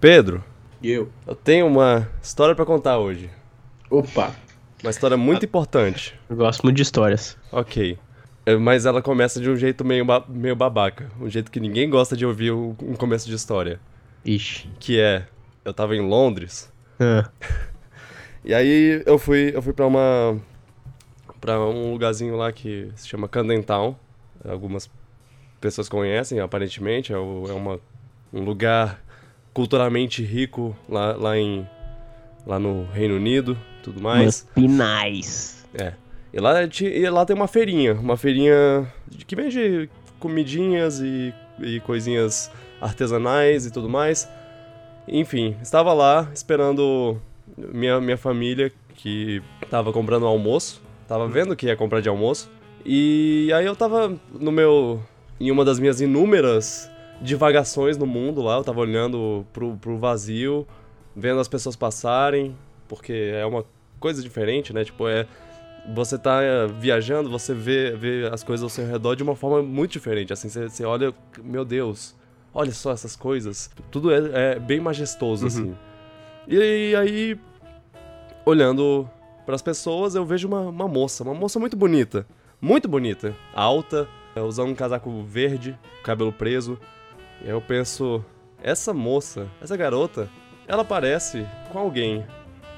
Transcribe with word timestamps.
Pedro, 0.00 0.44
eu? 0.82 1.10
eu 1.26 1.34
tenho 1.34 1.66
uma 1.66 2.08
história 2.22 2.54
pra 2.54 2.64
contar 2.64 2.98
hoje. 2.98 3.30
Opa! 3.90 4.34
Uma 4.82 4.90
história 4.90 5.16
muito 5.16 5.44
importante. 5.44 6.18
Eu 6.30 6.36
gosto 6.36 6.62
muito 6.62 6.76
de 6.76 6.82
histórias. 6.82 7.36
Ok. 7.50 7.98
É, 8.46 8.56
Mas 8.56 8.86
ela 8.86 9.02
começa 9.02 9.40
de 9.40 9.50
um 9.50 9.56
jeito 9.56 9.84
meio, 9.84 10.04
ba- 10.04 10.24
meio 10.28 10.54
babaca. 10.54 11.10
Um 11.20 11.28
jeito 11.28 11.50
que 11.50 11.58
ninguém 11.58 11.90
gosta 11.90 12.16
de 12.16 12.24
ouvir 12.24 12.52
um 12.52 12.74
começo 12.96 13.28
de 13.28 13.34
história. 13.34 13.80
Ixi. 14.24 14.70
Que 14.78 15.00
é, 15.00 15.26
eu 15.64 15.74
tava 15.74 15.96
em 15.96 16.00
Londres, 16.00 16.72
Ah, 17.00 17.28
e 18.44 18.54
aí 18.54 19.02
eu 19.04 19.18
fui, 19.18 19.50
eu 19.54 19.60
fui 19.62 19.72
pra 19.72 19.86
uma... 19.86 20.38
pra 21.40 21.58
um 21.60 21.92
lugarzinho 21.92 22.36
lá 22.36 22.52
que 22.52 22.90
se 22.94 23.08
chama 23.08 23.28
Camden 23.28 23.62
Town. 23.62 23.96
Algumas 24.48 24.88
pessoas 25.60 25.88
conhecem, 25.88 26.38
aparentemente. 26.38 27.12
É, 27.12 27.18
o- 27.18 27.46
é 27.48 27.52
uma, 27.52 27.80
um 28.32 28.42
lugar 28.44 29.00
culturalmente 29.58 30.22
rico 30.22 30.76
lá, 30.88 31.16
lá, 31.16 31.36
em, 31.36 31.68
lá 32.46 32.60
no 32.60 32.84
Reino 32.92 33.16
Unido, 33.16 33.58
tudo 33.82 34.00
mais. 34.00 34.22
umas 34.22 34.48
pinais. 34.54 35.66
É. 35.74 35.94
E 36.32 36.38
lá, 36.38 36.62
e 36.62 37.10
lá 37.10 37.26
tem 37.26 37.34
uma 37.34 37.48
feirinha, 37.48 37.94
uma 37.94 38.16
feirinha 38.16 38.86
que 39.26 39.34
vende 39.34 39.90
comidinhas 40.20 41.00
e, 41.00 41.34
e 41.58 41.80
coisinhas 41.80 42.52
artesanais 42.80 43.66
e 43.66 43.72
tudo 43.72 43.88
mais. 43.88 44.28
Enfim, 45.08 45.56
estava 45.60 45.92
lá 45.92 46.30
esperando 46.32 47.20
minha, 47.56 48.00
minha 48.00 48.16
família 48.16 48.70
que 48.94 49.42
tava 49.68 49.92
comprando 49.92 50.24
almoço, 50.24 50.80
tava 51.08 51.26
vendo 51.26 51.56
que 51.56 51.66
ia 51.66 51.74
comprar 51.74 52.00
de 52.00 52.08
almoço. 52.08 52.48
E 52.86 53.50
aí 53.52 53.66
eu 53.66 53.74
tava 53.74 54.16
no 54.32 54.52
meu 54.52 55.02
em 55.40 55.50
uma 55.50 55.64
das 55.64 55.80
minhas 55.80 56.00
inúmeras 56.00 56.88
divagações 57.20 57.96
no 57.96 58.06
mundo 58.06 58.42
lá, 58.42 58.56
eu 58.56 58.64
tava 58.64 58.80
olhando 58.80 59.46
pro, 59.52 59.76
pro 59.76 59.98
vazio, 59.98 60.66
vendo 61.14 61.40
as 61.40 61.48
pessoas 61.48 61.76
passarem, 61.76 62.56
porque 62.86 63.32
é 63.34 63.44
uma 63.44 63.64
coisa 63.98 64.22
diferente, 64.22 64.72
né? 64.72 64.84
Tipo, 64.84 65.08
é 65.08 65.26
você 65.94 66.18
tá 66.18 66.42
eh, 66.42 66.66
viajando, 66.66 67.30
você 67.30 67.54
vê, 67.54 67.92
vê 67.92 68.28
as 68.30 68.42
coisas 68.42 68.62
ao 68.62 68.68
seu 68.68 68.86
redor 68.86 69.14
de 69.14 69.22
uma 69.22 69.34
forma 69.34 69.62
muito 69.62 69.92
diferente. 69.92 70.32
Assim, 70.32 70.48
você, 70.48 70.68
você 70.68 70.84
olha, 70.84 71.14
meu 71.42 71.64
Deus, 71.64 72.14
olha 72.52 72.72
só 72.72 72.92
essas 72.92 73.16
coisas. 73.16 73.70
Tudo 73.90 74.12
é, 74.12 74.54
é 74.54 74.58
bem 74.58 74.80
majestoso, 74.80 75.46
assim. 75.46 75.74
E 76.46 76.94
aí, 76.94 77.38
olhando 78.44 79.08
para 79.46 79.54
as 79.54 79.62
pessoas, 79.62 80.14
eu 80.14 80.24
vejo 80.24 80.48
uma, 80.48 80.60
uma 80.60 80.88
moça, 80.88 81.22
uma 81.24 81.34
moça 81.34 81.58
muito 81.58 81.76
bonita. 81.76 82.26
Muito 82.60 82.88
bonita. 82.88 83.34
Alta, 83.54 84.08
eh, 84.34 84.40
usando 84.40 84.70
um 84.70 84.74
casaco 84.74 85.22
verde, 85.22 85.78
cabelo 86.02 86.32
preso. 86.32 86.78
E 87.44 87.48
eu 87.48 87.60
penso, 87.60 88.24
essa 88.62 88.92
moça, 88.92 89.48
essa 89.62 89.76
garota, 89.76 90.28
ela 90.66 90.84
parece 90.84 91.46
com 91.72 91.78
alguém. 91.78 92.24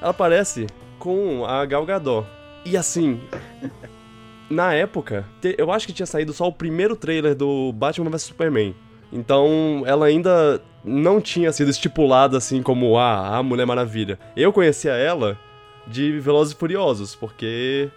Ela 0.00 0.14
parece 0.14 0.66
com 0.98 1.44
a 1.44 1.64
Gal 1.64 1.84
Gadot. 1.84 2.26
E 2.64 2.76
assim, 2.76 3.20
na 4.48 4.74
época, 4.74 5.24
eu 5.58 5.72
acho 5.72 5.86
que 5.86 5.92
tinha 5.92 6.06
saído 6.06 6.32
só 6.32 6.46
o 6.46 6.52
primeiro 6.52 6.94
trailer 6.94 7.34
do 7.34 7.72
Batman 7.72 8.10
vs 8.10 8.22
Superman. 8.22 8.74
Então, 9.12 9.82
ela 9.86 10.06
ainda 10.06 10.62
não 10.84 11.20
tinha 11.20 11.52
sido 11.52 11.70
estipulada 11.70 12.36
assim 12.38 12.62
como 12.62 12.96
ah, 12.96 13.36
a 13.38 13.42
Mulher 13.42 13.66
Maravilha. 13.66 14.18
Eu 14.36 14.52
conhecia 14.52 14.92
ela 14.92 15.38
de 15.86 16.20
Velozes 16.20 16.54
e 16.54 16.56
Furiosos, 16.56 17.14
porque 17.14 17.90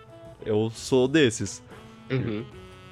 eu 0.45 0.71
sou 0.73 1.07
desses. 1.07 1.61
Uhum. 2.09 2.43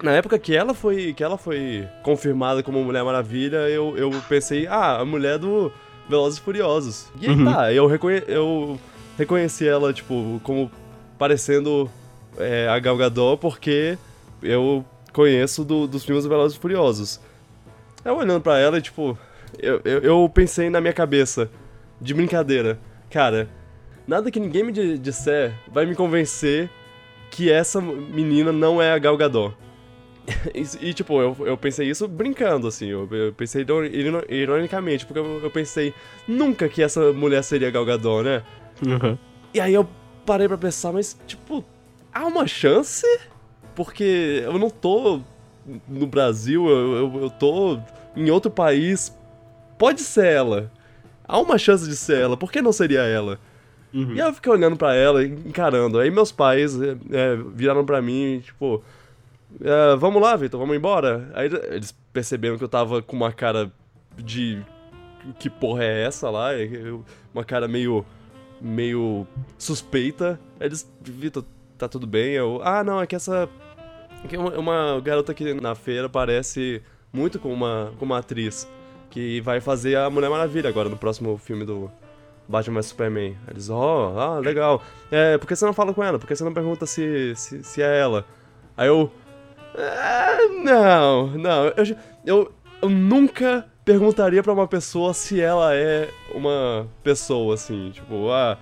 Na 0.04 0.12
época 0.14 0.38
que 0.40 0.56
ela 0.56 0.74
foi, 0.74 1.14
que 1.14 1.24
ela 1.24 1.38
foi 1.38 1.88
confirmada 2.04 2.64
como 2.64 2.84
Mulher 2.84 3.04
Maravilha, 3.04 3.58
eu, 3.70 3.96
eu 3.98 4.10
pensei, 4.28 4.66
ah, 4.68 4.98
a 5.00 5.06
mulher 5.06 5.38
do 5.38 5.72
Velozes 6.10 6.40
e 6.40 6.42
Furiosos. 6.42 7.08
E 7.22 7.28
aí 7.28 7.36
Uhum. 7.36 7.46
tá, 7.46 7.72
eu, 7.72 7.86
reconhe 7.86 8.24
eu 8.28 8.80
reconheci 9.18 9.68
ela, 9.68 9.94
tipo, 9.94 10.42
como 10.44 10.72
parecendo 11.20 11.90
é, 12.38 12.68
a 12.68 12.80
Gal 12.80 12.98
Gadot, 12.98 13.40
porque 13.40 13.96
eu 14.42 14.84
conheço 15.14 15.64
do- 15.64 15.86
dos 15.88 16.04
filmes 16.04 16.24
do 16.24 16.30
Velozes 16.30 16.58
e 16.58 16.60
Furiosos. 16.62 17.20
Eu 18.04 18.16
olhando 18.18 18.42
pra 18.42 18.58
ela 18.58 18.80
e, 18.80 18.82
tipo, 18.82 19.16
eu, 19.60 19.82
eu, 19.86 20.00
eu 20.00 20.32
pensei 20.34 20.70
na 20.72 20.82
minha 20.82 20.94
cabeça, 20.94 21.48
de 22.00 22.16
brincadeira, 22.16 22.80
cara, 23.12 23.48
nada 24.08 24.32
que 24.32 24.40
ninguém 24.40 24.64
me 24.64 24.72
di- 24.72 24.98
disser 24.98 25.54
vai 25.72 25.86
me 25.86 25.94
convencer 25.94 26.68
que 27.30 27.52
essa 27.52 27.80
menina 27.80 28.52
não 28.52 28.82
é 28.82 28.92
a 28.94 28.98
Gal 28.98 29.16
Gadot. 29.16 29.54
E, 30.54 30.90
e, 30.90 30.94
tipo, 30.94 31.20
eu, 31.22 31.36
eu 31.42 31.58
pensei 31.58 31.90
isso 31.90 32.08
brincando, 32.08 32.68
assim, 32.68 32.88
eu, 32.88 33.08
eu 33.12 33.34
pensei 33.34 33.62
iron- 33.62 33.86
iron- 33.86 34.24
ironicamente, 34.30 35.06
porque 35.06 35.20
eu, 35.20 35.40
eu 35.44 35.50
pensei 35.52 35.94
nunca 36.28 36.68
que 36.70 36.82
essa 36.82 37.12
mulher 37.14 37.44
seria 37.44 37.72
Gal 37.72 37.86
Gadot, 37.86 38.24
né? 38.24 38.44
Uhum. 38.86 39.18
E 39.54 39.60
aí 39.60 39.74
eu 39.74 39.88
parei 40.26 40.48
pra 40.48 40.58
pensar, 40.58 40.92
mas, 40.92 41.18
tipo, 41.28 41.64
há 42.14 42.26
uma 42.26 42.48
chance? 42.48 43.06
Porque 43.76 44.42
eu 44.44 44.58
não 44.58 44.70
tô 44.70 45.22
no 45.88 46.06
Brasil, 46.08 46.68
eu, 46.70 46.96
eu, 46.96 47.22
eu 47.24 47.30
tô 47.30 47.80
em 48.16 48.30
outro 48.30 48.52
país. 48.52 49.16
Pode 49.78 50.02
ser 50.02 50.26
ela. 50.26 50.72
Há 51.28 51.40
uma 51.40 51.58
chance 51.58 51.88
de 51.88 51.96
ser 51.96 52.20
ela, 52.22 52.36
por 52.38 52.52
que 52.52 52.62
não 52.62 52.72
seria 52.72 53.02
ela? 53.02 53.40
Uhum. 53.94 54.16
E 54.16 54.22
aí 54.22 54.28
eu 54.28 54.34
fiquei 54.34 54.52
olhando 54.52 54.76
pra 54.78 54.94
ela, 54.96 55.24
encarando. 55.24 56.00
Aí 56.00 56.10
meus 56.12 56.32
pais 56.32 56.80
é, 56.82 56.92
é, 57.12 57.36
viraram 57.54 57.86
pra 57.86 58.02
mim, 58.02 58.42
tipo, 58.44 58.84
é, 59.60 59.96
vamos 59.96 60.22
lá, 60.22 60.36
Vitor, 60.36 60.60
vamos 60.60 60.76
embora. 60.76 61.30
Aí 61.34 61.50
eles 61.70 61.92
perceberam 62.14 62.58
que 62.58 62.64
eu 62.64 62.70
tava 62.70 63.02
com 63.02 63.16
uma 63.16 63.32
cara 63.32 63.72
de. 64.18 64.62
Que 65.40 65.50
porra 65.50 65.84
é 65.84 66.04
essa 66.04 66.30
lá? 66.30 66.50
Uma 67.34 67.44
cara 67.44 67.68
meio. 67.68 68.06
meio 68.60 69.28
suspeita. 69.58 70.40
Aí 70.60 70.68
eles, 70.68 70.90
Vitor, 71.02 71.44
tá 71.78 71.88
tudo 71.88 72.08
bem? 72.08 72.34
Eu, 72.34 72.62
ah, 72.64 72.84
não, 72.84 73.02
é 73.02 73.08
que 73.08 73.16
essa. 73.16 73.50
Que 74.28 74.38
uma, 74.38 75.02
garota 75.02 75.32
aqui 75.32 75.54
na 75.54 75.74
feira 75.74 76.08
parece 76.08 76.82
muito 77.12 77.40
com 77.40 77.52
uma, 77.52 77.92
com 77.98 78.06
uma 78.06 78.20
atriz 78.20 78.68
que 79.10 79.42
vai 79.42 79.60
fazer 79.60 79.98
a 79.98 80.10
Mulher 80.10 80.30
Maravilha 80.30 80.70
agora 80.70 80.88
no 80.88 80.96
próximo 80.96 81.38
filme 81.38 81.66
do 81.66 81.92
Batman 82.48 82.76
vs 82.76 82.86
Superman. 82.88 83.38
Eles, 83.48 83.70
ó, 83.70 84.14
ah, 84.18 84.40
legal. 84.40 84.82
É, 85.12 85.38
por 85.38 85.48
que 85.48 85.56
você 85.56 85.66
não 85.66 85.74
fala 85.74 85.94
com 85.94 86.04
ela? 86.04 86.20
Por 86.20 86.28
que 86.28 86.36
você 86.36 86.44
não 86.44 86.54
pergunta 86.54 86.86
se, 86.86 87.34
se, 87.36 87.64
se 87.64 87.82
é 87.82 88.00
ela? 88.00 88.26
Aí 88.76 88.88
eu. 88.88 89.12
"Ah, 89.78 90.38
não, 90.64 91.28
não. 91.28 91.66
Eu, 91.66 91.96
eu, 92.26 92.52
eu 92.82 92.90
nunca 92.90 93.66
perguntaria 93.86 94.44
pra 94.44 94.54
uma 94.54 94.68
pessoa 94.68 95.14
se 95.14 95.40
ela 95.40 95.76
é 95.76 96.10
uma 96.34 96.88
pessoa, 97.04 97.56
assim. 97.56 97.92
Tipo, 97.92 98.32
ah. 98.32 98.58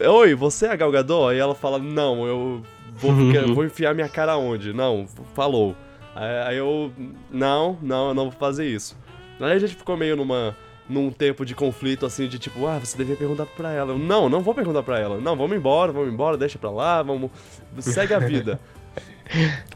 Oi, 0.00 0.34
você 0.34 0.66
é 0.66 0.70
a 0.70 0.76
Gal 0.76 0.90
Gadot? 0.90 1.30
Aí 1.30 1.38
ela 1.38 1.54
fala, 1.54 1.78
não, 1.78 2.26
eu 2.26 2.62
vou, 2.94 3.12
vou 3.54 3.64
enfiar 3.64 3.94
minha 3.94 4.08
cara 4.08 4.36
onde? 4.36 4.72
Não, 4.72 5.06
falou. 5.34 5.76
Aí, 6.14 6.48
aí 6.48 6.56
eu, 6.56 6.92
não, 7.30 7.78
não, 7.80 8.08
eu 8.08 8.14
não 8.14 8.24
vou 8.24 8.38
fazer 8.38 8.66
isso. 8.66 8.96
Aí 9.40 9.52
a 9.52 9.58
gente 9.58 9.74
ficou 9.74 9.96
meio 9.96 10.16
numa, 10.16 10.56
num 10.88 11.10
tempo 11.10 11.44
de 11.44 11.54
conflito, 11.54 12.04
assim, 12.06 12.28
de 12.28 12.38
tipo, 12.38 12.66
ah, 12.66 12.78
você 12.78 12.96
devia 12.96 13.16
perguntar 13.16 13.46
pra 13.46 13.72
ela. 13.72 13.92
Eu, 13.92 13.98
não, 13.98 14.28
não 14.28 14.40
vou 14.40 14.54
perguntar 14.54 14.82
pra 14.82 14.98
ela. 14.98 15.18
Não, 15.20 15.36
vamos 15.36 15.56
embora, 15.56 15.92
vamos 15.92 16.12
embora, 16.12 16.36
deixa 16.36 16.58
pra 16.58 16.70
lá, 16.70 17.02
vamos, 17.02 17.30
segue 17.78 18.14
a 18.14 18.18
vida. 18.18 18.60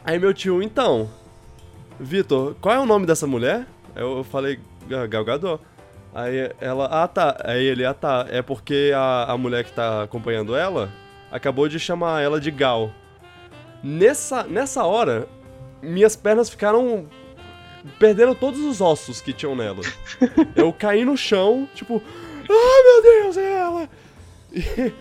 Aí 0.03 0.17
meu 0.19 0.33
tio, 0.33 0.61
então, 0.61 1.09
Vitor, 1.99 2.55
qual 2.61 2.75
é 2.75 2.79
o 2.79 2.85
nome 2.85 3.05
dessa 3.05 3.27
mulher? 3.27 3.65
Eu 3.95 4.23
falei, 4.23 4.59
"Ah, 4.91 5.05
Gal 5.05 5.25
Gadot. 5.25 5.61
Aí 6.13 6.51
ela, 6.59 6.85
ah 6.85 7.07
tá. 7.07 7.37
Aí 7.43 7.63
ele, 7.63 7.85
ah 7.85 7.93
tá. 7.93 8.25
É 8.29 8.41
porque 8.41 8.91
a, 8.95 9.31
a 9.31 9.37
mulher 9.37 9.63
que 9.63 9.71
tá 9.71 10.03
acompanhando 10.03 10.55
ela 10.55 10.91
acabou 11.31 11.67
de 11.67 11.79
chamar 11.79 12.21
ela 12.21 12.39
de 12.39 12.49
Gal. 12.51 12.91
Nessa, 13.83 14.43
nessa 14.43 14.83
hora, 14.83 15.27
minhas 15.81 16.15
pernas 16.15 16.49
ficaram. 16.49 17.05
Perderam 17.97 18.35
todos 18.35 18.59
os 18.59 18.81
ossos 18.81 19.21
que 19.21 19.31
tinham 19.31 19.55
nela. 19.55 19.81
Eu 20.55 20.73
caí 20.73 21.05
no 21.05 21.15
chão, 21.15 21.67
tipo, 21.73 22.01
ah 22.49 22.83
meu 22.83 23.01
Deus, 23.01 23.37
é 23.37 23.53
ela! 23.53 23.89
E, 24.51 24.91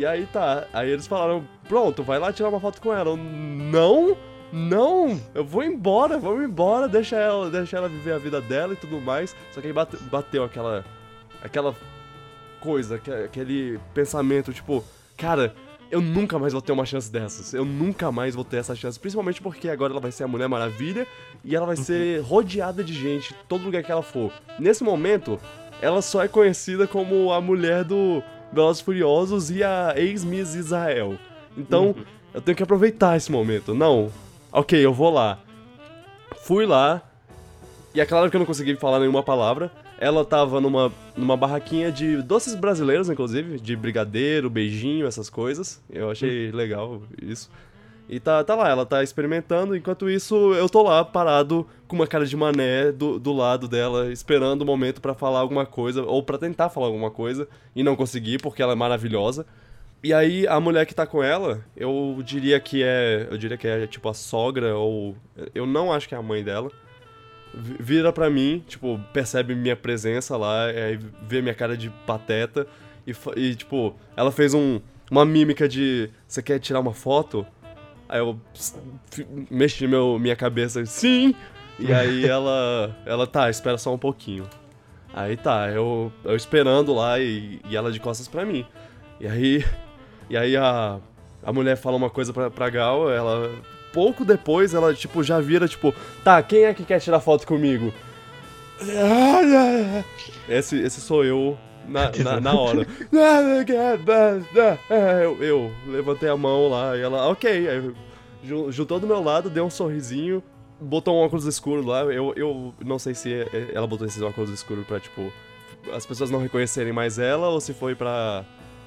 e 0.00 0.06
aí 0.06 0.26
tá. 0.26 0.66
Aí 0.72 0.90
eles 0.90 1.06
falaram, 1.06 1.46
pronto, 1.68 2.02
vai 2.02 2.18
lá 2.18 2.32
tirar 2.32 2.48
uma 2.48 2.60
foto 2.60 2.80
com 2.80 2.92
ela. 2.92 3.10
Eu, 3.10 3.16
não, 3.16 4.16
não, 4.52 5.20
eu 5.34 5.44
vou 5.44 5.62
embora, 5.62 6.18
vamos 6.18 6.44
embora, 6.44 6.88
deixa 6.88 7.16
ela, 7.16 7.48
deixa 7.50 7.76
ela 7.76 7.88
viver 7.88 8.12
a 8.12 8.18
vida 8.18 8.40
dela 8.40 8.72
e 8.72 8.76
tudo 8.76 9.00
mais. 9.00 9.34
Só 9.52 9.60
que 9.60 9.66
aí 9.68 9.72
bate- 9.72 9.96
bateu 10.10 10.42
aquela. 10.44 10.84
aquela 11.42 11.74
coisa, 12.60 12.96
aque- 12.96 13.10
aquele 13.10 13.78
pensamento, 13.94 14.52
tipo, 14.52 14.84
cara, 15.16 15.54
eu 15.90 16.00
nunca 16.00 16.38
mais 16.38 16.52
vou 16.52 16.60
ter 16.62 16.72
uma 16.72 16.84
chance 16.84 17.10
dessas. 17.10 17.54
Eu 17.54 17.64
nunca 17.64 18.12
mais 18.12 18.34
vou 18.34 18.44
ter 18.44 18.58
essa 18.58 18.74
chance. 18.76 18.98
Principalmente 19.00 19.40
porque 19.40 19.68
agora 19.68 19.92
ela 19.92 20.00
vai 20.00 20.12
ser 20.12 20.24
a 20.24 20.28
Mulher 20.28 20.48
Maravilha 20.48 21.06
e 21.44 21.56
ela 21.56 21.66
vai 21.66 21.76
ser 21.76 22.20
rodeada 22.20 22.84
de 22.84 22.92
gente, 22.92 23.34
todo 23.48 23.64
lugar 23.64 23.82
que 23.82 23.90
ela 23.90 24.02
for. 24.02 24.30
Nesse 24.58 24.84
momento, 24.84 25.40
ela 25.80 26.02
só 26.02 26.22
é 26.22 26.28
conhecida 26.28 26.86
como 26.86 27.32
a 27.32 27.40
mulher 27.40 27.82
do 27.82 28.22
Velozes 28.52 28.82
Furiosos 28.82 29.50
e 29.50 29.62
a 29.62 29.94
ex-Miss 29.96 30.54
Israel. 30.54 31.16
Então, 31.56 31.94
eu 32.32 32.40
tenho 32.40 32.56
que 32.56 32.62
aproveitar 32.62 33.16
esse 33.16 33.30
momento. 33.30 33.74
Não, 33.74 34.10
ok, 34.52 34.84
eu 34.84 34.92
vou 34.92 35.10
lá. 35.10 35.38
Fui 36.42 36.64
lá, 36.64 37.02
e 37.94 38.00
é 38.00 38.06
claro 38.06 38.30
que 38.30 38.36
eu 38.36 38.38
não 38.38 38.46
consegui 38.46 38.76
falar 38.76 39.00
nenhuma 39.00 39.22
palavra. 39.22 39.70
ela 39.98 40.24
tava 40.24 40.60
numa, 40.60 40.92
numa 41.16 41.36
barraquinha 41.36 41.90
de 41.90 42.22
doces 42.22 42.54
brasileiros, 42.54 43.10
inclusive, 43.10 43.58
de 43.58 43.76
brigadeiro, 43.76 44.48
beijinho, 44.48 45.06
essas 45.06 45.28
coisas. 45.28 45.82
Eu 45.90 46.10
achei 46.10 46.50
legal 46.52 47.02
isso. 47.20 47.50
E 48.12 48.18
tá, 48.18 48.42
tá 48.42 48.56
lá, 48.56 48.68
ela 48.68 48.84
tá 48.84 49.04
experimentando, 49.04 49.76
enquanto 49.76 50.10
isso 50.10 50.52
eu 50.54 50.68
tô 50.68 50.82
lá 50.82 51.04
parado 51.04 51.64
com 51.86 51.94
uma 51.94 52.08
cara 52.08 52.26
de 52.26 52.36
mané 52.36 52.90
do, 52.90 53.20
do 53.20 53.32
lado 53.32 53.68
dela, 53.68 54.10
esperando 54.12 54.62
o 54.62 54.66
momento 54.66 55.00
pra 55.00 55.14
falar 55.14 55.38
alguma 55.38 55.64
coisa, 55.64 56.02
ou 56.02 56.20
pra 56.20 56.36
tentar 56.36 56.70
falar 56.70 56.86
alguma 56.86 57.08
coisa, 57.10 57.46
e 57.74 57.84
não 57.84 57.94
conseguir, 57.94 58.38
porque 58.42 58.60
ela 58.60 58.72
é 58.72 58.74
maravilhosa. 58.76 59.46
E 60.02 60.12
aí 60.12 60.44
a 60.48 60.58
mulher 60.58 60.86
que 60.86 60.94
tá 60.94 61.06
com 61.06 61.22
ela, 61.22 61.64
eu 61.76 62.18
diria 62.24 62.58
que 62.58 62.82
é. 62.82 63.28
Eu 63.30 63.38
diria 63.38 63.56
que 63.56 63.68
é 63.68 63.86
tipo 63.86 64.08
a 64.08 64.14
sogra, 64.14 64.74
ou. 64.74 65.14
Eu 65.54 65.64
não 65.66 65.92
acho 65.92 66.08
que 66.08 66.14
é 66.14 66.18
a 66.18 66.22
mãe 66.22 66.42
dela. 66.42 66.68
vi- 67.54 67.76
Vira 67.78 68.12
pra 68.12 68.28
mim, 68.30 68.64
tipo, 68.66 68.98
percebe 69.12 69.54
minha 69.54 69.76
presença 69.76 70.36
lá, 70.36 70.64
aí 70.66 70.98
vê 71.28 71.40
minha 71.42 71.54
cara 71.54 71.76
de 71.76 71.90
pateta. 72.06 72.66
E, 73.06 73.12
e, 73.36 73.54
tipo, 73.54 73.94
ela 74.16 74.32
fez 74.32 74.52
um, 74.54 74.80
uma 75.10 75.24
mímica 75.24 75.68
de. 75.68 76.10
Você 76.26 76.42
quer 76.42 76.58
tirar 76.58 76.80
uma 76.80 76.94
foto? 76.94 77.46
Aí 78.10 78.18
eu 78.18 78.36
mexi 79.48 79.86
meu, 79.86 80.18
minha 80.18 80.34
cabeça, 80.34 80.84
sim! 80.84 81.32
E 81.78 81.92
aí 81.92 82.26
ela. 82.28 82.94
Ela 83.06 83.24
tá, 83.24 83.48
espera 83.48 83.78
só 83.78 83.94
um 83.94 83.98
pouquinho. 83.98 84.50
Aí 85.14 85.36
tá, 85.36 85.70
eu, 85.70 86.12
eu 86.24 86.34
esperando 86.34 86.92
lá 86.92 87.20
e, 87.20 87.60
e 87.68 87.76
ela 87.76 87.92
de 87.92 88.00
costas 88.00 88.26
pra 88.26 88.44
mim. 88.44 88.66
E 89.20 89.28
aí. 89.28 89.64
E 90.28 90.36
aí 90.36 90.56
a, 90.56 90.98
a 91.40 91.52
mulher 91.52 91.76
fala 91.76 91.96
uma 91.96 92.10
coisa 92.10 92.32
pra, 92.32 92.50
pra 92.50 92.68
Gal, 92.68 93.08
ela. 93.08 93.48
Pouco 93.92 94.24
depois 94.24 94.74
ela, 94.74 94.92
tipo, 94.92 95.22
já 95.22 95.40
vira, 95.40 95.66
tipo, 95.66 95.94
tá, 96.24 96.40
quem 96.42 96.64
é 96.64 96.74
que 96.74 96.84
quer 96.84 97.00
tirar 97.00 97.20
foto 97.20 97.46
comigo? 97.46 97.92
Esse, 100.48 100.80
esse 100.80 101.00
sou 101.00 101.24
eu 101.24 101.58
na, 101.86 102.10
na, 102.24 102.40
na 102.40 102.54
hora. 102.54 102.86
eu, 105.24 105.42
eu 105.42 105.72
levantei 105.86 106.28
a 106.28 106.36
mão 106.36 106.68
lá 106.68 106.96
e 106.96 107.00
ela, 107.00 107.28
ok. 107.28 107.68
Aí 107.68 107.92
ju- 108.42 108.70
juntou 108.72 108.98
do 109.00 109.06
meu 109.06 109.22
lado, 109.22 109.50
deu 109.50 109.64
um 109.64 109.70
sorrisinho, 109.70 110.42
botou 110.80 111.14
um 111.16 111.24
óculos 111.24 111.46
escuro 111.46 111.84
lá. 111.86 112.02
Eu, 112.04 112.32
eu 112.36 112.74
não 112.84 112.98
sei 112.98 113.14
se 113.14 113.32
é- 113.32 113.48
é- 113.52 113.70
ela 113.74 113.86
botou 113.86 114.06
esse 114.06 114.22
óculos 114.22 114.50
escuro 114.50 114.84
pra, 114.84 115.00
tipo, 115.00 115.32
as 115.94 116.04
pessoas 116.06 116.30
não 116.30 116.38
reconhecerem 116.40 116.92
mais 116.92 117.18
ela 117.18 117.48
ou 117.48 117.60
se 117.60 117.72
foi 117.74 117.94
pra. 117.94 118.44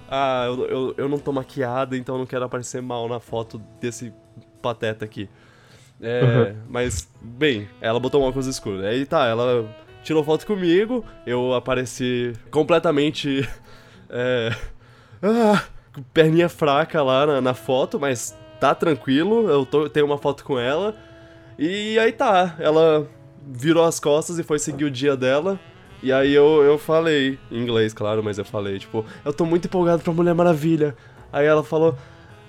Ah, 0.10 0.44
eu, 0.48 0.66
eu, 0.68 0.96
eu 0.98 1.10
não 1.10 1.18
tô 1.18 1.32
maquiada, 1.32 1.98
então 1.98 2.18
não 2.18 2.26
quero 2.26 2.46
aparecer 2.46 2.82
mal 2.82 3.08
na 3.10 3.20
foto 3.20 3.60
desse 3.82 4.14
pateta 4.62 5.04
aqui. 5.06 5.28
É, 6.02 6.22
Uhum. 6.24 6.56
mas, 6.70 7.08
bem, 7.22 7.68
ela 7.80 8.00
botou 8.00 8.22
um 8.22 8.26
óculos 8.26 8.46
escuro. 8.46 8.86
Aí 8.86 9.06
tá, 9.06 9.26
ela 9.26 9.66
tirou 10.04 10.24
foto 10.24 10.46
comigo, 10.46 11.04
eu 11.26 11.54
apareci 11.54 12.34
completamente. 12.52 13.48
É, 14.16 14.56
ah, 15.24 15.64
perninha 16.14 16.48
fraca 16.48 17.02
lá 17.02 17.26
na, 17.26 17.42
na 17.42 17.54
foto, 17.56 18.00
mas 18.00 18.38
tá 18.60 18.76
tranquilo, 18.76 19.50
eu 19.50 19.66
tô, 19.66 19.90
tenho 19.90 20.06
uma 20.06 20.20
foto 20.20 20.44
com 20.44 20.60
ela. 20.60 20.96
E 21.58 21.98
aí 21.98 22.12
tá, 22.12 22.56
ela 22.60 23.08
virou 23.48 23.84
as 23.84 24.00
costas 24.00 24.38
e 24.38 24.44
foi 24.44 24.60
seguir 24.60 24.86
o 24.86 24.92
dia 24.92 25.18
dela. 25.18 25.60
E 26.04 26.12
aí 26.12 26.34
eu, 26.34 26.62
eu 26.64 26.78
falei, 26.78 27.40
em 27.50 27.62
inglês, 27.62 27.94
claro, 27.94 28.22
mas 28.24 28.38
eu 28.38 28.46
falei, 28.46 28.78
tipo, 28.78 29.06
eu 29.24 29.34
tô 29.34 29.46
muito 29.46 29.66
empolgado 29.66 30.04
pra 30.04 30.14
Mulher 30.14 30.36
Maravilha. 30.36 30.96
Aí 31.32 31.46
ela 31.46 31.64
falou, 31.64 31.98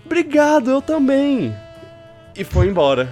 obrigado, 0.05 0.71
eu 0.71 0.83
também. 0.83 1.55
E 2.37 2.45
foi 2.45 2.67
embora. 2.67 3.09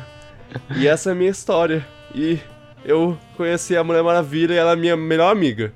E 0.77 0.87
essa 0.87 1.11
é 1.11 1.13
a 1.13 1.15
minha 1.15 1.31
história. 1.31 1.87
E 2.15 2.39
eu 2.85 3.19
conheci 3.37 3.77
a 3.77 3.85
Mulher 3.85 4.03
Maravilha 4.03 4.55
e 4.55 4.57
ela 4.57 4.73
é 4.73 4.77
minha 4.77 4.97
melhor 4.97 5.31
amiga. 5.31 5.73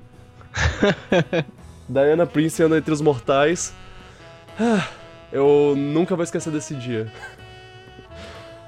Diana 1.89 2.27
Prince 2.27 2.63
anda 2.63 2.79
entre 2.79 2.93
os 2.93 3.01
mortais. 3.01 3.75
Ah, 4.59 4.89
Eu 5.33 5.75
nunca 5.77 6.15
vou 6.17 6.25
esquecer 6.25 6.51
desse 6.53 6.75
dia. 6.75 7.13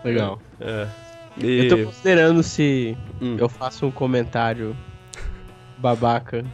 Legal. 0.04 0.40
É. 0.60 0.86
E... 1.38 1.66
Eu 1.66 1.68
tô 1.68 1.84
considerando 1.86 2.42
se 2.42 2.96
Hum. 3.20 3.36
eu 3.38 3.48
faço 3.48 3.86
um 3.86 3.90
comentário 3.90 4.76
babaca 5.78 6.44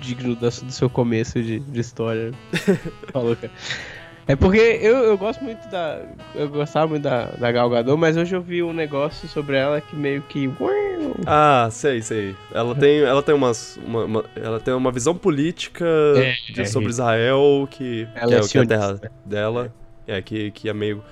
digno 0.00 0.34
do 0.36 0.50
seu 0.50 0.88
começo 0.90 1.42
de, 1.42 1.58
de 1.60 1.80
história. 1.80 2.32
Falou, 3.12 3.34
cara. 3.36 3.52
É 4.28 4.34
porque 4.34 4.58
eu, 4.58 4.96
eu 5.04 5.16
gosto 5.16 5.42
muito 5.44 5.68
da. 5.68 6.00
Eu 6.34 6.48
gostava 6.48 6.88
muito 6.88 7.02
da, 7.04 7.26
da 7.26 7.52
Gal 7.52 7.70
Gadot, 7.70 7.96
mas 7.96 8.16
hoje 8.16 8.34
eu 8.34 8.42
vi 8.42 8.62
um 8.62 8.72
negócio 8.72 9.28
sobre 9.28 9.56
ela 9.56 9.80
que 9.80 9.94
meio 9.94 10.20
que. 10.22 10.50
Ah, 11.26 11.68
sei, 11.70 12.02
sei. 12.02 12.34
Ela 12.52 12.74
tem, 12.74 13.00
ela 13.00 13.22
tem 13.22 13.34
umas, 13.34 13.76
uma, 13.76 14.04
uma- 14.04 14.24
ela 14.34 14.58
tem 14.58 14.74
uma 14.74 14.90
visão 14.90 15.14
política 15.14 15.84
É, 16.16 16.34
de- 16.52 16.62
é. 16.62 16.64
sobre 16.64 16.88
Israel 16.88 17.68
que, 17.70 18.08
Ela 18.14 18.28
que 18.28 18.34
é 18.34 18.38
é, 18.38 18.48
que 18.48 18.58
é 18.58 18.60
a 18.62 18.66
terra 18.66 19.00
dela, 19.24 19.72
é 20.06 20.22
que, 20.22 20.50
que 20.50 20.68
é 20.68 20.72
meio 20.74 21.02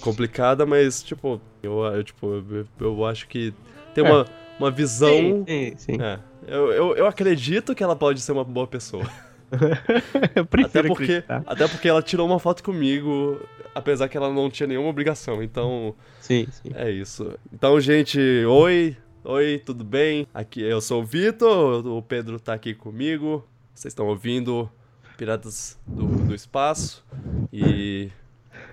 complicada, 0.00 0.66
mas 0.66 1.02
tipo, 1.02 1.40
eu, 1.62 1.82
eu, 1.84 2.04
tipo, 2.04 2.26
eu, 2.50 2.66
eu 2.80 3.06
acho 3.06 3.26
que 3.28 3.52
tem 3.94 4.04
É. 4.04 4.10
uma, 4.10 4.26
uma 4.58 4.70
visão, 4.70 5.10
Sim, 5.12 5.44
sim, 5.46 5.74
sim. 5.78 6.02
é, 6.02 6.18
eu, 6.46 6.72
eu, 6.72 6.96
eu 6.96 7.06
acredito 7.06 7.74
que 7.74 7.82
ela 7.82 7.96
pode 7.96 8.20
ser 8.20 8.32
uma 8.32 8.44
boa 8.44 8.66
pessoa. 8.66 9.04
Eu 10.34 10.42
Até 10.42 10.44
prefiro 10.44 10.88
porque, 10.88 11.02
acreditar. 11.04 11.42
até 11.46 11.68
porque 11.68 11.88
ela 11.88 12.02
tirou 12.02 12.26
uma 12.26 12.38
foto 12.38 12.62
comigo, 12.62 13.40
apesar 13.74 14.08
que 14.08 14.16
ela 14.16 14.32
não 14.32 14.50
tinha 14.50 14.66
nenhuma 14.66 14.88
obrigação. 14.88 15.42
Então, 15.42 15.94
Sim, 16.20 16.46
sim. 16.50 16.70
é 16.74 16.90
isso. 16.90 17.32
Então, 17.52 17.80
gente, 17.80 18.18
oi. 18.46 18.96
Oi, 19.24 19.62
tudo 19.64 19.82
bem? 19.84 20.26
Aqui 20.34 20.60
eu 20.60 20.82
sou 20.82 21.00
o 21.00 21.04
Vitor, 21.04 21.86
o 21.86 22.02
Pedro 22.02 22.38
tá 22.38 22.52
aqui 22.52 22.74
comigo. 22.74 23.42
Vocês 23.74 23.92
estão 23.92 24.06
ouvindo 24.06 24.70
Piratas 25.16 25.78
do, 25.86 26.04
do 26.06 26.34
Espaço. 26.34 27.02
E 27.50 28.10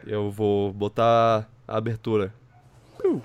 eu 0.05 0.29
vou 0.29 0.73
botar 0.73 1.49
a 1.65 1.77
abertura. 1.77 2.33
Uh. 3.03 3.21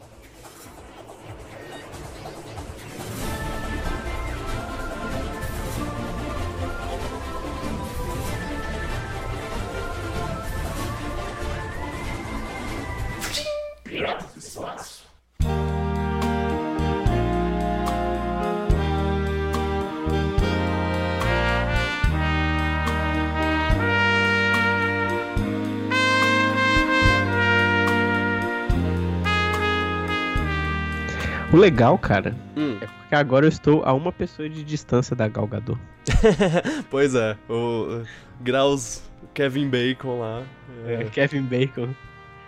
O 31.52 31.56
legal, 31.56 31.96
cara, 31.96 32.34
Hum, 32.54 32.76
é 32.82 32.86
porque 32.86 33.14
agora 33.14 33.46
eu 33.46 33.48
estou 33.48 33.82
a 33.82 33.94
uma 33.94 34.12
pessoa 34.12 34.46
de 34.46 34.62
distância 34.62 35.16
da 35.16 35.26
Gal 35.26 35.46
Gadot. 35.46 35.80
pois 36.90 37.14
é, 37.14 37.34
o 37.48 38.02
uh, 38.02 38.06
Graus 38.42 39.02
Kevin 39.32 39.70
Bacon 39.70 40.18
lá. 40.18 40.42
É, 40.86 40.94
É, 41.00 41.04
Kevin 41.04 41.42
Bacon. 41.42 41.94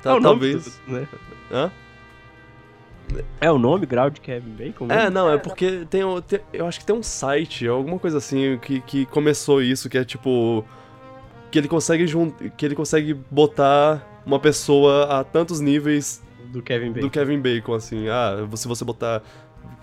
Tá- 0.03 0.11
é 0.11 0.15
o 0.15 0.21
nome 0.21 0.41
talvez. 0.55 0.81
né? 0.87 1.09
Hã? 1.51 1.71
É 3.41 3.51
o 3.51 3.59
nome, 3.59 3.87
grau 3.87 4.11
de 4.11 4.21
Kevin 4.21 4.51
Bacon? 4.51 4.85
É, 4.91 4.97
mesmo? 5.05 5.11
não, 5.13 5.31
é 5.33 5.39
porque 5.39 5.87
tem, 5.89 6.03
tem- 6.27 6.41
Eu 6.53 6.67
acho 6.67 6.79
que 6.79 6.85
tem 6.85 6.95
um 6.95 7.03
site, 7.03 7.67
alguma 7.67 7.99
coisa 7.99 8.19
assim, 8.19 8.59
que, 8.59 8.81
que 8.83 9.07
começou 9.07 9.63
isso, 9.63 9.89
que 9.89 9.97
é 9.97 10.05
tipo. 10.05 10.65
Que 11.51 11.59
ele 11.59 11.69
consegue 11.69 12.07
jun... 12.07 12.31
que 12.31 12.67
ele 12.67 12.75
consegue 12.75 13.15
botar 13.31 14.07
uma 14.27 14.39
pessoa 14.39 15.05
a 15.21 15.25
tantos 15.25 15.59
níveis 15.61 16.23
Do 16.53 16.61
Kevin 16.61 16.89
Bacon. 16.93 17.01
do 17.07 17.11
Kevin 17.11 17.41
Bacon, 17.41 17.73
assim. 17.75 18.09
Ah, 18.09 18.47
se 18.55 18.69
você 18.69 18.85
botar. 18.85 19.23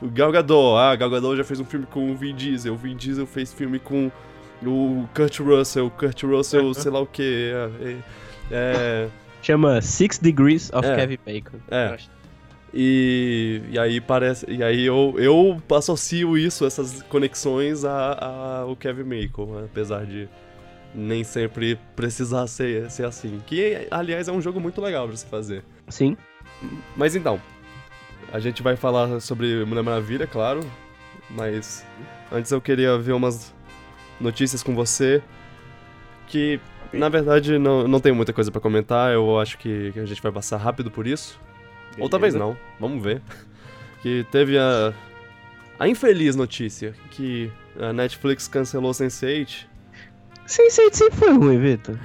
Gal 0.03 0.31
Gadot, 0.31 0.77
ah, 0.77 0.95
Gal 0.95 1.09
Gadot 1.09 1.35
já 1.35 1.43
fez 1.43 1.59
um 1.59 1.65
filme 1.65 1.87
com 1.87 2.11
o 2.11 2.15
Vin 2.15 2.35
Diesel, 2.35 2.73
o 2.73 2.77
Vin 2.77 2.95
Diesel 2.95 3.25
fez 3.25 3.51
filme 3.51 3.79
com 3.79 4.11
o 4.63 5.07
Kurt 5.15 5.39
Russell, 5.39 5.89
Kurt 5.89 6.21
Russell, 6.23 6.71
sei 6.75 6.91
lá 6.91 6.99
o 6.99 7.07
que. 7.07 7.51
É, 7.81 7.97
é, 8.51 9.07
Chama 9.45 9.79
Six 9.79 10.17
Degrees 10.17 10.71
of 10.73 10.87
É. 10.87 10.95
Kevin 10.95 11.19
Bacon. 11.23 11.57
É. 11.69 11.97
E, 12.73 13.61
e 13.69 13.77
aí 13.77 14.01
parece. 14.01 14.49
E 14.49 14.63
aí 14.63 14.83
eu, 14.83 15.13
eu 15.17 15.61
associo 15.77 16.35
isso, 16.35 16.65
essas 16.65 17.03
conexões 17.03 17.85
a, 17.85 18.61
a 18.61 18.65
o 18.65 18.75
Kevin 18.75 19.03
Bacon, 19.03 19.63
apesar 19.63 20.03
de 20.05 20.27
nem 20.95 21.23
sempre 21.23 21.77
precisar 21.95 22.47
ser, 22.47 22.89
ser 22.89 23.05
assim. 23.05 23.39
Que, 23.45 23.87
aliás, 23.91 24.27
é 24.27 24.31
um 24.31 24.41
jogo 24.41 24.59
muito 24.59 24.81
legal 24.81 25.07
pra 25.07 25.15
se 25.15 25.25
fazer. 25.27 25.63
Sim. 25.89 26.17
Mas 26.95 27.15
então, 27.15 27.39
a 28.33 28.39
gente 28.39 28.63
vai 28.63 28.75
falar 28.75 29.19
sobre 29.19 29.63
Mulher 29.63 29.83
Maravilha, 29.83 30.25
claro. 30.25 30.61
Mas 31.29 31.85
antes 32.31 32.51
eu 32.51 32.59
queria 32.59 32.97
ver 32.97 33.13
umas 33.13 33.53
notícias 34.19 34.63
com 34.63 34.73
você. 34.73 35.21
Que, 36.27 36.59
na 36.93 37.09
verdade, 37.09 37.57
não, 37.57 37.87
não 37.87 37.99
tenho 37.99 38.15
muita 38.15 38.33
coisa 38.33 38.51
pra 38.51 38.61
comentar. 38.61 39.13
Eu 39.13 39.39
acho 39.39 39.57
que, 39.57 39.91
que 39.91 39.99
a 39.99 40.05
gente 40.05 40.21
vai 40.21 40.31
passar 40.31 40.57
rápido 40.57 40.89
por 40.91 41.07
isso. 41.07 41.39
Ou 41.97 42.09
talvez 42.09 42.33
Beleza. 42.33 42.51
não, 42.51 42.57
vamos 42.79 43.03
ver. 43.03 43.21
Que 44.01 44.25
teve 44.31 44.57
a. 44.57 44.93
A 45.77 45.87
infeliz 45.87 46.35
notícia 46.35 46.93
que 47.11 47.51
a 47.79 47.91
Netflix 47.91 48.47
cancelou 48.47 48.91
Sense8. 48.91 49.65
Sense8 50.47 50.93
sempre 50.93 51.17
foi 51.17 51.33
ruim, 51.33 51.59
Vitor. 51.59 51.97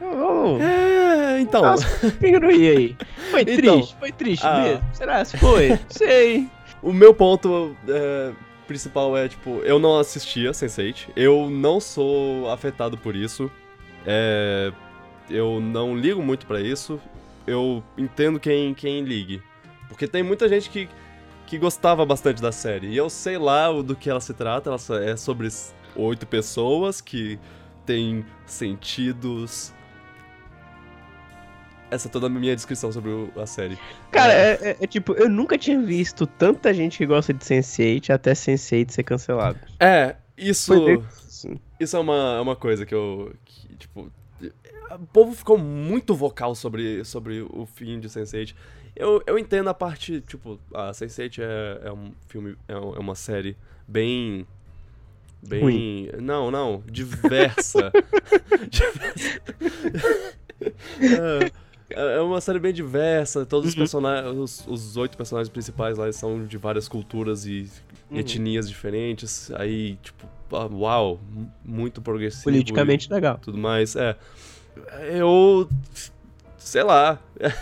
Oh, 0.00 0.58
É, 0.60 1.40
então. 1.40 1.62
Nossa, 1.62 1.86
aí. 2.22 2.96
Foi 3.30 3.42
Então, 3.42 3.56
triste, 3.56 3.96
foi 3.98 4.12
triste 4.12 4.46
ah. 4.46 4.60
mesmo. 4.62 4.84
Será 4.92 5.24
se 5.24 5.36
foi? 5.36 5.78
Sei. 5.88 6.48
O 6.82 6.92
meu 6.92 7.14
ponto 7.14 7.76
é, 7.88 8.32
principal 8.66 9.16
é, 9.16 9.28
tipo, 9.28 9.60
eu 9.64 9.78
não 9.78 9.98
assistia 9.98 10.50
Sense8. 10.50 11.10
Eu 11.14 11.48
não 11.50 11.80
sou 11.80 12.50
afetado 12.50 12.96
por 12.96 13.14
isso. 13.14 13.50
É, 14.06 14.72
eu 15.30 15.60
não 15.60 15.96
ligo 15.96 16.22
muito 16.22 16.46
pra 16.46 16.60
isso. 16.60 17.00
Eu 17.46 17.82
entendo 17.96 18.38
quem, 18.40 18.74
quem 18.74 19.02
ligue. 19.02 19.42
Porque 19.88 20.06
tem 20.08 20.22
muita 20.22 20.48
gente 20.48 20.68
que, 20.70 20.88
que 21.46 21.58
gostava 21.58 22.04
bastante 22.06 22.40
da 22.40 22.50
série. 22.52 22.88
E 22.88 22.96
eu 22.96 23.08
sei 23.10 23.38
lá 23.38 23.70
do 23.70 23.94
que 23.94 24.08
ela 24.10 24.20
se 24.20 24.32
trata. 24.34 24.70
Ela 24.70 25.04
é 25.04 25.16
sobre 25.16 25.48
oito 25.96 26.26
pessoas 26.26 27.00
que 27.00 27.38
têm 27.86 28.24
sentidos. 28.46 29.72
Essa 31.90 32.08
é 32.08 32.10
toda 32.10 32.26
a 32.26 32.30
minha 32.30 32.54
descrição 32.56 32.90
sobre 32.90 33.10
a 33.40 33.46
série. 33.46 33.78
Cara, 34.10 34.32
É. 34.32 34.36
é, 34.38 34.68
é- 34.70 34.76
é 34.80 34.86
tipo, 34.86 35.12
eu 35.12 35.28
nunca 35.28 35.56
tinha 35.56 35.80
visto 35.80 36.26
tanta 36.26 36.72
gente 36.74 36.98
que 36.98 37.06
gosta 37.06 37.32
de 37.32 37.44
Sense8 37.44 38.10
até 38.10 38.32
Sense8 38.32 38.90
ser 38.90 39.02
cancelado. 39.04 39.58
É, 39.78 40.16
isso. 40.36 40.74
Foi 40.74 41.02
isso. 41.84 41.96
É 41.96 42.00
uma, 42.00 42.36
é 42.36 42.40
uma 42.40 42.56
coisa 42.56 42.84
que 42.84 42.94
eu. 42.94 43.32
que, 43.44 43.76
tipo. 43.76 44.10
O 44.90 45.06
povo 45.06 45.32
ficou 45.34 45.56
muito 45.56 46.14
vocal 46.14 46.54
sobre, 46.54 47.04
sobre 47.04 47.40
o 47.50 47.64
fim 47.66 47.98
de 47.98 48.08
Sense8. 48.08 48.54
Eu, 48.94 49.22
eu 49.26 49.38
entendo 49.38 49.68
a 49.68 49.74
parte, 49.74 50.20
tipo, 50.20 50.60
a 50.72 50.90
Sense8 50.90 51.38
é, 51.42 51.88
é 51.88 51.92
um 51.92 52.12
filme, 52.28 52.56
é, 52.68 52.76
um- 52.76 52.94
é 52.94 52.98
uma 52.98 53.14
série 53.14 53.56
bem. 53.88 54.46
Bem. 55.46 55.60
Ruim. 55.60 56.08
Não, 56.20 56.50
não, 56.50 56.82
diversa. 56.86 57.90
diversa. 58.70 59.40
É, 61.90 62.16
é 62.16 62.20
uma 62.22 62.40
série 62.40 62.58
bem 62.58 62.72
diversa, 62.72 63.44
todos 63.44 63.68
os 63.68 63.74
Uhum. 63.74 63.78
personagens, 63.80 64.36
os, 64.36 64.66
os 64.66 64.96
oito 64.96 65.16
personagens 65.18 65.50
principais 65.52 65.98
lá 65.98 66.10
são 66.12 66.44
de 66.46 66.56
várias 66.56 66.88
culturas 66.88 67.44
e 67.46 67.68
Uhum. 68.10 68.18
etnias 68.18 68.66
diferentes. 68.68 69.50
Aí, 69.52 69.96
tipo, 70.02 70.26
ah, 70.43 70.43
uau, 70.72 71.20
mu- 71.30 71.50
muito 71.64 72.00
progressivo. 72.02 72.44
Politicamente 72.44 73.12
legal. 73.12 73.38
E 73.40 73.44
tudo 73.44 73.58
mais. 73.58 73.94
É. 73.96 74.16
Eu. 75.12 75.68
Sei 76.58 76.82
lá. 76.82 77.18
Cara, 77.38 77.54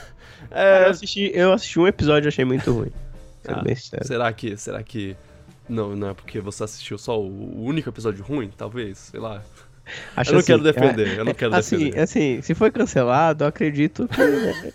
É, 0.51 0.87
eu, 0.87 0.91
assisti, 0.91 1.31
eu 1.35 1.53
assisti 1.53 1.79
um 1.79 1.87
episódio 1.87 2.27
e 2.27 2.29
achei 2.29 2.45
muito 2.45 2.73
ruim. 2.73 2.91
Ah, 3.45 3.61
será 4.05 4.33
que. 4.33 4.57
Será 4.57 4.83
que. 4.85 5.17
Não, 5.69 5.97
não 5.97 6.11
é 6.11 6.15
porque 6.15 6.39
você 6.41 6.63
assistiu 6.63 6.97
só 6.97 7.21
o 7.21 7.65
único 7.65 7.89
episódio 7.89 8.23
ruim? 8.23 8.51
Talvez, 8.57 8.99
sei 8.99 9.19
lá. 9.19 9.43
Acho 10.17 10.31
eu 10.31 10.35
não 10.35 10.39
assim, 10.41 10.47
quero 10.47 10.63
defender, 10.63 11.19
eu 11.19 11.25
não 11.25 11.35
quero 11.35 11.55
assim, 11.57 11.77
defender. 11.79 12.01
Assim, 12.01 12.41
se 12.41 12.55
foi 12.55 12.71
cancelado, 12.71 13.43
eu 13.43 13.49
acredito 13.49 14.07
que. 14.07 14.73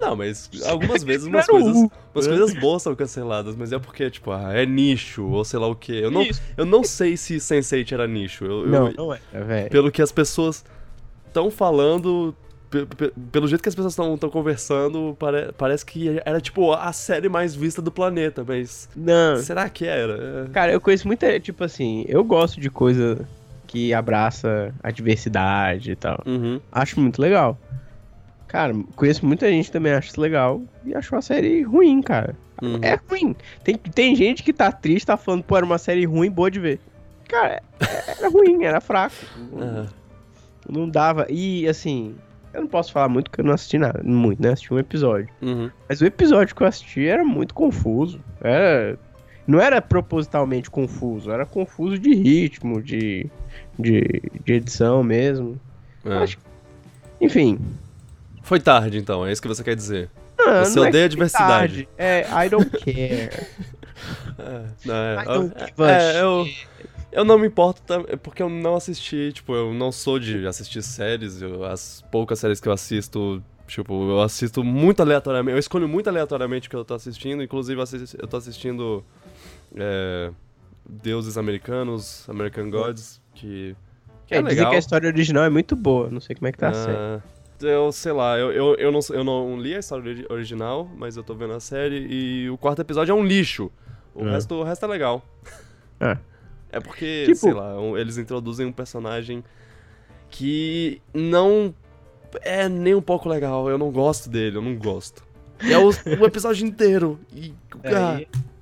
Não, 0.00 0.16
mas 0.16 0.50
algumas 0.66 1.02
vezes 1.04 1.24
Não 1.26 1.32
umas 1.38 1.46
coisas, 1.46 1.76
umas 2.14 2.26
coisas 2.26 2.54
boas 2.54 2.82
são 2.82 2.94
canceladas, 2.94 3.54
mas 3.56 3.72
é 3.72 3.78
porque, 3.78 4.10
tipo, 4.10 4.30
ah, 4.30 4.52
é 4.52 4.66
nicho, 4.66 5.24
ou 5.26 5.44
sei 5.44 5.58
lá 5.58 5.66
o 5.66 5.74
quê. 5.76 6.00
Eu 6.02 6.10
não, 6.10 6.22
Isso. 6.22 6.42
eu 6.56 6.64
não 6.66 6.82
sei 6.84 7.16
se 7.16 7.36
Sense8 7.36 7.92
era 7.92 8.06
nicho. 8.06 8.44
Eu, 8.44 8.62
eu- 8.62 8.66
Não, 8.68 8.92
não 8.92 9.14
é, 9.14 9.18
velho. 9.44 9.70
pelo 9.70 9.90
que 9.90 10.02
as 10.02 10.10
pessoas 10.12 10.64
estão 11.26 11.50
falando, 11.50 12.34
pe- 12.70 12.86
pe- 12.86 13.12
pelo 13.32 13.46
jeito 13.46 13.62
que 13.62 13.68
as 13.68 13.74
pessoas 13.74 13.92
estão 13.92 14.16
conversando, 14.30 15.16
pare- 15.18 15.52
parece 15.56 15.84
que 15.86 16.20
era, 16.24 16.40
tipo, 16.40 16.72
a 16.72 16.92
série 16.92 17.28
mais 17.28 17.54
vista 17.54 17.80
do 17.80 17.90
planeta, 17.92 18.44
mas 18.46 18.88
Não. 18.96 19.36
será 19.38 19.68
que 19.68 19.86
era? 19.86 20.48
Cara, 20.52 20.72
eu 20.72 20.80
conheço 20.80 21.06
muita. 21.06 21.38
Tipo 21.40 21.64
assim, 21.64 22.04
eu 22.08 22.24
gosto 22.24 22.60
de 22.60 22.68
coisa 22.70 23.26
que 23.66 23.92
abraça 23.94 24.74
a 24.82 24.90
diversidade 24.90 25.92
e 25.92 25.96
tal. 25.96 26.18
Uhum. 26.26 26.60
Acho 26.72 26.98
muito 27.00 27.20
legal. 27.20 27.58
Cara, 28.48 28.74
conheço 28.96 29.24
muita 29.26 29.48
gente 29.48 29.66
que 29.66 29.72
também 29.72 29.92
acha 29.92 30.08
isso 30.08 30.20
legal 30.20 30.62
e 30.84 30.94
achou 30.94 31.18
a 31.18 31.22
série 31.22 31.62
ruim, 31.62 32.00
cara. 32.02 32.34
uhum. 32.62 32.78
É 32.82 32.98
ruim. 33.08 33.36
Tem, 33.62 33.76
tem 33.76 34.16
gente 34.16 34.42
que 34.42 34.52
tá 34.52 34.72
triste, 34.72 35.06
tá 35.06 35.16
falando, 35.16 35.42
pô, 35.44 35.56
era 35.56 35.66
uma 35.66 35.78
série 35.78 36.04
ruim, 36.06 36.30
boa 36.30 36.50
de 36.50 36.58
ver. 36.58 36.80
Cara, 37.28 37.62
é- 37.80 38.10
era 38.18 38.28
ruim, 38.30 38.64
era 38.64 38.80
fraco. 38.80 39.14
Ah, 39.60 39.86
Não 40.68 40.88
dava. 40.88 41.26
E 41.30 41.68
assim, 41.68 42.14
eu 42.54 42.62
não 42.62 42.68
posso 42.68 42.90
falar 42.92 43.08
muito 43.08 43.30
porque 43.30 43.40
eu 43.42 43.44
não 43.44 43.52
assisti 43.54 43.76
nada. 43.78 44.02
Muito, 44.02 44.40
né? 44.42 44.50
Assisti 44.52 44.72
um 44.72 44.78
episódio. 44.78 45.28
uhum. 45.42 45.70
Mas 45.88 46.00
o 46.00 46.06
episódio 46.06 46.54
que 46.56 46.62
eu 46.62 46.66
assisti 46.66 47.06
era 47.06 47.24
muito 47.24 47.52
confuso. 47.54 48.18
Era. 48.40 48.98
Não 49.46 49.58
era 49.60 49.80
propositalmente 49.80 50.70
confuso, 50.70 51.30
era 51.30 51.46
confuso 51.46 51.98
de 51.98 52.14
ritmo, 52.14 52.82
de, 52.82 53.26
de, 53.78 54.02
de 54.44 54.52
edição 54.52 55.02
mesmo. 55.02 55.58
É. 56.04 56.14
Acho- 56.18 56.38
Enfim. 57.20 57.58
Foi 58.48 58.58
tarde, 58.58 58.96
então, 58.98 59.26
é 59.26 59.30
isso 59.32 59.42
que 59.42 59.48
você 59.48 59.62
quer 59.62 59.76
dizer. 59.76 60.08
Ah, 60.40 60.64
Você 60.64 60.78
não 60.78 60.86
é 60.86 60.88
odeia 60.88 61.04
a 61.04 61.08
que 61.08 61.14
diversidade. 61.14 61.84
tarde. 61.84 61.88
É, 61.98 62.46
I 62.46 62.48
don't 62.48 62.70
care. 62.70 63.46
É, 64.38 64.64
não, 64.86 64.94
é, 64.94 65.22
I 65.22 65.24
don't 65.26 65.54
é, 65.54 65.66
give 65.66 65.82
a 65.82 65.90
é, 65.92 66.22
eu, 66.22 66.44
shit. 66.46 66.68
eu 67.12 67.24
não 67.26 67.38
me 67.38 67.46
importo 67.46 67.82
é 68.08 68.16
porque 68.16 68.42
eu 68.42 68.48
não 68.48 68.74
assisti, 68.76 69.32
tipo, 69.34 69.54
eu 69.54 69.74
não 69.74 69.92
sou 69.92 70.18
de 70.18 70.46
assistir 70.46 70.82
séries, 70.82 71.42
eu- 71.42 71.64
as 71.64 72.02
poucas 72.10 72.38
séries 72.38 72.58
que 72.58 72.68
eu 72.68 72.72
assisto, 72.72 73.42
tipo, 73.66 73.92
eu 74.10 74.22
assisto 74.22 74.64
muito 74.64 75.02
aleatoriamente, 75.02 75.52
eu 75.52 75.58
escolho 75.58 75.86
muito 75.86 76.08
aleatoriamente 76.08 76.68
o 76.68 76.70
que 76.70 76.76
eu 76.76 76.84
tô 76.86 76.94
assistindo, 76.94 77.42
inclusive 77.42 77.78
eu 77.78 77.84
eu 78.22 78.26
tô 78.26 78.36
assistindo 78.38 79.04
é, 79.76 80.30
Deuses 80.88 81.36
Americanos, 81.36 82.24
American 82.30 82.70
Gods, 82.70 83.20
que, 83.34 83.76
que 84.26 84.34
é, 84.34 84.38
É, 84.38 84.42
dizem 84.42 84.56
legal. 84.56 84.70
que 84.70 84.76
a 84.76 84.78
história 84.78 85.06
original 85.08 85.44
é 85.44 85.50
muito 85.50 85.76
boa, 85.76 86.08
não 86.10 86.20
sei 86.20 86.34
como 86.34 86.46
é 86.48 86.52
que 86.52 86.58
tá 86.58 86.72
sendo. 86.72 86.96
Ah, 86.96 87.20
eu 87.62 87.90
sei 87.92 88.12
lá, 88.12 88.38
eu, 88.38 88.52
eu, 88.52 88.74
eu, 88.76 88.92
não, 88.92 89.00
eu 89.10 89.24
não 89.24 89.60
li 89.60 89.74
a 89.74 89.78
história 89.78 90.10
ori- 90.10 90.26
original, 90.30 90.88
mas 90.96 91.16
eu 91.16 91.22
tô 91.22 91.34
vendo 91.34 91.54
a 91.54 91.60
série 91.60 92.06
e 92.10 92.50
o 92.50 92.56
quarto 92.58 92.80
episódio 92.82 93.12
é 93.12 93.14
um 93.14 93.24
lixo. 93.24 93.70
O, 94.14 94.26
É. 94.26 94.30
resto, 94.32 94.54
o 94.54 94.62
resto 94.62 94.84
é 94.84 94.88
legal. 94.88 95.22
É. 96.00 96.16
É 96.70 96.78
porque, 96.80 97.24
Tipo- 97.24 97.36
sei 97.38 97.52
lá, 97.52 97.74
eles 97.98 98.18
introduzem 98.18 98.64
um 98.66 98.70
personagem 98.72 99.42
que 100.30 101.00
não 101.12 101.74
é 102.42 102.68
nem 102.68 102.94
um 102.94 103.00
pouco 103.02 103.28
legal. 103.28 103.68
Eu 103.68 103.78
não 103.78 103.90
gosto 103.90 104.28
dele, 104.30 104.58
eu 104.58 104.62
não 104.62 104.76
gosto. 104.76 105.24
É 105.60 105.76
o, 105.78 105.88
o 105.88 106.24
episódio 106.26 106.66
inteiro. 106.66 107.18
E, 107.34 107.52
ah, 107.84 108.20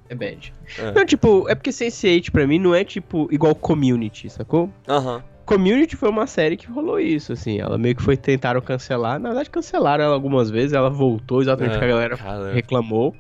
é 0.08 0.14
bad. 0.14 0.54
É. 0.78 0.92
Não, 0.92 1.04
tipo, 1.04 1.46
é 1.48 1.54
porque 1.54 1.70
Sense8 1.70 2.30
pra 2.30 2.46
mim 2.46 2.58
não 2.58 2.74
é 2.74 2.84
tipo 2.84 3.28
igual 3.30 3.54
Community, 3.54 4.30
sacou? 4.30 4.70
Aham. 4.88 5.22
Community 5.46 5.94
foi 5.96 6.08
uma 6.08 6.26
série 6.26 6.56
que 6.56 6.66
rolou 6.66 6.98
isso, 6.98 7.32
assim. 7.32 7.60
Ela 7.60 7.78
meio 7.78 7.94
que 7.94 8.02
foi 8.02 8.16
tentaram 8.16 8.60
cancelar. 8.60 9.18
Na 9.20 9.28
verdade, 9.28 9.48
cancelaram 9.48 10.04
ela 10.04 10.12
algumas 10.14 10.50
vezes. 10.50 10.72
Ela 10.72 10.90
voltou 10.90 11.40
exatamente 11.40 11.76
o 11.76 11.78
que 11.78 11.84
a 11.84 11.88
galera 11.88 12.16
cara. 12.16 12.52
reclamou. 12.52 13.14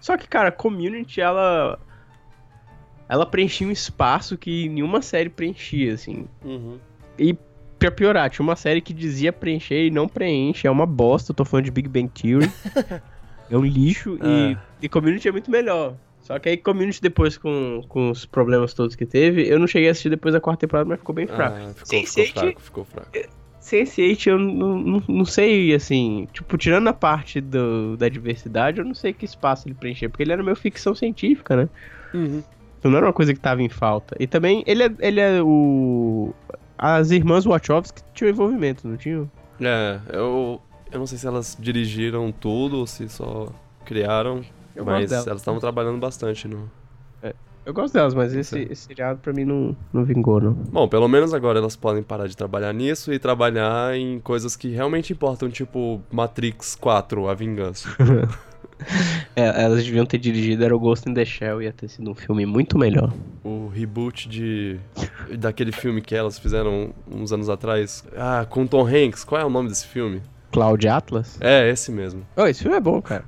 Só 0.00 0.16
que, 0.16 0.26
cara, 0.26 0.50
Community, 0.50 1.20
ela. 1.20 1.78
Ela 3.08 3.26
preenchia 3.26 3.68
um 3.68 3.70
espaço 3.70 4.36
que 4.36 4.68
nenhuma 4.70 5.02
série 5.02 5.28
preenchia, 5.28 5.92
assim. 5.94 6.26
Uhum. 6.42 6.78
E 7.18 7.36
pra 7.78 7.90
piorar, 7.90 8.30
tinha 8.30 8.42
uma 8.42 8.56
série 8.56 8.80
que 8.80 8.94
dizia 8.94 9.32
preencher 9.32 9.86
e 9.86 9.90
não 9.90 10.08
preenche. 10.08 10.66
É 10.66 10.70
uma 10.70 10.86
bosta. 10.86 11.30
Eu 11.30 11.36
tô 11.36 11.44
falando 11.44 11.66
de 11.66 11.70
Big 11.70 11.88
Bang 11.88 12.08
Theory. 12.08 12.50
é 13.50 13.56
um 13.56 13.64
lixo. 13.64 14.18
E, 14.22 14.54
É. 14.54 14.58
e 14.82 14.88
Community 14.88 15.28
é 15.28 15.32
muito 15.32 15.50
melhor. 15.50 15.94
Só 16.26 16.40
que 16.40 16.48
aí 16.48 16.56
Community, 16.56 17.00
depois 17.00 17.38
com, 17.38 17.84
com 17.88 18.10
os 18.10 18.26
problemas 18.26 18.74
todos 18.74 18.96
que 18.96 19.06
teve, 19.06 19.48
eu 19.48 19.60
não 19.60 19.66
cheguei 19.68 19.88
a 19.88 19.92
assistir 19.92 20.10
depois 20.10 20.34
da 20.34 20.40
quarta 20.40 20.66
temporada, 20.66 20.88
mas 20.88 20.98
ficou 20.98 21.14
bem 21.14 21.28
fraco. 21.28 21.56
Ah, 21.56 21.72
ficou, 21.72 21.86
ficou 21.86 22.24
Sense8 22.24 22.32
fraco, 22.32 22.60
ficou 22.60 22.84
fraco. 22.84 23.10
Sense8, 23.62 24.26
eu 24.26 24.36
não, 24.36 24.76
não, 24.76 25.02
não 25.06 25.24
sei, 25.24 25.72
assim, 25.72 26.26
tipo, 26.32 26.58
tirando 26.58 26.88
a 26.88 26.92
parte 26.92 27.40
do, 27.40 27.96
da 27.96 28.08
diversidade, 28.08 28.80
eu 28.80 28.84
não 28.84 28.92
sei 28.94 29.12
que 29.12 29.24
espaço 29.24 29.68
ele 29.68 29.76
preencher, 29.76 30.08
porque 30.08 30.24
ele 30.24 30.32
era 30.32 30.42
meio 30.42 30.56
ficção 30.56 30.96
científica, 30.96 31.54
né? 31.54 31.68
Uhum. 32.12 32.42
Então 32.76 32.90
não 32.90 32.98
era 32.98 33.06
uma 33.06 33.12
coisa 33.12 33.32
que 33.32 33.38
tava 33.38 33.62
em 33.62 33.68
falta. 33.68 34.16
E 34.18 34.26
também, 34.26 34.64
ele 34.66 34.82
é, 34.82 34.90
ele 34.98 35.20
é 35.20 35.40
o... 35.40 36.34
As 36.76 37.12
irmãs 37.12 37.44
Wachowski 37.44 38.02
tinham 38.12 38.30
envolvimento, 38.30 38.88
não 38.88 38.96
tinham? 38.96 39.30
É, 39.60 40.00
eu, 40.12 40.60
eu 40.90 40.98
não 40.98 41.06
sei 41.06 41.18
se 41.18 41.26
elas 41.28 41.56
dirigiram 41.58 42.32
tudo 42.32 42.78
ou 42.78 42.86
se 42.86 43.08
só 43.08 43.52
criaram, 43.84 44.42
Eu 44.76 44.84
mas 44.84 45.10
elas 45.10 45.40
estavam 45.40 45.58
trabalhando 45.58 45.98
bastante 45.98 46.46
no. 46.46 46.70
Eu 47.64 47.74
gosto 47.74 47.94
delas, 47.94 48.14
mas 48.14 48.32
esse, 48.32 48.60
esse 48.70 48.86
seriado 48.86 49.18
pra 49.18 49.32
mim 49.32 49.44
não, 49.44 49.76
não 49.92 50.04
vingou, 50.04 50.40
não. 50.40 50.52
Bom, 50.52 50.86
pelo 50.86 51.08
menos 51.08 51.34
agora 51.34 51.58
elas 51.58 51.74
podem 51.74 52.00
parar 52.00 52.28
de 52.28 52.36
trabalhar 52.36 52.72
nisso 52.72 53.12
e 53.12 53.18
trabalhar 53.18 53.96
em 53.96 54.20
coisas 54.20 54.54
que 54.54 54.68
realmente 54.68 55.12
importam, 55.12 55.50
tipo 55.50 56.00
Matrix 56.12 56.76
4, 56.76 57.28
A 57.28 57.34
Vingança. 57.34 57.88
É, 59.34 59.64
elas 59.64 59.82
deviam 59.82 60.04
ter 60.04 60.18
dirigido, 60.18 60.62
era 60.62 60.76
o 60.76 60.78
Ghost 60.78 61.08
in 61.08 61.14
the 61.14 61.24
Shell, 61.24 61.62
ia 61.62 61.72
ter 61.72 61.88
sido 61.88 62.10
um 62.10 62.14
filme 62.14 62.44
muito 62.44 62.76
melhor. 62.78 63.10
o 63.42 63.68
reboot 63.68 64.28
de. 64.28 64.78
daquele 65.38 65.72
filme 65.72 66.02
que 66.02 66.14
elas 66.14 66.38
fizeram 66.38 66.90
uns 67.10 67.32
anos 67.32 67.48
atrás. 67.48 68.04
Ah, 68.14 68.46
com 68.48 68.66
Tom 68.66 68.86
Hanks. 68.86 69.24
Qual 69.24 69.40
é 69.40 69.44
o 69.46 69.48
nome 69.48 69.70
desse 69.70 69.86
filme? 69.86 70.20
Cloud 70.52 70.86
Atlas? 70.86 71.38
É, 71.40 71.70
esse 71.70 71.90
mesmo. 71.90 72.26
Oh, 72.36 72.44
esse 72.44 72.62
filme 72.62 72.76
é 72.76 72.80
bom, 72.80 73.00
cara. 73.00 73.24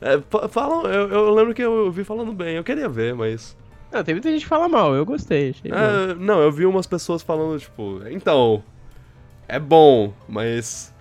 É, 0.00 0.20
fa- 0.30 0.48
falam, 0.48 0.82
eu, 0.86 1.08
eu 1.08 1.34
lembro 1.34 1.54
que 1.54 1.62
eu 1.62 1.90
vi 1.90 2.04
falando 2.04 2.32
bem, 2.32 2.56
eu 2.56 2.64
queria 2.64 2.88
ver, 2.88 3.14
mas. 3.14 3.56
Não, 3.92 4.02
tem 4.04 4.14
muita 4.14 4.30
gente 4.30 4.42
que 4.42 4.48
fala 4.48 4.68
mal, 4.68 4.94
eu 4.94 5.06
gostei. 5.06 5.54
É, 5.64 6.14
não, 6.14 6.40
eu 6.40 6.50
vi 6.52 6.66
umas 6.66 6.86
pessoas 6.86 7.22
falando, 7.22 7.58
tipo, 7.58 8.00
então, 8.10 8.62
é 9.48 9.58
bom, 9.58 10.12
mas. 10.28 10.92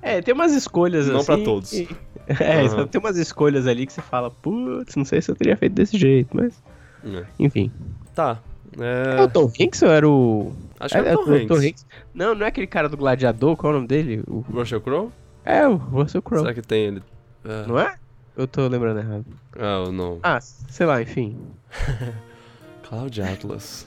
É, 0.00 0.20
tem 0.20 0.34
umas 0.34 0.52
escolhas 0.52 1.06
Não 1.08 1.16
assim. 1.18 1.26
pra 1.26 1.38
todos. 1.38 1.70
que- 1.70 1.88
É, 2.40 2.68
só 2.68 2.86
tem 2.86 3.00
umas 3.00 3.16
escolhas 3.16 3.66
ali 3.66 3.84
que 3.84 3.92
você 3.92 4.00
fala, 4.00 4.30
putz, 4.30 4.94
não 4.94 5.04
sei 5.04 5.20
se 5.20 5.30
eu 5.30 5.34
teria 5.34 5.56
feito 5.56 5.72
desse 5.72 5.98
jeito, 5.98 6.28
mas. 6.36 6.62
é. 7.04 7.24
Enfim. 7.38 7.70
Tá. 8.14 8.38
É 8.78 9.20
o 9.20 9.24
É, 9.24 9.26
Tom 9.28 9.50
Hanks 9.60 9.82
ou 9.82 9.90
era 9.90 10.08
o. 10.08 10.52
acho 10.80 10.94
que 10.94 11.00
é, 11.00 11.08
é, 11.10 11.14
o 11.14 11.46
Tom 11.46 11.56
Hanks. 11.56 11.84
Não, 12.14 12.34
não 12.34 12.46
é 12.46 12.48
aquele 12.48 12.66
cara 12.66 12.88
do 12.88 12.96
Gladiador, 12.96 13.56
qual 13.56 13.72
é 13.72 13.74
o 13.74 13.76
nome 13.78 13.88
dele? 13.88 14.22
O... 14.26 14.40
Russell 14.52 14.80
Crowe? 14.80 15.10
É, 15.44 15.66
o 15.68 15.74
Russell 15.74 16.22
Crowe. 16.22 16.40
Será 16.42 16.54
que 16.54 16.62
tem 16.62 16.84
ele? 16.84 17.02
É. 17.44 17.66
Não 17.66 17.78
é? 17.78 17.96
Eu 18.36 18.46
tô 18.46 18.66
lembrando 18.66 18.98
errado. 19.00 19.24
Ah, 19.58 19.90
não. 19.90 20.18
Ah, 20.22 20.40
sei 20.40 20.86
lá, 20.86 21.02
enfim. 21.02 21.36
Cloud 22.88 23.22
Atlas. 23.22 23.86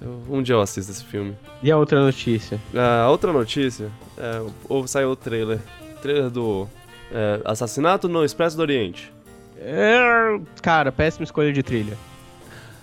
Eu- 0.00 0.22
um 0.28 0.42
dia 0.42 0.54
eu 0.54 0.60
assisto 0.60 0.90
esse 0.92 1.04
filme. 1.04 1.36
E 1.62 1.70
a 1.70 1.76
outra 1.76 2.00
notícia? 2.00 2.60
A 2.74 3.08
outra 3.08 3.32
notícia, 3.32 3.90
é, 4.18 4.42
ou 4.68 4.86
saiu 4.86 5.10
o 5.10 5.16
trailer. 5.16 5.58
Trailer 6.02 6.28
do 6.30 6.68
é, 7.10 7.40
Assassinato 7.44 8.08
no 8.08 8.24
Expresso 8.24 8.56
do 8.56 8.60
Oriente. 8.62 9.12
É, 9.58 10.40
Cara, 10.60 10.90
péssima 10.90 11.24
escolha 11.24 11.52
de 11.52 11.62
trilha. 11.62 11.96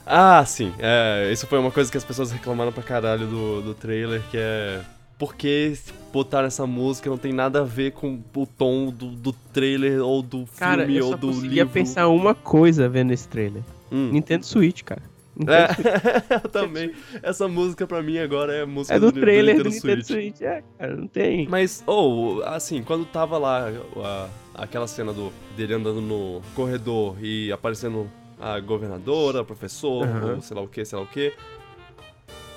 Ah, 0.06 0.44
sim. 0.46 0.74
É, 0.80 1.30
isso 1.32 1.46
foi 1.46 1.60
uma 1.60 1.72
coisa 1.72 1.92
que 1.92 1.98
as 1.98 2.04
pessoas 2.06 2.32
reclamaram 2.32 2.72
pra 2.72 2.82
caralho 2.82 3.28
do, 3.28 3.62
do 3.62 3.74
trailer, 3.76 4.22
que 4.32 4.38
é. 4.38 4.82
Por 5.20 5.36
que 5.36 5.74
botaram 6.14 6.48
essa 6.48 6.66
música? 6.66 7.10
Não 7.10 7.18
tem 7.18 7.34
nada 7.34 7.60
a 7.60 7.64
ver 7.64 7.92
com 7.92 8.20
o 8.36 8.46
tom 8.48 8.90
do, 8.90 9.08
do 9.12 9.34
trailer 9.54 10.02
ou 10.02 10.22
do 10.24 10.46
filme 10.46 10.58
Cara, 10.58 10.90
eu 10.92 11.06
ou 11.06 11.12
só 11.12 11.18
do 11.18 11.28
conseguia 11.28 11.50
livro. 11.64 11.70
pensar 11.74 12.08
uma 12.08 12.34
coisa 12.34 12.88
vendo 12.90 13.12
esse 13.12 13.28
trailer. 13.28 13.62
Hum. 13.92 14.10
Nintendo 14.14 14.46
Switch, 14.46 14.82
cara. 14.84 15.02
Nintendo 15.36 15.58
É, 15.58 15.74
Switch. 15.74 15.86
eu 16.44 16.50
também. 16.50 16.92
Essa 17.22 17.48
música 17.50 17.86
pra 17.86 18.02
mim 18.02 18.18
agora 18.18 18.54
é 18.56 18.62
a 18.62 18.66
música 18.66 18.96
É 18.96 19.00
do 19.00 19.12
do, 19.12 19.20
trailer 19.20 19.58
do 19.62 19.70
Nintendo 19.70 19.76
Nintendo 19.88 20.06
Switch. 20.06 20.36
Switch. 20.38 20.42
É, 20.42 20.64
cara, 20.78 20.96
não 20.96 21.08
tem. 21.08 21.48
Mas, 21.50 21.84
ou, 21.86 22.42
assim, 22.44 22.82
quando 22.82 23.04
tava 23.06 23.38
lá 23.38 23.70
a- 23.98 24.30
aquela 24.56 24.88
cena 24.88 25.12
do, 25.12 25.34
dele 25.58 25.74
andando 25.74 26.00
no 26.02 26.42
corredor 26.56 27.18
e 27.22 27.52
aparecendo 27.52 28.10
a 28.40 28.58
governadora, 28.62 29.42
o 29.42 29.46
professor, 29.46 30.06
Aham. 30.08 30.36
ou 30.36 30.42
sei 30.42 30.56
lá 30.56 30.64
o 30.64 30.68
que, 30.68 30.86
sei 30.86 30.98
lá 30.98 31.04
o 31.04 31.08
que 31.08 31.34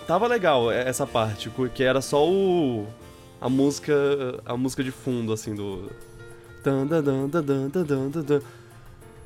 tava 0.06 0.26
legal 0.26 0.70
é, 0.70 0.88
essa 0.88 1.06
parte, 1.06 1.50
que 1.74 1.82
era 1.82 2.00
só 2.00 2.28
o 2.28 2.86
a 3.40 3.48
música 3.48 3.94
a 4.46 4.56
música 4.56 4.84
de 4.84 4.92
fundo 4.92 5.32
assim 5.32 5.54
do 5.54 5.90
dan, 6.62 6.86
dan, 6.86 7.02
dan, 7.02 7.28
dan, 7.28 7.68
dan, 7.68 7.84
dan, 8.10 8.22
dan. 8.22 8.40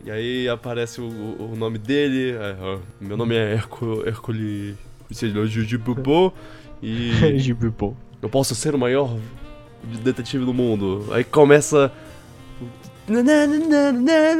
E 0.04 0.10
aí 0.10 0.48
aparece 0.48 1.00
o, 1.00 1.06
o 1.06 1.54
nome 1.56 1.78
dele, 1.78 2.32
é, 2.32 2.56
é, 2.58 2.78
meu 3.00 3.16
nome 3.16 3.34
é 3.34 3.54
Hercule 3.54 4.08
Hercule 4.08 4.76
Jujibubo 5.46 6.32
e 6.82 7.10
eu 8.22 8.28
posso 8.28 8.54
ser 8.54 8.74
o 8.74 8.78
maior 8.78 9.18
detetive 10.02 10.44
do 10.44 10.54
mundo. 10.54 11.06
Aí 11.12 11.24
começa 11.24 11.92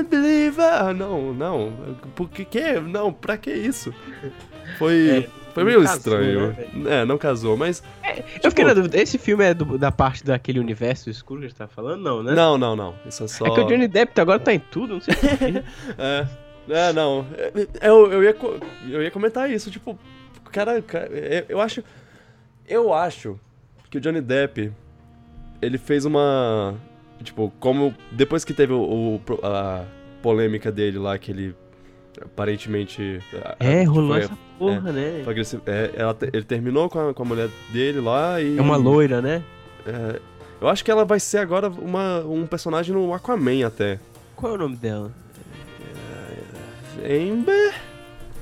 Believer. 0.03 0.65
Ah, 0.65 0.93
não, 0.93 1.33
não. 1.33 1.73
Por 2.15 2.29
que 2.29 2.45
que? 2.45 2.81
Não, 2.81 3.13
pra 3.13 3.37
que 3.37 3.53
isso? 3.53 3.95
Foi 4.79 5.09
é 5.09 5.46
foi 5.57 5.65
meio 5.65 5.83
casou, 5.83 5.97
estranho. 5.97 6.57
né, 6.75 7.01
é, 7.01 7.05
não 7.05 7.19
casou, 7.19 7.57
mas. 7.57 7.83
Eu 8.43 8.51
fiquei 8.51 8.65
na 8.65 8.73
dúvida, 8.75 8.97
esse 8.99 9.19
filme 9.19 9.45
é 9.45 9.53
do- 9.55 9.77
da 9.77 9.91
parte 9.91 10.25
daquele 10.25 10.61
universo 10.61 11.11
escuro 11.11 11.41
que 11.41 11.47
a 11.47 11.49
gente 11.49 11.59
tá 11.59 11.67
falando? 11.67 12.01
Não, 12.03 12.23
né? 12.23 12.33
Não, 12.35 12.57
não, 12.57 12.77
não. 12.77 12.95
Isso 13.07 13.25
é 13.25 13.29
só. 13.29 13.47
É 13.47 13.51
que 13.51 13.61
o 13.61 13.67
Johnny 13.67 13.89
Depp 13.89 14.21
agora 14.21 14.39
tá 14.39 14.53
em 14.55 14.59
tudo, 14.59 14.95
não 14.95 15.01
sei 15.01 15.15
porquê. 15.15 15.63
É. 15.99 16.27
É, 16.69 16.93
não. 16.93 17.25
É, 17.37 17.89
Eu, 17.89 18.11
eu, 18.13 18.25
ia, 18.25 18.37
eu 18.91 19.03
ia 19.03 19.11
comentar 19.11 19.49
isso, 19.51 19.71
tipo, 19.71 19.97
cara, 20.51 20.81
cara, 20.83 21.09
é, 21.13 21.45
eu 21.49 21.61
acho. 21.61 21.83
Eu 22.69 22.93
acho 22.93 23.39
que 23.89 23.99
o 23.99 24.01
Johnny 24.01 24.21
Depp, 24.21 24.73
ele 25.63 25.79
fez 25.79 26.05
uma. 26.05 26.75
Tipo, 27.23 27.53
como. 27.61 27.95
Depois 28.11 28.45
que 28.45 28.53
teve 28.53 28.73
o, 28.73 28.81
o- 28.81 29.21
a 29.47 29.85
polêmica 30.23 30.73
dele 30.73 30.99
lá, 30.99 31.17
que 31.19 31.31
ele 31.31 31.55
aparentemente. 32.23 33.21
É, 33.61 33.81
tipo, 33.81 33.93
rolou 33.93 34.11
foi- 34.13 34.21
essa 34.23 34.39
porra, 34.59 34.93
né? 34.93 35.21
foi 35.25 35.33
agressivo. 35.33 35.63
É, 35.67 35.91
ela 35.95 36.17
ele 36.33 36.45
terminou 36.45 36.89
com 36.89 37.09
a, 37.11 37.15
com 37.15 37.23
a 37.23 37.27
mulher 37.27 37.49
dele 37.73 38.01
lá 38.01 38.41
e. 38.41 38.57
É 38.59 38.61
uma 38.63 38.77
loira, 38.77 39.21
né? 39.23 39.43
é, 39.87 40.21
eu 40.61 40.69
acho 40.69 40.85
que 40.85 40.91
ela 40.91 41.05
vai 41.05 41.21
ser 41.21 41.39
agora 41.39 41.69
uma, 41.69 42.21
um 42.21 42.47
personagem 42.47 42.95
no 42.95 43.13
Aquaman 43.13 43.67
até. 43.67 43.99
Qual 44.35 44.53
é 44.53 44.55
o 44.55 44.59
nome 44.59 44.77
dela? 44.77 45.13
Amber? 47.05 47.75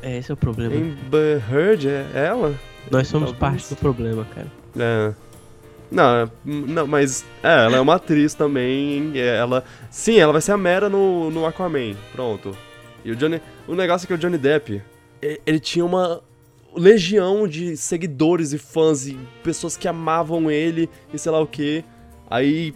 É, 0.02 0.18
esse 0.18 0.30
é 0.30 0.34
o 0.34 0.36
problema. 0.36 0.74
Amber 0.74 1.42
Heard, 1.52 1.86
é 1.88 2.06
ela? 2.26 2.54
Nós 2.90 3.08
somos 3.08 3.32
Talvez. 3.32 3.38
parte 3.62 3.74
do 3.74 3.78
problema, 3.78 4.26
cara. 4.34 4.46
É. 4.78 5.14
Não, 5.90 6.16
é- 6.16 6.28
não, 6.44 6.86
mas 6.86 7.24
é, 7.42 7.64
ela 7.66 7.76
é 7.76 7.80
uma 7.80 7.94
atriz 7.96 8.34
também. 8.34 9.12
é, 9.14 9.36
Ela, 9.36 9.64
sim, 9.90 10.18
ela 10.18 10.32
vai 10.32 10.40
ser 10.42 10.52
a 10.52 10.56
Mera 10.56 10.88
no, 10.88 11.30
no 11.30 11.46
Aquaman. 11.46 11.94
Pronto. 12.12 12.56
E 13.04 13.10
o 13.10 13.16
Johnny, 13.16 13.40
o 13.68 13.74
negócio 13.74 14.06
é 14.06 14.08
que 14.08 14.14
o 14.14 14.18
Johnny 14.18 14.38
Depp, 14.38 14.82
ele 15.46 15.60
tinha 15.60 15.84
uma 15.84 16.20
legião 16.74 17.46
de 17.46 17.76
seguidores 17.76 18.52
e 18.52 18.58
fãs 18.58 19.06
e 19.06 19.18
pessoas 19.42 19.76
que 19.76 19.86
amavam 19.86 20.50
ele 20.50 20.88
e 21.12 21.18
sei 21.18 21.30
lá 21.30 21.40
o 21.40 21.46
que. 21.46 21.84
Aí 22.28 22.74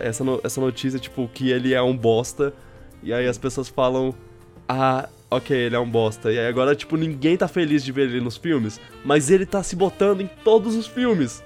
essa 0.00 0.22
no- 0.22 0.40
essa 0.44 0.60
notícia 0.60 0.98
tipo 0.98 1.28
que 1.32 1.50
ele 1.50 1.72
é 1.74 1.82
um 1.82 1.96
bosta 1.96 2.52
e 3.02 3.12
aí 3.12 3.26
as 3.26 3.38
pessoas 3.38 3.68
falam 3.68 4.14
ah, 4.68 5.08
ok, 5.30 5.56
ele 5.56 5.74
é 5.76 5.78
um 5.78 5.88
bosta. 5.88 6.30
E 6.32 6.38
aí 6.38 6.46
agora, 6.46 6.74
tipo, 6.74 6.96
ninguém 6.96 7.36
tá 7.36 7.48
feliz 7.48 7.82
de 7.84 7.90
ver 7.92 8.08
ele 8.08 8.20
nos 8.20 8.36
filmes, 8.36 8.80
mas 9.04 9.30
ele 9.30 9.44
tá 9.46 9.62
se 9.62 9.74
botando 9.76 10.20
em 10.20 10.30
todos 10.44 10.74
os 10.76 10.86
filmes. 10.86 11.42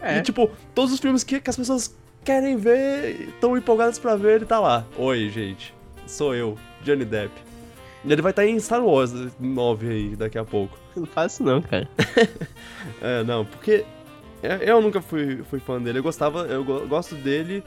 É. 0.00 0.18
E, 0.18 0.22
tipo, 0.22 0.50
todos 0.74 0.92
os 0.92 1.00
filmes 1.00 1.24
que, 1.24 1.40
que 1.40 1.50
as 1.50 1.56
pessoas 1.56 1.96
querem 2.24 2.56
ver, 2.56 3.28
estão 3.30 3.56
empolgadas 3.56 3.98
pra 3.98 4.14
ver, 4.16 4.36
ele 4.36 4.46
tá 4.46 4.60
lá. 4.60 4.84
Oi, 4.96 5.28
gente. 5.30 5.74
Sou 6.06 6.34
eu, 6.34 6.56
Johnny 6.84 7.04
Depp. 7.04 7.32
E 8.08 8.12
ele 8.12 8.22
vai 8.22 8.30
estar 8.30 8.46
em 8.46 8.58
Star 8.58 8.82
Wars 8.84 9.12
9 9.38 9.88
aí, 9.88 10.16
daqui 10.16 10.38
a 10.38 10.44
pouco. 10.44 10.78
Não 10.96 11.06
faz 11.06 11.32
isso 11.34 11.42
não, 11.42 11.60
cara. 11.62 11.88
É, 13.02 13.22
não, 13.24 13.44
porque 13.44 13.84
eu- 14.42 14.50
eu 14.56 14.80
nunca 14.80 15.00
fui, 15.00 15.42
fui 15.50 15.60
fã 15.60 15.80
dele. 15.80 15.98
Eu 15.98 16.02
gostava, 16.02 16.40
eu 16.46 16.64
go- 16.64 16.86
gosto 16.86 17.14
dele 17.16 17.62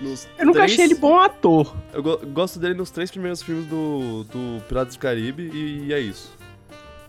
nos 0.00 0.28
Eu 0.38 0.46
nunca 0.46 0.60
três- 0.60 0.72
achei 0.72 0.84
ele 0.84 0.94
bom 0.94 1.18
ator. 1.18 1.74
Eu 1.92 2.02
go- 2.02 2.18
gosto 2.28 2.58
dele 2.58 2.74
nos 2.74 2.90
três 2.90 3.10
primeiros 3.10 3.42
filmes 3.42 3.66
do, 3.66 4.24
do 4.24 4.62
Piratas 4.68 4.94
do 4.94 5.00
Caribe 5.00 5.50
e, 5.52 5.92
é 5.92 5.98
isso. 6.00 6.32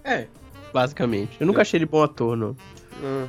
É. 0.04 0.26
Basicamente. 0.74 1.38
Eu 1.40 1.46
nunca 1.48 1.62
achei 1.62 1.78
ele 1.78 1.86
bom 1.86 2.02
ator, 2.02 2.36
não. 2.36 2.56
Ah, 3.04 3.28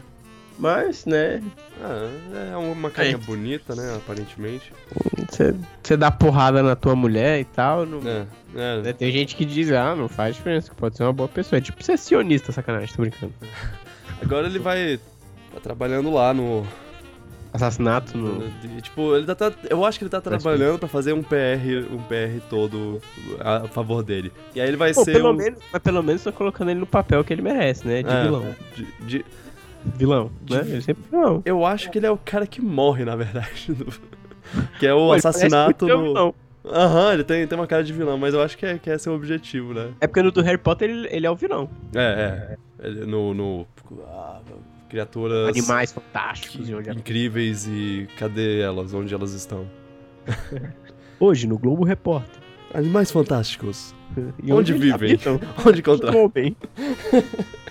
Mas, 0.58 1.04
né, 1.06 1.42
ah, 1.82 2.52
é 2.52 2.56
uma 2.56 2.90
carinha 2.90 3.18
bonita, 3.18 3.74
né, 3.74 3.94
aparentemente. 3.96 4.72
você 5.28 5.54
você 5.82 5.96
dá 5.96 6.10
porrada 6.10 6.62
na 6.62 6.76
tua 6.76 6.94
mulher 6.94 7.40
e 7.40 7.44
tal. 7.44 7.84
Não... 7.86 7.98
É, 8.08 8.26
é. 8.54 8.82
né, 8.82 8.92
Tem 8.92 9.10
gente 9.10 9.34
que 9.36 9.44
diz, 9.44 9.70
ah, 9.72 9.94
não 9.94 10.08
faz 10.08 10.36
diferença, 10.36 10.70
que 10.70 10.76
pode 10.76 10.96
ser 10.96 11.02
uma 11.04 11.12
boa 11.12 11.28
pessoa. 11.28 11.58
É 11.58 11.60
tipo 11.60 11.82
ser 11.82 11.98
sionista, 11.98 12.52
sacanagem, 12.52 12.94
tô 12.94 13.02
brincando. 13.02 13.32
Agora 14.22 14.46
ele 14.46 14.58
vai 14.58 14.98
tá 15.52 15.60
trabalhando 15.60 16.10
lá 16.12 16.32
no, 16.32 16.66
Assassinato 17.52 18.16
no. 18.16 18.50
tipo, 18.80 19.14
ele 19.14 19.26
tá, 19.26 19.34
tá- 19.34 19.52
eu 19.68 19.84
acho 19.84 19.98
que 19.98 20.04
ele 20.04 20.10
tá 20.10 20.22
trabalhando 20.22 20.78
pra 20.78 20.88
fazer 20.88 21.12
um 21.12 21.22
PR, 21.22 21.84
um 21.90 21.98
PR 22.04 22.40
todo 22.48 22.98
a 23.40 23.68
favor 23.68 24.02
dele. 24.02 24.32
E 24.54 24.60
aí 24.60 24.66
ele 24.68 24.76
vai 24.78 24.94
Pô, 24.94 25.04
ser 25.04 25.12
pelo 25.12 25.30
um 25.30 25.34
menos, 25.34 25.58
mas 25.70 25.82
pelo 25.82 26.02
menos 26.02 26.22
tô 26.22 26.32
colocando 26.32 26.70
ele 26.70 26.80
no 26.80 26.86
papel 26.86 27.22
que 27.22 27.30
ele 27.30 27.42
merece, 27.42 27.86
né? 27.86 28.02
De 28.02 28.08
é, 28.10 28.22
vilão. 28.22 28.54
de- 28.74 28.86
de- 29.06 29.24
Vilão, 29.84 30.30
de- 30.42 30.54
né? 30.54 30.60
Ele 30.64 30.80
sempre 30.80 31.02
é 31.06 31.10
vilão. 31.10 31.42
eu 31.44 31.66
acho 31.66 31.90
que 31.90 31.98
ele 31.98 32.06
é 32.06 32.10
o 32.10 32.16
cara 32.16 32.46
que 32.46 32.62
morre, 32.62 33.04
na 33.04 33.16
verdade. 33.16 33.66
que 34.80 34.86
é 34.86 34.94
o 34.94 35.08
Pô, 35.08 35.12
assassinato 35.12 35.86
no. 35.86 36.34
Aham, 36.64 37.14
ele 37.14 37.24
tem, 37.24 37.46
tem 37.46 37.58
uma 37.58 37.66
cara 37.66 37.82
de 37.82 37.92
vilão, 37.92 38.16
mas 38.16 38.34
eu 38.34 38.40
acho 38.42 38.56
que 38.56 38.64
é, 38.64 38.78
que 38.78 38.88
esse 38.88 39.08
é 39.08 39.10
o 39.10 39.14
objetivo, 39.14 39.74
né? 39.74 39.90
É 40.00 40.06
porque 40.06 40.22
no 40.22 40.30
do 40.30 40.42
Harry 40.42 40.58
Potter 40.58 40.88
ele, 40.88 41.08
ele 41.10 41.26
é 41.26 41.30
o 41.30 41.34
vilão. 41.34 41.68
É, 41.94 42.56
é. 42.80 42.86
Ele- 42.86 43.04
no. 43.06 43.34
no 43.34 43.66
ah, 44.08 44.40
criaturas 44.88 45.48
Animais 45.48 45.90
fantásticos. 45.92 46.68
e 46.68 46.74
onde- 46.74 46.90
incríveis 46.90 47.66
e 47.66 48.06
cadê 48.18 48.60
elas? 48.60 48.92
Onde 48.94 49.12
elas 49.14 49.32
estão? 49.32 49.66
Hoje, 51.18 51.46
no 51.46 51.58
Globo 51.58 51.84
Repórter. 51.84 52.40
Animais 52.74 53.10
fantásticos. 53.10 53.94
Onde 54.50 54.72
eles 54.72 54.82
vivem? 54.82 54.92
habitam? 54.92 55.40
Onde 55.66 55.80
encontrar? 55.80 56.12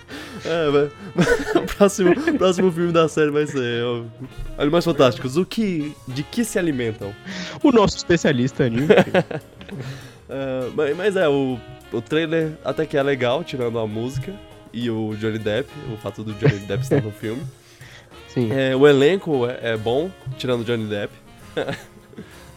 É, 0.44 1.62
próximo, 1.76 2.14
próximo 2.38 2.72
filme 2.72 2.92
da 2.92 3.08
série 3.08 3.30
vai 3.30 3.46
ser 3.46 3.84
ó, 3.84 4.02
Animais 4.58 4.84
Fantásticos. 4.84 5.36
O 5.36 5.44
que. 5.44 5.94
De 6.08 6.22
que 6.22 6.44
se 6.44 6.58
alimentam? 6.58 7.14
O 7.62 7.70
nosso 7.70 7.96
especialista 7.96 8.64
anime. 8.64 8.88
É, 10.28 10.70
mas, 10.74 10.96
mas 10.96 11.16
é, 11.16 11.28
o, 11.28 11.58
o 11.92 12.00
trailer 12.00 12.52
até 12.64 12.86
que 12.86 12.96
é 12.96 13.02
legal, 13.02 13.44
tirando 13.44 13.78
a 13.78 13.86
música 13.86 14.32
e 14.72 14.88
o 14.88 15.14
Johnny 15.16 15.38
Depp, 15.38 15.68
o 15.92 15.96
fato 15.98 16.24
do 16.24 16.32
Johnny 16.34 16.58
Depp 16.60 16.82
estar 16.82 17.02
no 17.02 17.12
filme. 17.12 17.42
Sim. 18.28 18.50
É, 18.50 18.74
o 18.74 18.88
elenco 18.88 19.46
é, 19.46 19.72
é 19.72 19.76
bom, 19.76 20.10
tirando 20.38 20.62
o 20.62 20.64
Johnny 20.64 20.86
Depp. 20.86 21.12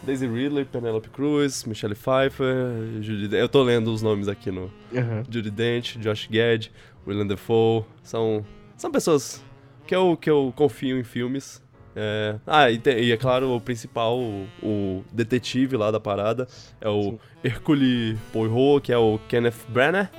Daisy 0.04 0.26
Ridley, 0.26 0.64
Penelope 0.64 1.10
Cruz, 1.10 1.64
Michelle 1.64 1.94
Pfeiffer, 1.94 3.02
Judy... 3.02 3.36
Eu 3.36 3.48
tô 3.48 3.62
lendo 3.62 3.92
os 3.92 4.00
nomes 4.00 4.28
aqui 4.28 4.50
no... 4.50 4.70
Aham. 4.94 5.24
Judy 5.28 5.50
Dent, 5.50 5.96
Josh 5.98 6.28
Gad, 6.30 6.68
Willem 7.06 7.26
Dafoe. 7.26 7.84
São, 8.02 8.44
são 8.76 8.90
pessoas 8.90 9.42
que 9.86 9.94
eu, 9.94 10.16
que 10.16 10.28
eu 10.30 10.52
confio 10.56 10.98
em 10.98 11.04
filmes. 11.04 11.62
É, 11.94 12.36
Ah, 12.46 12.70
e, 12.70 12.78
tem- 12.78 12.98
e 12.98 13.10
é 13.12 13.16
claro, 13.16 13.54
o 13.54 13.60
principal, 13.60 14.18
o, 14.18 14.46
o 14.62 15.04
detetive 15.12 15.76
lá 15.78 15.90
da 15.90 15.98
parada, 15.98 16.46
é 16.80 16.88
o 16.88 17.02
Sim. 17.02 17.18
Hercule 17.42 18.18
Poirot, 18.32 18.82
que 18.84 18.92
é 18.92 18.98
o 18.98 19.18
Kenneth 19.28 19.54
Branagh, 19.68 20.10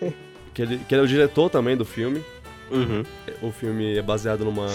que 0.54 0.62
ele, 0.62 0.78
que 0.78 0.94
ele 0.94 1.00
é 1.02 1.04
o 1.04 1.08
diretor 1.08 1.50
também 1.50 1.76
do 1.76 1.84
filme. 1.84 2.22
Uhum. 2.70 3.02
O 3.42 3.50
filme 3.50 3.96
é 3.98 4.02
baseado 4.02 4.44
numa, 4.44 4.66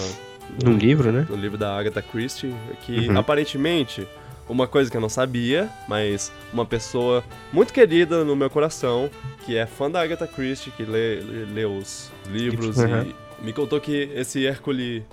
Num 0.62 0.76
livro, 0.76 1.10
né? 1.12 1.26
no 1.28 1.36
livro 1.36 1.56
da 1.56 1.74
Agatha 1.78 2.02
Christie, 2.02 2.54
que 2.84 3.08
Uhum. 3.08 3.18
aparentemente, 3.18 4.06
uma 4.48 4.66
coisa 4.66 4.90
que 4.90 4.96
eu 4.96 5.00
não 5.00 5.08
sabia, 5.08 5.68
mas 5.88 6.32
uma 6.52 6.66
pessoa 6.66 7.22
muito 7.52 7.72
querida 7.72 8.24
no 8.24 8.34
meu 8.36 8.50
coração, 8.50 9.08
que 9.44 9.56
é 9.56 9.66
fã 9.66 9.90
da 9.90 10.00
Agatha 10.00 10.26
Christie, 10.26 10.70
que 10.72 10.84
lê, 10.84 11.16
lê, 11.20 11.44
lê 11.46 11.64
os 11.64 12.10
livros 12.30 12.76
Uhum. 12.78 13.02
e 13.40 13.44
me 13.44 13.52
contou 13.52 13.80
que 13.80 14.10
esse 14.14 14.44
Hercule 14.44 15.04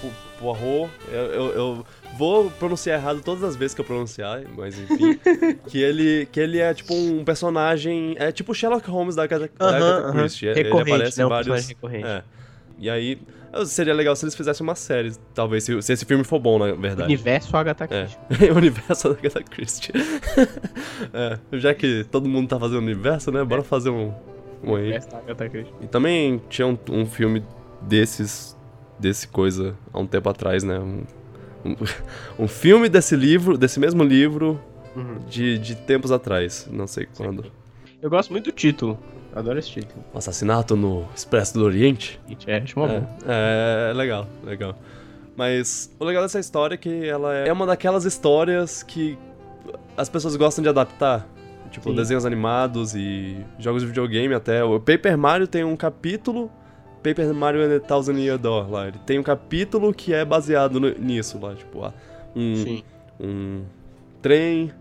Po- 0.00 0.12
Poirot, 0.38 0.90
eu, 1.10 1.18
eu, 1.20 1.46
eu 1.54 1.86
vou 2.18 2.50
pronunciar 2.50 2.98
errado 3.00 3.22
todas 3.22 3.42
as 3.42 3.56
vezes 3.56 3.74
que 3.74 3.80
eu 3.80 3.84
pronunciar, 3.84 4.42
mas 4.56 4.78
enfim, 4.78 5.18
que 5.68 5.78
ele, 5.80 6.26
que 6.30 6.38
ele 6.38 6.58
é 6.58 6.74
tipo 6.74 6.94
um 6.94 7.24
personagem, 7.24 8.14
é 8.18 8.30
tipo 8.30 8.54
Sherlock 8.54 8.88
Holmes 8.90 9.16
da 9.16 9.22
Agatha, 9.24 9.50
da 9.58 9.66
Aham, 9.68 9.96
Agatha. 9.98 10.12
Christie, 10.12 10.46
ele 10.48 10.62
Recorrente, 10.64 10.90
aparece 10.92 11.18
né? 11.18 11.22
em 11.22 11.26
Um 11.26 11.28
vários... 11.30 11.70
É. 12.04 12.22
E 12.78 12.90
aí, 12.90 13.18
seria 13.64 13.94
legal 13.94 14.14
se 14.16 14.24
eles 14.24 14.34
fizessem 14.34 14.62
uma 14.66 14.74
série, 14.74 15.12
talvez, 15.34 15.64
se, 15.64 15.80
se 15.82 15.92
esse 15.92 16.04
filme 16.04 16.24
for 16.24 16.38
bom, 16.38 16.58
na 16.58 16.72
verdade. 16.72 17.04
Universo 17.04 17.56
Agatha 17.56 17.84
É, 17.84 18.06
Christie. 18.06 18.50
o 18.52 18.56
universo 18.56 19.08
da 19.08 19.14
Agatha 19.18 19.42
Christie. 19.42 19.92
é, 21.12 21.38
já 21.52 21.74
que 21.74 22.04
todo 22.10 22.28
mundo 22.28 22.48
tá 22.48 22.58
fazendo 22.58 22.78
universo, 22.78 23.30
né? 23.30 23.44
Bora 23.44 23.62
fazer 23.62 23.90
um, 23.90 24.12
um 24.62 24.74
aí. 24.74 24.82
Universo 24.82 25.16
Agatha 25.16 25.48
Christie. 25.48 25.74
E 25.80 25.86
também 25.86 26.40
tinha 26.48 26.66
um, 26.66 26.78
um 26.90 27.06
filme 27.06 27.42
desses, 27.82 28.56
desse 28.98 29.28
coisa, 29.28 29.74
há 29.92 29.98
um 29.98 30.06
tempo 30.06 30.28
atrás, 30.28 30.62
né? 30.62 30.78
Um, 30.78 31.02
um, 31.64 31.76
um 32.44 32.48
filme 32.48 32.88
desse 32.88 33.16
livro, 33.16 33.56
desse 33.58 33.78
mesmo 33.80 34.02
livro, 34.02 34.60
Uhum. 34.94 35.18
de, 35.28 35.58
de 35.58 35.74
tempos 35.74 36.10
atrás, 36.10 36.66
não 36.72 36.86
sei 36.86 37.06
quando. 37.14 37.44
Eu 38.00 38.08
gosto 38.08 38.30
muito 38.30 38.46
do 38.46 38.52
título. 38.52 38.98
Adoro 39.36 39.58
esse 39.58 39.68
título. 39.70 40.02
Um 40.14 40.18
assassinato 40.18 40.74
no 40.76 41.06
Expresso 41.14 41.54
do 41.54 41.64
Oriente. 41.64 42.18
É, 42.46 42.56
acho 42.56 42.78
uma 42.80 42.86
É, 42.90 43.00
boa. 43.00 43.10
é, 43.28 43.88
é 43.90 43.94
legal, 43.94 44.26
legal. 44.42 44.74
Mas 45.36 45.94
o 46.00 46.04
legal 46.04 46.22
dessa 46.22 46.40
história 46.40 46.74
é 46.74 46.78
que 46.78 47.06
ela 47.06 47.34
é 47.34 47.52
uma 47.52 47.66
daquelas 47.66 48.06
histórias 48.06 48.82
que 48.82 49.18
as 49.96 50.08
pessoas 50.08 50.34
gostam 50.36 50.62
de 50.62 50.68
adaptar. 50.70 51.26
Tipo, 51.70 51.90
Sim. 51.90 51.96
desenhos 51.96 52.24
animados 52.24 52.94
e 52.94 53.36
jogos 53.58 53.82
de 53.82 53.88
videogame 53.88 54.32
até. 54.34 54.64
O 54.64 54.80
Paper 54.80 55.18
Mario 55.18 55.46
tem 55.46 55.62
um 55.64 55.76
capítulo. 55.76 56.50
Paper 57.02 57.34
Mario 57.34 57.62
and 57.62 57.76
a 57.76 57.80
Thousand 57.80 58.14
Year 58.18 58.38
Door 58.38 58.70
lá. 58.70 58.88
Ele 58.88 58.98
tem 59.04 59.18
um 59.18 59.22
capítulo 59.22 59.92
que 59.92 60.14
é 60.14 60.24
baseado 60.24 60.80
no- 60.80 60.94
nisso 60.98 61.38
lá. 61.38 61.54
Tipo, 61.54 61.84
ah, 61.84 61.92
um, 62.34 62.56
Sim. 62.56 62.82
um 63.20 63.62
trem. 64.22 64.72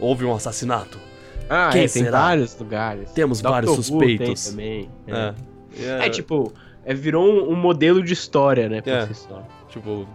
Houve 0.00 0.24
um 0.24 0.34
assassinato. 0.34 0.98
Ah, 1.48 1.70
Quem 1.70 1.84
é, 1.84 1.88
tem 1.88 2.04
será? 2.04 2.20
vários 2.20 2.58
lugares. 2.58 3.10
Temos 3.12 3.40
Dr. 3.40 3.48
vários 3.48 3.74
suspeitos. 3.74 4.44
Tem 4.44 4.50
também. 4.52 4.90
É. 5.06 5.34
É, 6.06 6.08
tipo, 6.10 6.52
é, 6.84 6.94
virou 6.94 7.24
um, 7.24 7.52
um 7.52 7.56
modelo 7.56 8.02
de 8.02 8.12
história, 8.12 8.68
né? 8.68 8.80
Por 8.80 8.90
É. 8.92 9.06
só. 9.12 9.46
Tipo, 9.68 10.06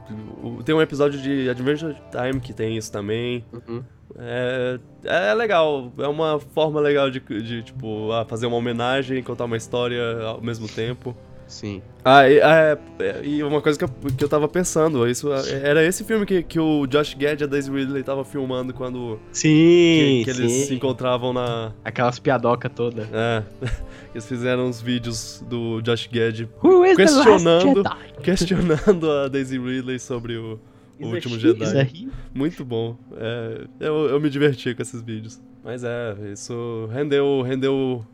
tem 0.65 0.73
um 0.73 0.81
episódio 0.81 1.21
de 1.21 1.49
Adventure 1.49 1.95
Time 2.11 2.39
que 2.39 2.51
tem 2.53 2.75
isso 2.77 2.91
também. 2.91 3.45
Uhum. 3.53 3.83
É, 4.17 4.79
é 5.03 5.33
legal, 5.33 5.91
é 5.99 6.07
uma 6.07 6.39
forma 6.39 6.81
legal 6.81 7.09
de, 7.09 7.19
de 7.19 7.63
tipo, 7.63 8.09
fazer 8.27 8.47
uma 8.47 8.57
homenagem 8.57 9.19
e 9.19 9.23
contar 9.23 9.45
uma 9.45 9.55
história 9.57 10.01
ao 10.23 10.41
mesmo 10.41 10.67
tempo. 10.67 11.15
Sim. 11.51 11.81
Ah, 12.03 12.27
e, 12.29 12.37
é, 12.39 12.77
é, 12.99 13.21
e 13.25 13.43
uma 13.43 13.61
coisa 13.61 13.77
que 13.77 13.83
eu, 13.83 13.89
que 14.17 14.23
eu 14.23 14.29
tava 14.29 14.47
pensando, 14.47 15.05
isso 15.07 15.31
é, 15.33 15.67
era 15.69 15.83
esse 15.85 16.01
filme 16.05 16.25
que, 16.25 16.41
que 16.41 16.57
o 16.57 16.87
Josh 16.87 17.13
Gad 17.13 17.41
e 17.41 17.43
a 17.43 17.47
Daisy 17.47 17.69
Ridley 17.69 18.01
tava 18.03 18.23
filmando 18.23 18.73
quando 18.73 19.19
que, 19.31 19.37
Sim, 19.37 20.21
que 20.23 20.29
eles 20.29 20.51
sim. 20.51 20.65
se 20.67 20.73
encontravam 20.73 21.33
na... 21.33 21.73
Aquelas 21.83 22.19
piadoca 22.19 22.69
toda. 22.69 23.07
É, 23.11 23.43
eles 24.15 24.25
fizeram 24.25 24.65
uns 24.65 24.81
vídeos 24.81 25.43
do 25.49 25.81
Josh 25.81 26.07
Gad 26.11 26.47
Questionando- 26.95 27.83
questionando 28.23 29.11
a 29.11 29.27
Daisy 29.27 29.59
Ridley 29.59 29.99
sobre 29.99 30.37
o, 30.37 30.57
o 30.99 31.07
último 31.07 31.37
Jedi. 31.37 32.07
Muito 32.33 32.63
bom. 32.63 32.95
É, 33.17 33.65
eu, 33.81 34.07
eu 34.07 34.21
me 34.21 34.29
diverti 34.29 34.73
com 34.73 34.81
esses 34.81 35.01
vídeos. 35.01 35.39
Mas 35.63 35.83
é, 35.83 36.15
isso 36.31 36.87
rendeu. 36.93 37.41
rendeu. 37.41 38.05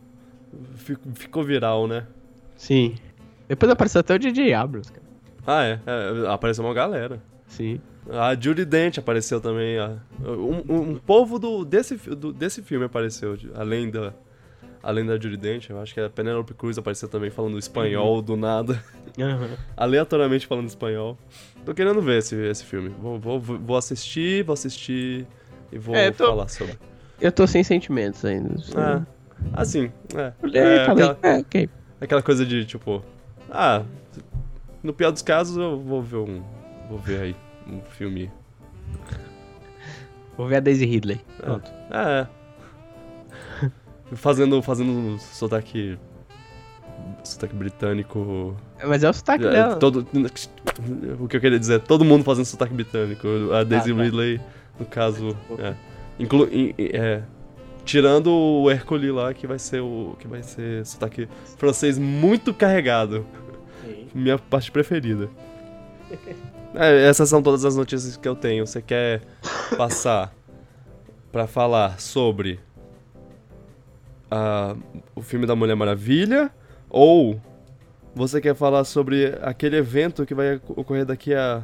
fi- 0.76 0.98
Ficou 1.14 1.44
viral, 1.44 1.88
né? 1.88 2.06
Sim. 2.58 2.96
Depois 3.48 3.72
apareceu 3.72 4.00
até 4.02 4.16
o 4.16 4.20
DJ 4.20 4.54
Abrams, 4.54 4.92
cara. 4.92 5.06
Ah, 5.46 5.64
é. 5.64 5.80
é, 5.86 6.28
apareceu 6.32 6.64
uma 6.64 6.74
galera. 6.74 7.22
Sim. 7.48 7.80
A 8.10 8.36
Judy 8.40 8.66
Dent 8.66 8.98
apareceu 8.98 9.40
também. 9.40 9.78
a- 9.80 9.98
um, 10.22 10.92
um- 10.94 10.96
povo 10.98 11.38
do, 11.40 11.64
desse, 11.66 11.96
do- 11.96 12.34
desse 12.34 12.62
filme 12.62 12.86
apareceu, 12.86 13.38
além 13.56 13.90
da. 13.90 14.14
Além 14.84 15.06
da 15.06 15.14
Judy 15.16 15.36
Dent, 15.38 15.70
eu 15.70 15.82
acho 15.82 15.94
que 15.94 16.00
a 16.00 16.10
Penelope 16.10 16.54
Cruz 16.54 16.78
apareceu 16.78 17.10
também 17.10 17.30
falando 17.30 17.58
espanhol 17.58 18.22
do 18.22 18.38
nada, 18.38 18.82
aleatoriamente 19.76 20.48
falando 20.48 20.68
espanhol. 20.68 21.18
Tô 21.66 21.74
querendo 21.74 22.02
ver 22.02 22.20
esse, 22.20 22.36
esse 22.36 22.64
filme. 22.64 22.90
Vou, 23.02 23.20
vou, 23.20 23.40
vou 23.40 23.76
assistir, 23.78 24.44
vou 24.44 24.54
assistir 24.54 25.26
e 25.72 25.78
vou 25.78 25.96
É, 25.96 26.12
tô- 26.12 26.28
falar 26.28 26.48
sobre. 26.48 26.76
Eu 27.20 27.32
tô 27.32 27.46
sem 27.48 27.64
sentimentos 27.64 28.24
ainda. 28.24 28.56
É. 28.78 29.02
Assim, 29.54 29.92
é. 30.16 30.32
Olhei, 30.42 30.62
é 30.62 30.86
falei, 30.86 31.04
aquela, 31.06 31.20
é, 31.24 31.40
ok. 31.40 31.70
aquela 32.00 32.22
coisa 32.22 32.46
de 32.46 32.64
tipo. 32.66 33.04
Ah, 33.50 33.84
no 34.84 34.94
pior 34.94 35.12
dos 35.12 35.22
casos 35.22 35.58
eu 35.58 35.80
vou 35.80 36.02
ver 36.02 36.18
um. 36.18 36.42
Vou 36.90 36.98
ver 37.00 37.22
aí 37.22 37.36
um 37.68 37.82
filme. 37.82 38.32
Vou 40.38 40.48
ver 40.48 40.58
a 40.58 40.60
Daisy 40.60 40.86
Ridley. 40.86 41.20
Pronto. 41.38 41.72
É. 41.92 42.28
fazendo. 44.16 44.62
Fazendo 44.62 44.92
um 44.92 45.20
sotaque. 45.20 45.98
Sotaque 47.24 47.56
britânico. 47.56 48.56
Mas 48.86 49.04
é 49.04 49.10
o 49.10 49.14
sotaque 49.14 49.46
É, 49.46 49.52
dela. 49.52 49.76
todo, 49.76 50.08
o 51.20 51.28
que 51.28 51.38
eu 51.38 51.42
queria 51.42 51.60
dizer, 51.60 51.76
é 51.76 51.80
todo 51.80 52.04
mundo 52.04 52.24
fazendo 52.24 52.46
sotaque 52.46 52.74
britânico. 52.74 53.28
A 53.54 53.64
Daisy 53.64 53.94
tá. 53.94 54.02
Ridley, 54.02 54.42
no 54.80 54.86
caso. 54.86 55.38
É. 55.60 55.74
Inclu, 56.20 56.46
in- 56.52 56.74
in- 56.78 56.90
é, 56.94 57.22
tirando 57.88 58.28
o 58.32 58.70
Hercule 58.70 59.10
lá, 59.12 59.34
que 59.34 59.48
vai 59.48 59.58
ser 59.58 59.82
o. 59.82 60.16
que 60.20 60.28
vai 60.28 60.44
ser 60.44 60.86
sotaque 60.86 61.28
francês 61.58 61.98
muito 61.98 62.54
carregado. 62.54 63.26
Sim. 63.84 64.08
Minha 64.14 64.38
parte 64.38 64.72
preferida. 64.72 65.28
É, 66.76 67.08
essas 67.08 67.28
são 67.30 67.42
todas 67.42 67.66
as 67.66 67.76
notícias 67.76 68.16
que 68.18 68.28
eu 68.28 68.36
tenho. 68.36 68.68
Você 68.68 68.82
quer 68.82 69.22
passar 69.78 70.34
pra 71.32 71.48
falar 71.48 72.00
sobre 72.00 72.60
ah, 74.30 74.76
o 75.16 75.22
filme 75.22 75.46
da 75.46 75.56
Mulher 75.56 75.76
Maravilha? 75.76 76.52
Ou 76.90 77.40
você 78.16 78.40
quer 78.42 78.56
falar 78.56 78.84
sobre 78.84 79.34
aquele 79.42 79.78
evento 79.78 80.26
que 80.26 80.34
vai 80.36 80.62
ocorrer 80.70 81.06
daqui 81.06 81.34
a. 81.34 81.64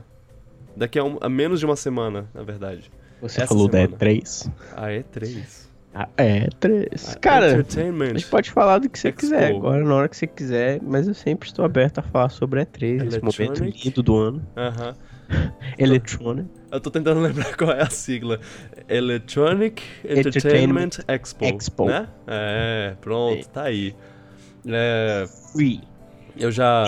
daqui 0.75 0.97
a, 0.99 1.03
um- 1.03 1.17
a 1.21 1.29
menos 1.29 1.59
de 1.59 1.65
uma 1.65 1.75
semana, 1.75 2.29
na 2.33 2.43
verdade? 2.43 2.91
Você 3.21 3.39
Essa 3.41 3.47
falou 3.47 3.69
semana. 3.69 3.87
da 3.89 4.05
E3. 4.05 4.51
A 4.75 4.87
E3. 4.89 5.62
A 5.93 6.07
E3. 6.17 7.15
A 7.15 7.19
Cara, 7.19 7.45
a 7.53 8.17
gente 8.17 8.25
pode 8.27 8.49
falar 8.51 8.79
do 8.79 8.89
que 8.89 8.97
você 8.97 9.09
Expo. 9.09 9.19
quiser 9.21 9.55
agora, 9.55 9.83
na 9.83 9.93
hora 9.93 10.09
que 10.09 10.17
você 10.17 10.25
quiser, 10.25 10.79
mas 10.81 11.07
eu 11.07 11.13
sempre 11.13 11.47
estou 11.47 11.63
aberto 11.63 11.99
a 11.99 12.01
falar 12.01 12.29
sobre 12.29 12.61
a 12.61 12.65
E3, 12.65 13.07
esse 13.07 13.19
momento 13.19 13.41
Electronic. 13.41 13.85
lindo 13.85 14.03
do 14.03 14.17
ano. 14.17 14.47
Aham. 14.57 14.95
Electronic. 15.77 16.49
Eu 16.71 16.79
tô 16.79 16.89
tentando 16.89 17.19
lembrar 17.21 17.53
qual 17.57 17.71
é 17.71 17.81
a 17.83 17.89
sigla. 17.89 18.39
Electronic 18.89 19.83
Entertainment 20.03 20.27
Entertainment 20.27 20.89
Expo. 21.07 21.45
Expo. 21.45 21.85
Né? 21.85 22.07
É, 22.27 22.95
pronto, 22.99 23.47
tá 23.49 23.63
aí. 23.63 23.95
É, 24.65 25.25
Free. 25.51 25.81
eu 26.37 26.51
já. 26.51 26.85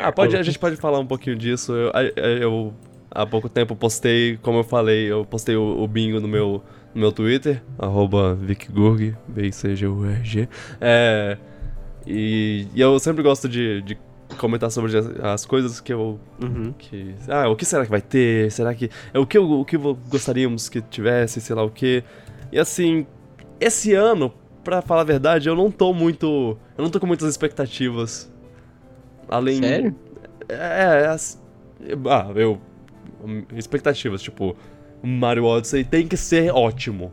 Ah, 0.00 0.10
pode, 0.10 0.36
a 0.36 0.42
gente 0.42 0.58
pode 0.58 0.76
falar 0.76 0.98
um 0.98 1.06
pouquinho 1.06 1.36
disso. 1.36 1.72
Eu, 1.72 1.92
eu 2.16 2.74
há 3.10 3.26
pouco 3.26 3.48
tempo 3.48 3.74
postei, 3.76 4.36
como 4.42 4.58
eu 4.58 4.64
falei, 4.64 5.10
eu 5.10 5.24
postei 5.24 5.56
o, 5.56 5.80
o 5.82 5.86
bingo 5.88 6.20
no 6.20 6.28
meu, 6.28 6.62
no 6.94 7.00
meu 7.02 7.12
Twitter, 7.12 7.62
arroba 7.78 8.34
VicGurg, 8.34 9.14
V-I-C-G-U-R-G. 9.28 10.48
É, 10.80 11.36
e, 12.06 12.66
e 12.74 12.80
eu 12.80 12.98
sempre 12.98 13.22
gosto 13.22 13.48
de, 13.48 13.82
de 13.82 13.98
comentar 14.38 14.70
sobre 14.70 14.96
as, 14.96 15.06
as 15.20 15.44
coisas 15.46 15.80
que 15.80 15.92
eu 15.92 16.18
Uhum. 16.42 16.72
que 16.78 17.14
ah 17.28 17.48
o 17.48 17.56
que 17.56 17.64
será 17.64 17.84
que 17.84 17.90
vai 17.90 18.00
ter 18.00 18.50
será 18.52 18.74
que 18.74 18.88
é 19.12 19.18
o 19.18 19.26
que 19.26 19.36
eu- 19.36 19.50
o 19.50 19.64
que 19.64 19.76
gostaríamos 19.76 20.68
que 20.68 20.80
tivesse 20.82 21.40
sei 21.40 21.56
lá 21.56 21.64
o 21.64 21.70
que 21.70 22.04
e 22.52 22.58
assim 22.58 23.06
esse 23.58 23.94
ano 23.94 24.32
pra 24.62 24.80
falar 24.82 25.00
a 25.00 25.04
verdade 25.04 25.48
eu 25.48 25.56
não 25.56 25.70
tô 25.70 25.92
muito 25.92 26.56
eu 26.76 26.84
não 26.84 26.90
tô 26.90 27.00
com 27.00 27.06
muitas 27.06 27.28
expectativas 27.28 28.30
além 29.28 29.58
Sério? 29.60 29.96
é, 30.48 30.54
é 31.02 31.06
as- 31.08 31.42
ah 32.08 32.30
eu 32.36 32.60
expectativas 33.56 34.22
tipo 34.22 34.56
Mario 35.02 35.44
Odyssey 35.44 35.84
tem 35.84 36.06
que 36.06 36.16
ser 36.16 36.52
ótimo. 36.52 37.12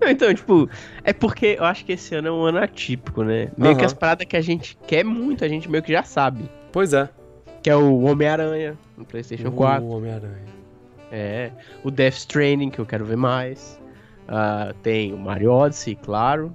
Não, 0.00 0.08
então, 0.08 0.32
tipo, 0.34 0.68
é 1.02 1.12
porque 1.12 1.56
eu 1.58 1.64
acho 1.64 1.84
que 1.84 1.92
esse 1.92 2.14
ano 2.14 2.28
é 2.28 2.32
um 2.32 2.42
ano 2.42 2.58
atípico, 2.58 3.22
né? 3.22 3.50
Meio 3.56 3.74
que 3.74 3.80
Aham. 3.80 3.86
as 3.86 3.94
paradas 3.94 4.26
que 4.26 4.36
a 4.36 4.40
gente 4.40 4.76
quer 4.86 5.02
muito, 5.04 5.44
a 5.44 5.48
gente 5.48 5.70
meio 5.70 5.82
que 5.82 5.92
já 5.92 6.02
sabe. 6.02 6.44
Pois 6.70 6.92
é. 6.92 7.08
Que 7.62 7.70
é 7.70 7.76
o 7.76 8.02
Homem-Aranha 8.02 8.76
no 8.98 9.04
PlayStation 9.04 9.50
4. 9.50 9.84
O 9.84 9.90
Homem-Aranha. 9.96 10.44
É. 11.10 11.50
O 11.82 11.90
Death 11.90 12.14
Stranding, 12.14 12.70
que 12.70 12.78
eu 12.78 12.86
quero 12.86 13.04
ver 13.04 13.16
mais. 13.16 13.80
Ah, 14.28 14.74
tem 14.82 15.12
o 15.12 15.18
Mario 15.18 15.50
Odyssey, 15.52 15.94
claro. 15.94 16.52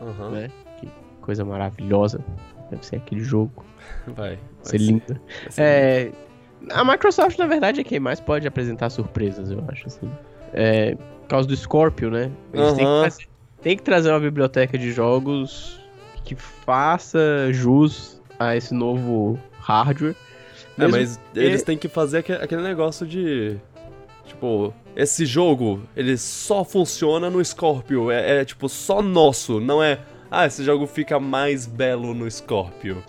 Aham. 0.00 0.30
Né? 0.30 0.50
Que 0.80 0.88
coisa 1.20 1.44
maravilhosa. 1.44 2.20
Deve 2.70 2.84
ser 2.84 2.96
aquele 2.96 3.20
jogo. 3.20 3.64
Vai. 4.08 4.36
vai 4.36 4.38
Ser 4.62 4.78
lindo. 4.78 5.20
vai 5.42 5.52
ser 5.52 5.62
É, 5.62 6.12
a 6.70 6.84
Microsoft, 6.84 7.38
na 7.38 7.46
verdade, 7.46 7.80
é 7.80 7.84
quem 7.84 8.00
mais 8.00 8.20
pode 8.20 8.46
apresentar 8.46 8.90
surpresas, 8.90 9.50
eu 9.50 9.62
acho, 9.68 9.86
assim. 9.86 10.10
É, 10.52 10.94
por 10.94 11.28
causa 11.28 11.48
do 11.48 11.56
Scorpio, 11.56 12.10
né? 12.10 12.30
Eles 12.52 12.72
têm, 12.74 12.84
que 12.86 13.00
trazer, 13.00 13.28
têm 13.62 13.76
que 13.76 13.82
trazer 13.82 14.10
uma 14.10 14.20
biblioteca 14.20 14.78
de 14.78 14.92
jogos 14.92 15.80
que 16.24 16.34
faça 16.34 17.52
jus 17.52 18.20
a 18.38 18.56
esse 18.56 18.72
novo 18.74 19.38
hardware. 19.60 20.14
É, 20.78 20.86
mas 20.88 21.16
porque- 21.18 21.40
eles 21.40 21.62
têm 21.62 21.78
que 21.78 21.88
fazer 21.88 22.18
aque- 22.18 22.32
aquele 22.32 22.62
negócio 22.62 23.06
de. 23.06 23.56
Tipo, 24.24 24.74
esse 24.94 25.24
jogo, 25.24 25.80
ele 25.96 26.16
só 26.18 26.64
funciona 26.64 27.30
no 27.30 27.42
Scorpio. 27.44 28.10
É, 28.10 28.40
é, 28.40 28.44
tipo, 28.44 28.68
só 28.68 29.00
nosso. 29.00 29.60
Não 29.60 29.82
é. 29.82 30.00
Ah, 30.30 30.46
esse 30.46 30.64
jogo 30.64 30.86
fica 30.86 31.18
mais 31.20 31.64
belo 31.66 32.12
no 32.12 32.28
Scorpio. 32.30 33.02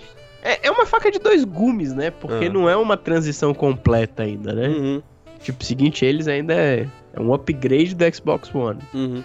É, 0.44 0.68
é 0.68 0.72
uma 0.72 0.86
faca 0.86 1.10
de 1.12 1.20
dois 1.20 1.44
gumes, 1.44 1.94
né? 1.94 2.12
Porque 2.12 2.46
Ah. 2.46 2.50
não 2.50 2.70
é 2.70 2.76
uma 2.76 2.96
transição 2.98 3.54
completa 3.54 4.24
ainda, 4.24 4.54
né? 4.54 4.68
Uhum, 4.70 5.02
Tipo, 5.40 5.64
seguinte, 5.64 6.04
eles 6.04 6.28
ainda 6.28 6.54
é, 6.54 6.88
é 7.14 7.20
um 7.22 7.34
upgrade 7.34 7.94
do 7.96 8.16
Xbox 8.16 8.54
One. 8.54 8.80
uhum. 8.94 9.24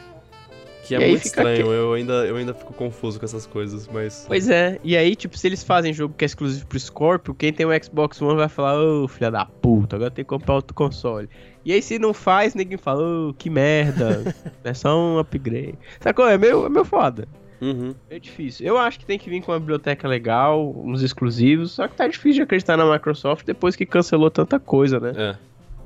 Que 0.84 0.96
é 0.96 1.00
E 1.00 1.10
muito 1.10 1.24
estranho, 1.24 1.56
que- 1.64 1.70
eu, 1.70 1.92
ainda, 1.94 2.12
eu 2.26 2.34
ainda 2.36 2.52
fico 2.52 2.72
confuso 2.74 3.16
com 3.18 3.24
essas 3.24 3.46
coisas, 3.46 3.88
mas. 3.92 4.24
Pois 4.26 4.50
é, 4.50 4.80
e 4.82 4.96
aí, 4.96 5.14
tipo, 5.14 5.38
se 5.38 5.46
eles 5.46 5.62
fazem 5.62 5.92
jogo 5.92 6.12
que 6.18 6.24
é 6.24 6.26
exclusivo 6.26 6.66
pro 6.66 6.78
Scorpio, 6.78 7.32
quem 7.34 7.52
tem 7.52 7.64
o 7.64 7.84
Xbox 7.84 8.20
One 8.20 8.34
vai 8.36 8.48
falar, 8.48 8.78
ô, 8.82 9.06
filha 9.06 9.30
da 9.30 9.46
puta, 9.46 9.94
agora 9.94 10.10
tem 10.10 10.24
que 10.24 10.28
comprar 10.28 10.56
outro 10.56 10.74
console. 10.74 11.28
E 11.64 11.72
aí, 11.72 11.80
se 11.80 12.00
não 12.00 12.12
faz, 12.12 12.54
ninguém 12.56 12.76
fala, 12.76 13.00
ô, 13.28 13.32
que 13.32 13.48
merda, 13.48 14.34
é 14.64 14.74
só 14.74 14.98
um 14.98 15.18
upgrade. 15.20 15.78
Sacou? 16.00 16.28
É 16.28 16.36
meio, 16.36 16.66
é 16.66 16.68
meio 16.68 16.84
foda. 16.84 17.28
Uhum. 17.62 17.94
É 18.10 18.18
difícil. 18.18 18.66
Eu 18.66 18.76
acho 18.76 18.98
que 18.98 19.06
tem 19.06 19.16
que 19.18 19.30
vir 19.30 19.40
com 19.40 19.52
uma 19.52 19.60
biblioteca 19.60 20.08
legal, 20.08 20.74
uns 20.84 21.00
exclusivos, 21.00 21.70
só 21.72 21.86
que 21.86 21.94
tá 21.94 22.08
difícil 22.08 22.34
de 22.34 22.42
acreditar 22.42 22.76
na 22.76 22.90
Microsoft 22.92 23.46
depois 23.46 23.76
que 23.76 23.86
cancelou 23.86 24.30
tanta 24.30 24.58
coisa, 24.58 24.98
né? 24.98 25.12
É. 25.16 25.36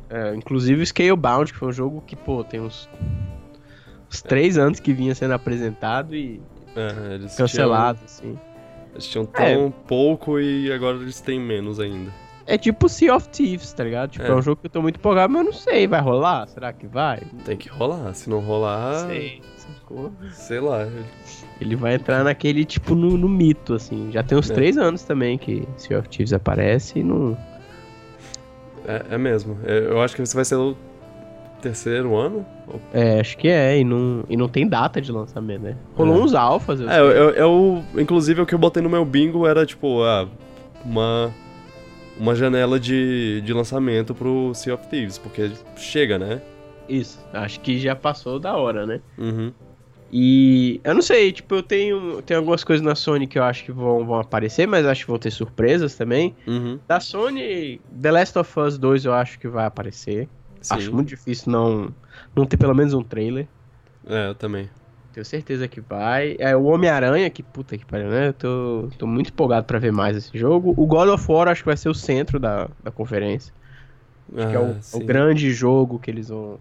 É, 0.08 0.34
inclusive 0.34 0.82
o 0.82 0.86
Scalebound, 0.86 1.52
que 1.52 1.58
foi 1.58 1.68
um 1.68 1.72
jogo 1.72 2.02
que, 2.06 2.16
pô, 2.16 2.42
tem 2.42 2.60
uns, 2.60 2.88
uns 4.10 4.22
três 4.22 4.56
anos 4.56 4.80
que 4.80 4.92
vinha 4.92 5.14
sendo 5.14 5.34
apresentado 5.34 6.14
e 6.16 6.40
é 6.74 7.26
cancelado, 7.36 7.98
assim. 8.04 8.30
Tinham, 8.30 8.40
eles 8.94 9.06
tinham 9.08 9.28
É. 9.34 9.54
tão 9.54 9.70
pouco 9.70 10.40
e 10.40 10.72
agora 10.72 10.96
eles 10.96 11.20
têm 11.20 11.38
menos 11.38 11.78
ainda. 11.78 12.10
É 12.46 12.56
tipo 12.56 12.88
Sea 12.88 13.14
of 13.16 13.28
Thieves, 13.30 13.72
tá 13.72 13.82
ligado? 13.82 14.10
Tipo, 14.12 14.24
é. 14.24 14.28
É. 14.28 14.34
um 14.34 14.40
jogo 14.40 14.60
que 14.60 14.66
eu 14.66 14.70
tô 14.70 14.80
muito 14.80 14.96
empolgado, 14.98 15.32
mas 15.32 15.40
eu 15.44 15.52
não 15.52 15.58
sei, 15.58 15.88
vai 15.88 16.00
rolar? 16.00 16.46
Será 16.46 16.72
que 16.72 16.86
vai? 16.86 17.20
Tem 17.44 17.56
que 17.56 17.68
rolar. 17.68 18.14
Se 18.14 18.30
não 18.30 18.38
rolar, 18.38 19.08
Sei, 19.08 19.42
sei 20.32 20.60
lá. 20.60 20.86
Ele 21.60 21.74
vai 21.74 21.94
entrar 21.94 22.22
naquele, 22.22 22.64
tipo, 22.64 22.94
no, 22.94 23.16
no 23.16 23.28
mito, 23.28 23.74
assim. 23.74 24.10
Já 24.12 24.22
tem 24.22 24.36
uns 24.36 24.50
É. 24.50 24.54
três 24.54 24.76
anos 24.76 25.02
também 25.04 25.38
que 25.38 25.66
Sea 25.76 25.98
of 25.98 26.08
Thieves 26.08 26.32
aparece 26.32 26.98
e 26.98 27.02
não... 27.02 27.36
É, 28.86 29.14
é 29.14 29.18
mesmo. 29.18 29.58
É, 29.64 29.78
eu 29.88 30.00
acho 30.02 30.14
que 30.14 30.22
esse 30.22 30.34
vai 30.34 30.44
ser 30.44 30.56
o 30.56 30.76
terceiro 31.62 32.14
ano. 32.14 32.44
É, 32.92 33.18
acho 33.20 33.36
que 33.38 33.48
é, 33.48 33.78
e 33.78 33.84
não, 33.84 34.22
e 34.28 34.36
não 34.36 34.48
tem 34.48 34.68
data 34.68 35.00
de 35.00 35.10
lançamento, 35.10 35.62
né? 35.62 35.76
Rolou 35.94 36.16
É. 36.16 36.20
uns 36.20 36.34
alfas, 36.34 36.78
eu 36.80 36.88
É, 36.90 37.00
eu, 37.00 37.04
eu, 37.10 37.30
eu- 37.30 37.84
inclusive 38.00 38.42
o 38.42 38.46
que 38.46 38.54
eu 38.54 38.58
botei 38.58 38.82
no 38.82 38.90
meu 38.90 39.04
bingo 39.04 39.46
era 39.46 39.64
tipo, 39.64 40.02
ah, 40.02 40.28
uma 40.84 41.32
uma 42.18 42.34
janela 42.34 42.80
de, 42.80 43.42
de 43.42 43.52
lançamento 43.52 44.14
pro 44.14 44.50
Sea 44.54 44.74
of 44.74 44.86
Thieves, 44.88 45.18
porque 45.18 45.50
chega, 45.76 46.18
né? 46.18 46.40
Isso, 46.88 47.18
acho 47.32 47.60
que 47.60 47.78
já 47.78 47.94
passou 47.94 48.38
da 48.38 48.56
hora, 48.56 48.86
né? 48.86 49.00
Uhum. 49.18 49.52
E 50.12 50.80
eu 50.84 50.94
não 50.94 51.02
sei, 51.02 51.32
tipo, 51.32 51.56
eu 51.56 51.62
tenho, 51.62 52.22
tenho 52.22 52.38
algumas 52.38 52.62
coisas 52.62 52.84
na 52.84 52.94
Sony 52.94 53.26
que 53.26 53.38
eu 53.38 53.42
acho 53.42 53.64
que 53.64 53.72
vão, 53.72 54.06
vão 54.06 54.20
aparecer, 54.20 54.66
mas 54.66 54.86
acho 54.86 55.04
que 55.04 55.10
vão 55.10 55.18
ter 55.18 55.30
surpresas 55.30 55.96
também. 55.96 56.34
Uhum. 56.46 56.78
Da 56.86 57.00
Sony, 57.00 57.80
The 58.00 58.10
Last 58.12 58.38
of 58.38 58.60
Us 58.60 58.78
2 58.78 59.04
eu 59.04 59.12
acho 59.12 59.38
que 59.38 59.48
vai 59.48 59.66
aparecer. 59.66 60.28
Sim. 60.60 60.74
Acho 60.74 60.94
muito 60.94 61.08
difícil 61.08 61.50
não, 61.50 61.92
não 62.34 62.46
ter 62.46 62.56
pelo 62.56 62.74
menos 62.74 62.94
um 62.94 63.02
trailer. 63.02 63.46
É, 64.06 64.28
eu 64.28 64.34
também. 64.34 64.70
Tenho 65.12 65.24
certeza 65.24 65.66
que 65.66 65.80
vai. 65.80 66.36
É 66.38 66.54
o 66.54 66.64
Homem-Aranha, 66.64 67.28
que 67.30 67.42
puta 67.42 67.76
que 67.76 67.84
pariu, 67.84 68.08
né? 68.08 68.28
Eu 68.28 68.32
tô, 68.34 68.88
tô 68.98 69.06
muito 69.06 69.30
empolgado 69.30 69.66
pra 69.66 69.78
ver 69.78 69.90
mais 69.90 70.16
esse 70.16 70.36
jogo. 70.38 70.74
O 70.76 70.86
God 70.86 71.08
of 71.08 71.32
War 71.32 71.48
acho 71.48 71.62
que 71.62 71.68
vai 71.68 71.76
ser 71.76 71.88
o 71.88 71.94
centro 71.94 72.38
da, 72.38 72.68
da 72.84 72.90
conferência. 72.90 73.52
Acho 74.36 74.48
que 74.48 74.54
é 74.54 74.58
o, 74.58 74.76
Ah, 74.76 74.96
o 74.96 75.00
grande 75.00 75.52
jogo 75.52 75.98
que 75.98 76.10
eles 76.10 76.28
vão, 76.28 76.58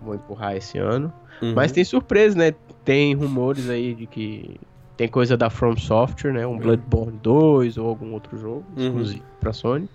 vão 0.00 0.14
empurrar 0.14 0.56
esse 0.56 0.78
ano. 0.78 1.12
Uhum. 1.42 1.54
Mas 1.54 1.72
tem 1.72 1.84
surpresa, 1.84 2.36
né? 2.36 2.54
Tem 2.84 3.14
rumores 3.14 3.68
aí 3.68 3.94
de 3.94 4.06
que 4.06 4.56
tem 4.96 5.08
coisa 5.08 5.36
da 5.36 5.48
From 5.50 5.76
Software, 5.76 6.32
né? 6.32 6.46
Um 6.46 6.58
Bloodborne 6.58 7.18
2 7.22 7.78
ou 7.78 7.88
algum 7.88 8.12
outro 8.12 8.38
jogo 8.38 8.64
Uhum. 8.76 8.86
exclusivo 8.86 9.24
pra 9.40 9.52
Sony. 9.52 9.88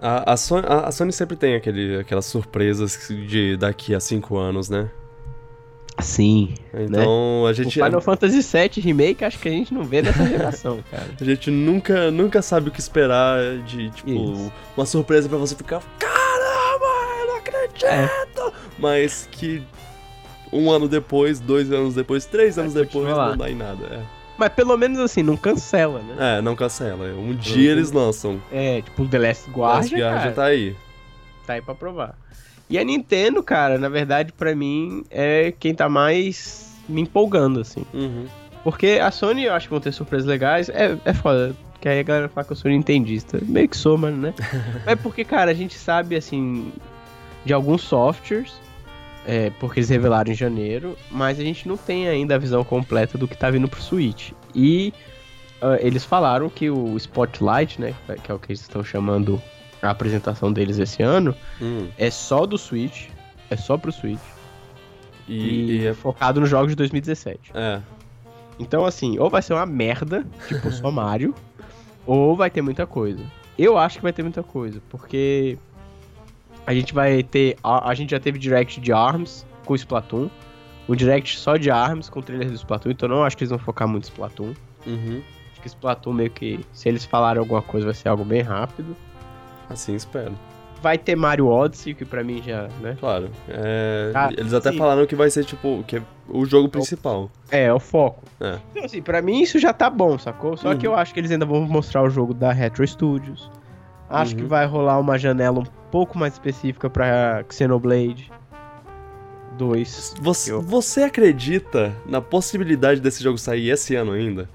A, 0.00 0.32
a, 0.32 0.36
Sony, 0.36 0.66
a, 0.66 0.88
a 0.88 0.92
Sony 0.92 1.12
sempre 1.12 1.36
tem 1.36 1.54
aquele, 1.54 1.98
aquelas 2.00 2.24
surpresas 2.26 3.06
de 3.28 3.56
daqui 3.56 3.94
a 3.94 4.00
cinco 4.00 4.36
anos, 4.38 4.68
né? 4.70 4.90
Sim. 6.00 6.54
Então 6.74 7.46
a 7.46 7.50
O 7.50 7.52
gente. 7.52 7.74
Final 7.74 8.00
Fantasy 8.00 8.40
VII 8.40 8.82
Remake 8.82 9.24
acho 9.24 9.38
que 9.38 9.48
a 9.48 9.52
gente 9.52 9.72
não 9.74 9.84
vê 9.84 10.00
nessa 10.02 10.26
geração, 10.26 10.82
cara. 10.90 11.06
A 11.20 11.24
gente 11.24 11.50
nunca, 11.50 12.10
nunca 12.10 12.40
sabe 12.42 12.68
o 12.68 12.72
que 12.72 12.80
esperar 12.80 13.58
de, 13.66 13.90
tipo, 13.90 14.10
Isso. 14.10 14.52
uma 14.76 14.86
surpresa 14.86 15.28
pra 15.28 15.36
você 15.38 15.54
ficar, 15.54 15.82
caramba, 15.98 16.86
eu 17.20 17.26
não 17.28 17.36
acredito! 17.36 17.84
É. 17.86 18.08
Mas 18.78 19.28
que 19.30 19.62
um 20.52 20.70
ano 20.70 20.88
depois, 20.88 21.40
dois 21.40 21.72
anos 21.72 21.94
depois, 21.94 22.26
três 22.26 22.58
anos 22.58 22.74
Vai 22.74 22.84
depois, 22.84 23.04
continuar 23.06 23.30
não 23.30 23.36
dá 23.36 23.50
em 23.50 23.54
nada. 23.54 23.84
É, 23.86 24.00
Mas 24.38 24.48
pelo 24.50 24.76
menos 24.76 24.98
assim, 24.98 25.22
não 25.22 25.36
cancela, 25.36 26.00
né? 26.00 26.38
É, 26.38 26.42
não 26.42 26.54
cancela. 26.56 27.06
Um 27.14 27.34
dia 27.34 27.70
Uhum. 27.72 27.76
eles 27.78 27.92
lançam. 27.92 28.42
É, 28.52 28.82
tipo, 28.82 29.06
The 29.08 29.18
Last 29.18 29.50
Last 29.50 29.50
Guardian, 29.58 29.98
Guardian 29.98 30.20
cara, 30.20 30.32
tá 30.32 30.44
aí. 30.44 30.76
tá 31.46 31.52
aí 31.54 31.62
pra 31.62 31.74
provar. 31.74 32.14
E 32.68 32.78
a 32.78 32.84
Nintendo, 32.84 33.42
cara, 33.42 33.78
na 33.78 33.88
verdade, 33.88 34.32
pra 34.32 34.54
mim, 34.54 35.04
é 35.10 35.52
quem 35.58 35.74
tá 35.74 35.88
mais 35.88 36.74
me 36.88 37.02
empolgando, 37.02 37.60
assim. 37.60 37.84
Uhum. 37.92 38.26
Porque 38.64 38.98
a 39.02 39.10
Sony, 39.10 39.44
eu 39.44 39.52
acho 39.54 39.66
que 39.66 39.70
vão 39.72 39.80
ter 39.80 39.92
surpresas 39.92 40.26
legais. 40.26 40.68
É, 40.68 40.96
é 41.04 41.12
foda. 41.12 41.54
Que 41.80 41.88
aí 41.88 41.98
a 41.98 42.02
galera 42.04 42.28
fala 42.28 42.46
que 42.46 42.52
eu 42.52 42.56
sou 42.56 42.70
nintendista. 42.70 43.38
Meio 43.42 43.68
que 43.68 43.76
sou, 43.76 43.98
mano, 43.98 44.16
né? 44.16 44.34
é 44.86 44.94
porque, 44.94 45.24
cara, 45.24 45.50
a 45.50 45.54
gente 45.54 45.74
sabe, 45.76 46.14
assim, 46.16 46.72
de 47.44 47.52
alguns 47.52 47.82
softwares. 47.82 48.52
É, 49.26 49.50
porque 49.60 49.78
eles 49.80 49.88
revelaram 49.88 50.32
em 50.32 50.34
janeiro. 50.34 50.96
Mas 51.10 51.38
a 51.38 51.42
gente 51.42 51.68
não 51.68 51.76
tem 51.76 52.08
ainda 52.08 52.34
a 52.34 52.38
visão 52.38 52.64
completa 52.64 53.16
do 53.16 53.28
que 53.28 53.36
tá 53.36 53.50
vindo 53.50 53.68
pro 53.68 53.80
Switch. 53.80 54.32
E 54.54 54.92
ah, 55.62 55.78
eles 55.80 56.04
falaram 56.04 56.50
que 56.50 56.68
o 56.68 56.96
Spotlight, 56.96 57.80
né? 57.80 57.94
Que 58.24 58.32
é 58.32 58.34
o 58.34 58.38
que 58.38 58.50
eles 58.50 58.60
estão 58.60 58.82
chamando 58.82 59.40
a 59.80 59.90
apresentação 59.90 60.52
deles 60.52 60.78
esse 60.78 61.02
ano. 61.02 61.34
Hum. 61.60 61.88
É 61.96 62.10
só 62.10 62.44
do 62.44 62.58
Switch. 62.58 63.06
É 63.48 63.56
só 63.56 63.78
pro 63.78 63.92
Switch. 63.92 64.18
E, 65.28 65.34
E, 65.34 65.76
e 65.76 65.86
é, 65.86 65.94
focado 65.94 66.40
nos 66.40 66.50
jogos 66.50 66.70
de 66.70 66.76
2017. 66.76 67.52
é. 67.54 67.80
Então, 68.58 68.84
assim, 68.84 69.18
ou 69.18 69.30
vai 69.30 69.40
ser 69.40 69.54
uma 69.54 69.64
merda, 69.64 70.26
tipo 70.46 70.70
só 70.70 70.90
Mario, 70.90 71.34
ou 72.06 72.36
vai 72.36 72.50
ter 72.50 72.60
muita 72.60 72.86
coisa. 72.86 73.24
Eu 73.58 73.78
acho 73.78 73.96
que 73.96 74.02
vai 74.02 74.12
ter 74.12 74.22
muita 74.22 74.42
coisa, 74.42 74.80
porque 74.88 75.58
a 76.66 76.74
gente 76.74 76.92
vai 76.94 77.22
ter. 77.22 77.56
A, 77.62 77.90
a 77.90 77.94
gente 77.94 78.10
já 78.10 78.20
teve 78.20 78.38
direct 78.38 78.80
de 78.80 78.92
ARMS 78.92 79.46
com 79.64 79.74
Splatoon, 79.74 80.28
o 80.88 80.94
direct 80.96 81.38
só 81.38 81.56
de 81.56 81.70
ARMS 81.70 82.08
com 82.10 82.20
o 82.20 82.22
trailer 82.22 82.48
do 82.48 82.54
Splatoon, 82.54 82.90
então 82.92 83.08
não 83.08 83.24
acho 83.24 83.36
que 83.36 83.44
eles 83.44 83.50
vão 83.50 83.58
focar 83.58 83.86
muito 83.88 84.04
em 84.04 84.08
Splatoon. 84.08 84.52
Uhum. 84.86 85.22
Acho 85.52 85.60
que 85.60 85.68
Splatoon 85.68 86.12
meio 86.12 86.30
que, 86.30 86.60
se 86.72 86.88
eles 86.88 87.04
falarem 87.04 87.38
alguma 87.40 87.62
coisa, 87.62 87.86
vai 87.86 87.94
ser 87.94 88.08
algo 88.08 88.24
bem 88.24 88.42
rápido. 88.42 88.96
Assim 89.70 89.94
espero. 89.94 90.32
Vai 90.82 90.98
ter 90.98 91.14
Mario 91.14 91.46
Odyssey, 91.46 91.94
que 91.94 92.04
pra 92.04 92.24
mim 92.24 92.42
já, 92.44 92.66
né? 92.80 92.96
Claro. 92.98 93.30
É, 93.48 94.10
Ah, 94.16 94.30
eles 94.36 94.52
até 94.52 94.72
sim. 94.72 94.78
falaram 94.78 95.06
que 95.06 95.14
vai 95.14 95.30
ser, 95.30 95.44
tipo, 95.44 95.84
que 95.86 95.98
é 95.98 96.02
o 96.28 96.44
jogo 96.44 96.68
principal. 96.68 97.30
É, 97.52 97.66
é 97.66 97.72
o 97.72 97.78
foco. 97.78 98.24
É. 98.40 98.58
Então, 98.72 98.84
assim, 98.84 99.00
pra 99.00 99.22
mim 99.22 99.40
isso 99.40 99.60
já 99.60 99.72
tá 99.72 99.88
bom, 99.88 100.18
sacou? 100.18 100.56
Só 100.56 100.70
Uhum. 100.70 100.78
que 100.78 100.84
eu 100.84 100.96
acho 100.96 101.14
que 101.14 101.20
eles 101.20 101.30
ainda 101.30 101.46
vão 101.46 101.60
mostrar 101.62 102.02
o 102.02 102.10
jogo 102.10 102.34
da 102.34 102.50
Retro 102.52 102.84
Studios. 102.84 103.48
Acho 104.10 104.32
Uhum. 104.34 104.40
que 104.40 104.44
vai 104.46 104.66
rolar 104.66 104.98
uma 104.98 105.16
janela 105.16 105.60
um 105.60 105.64
pouco 105.92 106.18
mais 106.18 106.32
específica 106.32 106.88
pra 106.90 107.44
Xenoblade 107.50 108.32
2. 109.58 110.14
Você, 110.20 110.52
Eu- 110.52 110.62
você 110.62 111.02
acredita 111.02 111.94
na 112.06 112.20
possibilidade 112.20 113.00
desse 113.00 113.22
jogo 113.22 113.38
sair 113.38 113.68
esse 113.70 113.94
ano 113.94 114.12
ainda? 114.12 114.48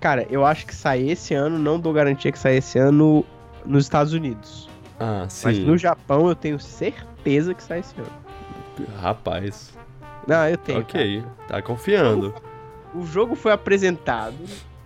Cara, 0.00 0.26
eu 0.30 0.44
acho 0.46 0.64
que 0.66 0.74
sai 0.74 1.08
esse 1.10 1.34
ano, 1.34 1.58
não 1.58 1.78
dou 1.78 1.92
garantia 1.92 2.32
que 2.32 2.38
sai 2.38 2.56
esse 2.56 2.78
ano 2.78 3.24
nos 3.66 3.84
Estados 3.84 4.12
Unidos. 4.12 4.68
Ah, 4.98 5.26
sim. 5.28 5.46
Mas 5.46 5.58
no 5.58 5.76
Japão 5.76 6.28
eu 6.28 6.34
tenho 6.34 6.58
certeza 6.58 7.52
que 7.52 7.62
sai 7.62 7.80
esse 7.80 7.94
ano. 8.00 8.10
Rapaz. 9.00 9.72
Não, 10.26 10.48
eu 10.48 10.56
tenho. 10.56 10.80
Ok, 10.80 11.22
tá 11.46 11.60
confiando. 11.60 12.34
O 12.94 13.04
jogo 13.04 13.34
foi 13.34 13.52
apresentado 13.52 14.36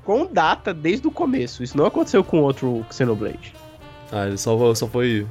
com 0.04 0.26
data 0.26 0.74
desde 0.74 1.06
o 1.06 1.10
começo. 1.10 1.62
Isso 1.62 1.76
não 1.76 1.86
aconteceu 1.86 2.24
com 2.24 2.40
outro 2.40 2.84
Xenoblade. 2.90 3.54
Ah, 4.10 4.26
ele 4.26 4.36
só, 4.38 4.74
só 4.74 4.86
foi. 4.88 5.26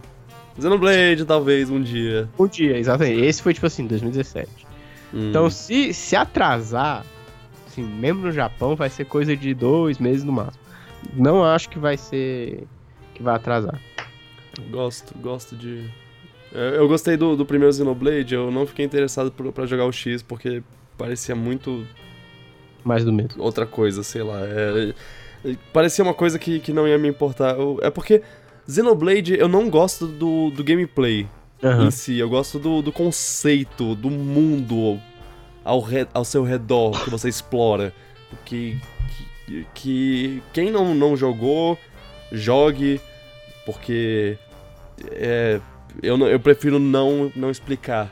Xenoblade, 0.60 1.26
talvez, 1.26 1.70
um 1.70 1.82
dia. 1.82 2.28
Um 2.38 2.48
dia, 2.48 2.78
exatamente. 2.78 3.22
Esse 3.26 3.42
foi 3.42 3.54
tipo 3.54 3.66
assim, 3.66 3.88
2017. 3.88 4.50
Hum. 5.14 5.30
Então, 5.30 5.50
se, 5.50 5.94
se 5.94 6.16
atrasar, 6.16 7.06
assim, 7.68 7.84
mesmo 7.84 8.22
no 8.22 8.32
Japão, 8.32 8.76
vai 8.76 8.90
ser 8.90 9.06
coisa 9.06 9.36
de 9.36 9.54
dois 9.54 9.98
meses 9.98 10.24
no 10.24 10.32
máximo. 10.32 10.62
Não 11.14 11.44
acho 11.44 11.70
que 11.70 11.80
vai 11.80 11.98
ser. 11.98 12.64
que 13.14 13.24
vai 13.24 13.36
atrasar. 13.36 13.80
Gosto, 14.70 15.18
gosto 15.18 15.56
de. 15.56 15.86
Eu 16.54 16.86
gostei 16.88 17.16
do, 17.16 17.36
do 17.38 17.46
primeiro 17.46 17.74
Xenoblade, 17.74 18.36
eu 18.36 18.52
não 18.52 18.68
fiquei 18.68 18.86
interessado 18.86 19.32
por, 19.32 19.52
pra 19.54 19.66
jogar 19.66 19.86
o 19.86 19.92
X, 19.92 20.22
porque 20.22 20.62
parecia 20.98 21.34
muito 21.34 21.88
Mais 22.84 23.06
do 23.06 23.14
mesmo. 23.14 23.42
outra 23.42 23.66
coisa, 23.66 24.04
sei 24.04 24.22
lá. 24.22 24.42
é- 24.42 24.94
é- 25.46 25.56
parecia 25.72 26.04
uma 26.04 26.14
coisa 26.14 26.38
que, 26.38 26.60
que 26.60 26.74
não 26.74 26.86
ia 26.86 26.98
me 26.98 27.08
importar. 27.08 27.56
Eu- 27.58 27.80
é 27.82 27.90
porque 27.90 28.22
Xenoblade 28.70 29.38
eu 29.38 29.48
não 29.48 29.70
gosto 29.70 30.08
do, 30.08 30.50
do 30.52 30.64
gameplay 30.64 31.28
Aham. 31.64 31.88
em 31.88 31.92
si, 31.92 32.18
eu 32.18 32.30
gosto 32.30 32.58
do, 32.60 32.82
do 32.82 32.92
conceito, 32.92 33.96
do 33.96 34.10
mundo 34.10 35.00
ao, 35.64 35.80
re- 35.80 36.08
ao 36.14 36.24
seu 36.26 36.44
redor 36.44 37.04
que 37.04 37.10
você 37.10 37.30
explora. 37.30 37.94
Que, 38.46 38.80
que, 39.46 39.68
que 39.74 40.44
quem 40.54 40.72
não, 40.72 40.96
não 40.96 41.16
jogou, 41.18 41.78
jogue, 42.32 43.02
porque 43.66 44.38
é, 45.12 45.60
eu, 46.02 46.18
eu 46.28 46.40
prefiro 46.40 46.80
não, 46.80 47.32
não 47.36 47.52
explicar 47.52 48.12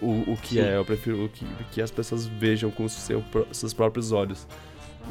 o, 0.00 0.32
o 0.32 0.38
que 0.40 0.54
Sim. 0.54 0.60
é, 0.60 0.76
eu 0.76 0.84
prefiro 0.84 1.30
que, 1.32 1.44
que 1.70 1.82
as 1.82 1.90
pessoas 1.90 2.26
vejam 2.26 2.70
com 2.70 2.88
seu, 2.88 3.22
seus 3.52 3.72
próprios 3.74 4.10
olhos. 4.10 4.46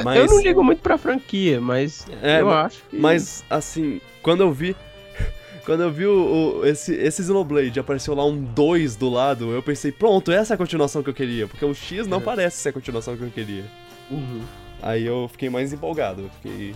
Mas, 0.04 0.18
Eu 0.18 0.26
não 0.28 0.42
ligo 0.42 0.64
muito 0.64 0.82
pra 0.82 0.98
franquia, 0.98 1.60
mas 1.62 2.08
É, 2.22 2.42
eu 2.42 2.46
ma- 2.48 2.62
acho 2.64 2.82
que. 2.90 2.98
mas, 2.98 3.44
assim, 3.50 4.00
quando 4.22 4.42
eu 4.42 4.52
vi. 4.52 4.76
Quando 5.66 5.84
eu 5.84 5.92
vi 5.92 6.08
o, 6.08 6.60
o- 6.62 6.66
esse, 6.66 6.92
esse 6.96 7.24
Xenoblade 7.24 7.80
apareceu 7.80 8.16
lá 8.16 8.26
um 8.26 8.36
2 8.36 8.96
do 8.96 9.08
lado, 9.10 9.52
eu 9.52 9.62
pensei, 9.62 9.92
pronto, 9.92 10.32
essa 10.32 10.54
é 10.54 10.56
a 10.56 10.58
continuação 10.58 11.04
que 11.04 11.10
eu 11.12 11.14
queria. 11.14 11.48
Porque 11.48 11.64
o 11.64 11.72
X 11.74 12.08
não 12.08 12.18
É. 12.18 12.22
parece 12.22 12.58
ser 12.58 12.70
a 12.70 12.74
continuação 12.74 13.16
que 13.16 13.22
eu 13.22 13.30
queria. 13.30 13.64
Uhum. 14.10 14.42
Aí 14.82 15.06
eu 15.06 15.28
fiquei 15.32 15.52
mais 15.52 15.72
empolgado. 15.72 16.24
eu 16.24 16.30
Fiquei... 16.42 16.74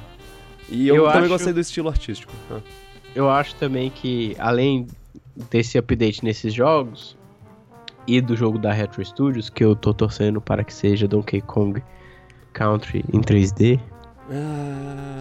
E 0.70 0.88
eu, 0.88 0.98
Eu 0.98 1.04
também 1.06 1.22
acho- 1.22 1.30
gostei 1.30 1.52
do 1.52 1.60
estilo 1.60 1.90
artístico. 1.90 2.32
Ah. 2.52 2.60
Eu 3.16 3.28
acho 3.28 3.56
também 3.56 3.90
que, 3.90 4.36
além 4.38 4.86
desse 5.50 5.80
update 5.80 6.24
nesses 6.24 6.54
jogos 6.54 7.18
e 8.08 8.22
do 8.22 8.36
jogo 8.36 8.60
da 8.60 8.72
Retro 8.72 9.04
Studios, 9.04 9.50
que 9.50 9.64
eu 9.64 9.76
tô 9.76 9.96
torcendo 9.96 10.40
para 10.40 10.64
que 10.64 10.72
seja 10.74 11.08
Donkey 11.08 11.42
Kong 11.42 11.82
Country 12.60 13.04
em 13.14 13.20
3D. 13.22 13.80
Ah, 14.32 15.20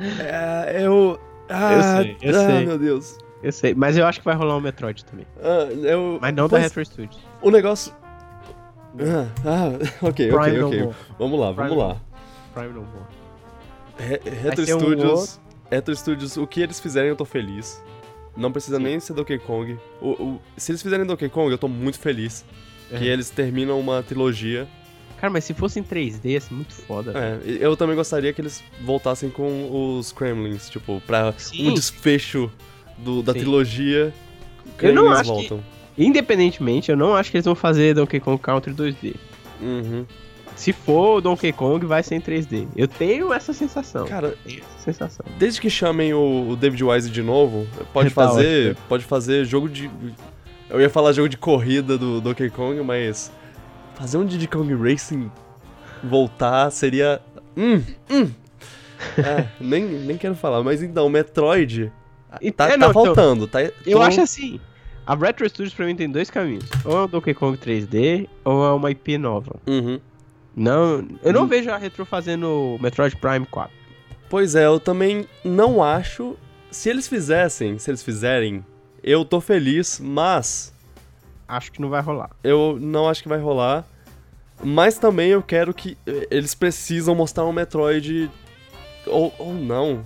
é, 0.70 0.86
eu. 0.86 1.20
Ah, 1.48 2.00
sei, 2.02 2.16
eu 2.22 2.30
ah, 2.36 2.46
sei. 2.46 2.66
meu 2.66 2.78
Deus. 2.78 3.18
Eu 3.42 3.52
sei, 3.52 3.74
mas 3.74 3.96
eu 3.96 4.06
acho 4.06 4.20
que 4.20 4.24
vai 4.24 4.34
rolar 4.34 4.56
um 4.56 4.60
Metroid 4.60 5.04
também. 5.04 5.26
Ah, 5.42 5.66
eu, 5.70 6.18
Mas 6.20 6.34
não 6.34 6.48
da 6.48 6.56
Mas 6.58 6.64
Retro 6.66 6.84
Studios. 6.84 7.20
O 7.42 7.50
negócio. 7.50 7.92
Ah, 8.98 9.26
ah, 9.44 9.68
ok, 10.06 10.28
Prime 10.28 10.38
ok, 10.38 10.62
ok. 10.62 10.82
more. 10.84 10.96
Vamos 11.18 11.40
lá, 11.40 11.52
vamos 11.52 11.70
Prime 11.72 11.82
lá. 11.82 11.96
Prime 12.54 12.68
no 12.68 12.80
more. 12.82 13.04
Re- 13.98 14.20
Retro 14.42 14.64
ser 14.64 14.74
um 14.74 14.80
Studios. 14.80 15.40
Retro 15.70 15.94
Studios, 15.96 16.36
o 16.36 16.46
que 16.46 16.60
eles 16.60 16.78
fizerem 16.80 17.10
eu 17.10 17.16
tô 17.16 17.24
feliz. 17.24 17.82
Não 18.36 18.50
precisa 18.52 18.78
Sim. 18.78 18.84
nem 18.84 19.00
ser 19.00 19.12
Donkey 19.12 19.38
Kong. 19.38 19.78
O, 20.00 20.10
o- 20.10 20.40
se 20.56 20.70
eles 20.72 20.80
fizerem 20.82 21.04
Donkey 21.04 21.28
Kong, 21.28 21.50
eu 21.50 21.58
tô 21.58 21.68
muito 21.68 21.98
feliz. 21.98 22.44
Que 22.88 23.08
É. 23.08 23.12
eles 23.12 23.28
terminam 23.30 23.78
uma 23.80 24.02
trilogia. 24.02 24.68
Cara, 25.20 25.30
mas 25.32 25.44
se 25.44 25.54
fosse 25.54 25.78
em 25.78 25.82
3D, 25.84 26.30
ia 26.30 26.40
ser 26.40 26.52
muito 26.54 26.74
foda. 26.74 27.12
É, 27.16 27.38
eu 27.60 27.76
também 27.76 27.94
gostaria 27.94 28.32
que 28.32 28.40
eles 28.40 28.62
voltassem 28.84 29.30
com 29.30 29.96
os 29.98 30.10
Kremlins, 30.12 30.68
tipo, 30.68 31.00
pra 31.06 31.32
Sim. 31.38 31.68
um 31.70 31.74
desfecho 31.74 32.50
do- 32.98 33.22
da 33.22 33.32
Sim. 33.32 33.38
trilogia. 33.40 34.12
Eu 34.80 34.92
não 34.94 35.02
Kremlins 35.04 35.12
acho 35.20 35.22
que- 35.22 35.28
voltam. 35.48 35.64
Independentemente, 35.96 36.90
eu 36.90 36.96
não 36.96 37.14
acho 37.14 37.30
que 37.30 37.36
eles 37.36 37.44
vão 37.44 37.54
fazer 37.54 37.94
Donkey 37.94 38.18
Kong 38.18 38.40
Country 38.40 38.72
2D. 38.72 39.14
Uhum. 39.60 40.04
Se 40.56 40.72
for 40.72 41.20
Donkey 41.20 41.52
Kong, 41.52 41.86
vai 41.86 42.02
ser 42.02 42.14
em 42.16 42.20
3D. 42.20 42.66
Eu 42.76 42.86
tenho 42.88 43.32
essa 43.32 43.52
sensação. 43.52 44.06
Cara, 44.06 44.36
essa 44.46 44.60
sensação. 44.84 45.24
desde 45.38 45.60
que 45.60 45.70
chamem 45.70 46.12
o, 46.12 46.48
o 46.50 46.56
David 46.56 46.82
Wise 46.84 47.10
de 47.10 47.22
novo, 47.22 47.66
pode 47.92 48.10
Tá 48.14 48.26
fazer. 48.28 48.70
ótimo. 48.72 48.86
Pode 48.88 49.04
fazer 49.04 49.44
jogo 49.44 49.68
de. 49.68 49.90
Eu 50.68 50.80
ia 50.80 50.90
falar 50.90 51.12
jogo 51.12 51.28
de 51.28 51.36
corrida 51.36 51.96
do 51.96 52.20
Donkey 52.20 52.50
Kong, 52.50 52.80
mas. 52.82 53.30
Fazer 54.02 54.18
um 54.18 54.26
Diddy 54.26 54.48
Kong 54.48 54.74
Racing 54.74 55.30
voltar 56.02 56.70
seria. 56.72 57.20
Hum, 57.56 57.80
hum. 58.10 58.28
É, 59.16 59.46
nem, 59.60 59.84
nem 59.84 60.16
quero 60.18 60.34
falar, 60.34 60.60
mas 60.64 60.82
então, 60.82 61.08
Metroid. 61.08 61.92
E- 62.40 62.50
Tá, 62.50 62.66
é, 62.66 62.70
tá 62.72 62.76
não, 62.78 62.90
então, 62.90 63.04
faltando, 63.04 63.46
tá? 63.46 63.62
Eu 63.62 63.72
tô- 63.84 64.02
acho 64.02 64.20
assim. 64.20 64.58
A 65.06 65.14
Retro 65.14 65.48
Studios 65.48 65.72
pra 65.74 65.86
mim 65.86 65.94
tem 65.94 66.08
dois 66.10 66.30
caminhos. 66.30 66.64
Ou 66.84 66.96
é 66.98 67.04
o 67.04 67.06
Donkey 67.06 67.32
Kong 67.34 67.56
3D, 67.56 68.28
ou 68.44 68.64
é 68.66 68.72
uma 68.72 68.90
IP 68.90 69.18
nova. 69.18 69.54
Uhum. 69.68 70.00
Não, 70.56 71.06
eu 71.22 71.32
não 71.32 71.42
Hum. 71.44 71.46
vejo 71.46 71.70
a 71.70 71.76
Retro 71.76 72.04
fazendo 72.04 72.76
Metroid 72.80 73.14
Prime 73.16 73.46
4. 73.46 73.72
Pois 74.28 74.56
é, 74.56 74.66
eu 74.66 74.80
também 74.80 75.26
não 75.44 75.80
acho. 75.82 76.36
Se 76.72 76.88
eles 76.88 77.06
fizessem, 77.06 77.78
se 77.78 77.88
eles 77.88 78.02
fizerem, 78.02 78.64
eu 79.02 79.24
tô 79.24 79.40
feliz, 79.40 80.00
mas 80.02 80.72
Acho 81.48 81.70
que 81.72 81.80
não 81.80 81.88
vai 81.88 82.00
rolar. 82.02 82.30
eu 82.42 82.78
não 82.80 83.08
acho 83.08 83.22
que 83.22 83.28
vai 83.28 83.38
rolar. 83.40 83.84
Mas 84.62 84.98
também 84.98 85.30
eu 85.30 85.42
quero 85.42 85.72
que 85.72 85.96
eh, 86.06 86.26
eles 86.30 86.54
precisam 86.54 87.14
mostrar 87.14 87.44
um 87.44 87.52
Metroid. 87.52 88.30
Ou, 89.06 89.32
ou 89.38 89.52
não. 89.52 90.04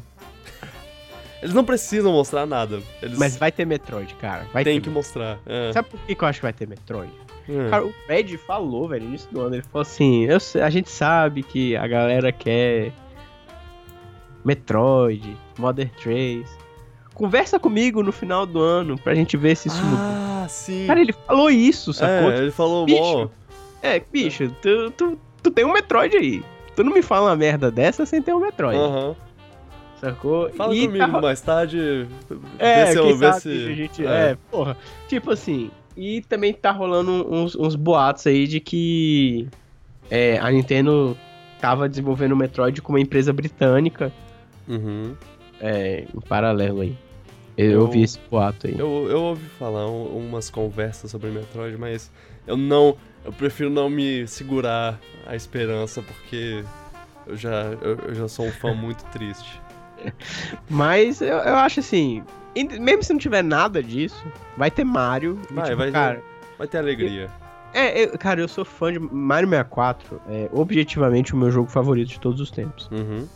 Eles 1.42 1.54
não 1.54 1.64
precisam 1.64 2.12
mostrar 2.12 2.46
nada. 2.46 2.80
Eles 3.02 3.18
Mas 3.18 3.36
vai 3.36 3.52
ter 3.52 3.66
Metroid, 3.66 4.14
cara. 4.14 4.46
Vai 4.54 4.64
ter. 4.64 4.80
que 4.80 4.88
mostrar. 4.88 5.38
É. 5.44 5.70
Sabe 5.72 5.90
por 5.90 6.00
que, 6.00 6.14
que 6.14 6.24
eu 6.24 6.26
acho 6.26 6.38
que 6.40 6.44
vai 6.46 6.52
ter 6.52 6.66
Metroid? 6.66 7.12
É. 7.48 7.68
Cara, 7.68 7.84
o 7.84 7.92
Fred 8.06 8.38
falou, 8.38 8.88
velho, 8.88 9.04
no 9.04 9.10
início 9.10 9.30
do 9.30 9.40
ano. 9.42 9.54
Ele 9.54 9.62
falou 9.62 9.82
assim: 9.82 10.24
eu 10.24 10.38
a 10.62 10.70
gente 10.70 10.90
sabe 10.90 11.42
que 11.42 11.76
a 11.76 11.86
galera 11.86 12.32
quer 12.32 12.92
Metroid, 14.44 15.36
Modern 15.58 15.90
3. 16.02 16.48
Conversa 17.14 17.58
comigo 17.58 18.02
no 18.02 18.12
final 18.12 18.44
do 18.46 18.60
ano 18.60 18.98
pra 18.98 19.14
gente 19.14 19.36
ver 19.36 19.56
se 19.56 19.68
isso 19.68 19.82
muda. 19.82 20.02
ah, 20.02 20.46
sim. 20.48 20.86
Cara, 20.86 21.00
ele 21.00 21.12
falou 21.12 21.50
isso, 21.50 21.92
sacou? 21.92 22.30
é, 22.30 22.38
ele 22.38 22.50
falou, 22.50 22.84
Bicho. 22.84 23.30
É, 23.86 24.02
bicho, 24.12 24.50
tu, 24.62 24.90
tu, 24.92 25.18
tu 25.42 25.50
tem 25.50 25.64
um 25.64 25.72
Metroid 25.72 26.16
aí. 26.16 26.42
Tu 26.74 26.82
não 26.84 26.92
me 26.92 27.02
fala 27.02 27.30
uma 27.30 27.36
merda 27.36 27.70
dessa 27.70 28.04
sem 28.04 28.20
ter 28.20 28.34
um 28.34 28.40
Metroid, 28.40 28.78
Aham. 28.78 29.14
sacou? 30.00 30.50
Fala 30.50 30.74
E 30.74 30.86
comigo 30.86 31.12
tá- 31.12 31.20
mais 31.20 31.40
tarde. 31.40 32.06
É, 32.58 32.84
vê 32.86 32.92
se 32.92 33.12
ver 33.14 33.32
se. 33.34 33.48
a 33.48 33.74
gente... 33.74 34.06
é. 34.06 34.30
É. 34.32 34.38
porra. 34.50 34.76
Tipo 35.08 35.30
assim, 35.30 35.70
e 35.96 36.20
também 36.22 36.52
tá 36.52 36.70
rolando 36.70 37.26
uns, 37.32 37.54
uns 37.56 37.74
boatos 37.74 38.26
aí 38.26 38.46
de 38.46 38.60
que 38.60 39.48
é, 40.10 40.38
a 40.38 40.50
Nintendo 40.50 41.16
tava 41.60 41.88
desenvolvendo 41.88 42.32
o 42.32 42.36
Metroid 42.36 42.82
com 42.82 42.92
uma 42.92 43.00
empresa 43.00 43.32
britânica 43.32 44.12
Uhum. 44.68 45.14
é, 45.60 46.04
em 46.14 46.20
paralelo 46.20 46.82
aí. 46.82 46.94
Eu, 47.56 47.70
Eu- 47.72 47.80
ouvi 47.82 48.02
esse 48.02 48.18
boato 48.30 48.66
aí. 48.66 48.74
Eu, 48.78 49.08
eu 49.08 49.22
ouvi 49.22 49.46
falar 49.58 49.88
um- 49.90 50.18
umas 50.28 50.50
conversas 50.50 51.10
sobre 51.10 51.30
Metroid, 51.30 51.78
mas 51.78 52.10
eu 52.46 52.54
não. 52.56 52.94
Eu 53.26 53.32
prefiro 53.32 53.68
não 53.68 53.90
me 53.90 54.26
segurar 54.26 54.98
a 55.26 55.34
esperança, 55.36 56.00
porque 56.00 56.64
eu 57.26 57.36
já, 57.36 57.64
eu, 57.82 57.96
eu 58.08 58.14
já 58.14 58.28
sou 58.28 58.46
um 58.46 58.52
fã 58.52 58.72
muito 58.74 59.04
triste. 59.06 59.60
Mas 60.70 61.20
eu, 61.20 61.36
eu 61.38 61.56
acho 61.56 61.80
assim, 61.80 62.22
mesmo 62.80 63.02
se 63.02 63.12
não 63.12 63.18
tiver 63.18 63.42
nada 63.42 63.82
disso, 63.82 64.24
vai 64.56 64.70
ter 64.70 64.84
Mario. 64.84 65.38
Vai, 65.50 65.64
tipo, 65.64 65.76
vai- 65.78 65.90
cara, 65.92 66.22
Vai 66.56 66.66
ter 66.68 66.78
alegria. 66.78 67.28
É, 67.74 68.04
eu- 68.04 68.16
cara, 68.16 68.40
eu 68.40 68.48
sou 68.48 68.64
fã 68.64 68.92
de 68.92 68.98
Mario 68.98 69.48
64, 69.50 70.20
é 70.28 70.48
objetivamente 70.52 71.34
o 71.34 71.36
meu 71.36 71.50
jogo 71.50 71.68
favorito 71.68 72.08
de 72.08 72.20
todos 72.20 72.40
os 72.40 72.50
tempos. 72.50 72.88
Uhum. 72.92 73.26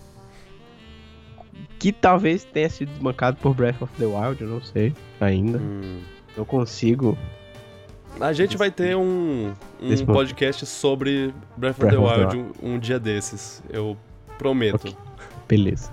Que 1.79 1.93
talvez 1.93 2.45
tenha 2.45 2.69
sido 2.71 2.91
desbancado 2.91 3.37
por 3.39 3.55
Breath 3.55 3.83
of 3.83 3.93
the 3.99 4.05
Wild, 4.07 4.41
eu 4.43 4.49
não 4.49 4.63
sei 4.63 4.95
ainda. 5.21 5.59
Hum. 5.59 6.01
Não 6.37 6.45
consigo. 6.45 7.19
A 8.19 8.33
gente 8.33 8.57
vai 8.57 8.71
ter 8.71 8.97
um, 8.97 9.53
um 9.81 10.07
podcast 10.07 10.67
sobre 10.67 11.33
Breath 11.57 11.79
of 11.79 11.81
Breath 11.81 11.93
the 11.93 11.99
of 11.99 12.31
the 12.31 12.37
Wild 12.37 12.55
um, 12.63 12.75
um 12.75 12.79
dia 12.79 12.99
desses. 12.99 13.63
Eu 13.71 13.97
prometo. 14.39 14.89
Ok. 14.89 14.97
Beleza. 15.49 15.91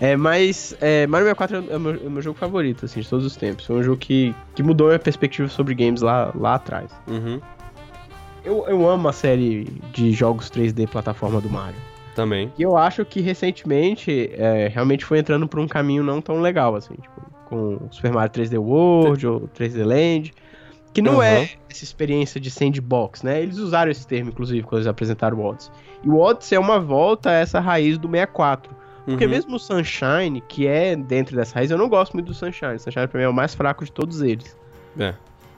É, 0.00 0.16
mas 0.16 0.76
é, 0.80 1.06
Mario 1.06 1.26
64 1.26 1.72
é 1.72 1.76
o, 1.76 1.80
meu, 1.80 1.94
é 1.94 2.06
o 2.06 2.10
meu 2.10 2.22
jogo 2.22 2.38
favorito, 2.38 2.86
assim, 2.86 3.00
de 3.00 3.08
todos 3.08 3.24
os 3.24 3.36
tempos. 3.36 3.66
Foi 3.66 3.76
um 3.76 3.82
jogo 3.82 3.98
que, 3.98 4.34
que 4.54 4.62
mudou 4.62 4.86
a 4.88 4.90
minha 4.90 4.98
perspectiva 4.98 5.48
sobre 5.48 5.74
games 5.74 6.00
lá, 6.00 6.32
lá 6.34 6.54
atrás. 6.54 6.90
Uhum. 7.06 7.40
Eu, 8.44 8.64
eu 8.66 8.88
amo 8.88 9.08
a 9.08 9.12
série 9.12 9.64
de 9.92 10.12
jogos 10.12 10.50
3D 10.50 10.88
plataforma 10.88 11.40
do 11.40 11.50
Mario. 11.50 11.76
Também. 12.14 12.52
E 12.58 12.62
eu 12.62 12.76
acho 12.76 13.04
que 13.04 13.20
recentemente 13.20 14.30
é, 14.34 14.68
realmente 14.72 15.04
foi 15.04 15.18
entrando 15.18 15.46
por 15.46 15.60
um 15.60 15.68
caminho 15.68 16.02
não 16.02 16.20
tão 16.20 16.40
legal, 16.40 16.74
assim, 16.74 16.94
tipo, 16.94 17.20
com 17.46 17.78
Super 17.90 18.12
Mario 18.12 18.32
3D 18.32 18.58
World 18.58 19.26
ou 19.26 19.40
3D 19.48 19.84
Land. 19.84 20.32
Que 20.92 21.00
não 21.00 21.14
Aham. 21.20 21.24
é 21.24 21.50
essa 21.70 21.84
experiência 21.84 22.40
de 22.40 22.50
sandbox, 22.50 23.22
né? 23.22 23.40
Eles 23.40 23.58
usaram 23.58 23.90
esse 23.90 24.06
termo, 24.06 24.30
inclusive, 24.30 24.62
quando 24.64 24.78
eles 24.80 24.86
apresentaram 24.88 25.38
o 25.38 25.44
Odyssey. 25.44 25.70
E 26.02 26.08
o 26.08 26.18
Odyssey 26.18 26.56
é 26.56 26.60
uma 26.60 26.80
volta 26.80 27.30
a 27.30 27.32
essa 27.34 27.60
raiz 27.60 27.96
do 27.96 28.08
64. 28.08 28.74
Porque 29.06 29.24
Uhum. 29.24 29.30
mesmo 29.30 29.56
o 29.56 29.58
Sunshine, 29.58 30.40
que 30.48 30.66
é 30.66 30.94
dentro 30.96 31.34
dessa 31.36 31.54
raiz, 31.54 31.70
eu 31.70 31.78
não 31.78 31.88
gosto 31.88 32.12
muito 32.14 32.26
do 32.26 32.34
Sunshine. 32.34 32.74
O 32.74 32.78
Sunshine 32.80 33.06
pra 33.06 33.18
mim 33.18 33.24
é 33.24 33.28
o 33.28 33.32
mais 33.32 33.54
fraco 33.54 33.84
de 33.84 33.92
todos 33.92 34.20
eles. 34.20 34.56
É. 34.98 35.14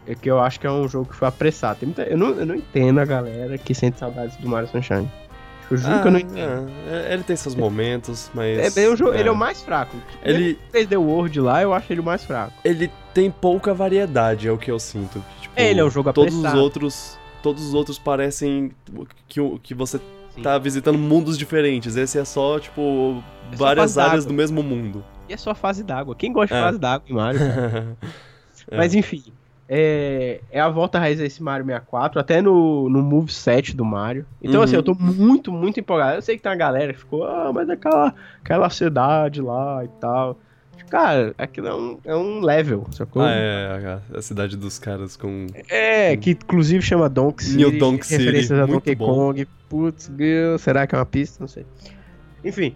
É 0.06 0.14
que 0.14 0.30
eu 0.30 0.40
acho 0.40 0.58
que 0.60 0.66
é 0.66 0.70
um 0.70 0.86
jogo 0.88 1.08
que 1.08 1.14
foi 1.16 1.28
apressado. 1.28 1.78
Muita- 1.82 2.02
eu, 2.02 2.18
não, 2.18 2.30
eu 2.30 2.44
não 2.46 2.54
entendo 2.54 2.98
a 3.00 3.04
galera 3.04 3.56
que 3.56 3.74
sente 3.74 3.98
saudades 3.98 4.36
do 4.36 4.48
Mario 4.48 4.68
Sunshine. 4.68 5.08
Eu 5.70 5.76
juro 5.78 6.02
que 6.02 6.08
eu 6.08 6.10
não 6.12 6.18
entendo. 6.18 6.70
é, 6.90 7.10
é, 7.10 7.14
ele 7.14 7.22
tem 7.22 7.34
seus 7.36 7.54
momentos, 7.54 8.30
mas. 8.34 8.58
É, 8.58 8.70
bem 8.70 8.92
o 8.92 8.96
jogo, 8.96 9.14
Ele 9.14 9.28
é 9.28 9.32
o 9.32 9.36
mais 9.36 9.62
fraco. 9.62 9.96
Ele, 10.22 10.58
3D 10.72 10.96
World 10.98 11.40
lá, 11.40 11.62
eu 11.62 11.72
acho 11.72 11.90
ele 11.92 12.00
o 12.00 12.04
mais 12.04 12.22
fraco. 12.24 12.52
ele 12.64 12.90
tem 13.14 13.30
pouca 13.30 13.72
variedade, 13.74 14.48
é 14.48 14.52
o 14.52 14.58
que 14.58 14.70
eu 14.70 14.78
sinto. 14.78 15.22
Tipo, 15.40 15.54
É, 15.56 15.70
ele 15.70 15.80
é 15.80 15.84
um 15.84 15.90
jogo 15.90 16.12
todos 16.12 16.32
os 16.34 16.40
apressado. 16.40 16.62
outros 16.62 17.18
Todos 17.42 17.66
os 17.66 17.74
outros 17.74 17.98
parecem 17.98 18.70
que, 19.26 19.40
o- 19.40 19.58
que 19.60 19.74
você 19.74 19.98
Sim. 20.32 20.42
tá 20.42 20.56
visitando 20.58 20.96
mundos 20.96 21.36
diferentes. 21.36 21.96
Esse 21.96 22.16
é 22.16 22.24
só, 22.24 22.60
tipo, 22.60 23.20
É 23.52 23.56
só 23.56 23.64
várias 23.64 23.98
áreas 23.98 24.24
do 24.24 24.32
mesmo 24.32 24.62
mundo. 24.62 25.04
E 25.28 25.32
é 25.32 25.36
só 25.36 25.52
fase 25.52 25.82
d'água. 25.82 26.14
Quem 26.14 26.32
gosta 26.32 26.54
de 26.54 26.60
É. 26.60 26.64
fase 26.64 26.78
d'água 26.78 27.04
em 27.08 27.12
Mario? 27.14 27.40
cara? 27.40 27.96
É. 28.70 28.76
Mas 28.76 28.94
enfim, 28.94 29.24
é, 29.68 30.40
é 30.52 30.60
a 30.60 30.68
volta 30.68 31.00
raiz 31.00 31.18
desse 31.18 31.42
Mario 31.42 31.66
64, 31.66 32.20
até 32.20 32.40
no, 32.40 32.88
no 32.88 33.02
moveset 33.02 33.74
do 33.74 33.84
Mario. 33.84 34.24
Então, 34.40 34.58
Uhum. 34.60 34.62
assim, 34.64 34.76
eu 34.76 34.82
tô 34.84 34.94
muito, 34.94 35.50
muito 35.50 35.80
empolgado. 35.80 36.14
Eu 36.18 36.22
sei 36.22 36.36
que 36.36 36.42
tem 36.44 36.52
uma 36.52 36.56
galera 36.56 36.92
que 36.92 37.00
ficou, 37.00 37.24
ah, 37.24 37.50
mas 37.52 37.68
aquela, 37.68 38.14
aquela 38.40 38.70
cidade 38.70 39.42
lá 39.42 39.84
e 39.84 39.88
tal. 40.00 40.38
Cara, 40.92 41.34
aquilo 41.38 41.68
é 41.68 41.74
um, 41.74 41.98
é 42.04 42.14
um 42.14 42.40
level, 42.40 42.86
sacou? 42.92 43.22
Ah, 43.22 43.30
é, 43.30 44.02
a, 44.12 44.18
a 44.18 44.20
cidade 44.20 44.58
dos 44.58 44.78
caras 44.78 45.16
com. 45.16 45.46
É, 45.70 46.14
que 46.18 46.32
inclusive 46.32 46.82
chama 46.82 47.08
Donk 47.08 47.42
City. 47.42 47.56
New 47.56 47.78
Donk 47.78 48.04
City, 48.06 48.22
Referências 48.22 48.58
a 48.58 48.66
Donkey. 48.66 48.94
Kong. 48.96 49.48
Putz, 49.70 50.10
meu, 50.10 50.58
será 50.58 50.86
que 50.86 50.94
é 50.94 50.98
uma 50.98 51.06
pista? 51.06 51.38
Não 51.40 51.48
sei. 51.48 51.64
Enfim. 52.44 52.74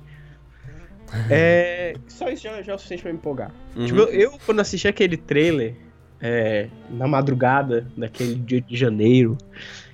É, 1.28 1.94
só 2.08 2.30
isso 2.30 2.44
já, 2.44 2.62
já 2.62 2.72
é 2.72 2.74
o 2.74 2.78
suficiente 2.78 3.02
pra 3.02 3.12
me 3.12 3.18
empolgar. 3.18 3.50
Uhum. 3.76 3.84
Tipo, 3.84 4.00
eu, 4.04 4.32
quando 4.46 4.60
assisti 4.60 4.88
aquele 4.88 5.18
trailer, 5.18 5.74
é, 6.18 6.68
na 6.88 7.06
madrugada 7.06 7.86
daquele 7.94 8.34
dia 8.36 8.62
de 8.62 8.78
janeiro, 8.78 9.36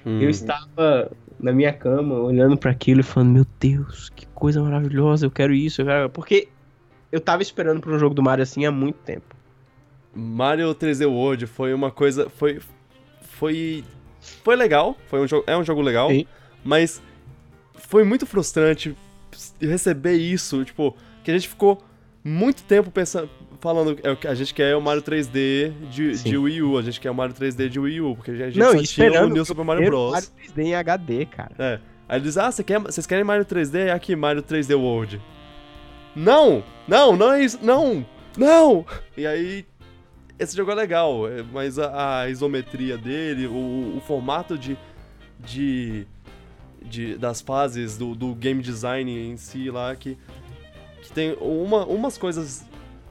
Hum. 0.06 0.20
eu 0.20 0.30
estava 0.30 1.10
na 1.40 1.52
minha 1.52 1.72
cama 1.72 2.14
olhando 2.14 2.56
pra 2.56 2.70
aquilo 2.70 3.00
e 3.00 3.02
falando: 3.02 3.30
Meu 3.32 3.46
Deus, 3.58 4.10
que 4.14 4.26
coisa 4.26 4.62
maravilhosa, 4.62 5.26
eu 5.26 5.30
quero 5.30 5.52
isso, 5.52 5.82
eu 5.82 5.86
quero. 5.86 6.10
Porque 6.10 6.48
eu 7.12 7.20
tava 7.20 7.42
esperando 7.42 7.80
pra 7.80 7.92
um 7.92 7.98
jogo 7.98 8.14
do 8.14 8.22
Mario 8.22 8.42
assim 8.42 8.64
há 8.64 8.72
muito 8.72 8.96
tempo. 8.96 9.36
Mario 10.14 10.74
3D 10.74 11.06
World 11.06 11.46
foi 11.46 11.72
uma 11.74 11.90
coisa. 11.90 12.28
Foi. 12.30 12.60
Foi. 13.20 13.84
Foi 14.42 14.56
legal. 14.56 14.96
Foi 15.06 15.20
um 15.20 15.28
jogo, 15.28 15.44
é 15.46 15.56
um 15.56 15.64
jogo 15.64 15.82
legal. 15.82 16.08
Sim. 16.08 16.26
Mas 16.64 17.02
foi 17.74 18.02
muito 18.02 18.26
frustrante 18.26 18.96
receber 19.60 20.14
isso. 20.14 20.64
Tipo, 20.64 20.96
que 21.22 21.30
a 21.30 21.34
gente 21.34 21.48
ficou 21.48 21.82
muito 22.24 22.62
tempo 22.62 22.90
pensando. 22.90 23.28
Falando 23.60 23.96
é 24.02 24.10
o 24.10 24.16
que 24.16 24.26
a 24.26 24.34
gente 24.34 24.52
quer 24.52 24.74
o 24.74 24.80
Mario 24.80 25.02
3D 25.02 25.72
de, 25.88 26.14
de 26.20 26.36
Wii 26.36 26.62
U, 26.62 26.78
a 26.78 26.82
gente 26.82 27.00
quer 27.00 27.12
o 27.12 27.14
Mario 27.14 27.32
3D 27.32 27.68
de 27.68 27.78
Wii 27.78 28.00
U, 28.00 28.16
porque 28.16 28.32
a 28.32 28.34
gente 28.34 28.58
Não, 28.58 28.72
só 28.72 28.82
tinha 28.82 29.22
o 29.24 29.28
New 29.28 29.44
Super 29.44 29.64
Mario 29.64 29.86
Bros. 29.86 30.10
Mario 30.10 30.28
3D 30.28 30.62
em 30.64 30.74
HD, 30.74 31.26
cara. 31.26 31.52
É. 31.56 31.80
Aí 32.08 32.20
eles, 32.20 32.36
ah, 32.36 32.50
você 32.50 32.64
quer, 32.64 32.80
vocês 32.80 33.06
querem 33.06 33.22
Mario 33.22 33.44
3D? 33.44 33.94
Aqui, 33.94 34.16
Mario 34.16 34.42
3D 34.42 34.76
World. 34.76 35.20
Não! 36.14 36.62
Não, 36.86 37.16
não 37.16 37.32
é 37.32 37.44
isso! 37.44 37.58
Não! 37.62 38.04
Não! 38.36 38.84
E 39.16 39.26
aí, 39.26 39.64
esse 40.38 40.56
jogo 40.56 40.70
é 40.70 40.74
legal, 40.74 41.28
é, 41.28 41.42
mas 41.42 41.78
a, 41.78 42.20
a 42.22 42.28
isometria 42.28 42.96
dele, 42.98 43.46
o, 43.46 43.96
o 43.96 44.02
formato 44.06 44.58
de, 44.58 44.76
de, 45.38 46.06
de- 46.82 47.16
das 47.16 47.40
fases, 47.40 47.96
do, 47.96 48.14
do 48.14 48.34
game 48.34 48.62
design 48.62 49.10
em 49.10 49.36
si 49.36 49.70
lá, 49.70 49.94
que, 49.94 50.16
que 51.02 51.12
tem 51.12 51.36
uma, 51.40 51.84
umas 51.86 52.16
coisas 52.18 52.64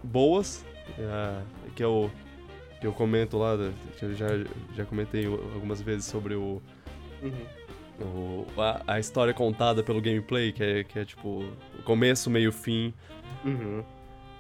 boas, 0.04 0.66
é, 0.98 1.42
que 1.76 1.84
eu, 1.84 2.12
que 2.80 2.88
eu 2.88 2.94
comento 2.94 3.38
lá, 3.38 3.56
que 3.98 4.06
eu 4.06 4.14
já, 4.16 4.28
já 4.76 4.86
comentei 4.86 5.26
algumas 5.26 5.82
vezes 5.82 6.06
sobre 6.06 6.34
o, 6.36 6.62
o- 8.04 8.46
a, 8.58 8.82
a 8.96 9.00
história 9.00 9.34
contada 9.34 9.82
pelo 9.84 10.02
gameplay, 10.02 10.52
que 10.52 10.64
é, 10.64 10.84
que 10.84 11.00
é 11.00 11.06
tipo 11.06 11.44
começo, 11.84 12.30
meio, 12.30 12.52
fim. 12.52 12.94
Uhum. 13.46 13.84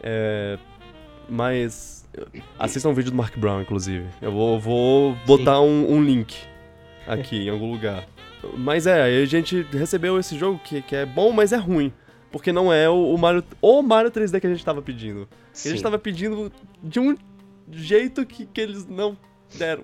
É, 0.01 0.57
mas 1.30 2.07
assistam 2.59 2.89
um 2.89 2.93
vídeo 2.93 3.12
do 3.12 3.18
Mark 3.18 3.38
Brown, 3.38 3.62
inclusive. 3.62 4.05
Eu 4.22 4.32
vou, 4.32 4.59
vou 4.59 5.16
botar 5.26 5.62
um, 5.62 5.91
um 5.93 6.03
link 6.03 6.36
aqui 7.07 7.45
em 7.45 7.49
algum 7.49 7.72
lugar. 7.72 8.05
Mas 8.57 8.88
é, 8.88 9.03
a 9.22 9.26
gente 9.26 9.62
recebeu 9.72 10.20
esse 10.20 10.38
jogo 10.38 10.59
que, 10.64 10.82
que 10.82 10.95
é 10.95 11.05
bom, 11.05 11.32
mas 11.32 11.53
é 11.53 11.57
ruim. 11.57 11.93
Porque 12.32 12.51
não 12.51 12.72
é 12.74 12.89
o, 12.89 13.14
o 13.14 13.18
Mario, 13.18 13.43
o 13.62 13.82
Mario 13.82 14.09
3D 14.09 14.39
que 14.39 14.47
a 14.47 14.49
gente 14.49 14.64
tava 14.66 14.82
pedindo. 14.82 15.28
A 15.53 15.68
gente 15.70 15.84
tava 15.84 15.99
pedindo 15.99 16.51
de 16.82 16.99
um 16.99 17.16
jeito 17.72 18.26
que, 18.26 18.45
que 18.45 18.59
eles 18.62 18.86
não 18.88 19.18
deram. 19.57 19.84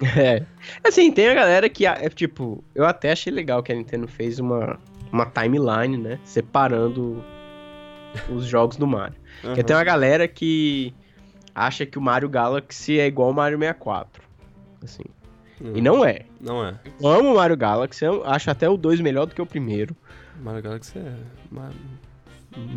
É. 0.16 0.44
Assim, 0.82 1.12
tem 1.12 1.28
a 1.28 1.34
galera 1.34 1.68
que, 1.68 1.86
é 1.86 2.08
tipo, 2.08 2.64
eu 2.74 2.86
até 2.86 3.12
achei 3.12 3.32
legal 3.32 3.62
que 3.62 3.70
a 3.70 3.74
Nintendo 3.74 4.08
fez 4.08 4.38
uma, 4.38 4.78
uma 5.12 5.26
timeline, 5.26 5.96
né? 5.96 6.18
Separando 6.24 7.22
os 8.30 8.46
jogos 8.46 8.76
do 8.76 8.86
Mario. 8.86 9.16
Porque 9.42 9.60
Aham. 9.60 9.66
tem 9.66 9.76
uma 9.76 9.84
galera 9.84 10.26
que 10.26 10.94
acha 11.54 11.84
que 11.84 11.98
o 11.98 12.02
Mario 12.02 12.28
Galaxy 12.28 12.98
é 12.98 13.06
igual 13.06 13.28
ao 13.28 13.34
Mario 13.34 13.58
64. 13.58 14.22
Assim. 14.82 15.04
Uhum. 15.60 15.76
E 15.76 15.80
não 15.80 16.04
é. 16.04 16.22
Não 16.40 16.64
é. 16.64 16.74
Eu 17.00 17.08
amo 17.08 17.32
o 17.32 17.36
Mario 17.36 17.56
Galaxy, 17.56 18.04
eu 18.04 18.24
acho 18.24 18.50
até 18.50 18.68
o 18.68 18.76
2 18.76 19.00
melhor 19.00 19.26
do 19.26 19.34
que 19.34 19.42
o 19.42 19.46
primeiro. 19.46 19.94
Mario 20.42 20.62
Galaxy 20.62 20.98
é. 20.98 21.14
Mar... 21.50 21.70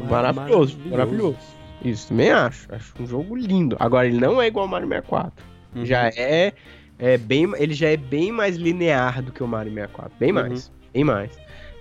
Maravilhoso, 0.10 0.78
maravilhoso. 0.86 1.40
Isso, 1.84 2.10
também 2.10 2.32
acho. 2.32 2.74
Acho 2.74 2.94
um 3.02 3.08
jogo 3.08 3.36
lindo. 3.36 3.76
Agora, 3.80 4.06
ele 4.06 4.20
não 4.20 4.42
é 4.42 4.48
igual 4.48 4.66
ao 4.66 4.72
Mario 4.72 4.88
64. 4.88 5.46
Uhum. 5.76 5.86
Já 5.86 6.08
é, 6.10 6.54
é 7.00 7.18
bem. 7.18 7.52
Ele 7.58 7.74
já 7.74 7.90
é 7.90 7.98
bem 7.98 8.32
mais 8.32 8.56
linear 8.56 9.22
do 9.22 9.32
que 9.32 9.44
o 9.44 9.48
Mario 9.48 9.74
64. 9.74 10.12
Bem 10.20 10.30
Uhum. 10.30 10.36
mais. 10.36 10.72
Bem 10.94 11.04
mais. 11.04 11.32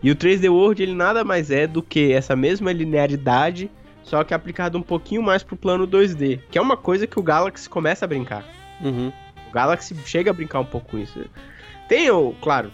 E 0.03 0.11
o 0.11 0.17
3D 0.17 0.49
World, 0.51 0.83
ele 0.83 0.95
nada 0.95 1.23
mais 1.25 1.51
é 1.51 1.67
do 1.67 1.83
que 1.83 2.13
essa 2.13 2.35
mesma 2.35 2.73
linearidade, 2.73 3.71
só 4.03 4.25
que 4.25 4.35
aplicado 4.35 4.77
um 4.77 4.83
pouquinho 4.83 5.23
mais 5.23 5.43
pro 5.43 5.57
plano 5.57 5.87
2D. 5.87 6.41
Que 6.51 6.59
é 6.59 6.61
uma 6.61 6.77
coisa 6.77 7.07
que 7.07 7.19
o 7.19 7.23
Galaxy 7.23 7.69
começa 7.69 8.05
a 8.05 8.09
brincar. 8.09 8.45
Uhum. 8.81 9.13
O 9.49 9.53
Galaxy 9.53 9.95
chega 10.05 10.31
a 10.31 10.35
brincar 10.35 10.61
um 10.61 10.65
pouco 10.65 10.91
com 10.93 10.99
isso. 10.99 11.25
Tem, 11.89 12.09
claro, 12.41 12.73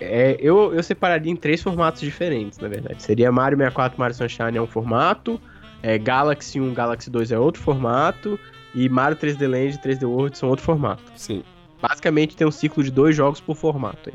é, 0.00 0.36
eu, 0.40 0.72
eu 0.74 0.82
separaria 0.82 1.30
em 1.30 1.36
três 1.36 1.62
formatos 1.62 2.00
diferentes, 2.00 2.58
na 2.58 2.66
verdade. 2.66 3.02
Seria 3.02 3.30
Mario 3.30 3.58
64, 3.58 3.98
Mario 3.98 4.16
Sunshine 4.16 4.56
é 4.56 4.62
um 4.62 4.66
formato, 4.66 5.38
é, 5.82 5.98
Galaxy 5.98 6.58
1, 6.60 6.72
Galaxy 6.72 7.10
2 7.10 7.30
é 7.30 7.38
outro 7.38 7.60
formato, 7.60 8.40
e 8.74 8.88
Mario 8.88 9.18
3D 9.18 9.46
Land 9.46 9.74
e 9.74 9.78
3D 9.78 10.08
World 10.08 10.38
são 10.38 10.48
outro 10.48 10.64
formato. 10.64 11.02
Sim, 11.14 11.42
Basicamente 11.88 12.36
tem 12.36 12.46
um 12.46 12.50
ciclo 12.50 12.82
de 12.82 12.90
dois 12.90 13.14
jogos 13.14 13.40
por 13.40 13.54
formato 13.56 14.10
aí. 14.10 14.14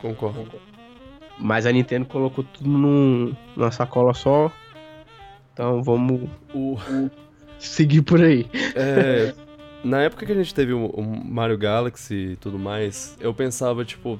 concordo. 0.00 0.50
Mas 1.38 1.66
a 1.66 1.72
Nintendo 1.72 2.06
colocou 2.06 2.44
tudo 2.44 2.68
num, 2.68 3.34
numa 3.56 3.70
sacola 3.70 4.14
só. 4.14 4.50
Então 5.52 5.82
vamos 5.82 6.28
O, 6.54 6.76
seguir 7.58 8.02
por 8.02 8.22
aí. 8.22 8.46
é, 8.74 9.34
na 9.84 10.02
época 10.02 10.24
que 10.26 10.32
a 10.32 10.34
gente 10.34 10.54
teve 10.54 10.72
o, 10.72 10.86
o 10.86 11.02
Mario 11.02 11.58
Galaxy 11.58 12.14
e 12.32 12.36
tudo 12.36 12.58
mais, 12.58 13.16
eu 13.20 13.34
pensava, 13.34 13.84
tipo. 13.84 14.18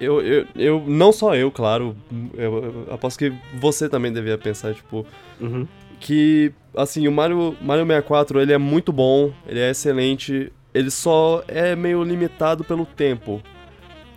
Eu, 0.00 0.22
eu, 0.22 0.46
eu, 0.56 0.82
não 0.86 1.12
só 1.12 1.34
eu, 1.36 1.50
claro, 1.50 1.94
eu, 2.34 2.86
eu 2.88 2.94
aposto 2.94 3.18
que 3.18 3.30
você 3.58 3.86
também 3.86 4.10
devia 4.10 4.38
pensar, 4.38 4.72
tipo, 4.74 5.06
Uhum. 5.38 5.68
que, 6.00 6.52
assim, 6.74 7.06
o 7.06 7.12
Mario, 7.12 7.54
Mario 7.60 7.84
64, 7.84 8.40
ele 8.40 8.50
é 8.54 8.56
muito 8.56 8.92
bom, 8.94 9.30
ele 9.46 9.60
é 9.60 9.70
excelente, 9.70 10.50
ele 10.74 10.90
só 10.90 11.42
é 11.48 11.74
meio 11.76 12.02
limitado 12.02 12.64
pelo 12.64 12.84
tempo. 12.86 13.40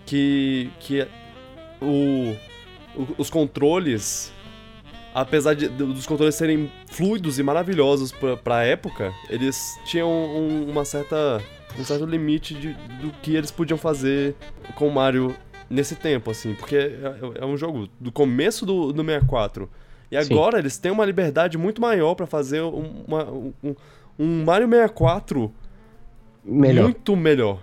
Que, 0.05 0.69
que 0.79 1.07
o, 1.81 2.35
o- 2.95 3.07
os 3.17 3.29
controles, 3.29 4.33
apesar 5.15 5.53
de, 5.53 5.67
dos 5.69 6.05
controles 6.05 6.35
serem 6.35 6.69
fluidos 6.91 7.39
e 7.39 7.43
maravilhosos 7.43 8.11
pra, 8.11 8.35
pra 8.35 8.63
época, 8.65 9.13
eles 9.29 9.79
tinham 9.85 10.09
um- 10.09 10.69
uma 10.69 10.83
certa, 10.83 11.41
um 11.79 11.83
certo 11.85 12.05
limite 12.05 12.53
de, 12.53 12.73
do 13.01 13.11
que 13.21 13.33
eles 13.35 13.49
podiam 13.49 13.77
fazer 13.77 14.35
com 14.75 14.89
o 14.89 14.93
Mario 14.93 15.33
nesse 15.69 15.95
tempo, 15.95 16.29
assim, 16.31 16.53
porque 16.53 16.75
é, 16.75 17.41
é 17.41 17.45
um 17.45 17.55
jogo 17.57 17.87
do 17.99 18.11
começo 18.11 18.65
do, 18.65 18.91
do 18.91 19.03
64. 19.03 19.69
E 20.11 20.21
Sim. 20.21 20.33
agora 20.33 20.59
eles 20.59 20.77
têm 20.77 20.91
uma 20.91 21.05
liberdade 21.05 21.57
muito 21.57 21.81
maior 21.81 22.13
pra 22.13 22.27
fazer 22.27 22.61
um- 22.61 23.03
uma- 23.07 23.23
um, 23.31 23.53
um 24.19 24.43
Mario 24.43 24.67
64 24.69 25.51
Melhor. 26.43 26.83
muito 26.83 27.15
melhor. 27.15 27.59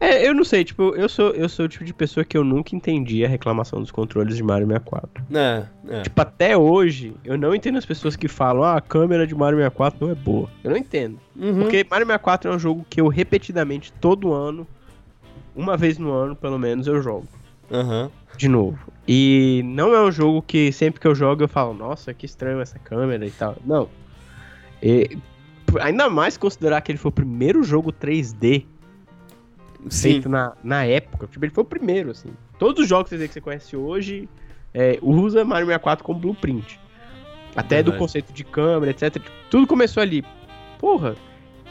É, 0.00 0.26
eu 0.26 0.34
não 0.34 0.44
sei, 0.44 0.64
tipo, 0.64 0.94
eu 0.94 1.08
sou, 1.08 1.30
eu 1.30 1.48
sou 1.48 1.66
o 1.66 1.68
tipo 1.68 1.84
de 1.84 1.92
pessoa 1.92 2.24
que 2.24 2.36
eu 2.36 2.44
nunca 2.44 2.74
entendi 2.74 3.24
a 3.24 3.28
reclamação 3.28 3.80
dos 3.80 3.90
controles 3.90 4.36
de 4.36 4.42
Mario 4.42 4.66
64. 4.66 5.24
É, 5.34 5.66
é. 5.88 6.02
Tipo, 6.02 6.20
até 6.20 6.56
hoje, 6.56 7.14
eu 7.24 7.36
não 7.36 7.54
entendo 7.54 7.78
as 7.78 7.86
pessoas 7.86 8.16
que 8.16 8.28
falam, 8.28 8.62
ah, 8.62 8.76
a 8.76 8.80
câmera 8.80 9.26
de 9.26 9.34
Mario 9.34 9.58
64 9.58 10.04
não 10.04 10.12
é 10.12 10.14
boa. 10.14 10.48
Eu 10.62 10.70
não 10.70 10.76
entendo. 10.76 11.18
Uhum. 11.34 11.60
Porque 11.60 11.86
Mario 11.90 12.06
64 12.06 12.50
é 12.50 12.54
um 12.54 12.58
jogo 12.58 12.86
que 12.88 13.00
eu 13.00 13.08
repetidamente, 13.08 13.92
todo 14.00 14.32
ano, 14.32 14.66
uma 15.54 15.76
vez 15.76 15.98
no 15.98 16.12
ano, 16.12 16.36
pelo 16.36 16.58
menos, 16.58 16.86
eu 16.86 17.02
jogo. 17.02 17.26
Aham. 17.70 18.10
De 18.36 18.48
novo. 18.48 18.78
E 19.08 19.62
não 19.64 19.94
é 19.94 20.02
um 20.02 20.10
jogo 20.10 20.42
que 20.42 20.70
sempre 20.72 21.00
que 21.00 21.06
eu 21.06 21.14
jogo 21.14 21.44
eu 21.44 21.48
falo, 21.48 21.72
nossa, 21.72 22.12
que 22.12 22.26
estranho 22.26 22.60
essa 22.60 22.78
câmera 22.78 23.24
e 23.24 23.30
tal. 23.30 23.56
Não. 23.64 23.88
E, 24.82 25.16
ainda 25.80 26.08
mais 26.08 26.36
considerar 26.36 26.80
que 26.80 26.92
ele 26.92 26.98
foi 26.98 27.08
o 27.08 27.12
primeiro 27.12 27.62
jogo 27.62 27.92
3D 27.92 28.64
Sim. 29.88 30.12
feito 30.12 30.28
na, 30.28 30.52
na 30.62 30.84
época. 30.84 31.26
Tipo, 31.26 31.44
ele 31.44 31.52
foi 31.52 31.62
o 31.62 31.66
primeiro, 31.66 32.10
assim. 32.10 32.30
Todos 32.58 32.82
os 32.82 32.88
jogos 32.88 33.10
3D 33.10 33.28
que 33.28 33.34
você 33.34 33.40
conhece 33.40 33.76
hoje 33.76 34.28
é, 34.72 34.98
usa 35.02 35.44
Mario 35.44 35.66
64 35.66 36.04
como 36.04 36.18
blueprint. 36.18 36.78
Até 37.54 37.76
do 37.82 37.90
Verdade. 37.90 37.98
conceito 37.98 38.32
de 38.32 38.44
câmera, 38.44 38.90
etc. 38.90 39.22
Tudo 39.50 39.66
começou 39.66 40.02
ali. 40.02 40.24
Porra, 40.78 41.16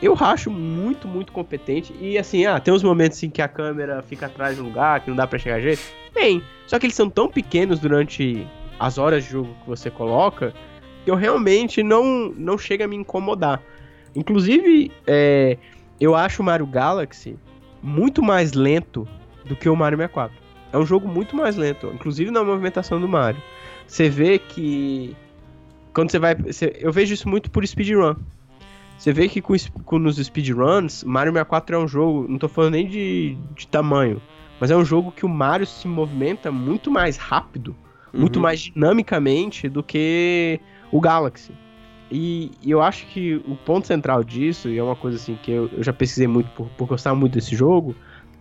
eu 0.02 0.14
racho 0.14 0.50
muito, 0.50 1.08
muito 1.08 1.32
competente. 1.32 1.94
E 2.00 2.18
assim, 2.18 2.46
ah, 2.46 2.60
tem 2.60 2.74
uns 2.74 2.84
momentos 2.84 3.22
em 3.22 3.30
que 3.30 3.42
a 3.42 3.48
câmera 3.48 4.02
fica 4.02 4.26
atrás 4.26 4.56
de 4.56 4.62
um 4.62 4.66
lugar, 4.66 5.02
que 5.02 5.10
não 5.10 5.16
dá 5.16 5.28
pra 5.28 5.38
chegar 5.38 5.60
jeito. 5.60 5.82
Tem. 6.14 6.42
Só 6.66 6.80
que 6.80 6.88
eles 6.88 6.96
são 6.96 7.10
tão 7.10 7.30
pequenos 7.30 7.80
durante 7.80 8.48
as 8.80 8.98
horas 8.98 9.24
de 9.24 9.32
jogo 9.32 9.56
que 9.62 9.70
você 9.70 9.90
coloca 9.90 10.54
que 11.06 11.12
eu 11.12 11.16
realmente 11.16 11.84
não, 11.84 12.34
não 12.36 12.58
chega 12.58 12.86
a 12.86 12.88
me 12.88 12.96
incomodar. 12.96 13.62
Inclusive, 14.16 14.92
é, 15.06 15.58
eu 16.00 16.16
acho 16.16 16.42
o 16.42 16.46
Mario 16.46 16.66
Galaxy 16.66 17.36
muito 17.82 18.24
mais 18.24 18.54
lento 18.54 19.08
do 19.46 19.56
que 19.56 19.70
o 19.70 19.76
Mario 19.76 19.98
64. 19.98 20.36
É 20.74 20.78
um 20.78 20.86
jogo 20.86 21.08
muito 21.08 21.36
mais 21.36 21.56
lento, 21.56 21.92
inclusive 21.94 22.32
na 22.32 22.44
movimentação 22.44 23.00
do 23.00 23.08
Mario. 23.08 23.42
Você 23.88 24.10
vê 24.10 24.40
que 24.40 25.16
quando 25.94 26.12
você 26.12 26.20
vai, 26.20 26.36
você- 26.36 26.76
eu 26.80 26.92
vejo 26.92 27.14
isso 27.14 27.30
muito 27.30 27.50
por 27.52 27.66
speedrun. 27.66 28.16
Você 28.98 29.12
vê 29.14 29.28
que 29.30 29.42
com, 29.42 29.54
com 29.84 30.00
nos 30.00 30.18
speedruns, 30.18 31.04
Mario 31.04 31.32
64 31.34 31.76
é 31.76 31.80
um 31.80 31.88
jogo, 31.88 32.26
não 32.30 32.38
tô 32.38 32.48
falando 32.48 32.74
nem 32.74 32.88
de, 32.88 33.38
de 33.56 33.68
tamanho, 33.68 34.22
mas 34.60 34.72
é 34.72 34.76
um 34.76 34.86
jogo 34.86 35.12
que 35.12 35.26
o 35.26 35.30
Mario 35.30 35.66
se 35.68 35.88
movimenta 35.88 36.52
muito 36.52 36.90
mais 36.90 37.18
rápido, 37.18 37.76
muito 38.14 38.38
Uhum. 38.38 38.42
mais 38.44 38.62
dinamicamente 38.62 39.68
do 39.68 39.84
que 39.84 40.60
o 40.92 41.00
Galaxy. 41.02 41.52
E, 42.18 42.50
e 42.64 42.72
eu 42.72 42.82
acho 42.82 43.06
que 43.08 43.36
o 43.46 43.58
ponto 43.58 43.86
central 43.86 44.24
disso, 44.24 44.70
e 44.70 44.78
é 44.78 44.82
uma 44.84 44.96
coisa 44.96 45.18
assim 45.18 45.38
que 45.44 45.52
eu, 45.52 45.70
eu 45.74 45.84
já 45.84 45.92
pesquisei 45.92 46.28
muito 46.28 46.50
por, 46.52 46.70
por 46.70 46.88
gostar 46.88 47.14
muito 47.14 47.34
desse 47.34 47.54
jogo, 47.54 47.94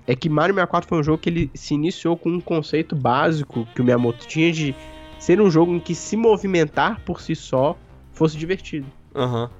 é 0.06 0.14
que 0.14 0.28
Mario 0.28 0.54
64 0.54 0.88
foi 0.88 1.00
um 1.00 1.02
jogo 1.02 1.18
que 1.18 1.28
ele 1.28 1.50
se 1.54 1.74
iniciou 1.74 2.16
com 2.16 2.28
um 2.28 2.40
conceito 2.40 2.94
básico 2.94 3.66
que 3.74 3.80
o 3.80 3.84
Miyamoto 3.84 4.28
tinha 4.28 4.52
de 4.52 4.76
ser 5.18 5.40
um 5.40 5.50
jogo 5.50 5.74
em 5.74 5.80
que 5.80 5.92
se 5.92 6.16
movimentar 6.16 7.00
por 7.00 7.20
si 7.20 7.34
só 7.34 7.76
fosse 8.12 8.36
divertido. 8.36 8.86
Aham. 9.12 9.50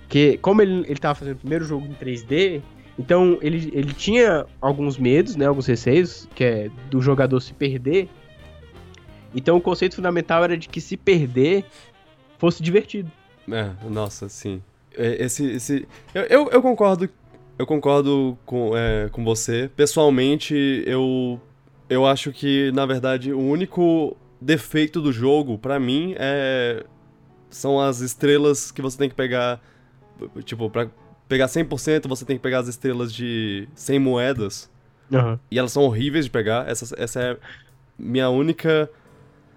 Porque 0.00 0.38
como 0.38 0.60
ele, 0.60 0.84
ele 0.88 0.98
tava 0.98 1.14
fazendo 1.14 1.36
o 1.36 1.38
primeiro 1.38 1.64
jogo 1.64 1.86
em 1.86 1.94
3D, 1.94 2.60
então 2.98 3.38
ele, 3.40 3.70
ele 3.72 3.94
tinha 3.94 4.44
alguns 4.60 4.98
medos, 4.98 5.36
né, 5.36 5.46
alguns 5.46 5.66
receios, 5.66 6.28
que 6.34 6.42
é 6.42 6.70
do 6.90 7.00
jogador 7.00 7.38
se 7.38 7.54
perder. 7.54 8.08
Então 9.32 9.56
o 9.56 9.60
conceito 9.60 9.94
fundamental 9.94 10.42
era 10.42 10.56
de 10.56 10.68
que 10.68 10.80
se 10.80 10.96
perder 10.96 11.64
fosse 12.38 12.60
divertido. 12.60 13.08
É, 13.50 13.70
nossa, 13.88 14.28
sim. 14.28 14.62
É, 14.96 15.24
Esse, 15.24 15.44
esse, 15.52 15.88
eu, 16.14 16.22
eu, 16.24 16.50
eu 16.50 16.62
concordo, 16.62 17.08
eu 17.58 17.66
concordo 17.66 18.38
com, 18.44 18.76
é, 18.76 19.08
com 19.10 19.24
você. 19.24 19.70
Pessoalmente, 19.74 20.82
eu, 20.86 21.40
eu 21.88 22.06
acho 22.06 22.32
que, 22.32 22.70
na 22.72 22.84
verdade, 22.86 23.32
o 23.32 23.40
único 23.40 24.16
defeito 24.40 25.00
do 25.00 25.12
jogo, 25.12 25.58
pra 25.58 25.78
mim, 25.78 26.14
é 26.18 26.84
são 27.52 27.78
as 27.78 28.00
estrelas 28.00 28.72
que 28.72 28.80
você 28.80 28.96
tem 28.96 29.08
que 29.08 29.14
pegar, 29.14 29.60
tipo, 30.44 30.70
pra 30.70 30.88
pegar 31.28 31.46
100%, 31.46 32.08
você 32.08 32.24
tem 32.24 32.36
que 32.36 32.42
pegar 32.42 32.60
as 32.60 32.68
estrelas 32.68 33.12
de 33.12 33.68
100 33.74 33.98
moedas. 33.98 34.70
E 35.50 35.58
elas 35.58 35.70
são 35.70 35.82
horríveis 35.82 36.24
de 36.24 36.30
pegar. 36.30 36.68
Essa, 36.68 36.94
essa 36.98 37.20
é 37.20 37.36
minha 37.98 38.30
única. 38.30 38.90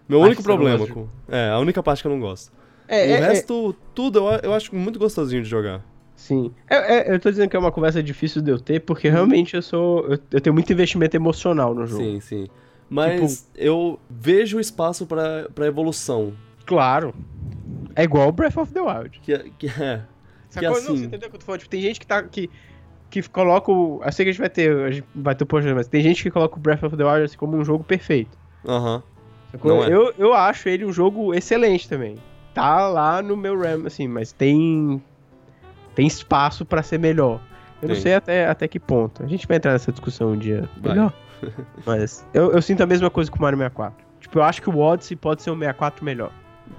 Meu 0.07 0.19
Parte 0.19 0.31
único 0.31 0.43
problema 0.43 0.86
com. 0.88 1.07
É, 1.29 1.49
a 1.49 1.57
única 1.57 1.81
parte 1.81 2.01
que 2.01 2.07
eu 2.07 2.11
não 2.11 2.19
gosto. 2.19 2.51
É, 2.88 2.95
o 2.95 2.99
é, 2.99 3.11
é, 3.11 3.19
resto, 3.19 3.75
tudo, 3.93 4.19
eu, 4.19 4.39
eu 4.43 4.53
acho 4.53 4.75
muito 4.75 4.99
gostosinho 4.99 5.41
de 5.41 5.49
jogar. 5.49 5.81
sim. 6.15 6.51
É, 6.69 7.11
é, 7.11 7.13
eu 7.15 7.19
tô 7.19 7.29
dizendo 7.29 7.49
que 7.49 7.55
é 7.55 7.59
uma 7.59 7.71
conversa 7.71 8.01
difícil 8.03 8.41
de 8.41 8.51
eu 8.51 8.59
ter, 8.59 8.79
porque 8.81 9.09
realmente 9.09 9.55
eu 9.55 9.61
sou. 9.61 10.05
Eu, 10.07 10.19
eu 10.31 10.41
tenho 10.41 10.53
muito 10.53 10.71
investimento 10.71 11.15
emocional 11.15 11.73
no 11.73 11.86
jogo. 11.88 12.03
Sim, 12.03 12.19
sim. 12.19 12.47
Mas 12.89 13.49
eu 13.55 13.99
vejo 14.09 14.59
espaço 14.59 15.05
pra, 15.07 15.47
pra 15.55 15.65
evolução. 15.65 16.33
Claro. 16.65 17.13
É 17.95 18.03
igual 18.03 18.31
Breath 18.31 18.57
of 18.57 18.71
the 18.73 18.81
Wild. 18.81 19.19
Que, 19.21 19.33
é- 19.33 19.45
que 19.57 19.67
é. 19.67 20.01
Sacou? 20.49 20.69
Não, 20.69 20.77
assim- 20.77 20.97
você 20.97 21.05
entendeu 21.05 21.27
o 21.27 21.29
que 21.31 21.36
eu 21.36 21.39
tô 21.39 21.45
falando? 21.45 21.59
Tipo, 21.61 21.71
tem 21.71 21.81
gente 21.81 21.99
que 21.99 22.05
tá. 22.07 22.21
Que, 22.21 22.49
que 23.09 23.23
coloca 23.29 23.71
o. 23.71 24.01
Eu 24.05 24.11
sei 24.11 24.25
que 24.25 24.29
a 24.29 24.31
gente 24.33 24.41
vai 24.41 24.49
ter. 24.49 24.71
A 24.86 24.91
gente 24.91 25.05
vai 25.15 25.33
ter 25.36 25.43
o 25.43 25.47
post, 25.47 25.73
mas 25.73 25.88
tem 25.88 26.01
gente 26.01 26.21
que 26.21 26.29
coloca 26.29 26.57
o 26.57 26.59
Breath 26.59 26.83
of 26.83 26.95
the 26.95 27.03
Wild 27.03 27.23
assim, 27.23 27.38
como 27.38 27.57
um 27.57 27.65
jogo 27.65 27.83
perfeito. 27.83 28.38
Aham. 28.67 29.01
Não 29.63 29.83
é. 29.83 29.88
Eu, 29.88 30.13
eu 30.17 30.33
acho 30.33 30.67
ele 30.67 30.86
um 30.86 30.91
jogo 30.93 31.33
excelente 31.33 31.88
também. 31.88 32.17
Tá 32.55 32.87
lá 32.87 33.21
no 33.21 33.37
meu 33.37 33.55
RAM, 33.59 33.85
assim, 33.85 34.07
mas 34.07 34.31
tem. 34.31 34.99
Tem 35.93 36.07
espaço 36.07 36.65
pra 36.65 36.81
ser 36.81 36.97
melhor. 36.97 37.39
Eu 37.81 37.89
não 37.89 37.95
Tem. 37.95 38.01
sei 38.03 38.15
até, 38.15 38.47
até 38.47 38.67
que 38.67 38.79
ponto. 38.79 39.21
A 39.23 39.27
gente 39.27 39.45
vai 39.47 39.57
entrar 39.57 39.73
nessa 39.73 39.91
discussão 39.91 40.31
um 40.31 40.37
dia 40.37 40.67
Vai. 40.81 40.93
melhor. 40.93 41.13
mas 41.85 42.25
eu, 42.33 42.51
eu 42.53 42.61
sinto 42.61 42.81
a 42.81 42.85
mesma 42.85 43.09
coisa 43.09 43.29
com 43.29 43.37
o 43.37 43.41
Mario 43.41 43.57
64. 43.59 44.03
Tipo, 44.19 44.39
eu 44.39 44.43
acho 44.43 44.61
que 44.61 44.69
o 44.69 44.77
Odyssey 44.79 45.15
pode 45.15 45.43
ser 45.43 45.51
um 45.51 45.59
64 45.59 46.03
melhor. 46.03 46.31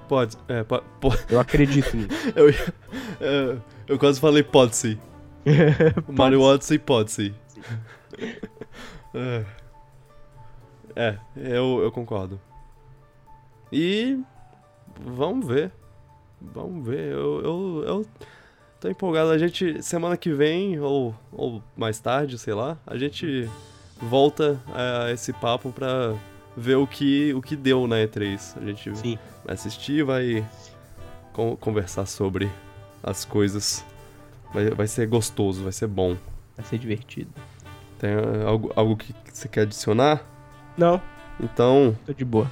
Pode. 0.09 0.37
É, 0.49 0.65
po- 0.65 0.83
po- 1.01 1.15
Eu 1.31 1.39
acredito 1.39 1.97
nisso. 1.97 2.09
eu, 2.35 2.51
ia- 2.51 2.75
é, 3.21 3.57
eu 3.87 3.99
quase 3.99 4.19
falei 4.21 4.43
pode 4.43 4.75
ser. 4.75 4.99
Mario 6.09 6.41
Odyssey 6.43 6.79
pode 6.79 7.13
ser. 7.13 7.35
É. 9.15 9.45
É, 10.95 11.17
eu, 11.37 11.81
eu 11.83 11.93
concordo. 11.93 12.41
E. 13.71 14.19
Vamos 15.05 15.47
ver. 15.47 15.71
Vamos 16.41 16.87
ver. 16.87 17.13
Eu, 17.13 17.43
eu, 17.43 17.85
eu 17.87 18.07
tô 18.81 18.89
empolgado. 18.89 19.31
A 19.31 19.39
gente, 19.39 19.83
semana 19.83 20.17
que 20.17 20.33
vem, 20.33 20.79
ou, 20.81 21.15
ou 21.33 21.63
mais 21.77 21.99
tarde, 21.99 22.39
sei 22.39 22.55
lá, 22.55 22.77
a 22.87 22.97
gente 22.97 23.49
volta 24.01 24.61
a 24.75 25.11
esse 25.13 25.33
papo 25.33 25.73
pra 25.73 26.15
ver 26.57 26.77
o 26.77 26.87
que, 26.87 27.33
o 27.35 27.41
que 27.43 27.57
deu 27.57 27.87
na 27.87 27.97
E3. 27.97 28.57
A 28.61 28.65
gente 28.65 28.97
Sim. 28.97 29.19
vai 29.45 29.55
assistir, 29.55 30.05
vai 30.05 30.45
con- 31.33 31.57
conversar 31.57 32.07
sobre 32.07 32.51
as 33.03 33.25
coisas. 33.25 33.85
Vai, 34.53 34.71
vai 34.71 34.87
ser 34.87 35.07
gostoso, 35.09 35.63
vai 35.63 35.73
ser 35.73 35.87
bom. 35.87 36.17
Vai 36.57 36.65
ser 36.67 36.79
divertido. 36.79 37.31
Tem 37.99 38.11
algo, 38.47 38.73
algo 38.77 38.97
que 38.97 39.15
você 39.33 39.49
quer 39.49 39.63
adicionar? 39.63 40.23
Não, 40.77 41.01
Então, 41.41 41.97
tô 42.05 42.13
de 42.13 42.25
boa. 42.25 42.51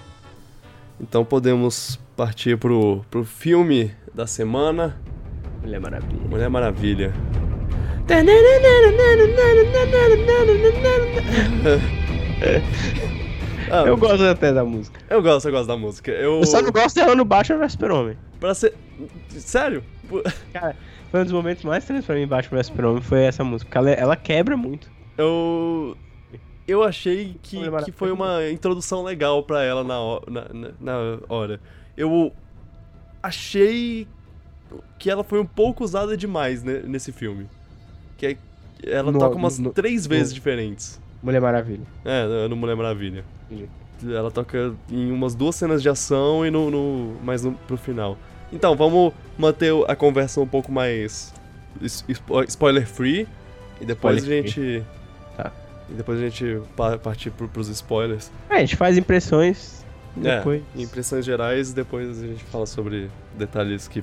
então 0.99 1.25
podemos 1.25 1.99
partir 2.17 2.57
pro, 2.57 3.05
pro 3.11 3.25
filme 3.25 3.93
da 4.15 4.27
semana, 4.27 4.97
Mulher 5.63 5.81
Maravilha. 5.81 6.29
Mulher 6.29 6.49
Maravilha. 6.51 7.13
Ah, 13.71 13.85
Eu 13.87 13.97
gosto 13.97 14.23
até 14.25 14.53
da 14.53 14.65
música. 14.65 15.01
eu 15.09 15.23
gosto, 15.23 15.47
eu 15.49 15.53
gosto 15.53 15.67
da 15.67 15.77
música. 15.77 16.11
Eu, 16.11 16.41
Eu 16.41 16.47
só 16.47 16.61
não 16.61 16.71
gosto 16.71 16.95
dela 16.97 17.15
no 17.15 17.25
Batman 17.25 17.59
vs 17.59 17.73
Super-Homem. 17.73 18.17
pra 18.39 18.55
ser, 18.55 18.75
sério? 19.31 19.83
Cara, 20.53 20.77
foi 21.11 21.21
um 21.21 21.25
dos 21.25 21.33
momentos 21.33 21.65
mais 21.65 21.83
estranhos 21.83 22.05
pra 22.05 22.15
mim 22.15 22.23
em 22.23 22.27
Batman 22.27 22.59
vs 22.59 22.67
Super-Homem, 22.67 23.03
foi 23.03 23.23
essa 23.23 23.43
música. 23.43 23.69
porque 23.71 23.79
Ela, 23.79 23.91
ela 23.93 24.17
quebra 24.17 24.57
muito. 24.57 24.91
Eu 25.17 25.97
eu 26.67 26.83
achei 26.83 27.37
que, 27.43 27.59
que 27.85 27.93
foi 27.93 28.11
uma 28.11 28.49
introdução 28.51 29.03
legal 29.03 29.43
pra 29.43 29.63
ela 29.63 29.85
na, 29.85 29.99
na, 30.29 30.71
na 30.81 31.19
hora. 31.29 31.61
Eu 31.97 32.33
achei 33.23 34.07
que 34.99 35.09
ela 35.11 35.23
foi 35.25 35.39
um 35.41 35.47
pouco 35.47 35.85
usada 35.85 36.17
demais 36.17 36.63
né, 36.63 36.83
nesse 36.85 37.13
filme. 37.13 37.47
Que 38.17 38.27
é- 38.27 38.37
ela 38.85 39.11
No- 39.13 39.19
toca 39.19 39.37
umas 39.37 39.59
no- 39.59 39.73
três 39.73 40.07
vezes 40.07 40.29
no- 40.31 40.35
diferentes. 40.35 41.01
Mulher 41.23 41.41
Maravilha. 41.41 41.87
É, 42.05 42.49
no- 42.49 42.57
Mulher 42.57 42.77
Maravilha. 42.77 43.25
Entendi. 43.51 43.69
Ela 44.07 44.31
toca 44.31 44.75
em 44.91 45.11
umas 45.11 45.35
duas 45.35 45.55
cenas 45.55 45.81
de 45.83 45.89
ação 45.89 46.45
e 46.45 46.51
no, 46.51 46.71
no 46.71 47.17
mais 47.23 47.43
no, 47.45 47.53
pro 47.53 47.77
final. 47.77 48.19
Então, 48.53 48.77
vamos 48.77 49.13
manter 49.39 49.73
a 49.89 49.97
conversa 49.97 50.41
um 50.41 50.47
pouco 50.47 50.71
mais 50.71 51.33
spoiler 52.49 52.87
free 52.87 53.27
e 53.81 53.85
depois 53.85 54.19
Spoiler 54.19 54.45
a 54.45 54.47
gente 54.47 54.85
Tá. 55.37 55.53
e 55.89 55.95
depois 55.95 56.19
a 56.21 56.23
gente 56.29 56.61
pa- 56.77 56.99
partir 56.99 57.31
pro, 57.31 57.49
pros 57.49 57.69
spoilers. 57.69 58.31
É, 58.51 58.57
a 58.57 58.61
gente 58.61 58.77
faz 58.77 58.99
impressões 58.99 59.84
É, 60.23 60.37
depois. 60.39 60.63
impressões 60.77 61.25
gerais 61.25 61.71
e 61.71 61.75
depois 61.75 62.23
a 62.23 62.27
gente 62.27 62.45
fala 62.45 62.67
sobre 62.67 63.11
detalhes 63.37 63.89
que 63.89 64.03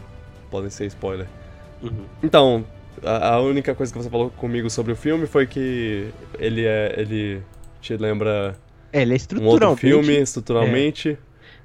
podem 0.50 0.70
ser 0.70 0.86
spoiler. 0.88 1.28
Uhum. 1.82 2.06
Então, 2.22 2.66
A, 3.04 3.36
a 3.36 3.40
única 3.42 3.74
coisa 3.74 3.92
que 3.92 3.98
você 3.98 4.10
falou 4.10 4.30
comigo 4.32 4.70
sobre 4.70 4.92
o 4.92 4.96
filme 4.96 5.26
foi 5.26 5.48
que 5.48 6.10
ele 6.38 6.66
é. 6.66 6.94
ele 6.98 7.42
te 7.82 7.96
lembra 7.96 8.56
É, 8.92 9.02
ele 9.02 9.14
é 9.14 9.16
um 9.16 9.18
outro 9.18 9.70
estruturalmente. 9.72 9.80
filme, 9.80 10.18
estruturalmente. 10.20 11.18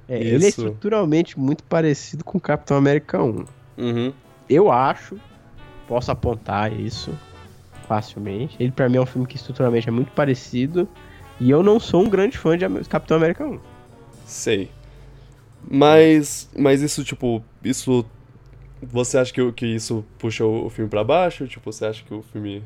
é, 0.07 0.17
ele 0.19 0.45
é 0.45 0.47
estruturalmente 0.49 1.37
muito 1.37 1.63
parecido 1.65 2.23
com 2.23 2.39
Capitão 2.39 2.77
América 2.77 3.21
1. 3.21 3.45
Uhum. 3.77 4.13
Eu 4.49 4.71
acho, 4.71 5.17
posso 5.87 6.09
apontar 6.09 6.71
isso 6.71 7.13
facilmente. 7.87 8.55
Ele 8.59 8.71
pra 8.71 8.87
mim 8.89 8.97
é 8.97 9.01
um 9.01 9.05
filme 9.05 9.27
que 9.27 9.35
estruturalmente 9.35 9.87
é 9.87 9.91
muito 9.91 10.11
parecido. 10.13 10.87
E 11.39 11.49
eu 11.51 11.61
não 11.61 11.79
sou 11.79 12.03
um 12.03 12.09
grande 12.09 12.37
fã 12.37 12.57
de 12.57 12.65
Capitão 12.89 13.17
América 13.17 13.45
1. 13.45 13.59
Sei. 14.27 14.69
Mas. 15.69 16.49
Mas 16.55 16.81
isso, 16.81 17.03
tipo. 17.03 17.43
Isso. 17.63 18.05
Você 18.81 19.17
acha 19.17 19.33
que, 19.33 19.51
que 19.53 19.65
isso 19.65 20.05
puxa 20.19 20.45
o, 20.45 20.65
o 20.65 20.69
filme 20.69 20.89
pra 20.89 21.03
baixo? 21.03 21.47
Tipo, 21.47 21.71
você 21.71 21.85
acha 21.85 22.03
que 22.03 22.13
o 22.13 22.21
filme. 22.21 22.63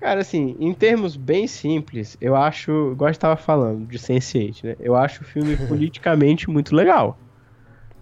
Cara, 0.00 0.20
assim, 0.20 0.56
em 0.58 0.72
termos 0.72 1.14
bem 1.14 1.46
simples, 1.46 2.16
eu 2.20 2.34
acho, 2.34 2.90
igual 2.92 3.08
eu 3.08 3.12
estava 3.12 3.36
falando, 3.36 3.86
de 3.86 3.98
Sense8, 3.98 4.64
né? 4.64 4.76
Eu 4.80 4.96
acho 4.96 5.22
o 5.22 5.24
filme 5.24 5.56
politicamente 5.68 6.50
muito 6.50 6.74
legal. 6.74 7.18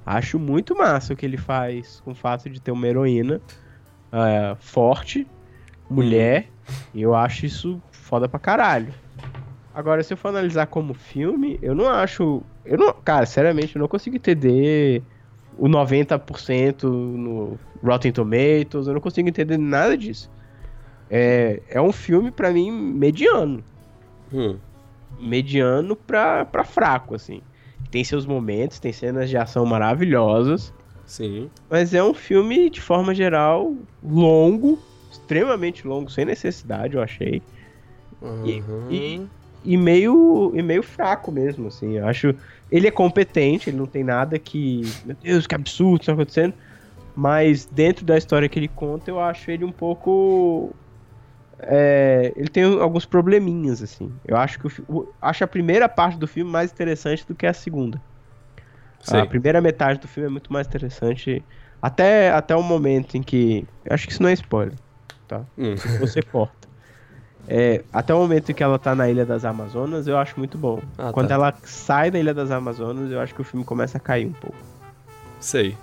Acho 0.07 0.39
muito 0.39 0.75
massa 0.75 1.13
o 1.13 1.17
que 1.17 1.27
ele 1.27 1.37
faz 1.37 2.01
com 2.01 2.13
o 2.13 2.15
fato 2.15 2.49
de 2.49 2.61
ter 2.61 2.71
uma 2.71 2.87
heroína 2.87 3.41
é, 4.11 4.57
forte, 4.59 5.27
mulher, 5.91 6.49
e 6.95 7.03
eu 7.03 7.15
acho 7.15 7.45
isso 7.45 7.83
foda 7.91 8.27
pra 8.27 8.39
caralho. 8.39 8.95
Agora, 9.75 10.03
se 10.03 10.13
eu 10.13 10.17
for 10.17 10.29
analisar 10.29 10.67
como 10.67 10.95
filme, 10.95 11.59
eu 11.63 11.75
não 11.75 11.89
acho. 11.89 12.43
Eu 12.65 12.79
não. 12.79 12.93
Cara, 12.93 13.27
seriamente, 13.27 13.75
eu 13.77 13.81
não 13.81 13.89
consigo 13.89 14.17
entender 14.17 15.03
o 15.59 15.69
90% 15.69 16.85
no 16.85 17.59
Rotten 17.83 18.13
Tomatoes, 18.13 18.87
eu 18.87 18.95
não 18.95 19.01
consigo 19.01 19.29
entender 19.29 19.59
nada 19.59 19.97
disso. 19.97 20.31
É, 21.09 21.61
é 21.69 21.81
um 21.81 21.93
filme, 21.93 22.31
pra 22.31 22.51
mim, 22.53 22.71
mediano. 22.71 23.63
Hum. 24.33 24.57
Mediano 25.19 25.97
pra, 25.97 26.45
pra 26.45 26.65
fraco, 26.65 27.15
assim. 27.15 27.43
Tem 27.91 28.05
seus 28.05 28.25
momentos, 28.25 28.79
tem 28.79 28.93
cenas 28.93 29.29
de 29.29 29.37
ação 29.37 29.67
maravilhosas, 29.67 30.73
Sim. 31.05 31.51
mas 31.69 31.93
é 31.93 32.03
um 32.03 32.15
filme, 32.15 32.71
de 32.71 32.81
forma 32.81 33.13
geral, 33.13 33.75
longo, 34.03 34.79
extremamente 35.11 35.87
longo, 35.87 36.09
sem 36.09 36.25
necessidade, 36.25 36.95
eu 36.95 37.03
achei. 37.03 37.43
E- 38.45 38.61
Uhum. 38.61 38.87
e- 38.91 39.27
E 39.65 39.77
meio, 39.77 40.53
e 40.55 40.63
meio 40.63 40.83
fraco 40.83 41.31
mesmo, 41.31 41.69
assim. 41.69 41.99
Eu 41.99 42.07
acho. 42.07 42.35
Ele 42.71 42.87
é 42.87 42.91
competente, 42.91 43.69
ele 43.69 43.77
não 43.77 43.87
tem 43.87 44.03
nada 44.03 44.39
que. 44.39 44.83
Meu 45.05 45.17
Deus, 45.23 45.47
que 45.47 45.55
absurdo 45.55 46.01
está 46.01 46.13
acontecendo. 46.13 46.55
Mas 47.15 47.67
dentro 47.67 48.05
da 48.05 48.17
história 48.17 48.49
que 48.49 48.59
ele 48.59 48.69
conta, 48.69 49.11
eu 49.11 49.21
acho 49.21 49.51
ele 49.51 49.65
um 49.65 49.73
pouco. 49.73 50.75
é, 51.59 52.33
ele 52.37 52.49
tem 52.49 52.65
alguns 52.65 53.05
probleminhas, 53.05 53.83
assim. 53.83 54.11
Eu 54.27 54.37
acho 54.37 54.59
que 54.59 54.83
o, 54.89 55.09
acho 55.21 55.45
a 55.45 55.47
primeira 55.47 55.89
parte 55.89 56.17
do 56.17 56.27
filme 56.27 56.51
mais 56.51 56.73
interessante 56.73 57.27
do 57.27 57.35
que 57.35 57.47
a 57.47 57.53
segunda. 57.53 58.01
Sei. 59.01 59.21
A 59.21 59.27
primeira 59.27 59.61
metade 59.61 59.99
do 59.99 60.09
filme 60.09 60.29
é 60.29 60.31
muito 60.31 60.53
mais 60.53 60.67
interessante. 60.67 61.45
Até, 61.83 62.31
até 62.31 62.55
o 62.57 62.63
momento 62.63 63.17
em 63.17 63.23
que. 63.23 63.67
Acho 63.89 64.07
que 64.07 64.13
isso 64.13 64.23
não 64.23 64.29
é 64.31 64.33
spoiler. 64.33 64.75
Hum. 65.59 65.75
Você 66.01 66.23
corta. 66.23 66.69
É, 67.53 67.83
até 67.93 68.15
o 68.15 68.19
momento 68.19 68.53
em 68.53 68.55
que 68.55 68.63
ela 68.63 68.79
tá 68.79 68.95
na 68.95 69.11
Ilha 69.11 69.27
das 69.27 69.45
Amazonas, 69.45 70.07
eu 70.07 70.17
acho 70.17 70.39
muito 70.39 70.57
bom. 70.57 70.81
Ah, 70.97 71.11
Quando 71.13 71.27
tá. 71.27 71.35
ela 71.35 71.53
sai 71.65 72.09
da 72.09 72.17
Ilha 72.17 72.33
das 72.33 72.49
Amazonas, 72.53 73.11
eu 73.11 73.19
acho 73.19 73.35
que 73.35 73.41
o 73.41 73.45
filme 73.45 73.67
começa 73.67 73.99
a 73.99 74.01
cair 74.01 74.25
um 74.25 74.33
pouco. 74.33 74.57
Sei. 75.41 75.77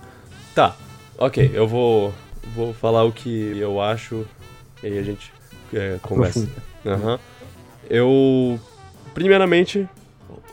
Tá. 0.55 0.73
Ok, 1.17 1.51
eu 1.53 1.67
vou. 1.67 2.13
Vou 2.55 2.73
falar 2.73 3.03
o 3.03 3.11
que 3.11 3.57
eu 3.57 3.81
acho. 3.81 4.25
E 4.81 4.87
aí 4.87 4.97
a 4.97 5.03
gente 5.03 5.33
é, 5.73 5.99
conversa. 6.01 6.47
Aham. 6.85 7.19
Eu. 7.89 8.57
Primeiramente, 9.13 9.89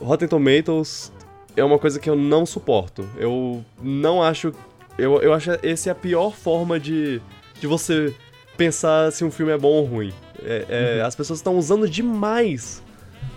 Rotten 0.01 0.27
Tomatoes 0.27 1.13
é 1.55 1.63
uma 1.63 1.79
coisa 1.79 1.97
que 1.97 2.09
eu 2.09 2.17
não 2.17 2.45
suporto. 2.45 3.07
Eu 3.17 3.63
não 3.81 4.21
acho. 4.21 4.51
Eu, 4.97 5.21
eu 5.21 5.33
acho 5.33 5.51
esse 5.63 5.87
é 5.87 5.93
a 5.93 5.95
pior 5.95 6.31
forma 6.31 6.77
de, 6.77 7.21
de 7.57 7.67
você 7.67 8.13
pensar 8.57 9.13
se 9.13 9.23
um 9.23 9.31
filme 9.31 9.53
é 9.53 9.57
bom 9.57 9.69
ou 9.69 9.85
ruim. 9.85 10.13
É- 10.43 10.97
é, 10.99 11.01
As 11.01 11.15
pessoas 11.15 11.39
estão 11.39 11.57
usando 11.57 11.87
demais 11.89 12.81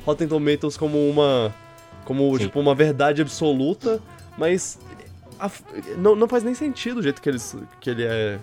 Rotten 0.04 0.26
Tomatoes 0.28 0.76
como 0.76 0.98
uma. 1.08 1.54
Como, 2.04 2.36
Sim. 2.38 2.46
tipo, 2.46 2.58
uma 2.60 2.74
verdade 2.74 3.20
absoluta, 3.22 4.00
mas. 4.36 4.78
a- 5.38 5.50
não, 5.98 6.16
não 6.16 6.26
faz 6.26 6.42
nem 6.42 6.54
sentido 6.54 6.98
o 6.98 7.02
jeito 7.02 7.20
que, 7.20 7.28
eles, 7.28 7.54
que 7.80 7.90
ele 7.90 8.04
é. 8.04 8.38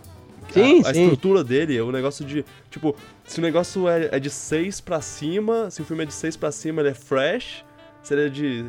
Sim, 0.52 0.84
a, 0.86 0.90
a 0.90 0.94
sim. 0.94 1.02
estrutura 1.04 1.44
dele, 1.44 1.82
o 1.82 1.92
negócio 1.92 2.24
de. 2.24 2.46
Tipo, 2.70 2.96
se 3.26 3.40
o 3.40 3.42
negócio 3.42 3.90
é, 3.90 4.10
é 4.12 4.20
de 4.20 4.30
6 4.30 4.80
pra 4.80 5.02
cima, 5.02 5.72
se 5.72 5.82
o 5.82 5.86
filme 5.86 6.04
é 6.04 6.06
de 6.06 6.14
6 6.14 6.38
pra 6.38 6.52
cima, 6.52 6.82
ele 6.82 6.90
é 6.90 6.94
fresh. 6.94 7.66
Se 8.04 8.14
ele 8.14 8.28
é 8.28 8.30
de 8.30 8.66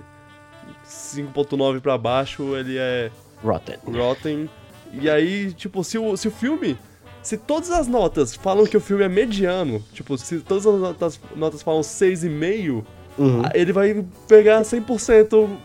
5.9 0.87 1.81
pra 1.81 1.99
baixo, 1.99 2.57
ele 2.57 2.77
é 2.79 3.11
Rotten. 3.43 3.77
rotten. 3.85 4.51
E 4.93 5.11
aí, 5.11 5.53
tipo, 5.53 5.85
se 5.85 5.99
o, 5.99 6.17
se 6.17 6.29
o 6.29 6.31
filme. 6.31 6.79
Se 7.27 7.37
todas 7.37 7.73
as 7.73 7.89
notas 7.89 8.37
falam 8.37 8.65
que 8.65 8.77
o 8.77 8.81
filme 8.81 9.03
é 9.03 9.09
mediano, 9.09 9.83
tipo, 9.93 10.17
se 10.17 10.39
todas 10.39 10.65
as 10.65 10.79
notas, 10.81 11.21
notas 11.35 11.61
falam 11.61 11.81
6,5, 11.81 12.85
Uhum. 13.19 13.43
ele 13.53 13.73
vai 13.73 14.07
pegar 14.29 14.63
100% 14.63 15.59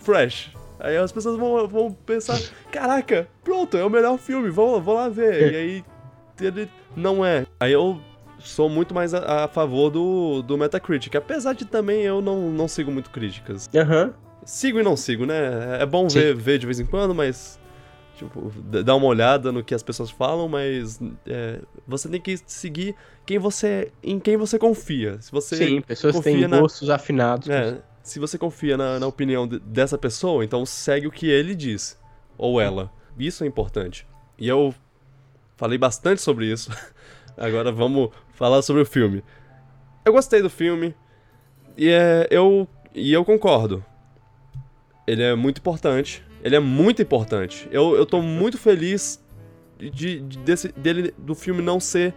fresh. 0.00 0.52
Aí 0.80 0.96
as 0.96 1.12
pessoas 1.12 1.36
vão, 1.38 1.68
vão 1.68 1.92
pensar, 1.92 2.40
caraca, 2.70 3.28
pronto, 3.44 3.76
é 3.76 3.84
o 3.84 3.90
melhor 3.90 4.16
filme, 4.16 4.48
vou, 4.48 4.80
vou 4.80 4.94
lá 4.94 5.10
ver. 5.10 5.52
E 5.52 5.56
aí 5.56 5.84
ele 6.40 6.66
não 6.96 7.22
é. 7.22 7.44
Aí 7.60 7.72
eu 7.74 8.00
sou 8.38 8.70
muito 8.70 8.94
mais 8.94 9.12
a, 9.12 9.44
a 9.44 9.48
favor 9.48 9.90
do, 9.90 10.40
do 10.40 10.56
Metacritic, 10.56 11.14
apesar 11.14 11.52
de 11.52 11.66
também 11.66 12.00
eu 12.00 12.22
não, 12.22 12.50
não 12.50 12.66
sigo 12.66 12.90
muito 12.90 13.10
críticas. 13.10 13.68
Aham. 13.76 14.14
Sigo 14.46 14.80
e 14.80 14.82
não 14.82 14.96
sigo, 14.96 15.26
né? 15.26 15.76
É 15.78 15.84
bom 15.84 16.08
Sim. 16.08 16.18
ver, 16.18 16.34
ver 16.34 16.58
de 16.58 16.64
vez 16.64 16.80
em 16.80 16.86
quando, 16.86 17.14
mas. 17.14 17.60
Tipo, 18.16 18.50
d- 18.50 18.82
dar 18.82 18.94
uma 18.94 19.06
olhada 19.06 19.50
no 19.50 19.64
que 19.64 19.74
as 19.74 19.82
pessoas 19.82 20.10
falam, 20.10 20.48
mas 20.48 21.00
é, 21.26 21.60
você 21.86 22.08
tem 22.08 22.20
que 22.20 22.38
seguir 22.46 22.94
quem 23.26 23.38
você, 23.38 23.90
em 24.02 24.20
quem 24.20 24.36
você 24.36 24.58
confia. 24.58 25.20
Se 25.20 25.32
você 25.32 25.56
Sim, 25.56 25.80
pessoas 25.80 26.20
têm 26.20 26.46
na- 26.46 26.60
gostos 26.60 26.90
afinados. 26.90 27.48
é, 27.48 27.80
se 28.02 28.18
você 28.20 28.36
confia 28.36 28.76
na, 28.76 28.98
na 29.00 29.06
opinião 29.06 29.48
de- 29.48 29.58
dessa 29.60 29.96
pessoa, 29.96 30.44
então 30.44 30.64
segue 30.66 31.06
o 31.06 31.10
que 31.10 31.26
ele 31.28 31.54
diz. 31.54 31.98
Ou 32.36 32.60
ela. 32.60 32.90
Isso 33.18 33.44
é 33.44 33.46
importante. 33.46 34.06
E 34.38 34.46
eu 34.48 34.74
falei 35.56 35.78
bastante 35.78 36.20
sobre 36.20 36.46
isso. 36.50 36.70
Agora 37.36 37.72
vamos 37.72 38.10
falar 38.34 38.60
sobre 38.62 38.82
o 38.82 38.86
filme. 38.86 39.22
Eu 40.04 40.12
gostei 40.12 40.42
do 40.42 40.50
filme. 40.50 40.94
E 41.76 41.88
é, 41.88 42.26
eu, 42.30 42.68
e 42.94 43.12
eu 43.12 43.24
concordo. 43.24 43.82
Ele 45.06 45.22
é 45.22 45.34
muito 45.34 45.58
importante. 45.58 46.22
Ele 46.42 46.56
é 46.56 46.60
muito 46.60 47.00
importante. 47.02 47.68
Eu, 47.70 47.94
eu 47.94 48.04
tô 48.04 48.20
muito 48.20 48.58
feliz 48.58 49.22
de, 49.78 50.20
de- 50.20 50.38
desse, 50.38 50.68
dele, 50.72 51.14
do 51.18 51.34
filme 51.34 51.62
não 51.62 51.78
ser 51.80 52.14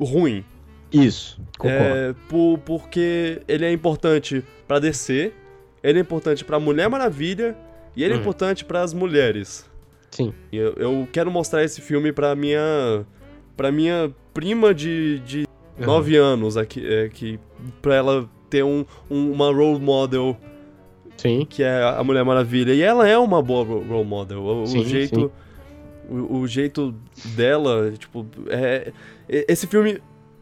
ruim. 0.00 0.44
Isso, 0.92 1.38
concordo. 1.58 1.84
É, 1.84 2.14
por- 2.28 2.58
porque 2.64 3.42
ele 3.46 3.64
é 3.64 3.72
importante 3.72 4.42
pra 4.66 4.78
DC, 4.78 5.32
ele 5.82 5.98
é 5.98 6.00
importante 6.02 6.44
pra 6.44 6.58
Mulher 6.58 6.88
Maravilha 6.88 7.54
e 7.94 8.02
ele 8.02 8.12
é 8.12 8.16
Uhum. 8.16 8.22
importante 8.22 8.64
pras 8.64 8.94
mulheres. 8.94 9.68
Sim. 10.10 10.32
Eu, 10.50 10.72
eu 10.74 11.08
quero 11.12 11.30
mostrar 11.30 11.62
esse 11.62 11.80
filme 11.82 12.12
pra 12.12 12.34
minha 12.34 13.04
para 13.56 13.70
minha 13.72 14.10
prima 14.32 14.72
de, 14.72 15.18
de 15.20 15.46
Uhum. 15.78 15.86
9 15.86 16.16
anos 16.16 16.56
aqui, 16.56 16.84
é, 16.86 17.08
que 17.08 17.38
para 17.82 17.94
ela 17.96 18.30
ter 18.48 18.62
um, 18.64 18.84
um- 19.10 19.30
uma 19.32 19.52
role 19.52 19.78
model 19.80 20.36
Sim. 21.18 21.44
que 21.48 21.62
é 21.62 21.82
a 21.82 22.02
Mulher 22.02 22.24
Maravilha. 22.24 22.72
E 22.72 22.80
ela 22.80 23.06
é 23.06 23.18
uma 23.18 23.42
boa 23.42 23.64
ro- 23.64 23.82
role 23.86 24.06
model. 24.06 24.42
O, 24.42 24.66
Sim, 24.66 24.84
jeito. 24.84 25.30
O, 26.08 26.38
o 26.38 26.46
jeito 26.46 26.94
dela, 27.36 27.92
tipo, 27.98 28.24
é. 28.48 28.92
Esse 29.28 29.66
filme. 29.66 30.00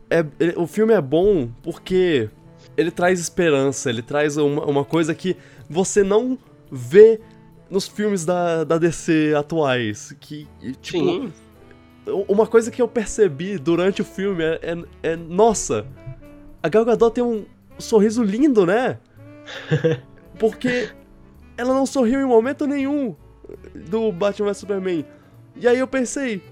É, 0.09 0.25
ele- 0.39 0.55
o 0.57 0.67
filme 0.69 0.93
é 0.95 1.01
bom 1.01 1.49
porque 1.63 2.29
ele 2.77 2.93
traz 2.93 3.19
esperança, 3.19 3.91
ele 3.91 4.03
traz 4.03 4.37
uma, 4.37 4.65
uma 4.65 4.85
coisa 4.85 5.13
que 5.15 5.37
você 5.69 6.05
não 6.05 6.39
vê 6.71 7.19
nos 7.69 7.89
filmes 7.89 8.25
da, 8.25 8.63
da 8.63 8.79
DC 8.79 9.35
atuais. 9.37 10.15
Que, 10.21 10.47
tipo, 10.81 10.99
Sim. 10.99 11.33
uma 12.29 12.47
coisa 12.47 12.71
que 12.71 12.81
eu 12.81 12.87
percebi 12.87 13.59
durante 13.59 14.01
o 14.03 14.05
filme 14.05 14.45
é, 14.45 14.61
é, 15.03 15.11
é, 15.13 15.17
nossa, 15.17 15.85
a 16.63 16.69
Gal 16.69 16.85
Gadot 16.85 17.13
tem 17.15 17.25
um 17.25 17.45
sorriso 17.79 18.23
lindo, 18.23 18.65
né? 18.65 18.99
Porque 20.39 20.89
ela 21.57 21.73
não 21.75 21.87
sorriu 21.87 22.21
em 22.21 22.25
momento 22.27 22.67
nenhum 22.67 23.15
do 23.89 24.11
Batman 24.13 24.49
vs 24.49 24.59
Superman. 24.59 25.05
E 25.57 25.67
aí 25.67 25.79
eu 25.79 25.87
pensei, 25.87 26.43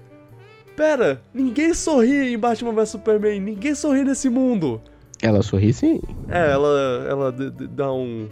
pera, 0.75 1.21
ninguém 1.33 1.73
sorri 1.73 2.33
em 2.33 2.37
Batman 2.39 2.73
vs 2.73 2.89
Superman, 2.89 3.39
ninguém 3.39 3.75
sorri 3.75 4.03
nesse 4.03 4.29
mundo. 4.29 4.81
Ela 5.21 5.41
sorri 5.43 5.71
sim. 5.73 6.01
É, 6.29 6.51
ela, 6.51 7.05
ela 7.09 7.31
dá 7.31 7.91
um... 7.93 8.27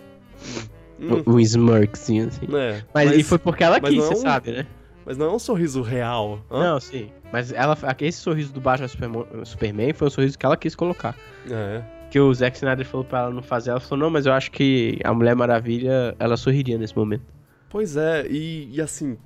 um- 1.00 1.34
Um 1.36 1.40
smirkzinho 1.40 2.28
assim. 2.28 2.48
é, 2.56 2.84
Mas, 2.94 3.12
e 3.18 3.24
foi 3.24 3.38
porque 3.40 3.64
ela 3.64 3.80
mas 3.82 3.90
quis, 3.94 4.00
não 4.00 4.08
você 4.08 4.14
é 4.14 4.18
um- 4.18 4.22
sabe, 4.22 4.52
né? 4.52 4.68
Mas 5.06 5.18
não 5.18 5.26
é 5.26 5.32
um 5.34 5.40
sorriso 5.40 5.82
real. 5.82 6.40
hã? 6.50 6.64
Não, 6.64 6.80
sim. 6.80 7.10
Mas 7.32 7.52
ela, 7.52 7.78
esse 8.00 8.20
sorriso 8.20 8.54
do 8.54 8.62
Batman 8.62 8.88
Superman, 8.88 9.26
Superman 9.44 9.94
foi 9.94 10.08
o 10.08 10.12
sorriso 10.12 10.38
que 10.40 10.46
ela 10.46 10.56
quis 10.56 10.76
colocar. 10.76 11.14
É. 11.52 11.82
Que 12.14 12.20
o 12.20 12.32
Zack 12.32 12.56
Snyder 12.58 12.86
falou 12.86 13.04
pra 13.04 13.22
ela 13.22 13.32
não 13.32 13.42
fazer. 13.42 13.72
Ela 13.72 13.80
falou, 13.80 14.04
não, 14.06 14.12
mas 14.12 14.28
eu 14.28 14.34
acho 14.34 14.52
que 14.52 15.00
a 15.04 15.12
Mulher 15.12 15.36
Maravilha, 15.36 16.16
ela 16.20 16.38
sorriria 16.38 16.78
nesse 16.78 16.96
momento. 16.96 17.24
Pois 17.72 17.98
é, 17.98 18.28
e, 18.30 18.70
e 18.72 18.80
assim. 18.80 19.18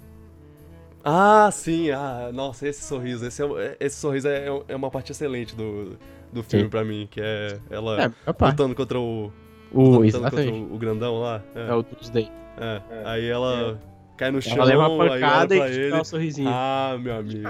Ah, 1.04 1.50
sim, 1.52 1.92
ah, 1.92 2.30
nossa, 2.34 2.66
esse 2.66 2.82
sorriso, 2.88 3.26
esse, 3.26 3.44
é, 3.44 3.76
esse 3.78 3.98
sorriso 3.98 4.30
é, 4.30 4.48
é 4.70 4.74
uma 4.74 4.90
parte 4.90 5.12
excelente 5.12 5.54
do, 5.54 5.98
do 6.32 6.42
filme 6.42 6.64
Sim. 6.64 6.70
pra 6.70 6.86
mim, 6.86 7.10
que 7.12 7.20
é 7.20 7.60
ela 7.70 8.04
É, 8.06 8.12
rapaz. 8.26 8.54
lutando 8.54 8.74
contra 8.74 8.98
o. 8.98 9.34
O, 9.74 9.82
lutando 9.82 10.06
exatamente. 10.06 10.50
contra 10.50 10.72
o, 10.72 10.76
o 10.76 10.78
grandão 10.78 11.20
lá. 11.20 11.44
É, 11.56 11.68
É 11.68 11.74
o 11.74 11.84
Doomsday. 11.84 12.32
é. 12.58 12.82
Aí 13.04 13.28
ela 13.28 13.82
cai 14.16 14.32
no 14.32 14.42
chão, 14.42 14.54
Ela 14.54 14.64
leva 14.64 14.88
uma 14.88 15.10
pancada 15.10 15.54
e 15.58 15.60
ele. 15.60 15.94
um 15.94 16.06
sorrisinho. 16.06 16.50
Ah, 16.50 16.98
meu 16.98 17.18
amigo. 17.18 17.46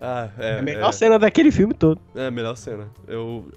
Ah, 0.00 0.30
é 0.38 0.54
é. 0.56 0.58
a 0.60 0.62
melhor 0.62 0.90
é. 0.90 0.92
cena 0.92 1.18
daquele 1.18 1.50
filme 1.50 1.74
todo. 1.74 2.00
É 2.14 2.28
a 2.28 2.30
melhor 2.30 2.56
cena. 2.56 2.88
Eu. 3.08 3.48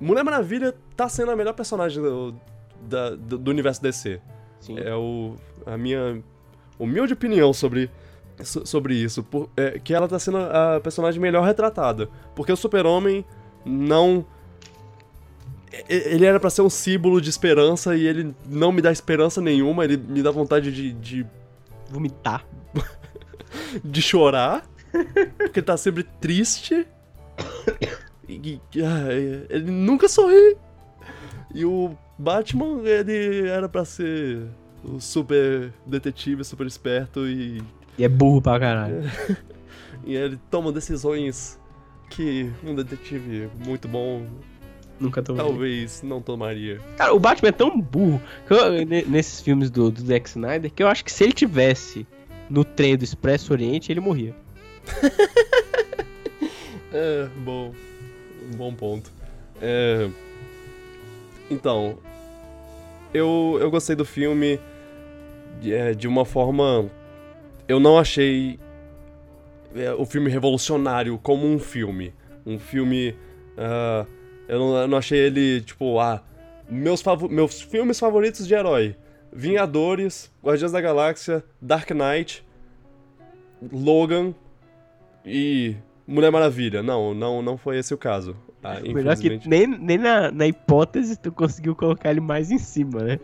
Mulher 0.00 0.22
Maravilha 0.24 0.74
tá 0.96 1.08
sendo 1.08 1.30
a 1.30 1.36
melhor 1.36 1.52
personagem 1.54 2.02
do, 2.02 2.34
da- 2.82 3.10
do, 3.10 3.38
do 3.38 3.50
universo 3.50 3.82
DC. 3.82 4.20
Sim. 4.60 4.78
É 4.78 4.94
o, 4.94 5.34
a 5.64 5.76
minha 5.76 6.22
humilde 6.78 7.12
opinião 7.14 7.52
sobre, 7.52 7.90
so- 8.42 8.66
sobre 8.66 8.94
isso. 8.94 9.22
por- 9.22 9.48
é, 9.56 9.78
que 9.78 9.94
ela 9.94 10.06
tá 10.08 10.18
sendo 10.18 10.38
a 10.38 10.80
personagem 10.82 11.20
melhor 11.20 11.44
retratada. 11.44 12.08
Porque 12.34 12.52
o 12.52 12.56
Super-Homem 12.56 13.24
não. 13.64 14.24
Ele 15.88 16.24
era 16.24 16.40
pra 16.40 16.48
ser 16.48 16.62
um 16.62 16.70
símbolo 16.70 17.20
de 17.20 17.28
esperança 17.28 17.94
e 17.96 18.06
ele 18.06 18.34
não 18.48 18.72
me 18.72 18.80
dá 18.80 18.90
esperança 18.90 19.40
nenhuma, 19.42 19.84
ele 19.84 19.96
me 19.98 20.22
dá 20.22 20.30
vontade 20.30 20.72
de, 20.72 20.92
de, 20.92 21.26
Vomitar. 21.90 22.46
de 23.84 24.00
chorar, 24.00 24.64
porque 25.36 25.58
ele 25.60 25.66
tá 25.66 25.76
sempre 25.76 26.02
triste. 26.02 26.86
E, 28.28 28.60
ah, 28.82 29.12
ele 29.48 29.70
nunca 29.70 30.08
sorri. 30.08 30.56
E 31.54 31.64
o 31.64 31.96
Batman, 32.18 32.82
ele 32.84 33.48
era 33.48 33.68
pra 33.68 33.84
ser 33.84 34.46
o 34.84 35.00
super 35.00 35.72
detetive, 35.86 36.44
super 36.44 36.66
esperto 36.66 37.26
e, 37.26 37.62
E 37.98 38.04
é 38.04 38.08
burro 38.08 38.42
pra 38.42 38.58
caralho. 38.58 39.02
e 40.04 40.14
ele 40.14 40.38
toma 40.50 40.72
decisões 40.72 41.58
que 42.10 42.50
um 42.64 42.74
detetive 42.74 43.48
muito 43.64 43.88
bom 43.88 44.26
Nunca 44.98 45.22
tô 45.22 45.34
talvez 45.34 46.02
não 46.02 46.22
tomaria. 46.22 46.80
Cara, 46.96 47.12
o 47.12 47.18
Batman 47.18 47.50
é 47.50 47.52
tão 47.52 47.78
burro 47.80 48.20
que 48.46 48.54
eu- 48.54 48.86
ne- 48.86 49.04
nesses 49.04 49.40
filmes 49.42 49.70
do, 49.70 49.90
do 49.90 50.00
Zack 50.00 50.28
Snyder 50.28 50.72
que 50.72 50.82
eu 50.82 50.88
acho 50.88 51.04
que 51.04 51.12
se 51.12 51.22
ele 51.22 51.32
tivesse 51.34 52.06
no 52.48 52.64
trem 52.64 52.96
do 52.96 53.04
Expresso 53.04 53.52
Oriente, 53.52 53.92
ele 53.92 54.00
morria. 54.00 54.34
É, 56.92 57.28
bom. 57.44 57.74
Bom 58.54 58.72
ponto. 58.74 59.10
É, 59.60 60.08
então, 61.50 61.98
eu, 63.12 63.58
eu 63.60 63.70
gostei 63.70 63.96
do 63.96 64.04
filme 64.04 64.60
de, 65.60 65.72
é, 65.72 65.94
de 65.94 66.06
uma 66.06 66.24
forma. 66.24 66.90
Eu 67.68 67.80
não 67.80 67.98
achei 67.98 68.58
é, 69.74 69.92
o 69.92 70.04
filme 70.04 70.30
revolucionário 70.30 71.18
como 71.18 71.46
um 71.46 71.58
filme. 71.58 72.14
Um 72.44 72.58
filme. 72.58 73.16
ah, 73.56 74.06
eu, 74.48 74.58
não, 74.58 74.76
eu 74.76 74.88
não 74.88 74.98
achei 74.98 75.18
ele, 75.18 75.60
tipo, 75.60 75.98
ah. 75.98 76.22
Meus, 76.68 77.02
meus 77.30 77.60
filmes 77.60 77.98
favoritos 77.98 78.46
de 78.46 78.54
herói: 78.54 78.96
Vingadores, 79.32 80.32
Guardiões 80.42 80.72
da 80.72 80.80
Galáxia, 80.80 81.44
Dark 81.60 81.90
Knight, 81.90 82.44
Logan 83.72 84.34
e 85.24 85.76
Mulher 86.06 86.30
Maravilha. 86.30 86.82
Não, 86.82 87.12
não, 87.14 87.42
não 87.42 87.56
foi 87.58 87.78
esse 87.78 87.92
o 87.92 87.98
caso. 87.98 88.36
Ah, 88.62 88.80
Melhor 88.80 89.16
que 89.16 89.40
nem, 89.46 89.66
nem 89.66 89.96
na, 89.98 90.30
na 90.32 90.46
hipótese 90.46 91.16
tu 91.16 91.30
conseguiu 91.30 91.74
colocar 91.76 92.10
ele 92.10 92.20
mais 92.20 92.50
em 92.50 92.58
cima, 92.58 93.00
né? 93.02 93.18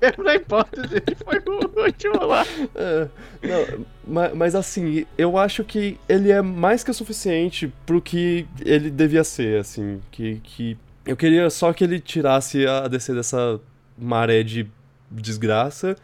Mesmo 0.00 0.22
na 0.24 0.34
hipótese 0.34 0.94
ele 0.96 1.16
foi 1.24 1.38
o 1.46 1.80
último 1.84 2.26
lá. 2.26 2.44
É, 2.74 3.08
não, 3.42 3.86
ma- 4.06 4.32
mas, 4.34 4.54
assim, 4.56 5.06
eu 5.16 5.38
acho 5.38 5.62
que 5.62 5.96
ele 6.08 6.32
é 6.32 6.42
mais 6.42 6.82
que 6.82 6.90
o 6.90 6.94
suficiente 6.94 7.72
pro 7.86 8.00
que 8.02 8.46
ele 8.64 8.90
devia 8.90 9.22
ser, 9.22 9.60
assim. 9.60 10.00
Que, 10.10 10.40
que 10.42 10.76
eu 11.06 11.16
queria 11.16 11.48
só 11.50 11.72
que 11.72 11.84
ele 11.84 12.00
tirasse 12.00 12.66
a 12.66 12.88
DC 12.88 13.14
dessa 13.14 13.60
maré 13.96 14.42
de 14.42 14.66
desgraça 15.08 15.94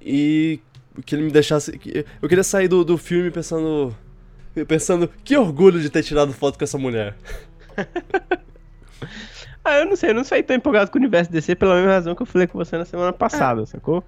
e 0.00 0.60
que 1.04 1.14
ele 1.14 1.22
me 1.24 1.30
deixasse. 1.32 1.80
Eu 2.22 2.28
queria 2.28 2.44
sair 2.44 2.68
do, 2.68 2.84
do 2.84 2.96
filme 2.96 3.30
pensando. 3.32 3.96
Pensando, 4.66 5.08
que 5.24 5.36
orgulho 5.36 5.80
de 5.80 5.90
ter 5.90 6.02
tirado 6.02 6.32
foto 6.32 6.56
com 6.58 6.64
essa 6.64 6.78
mulher. 6.78 7.14
Ah, 9.64 9.80
eu 9.80 9.86
não 9.86 9.96
sei, 9.96 10.10
eu 10.10 10.14
não 10.14 10.24
saí 10.24 10.42
tão 10.42 10.56
empolgado 10.56 10.90
com 10.90 10.96
o 10.98 11.00
universo 11.00 11.30
DC 11.30 11.54
pela 11.54 11.74
mesma 11.74 11.90
razão 11.92 12.14
que 12.14 12.22
eu 12.22 12.26
falei 12.26 12.46
com 12.46 12.56
você 12.56 12.78
na 12.78 12.86
semana 12.86 13.12
passada, 13.12 13.66
sacou? 13.66 14.02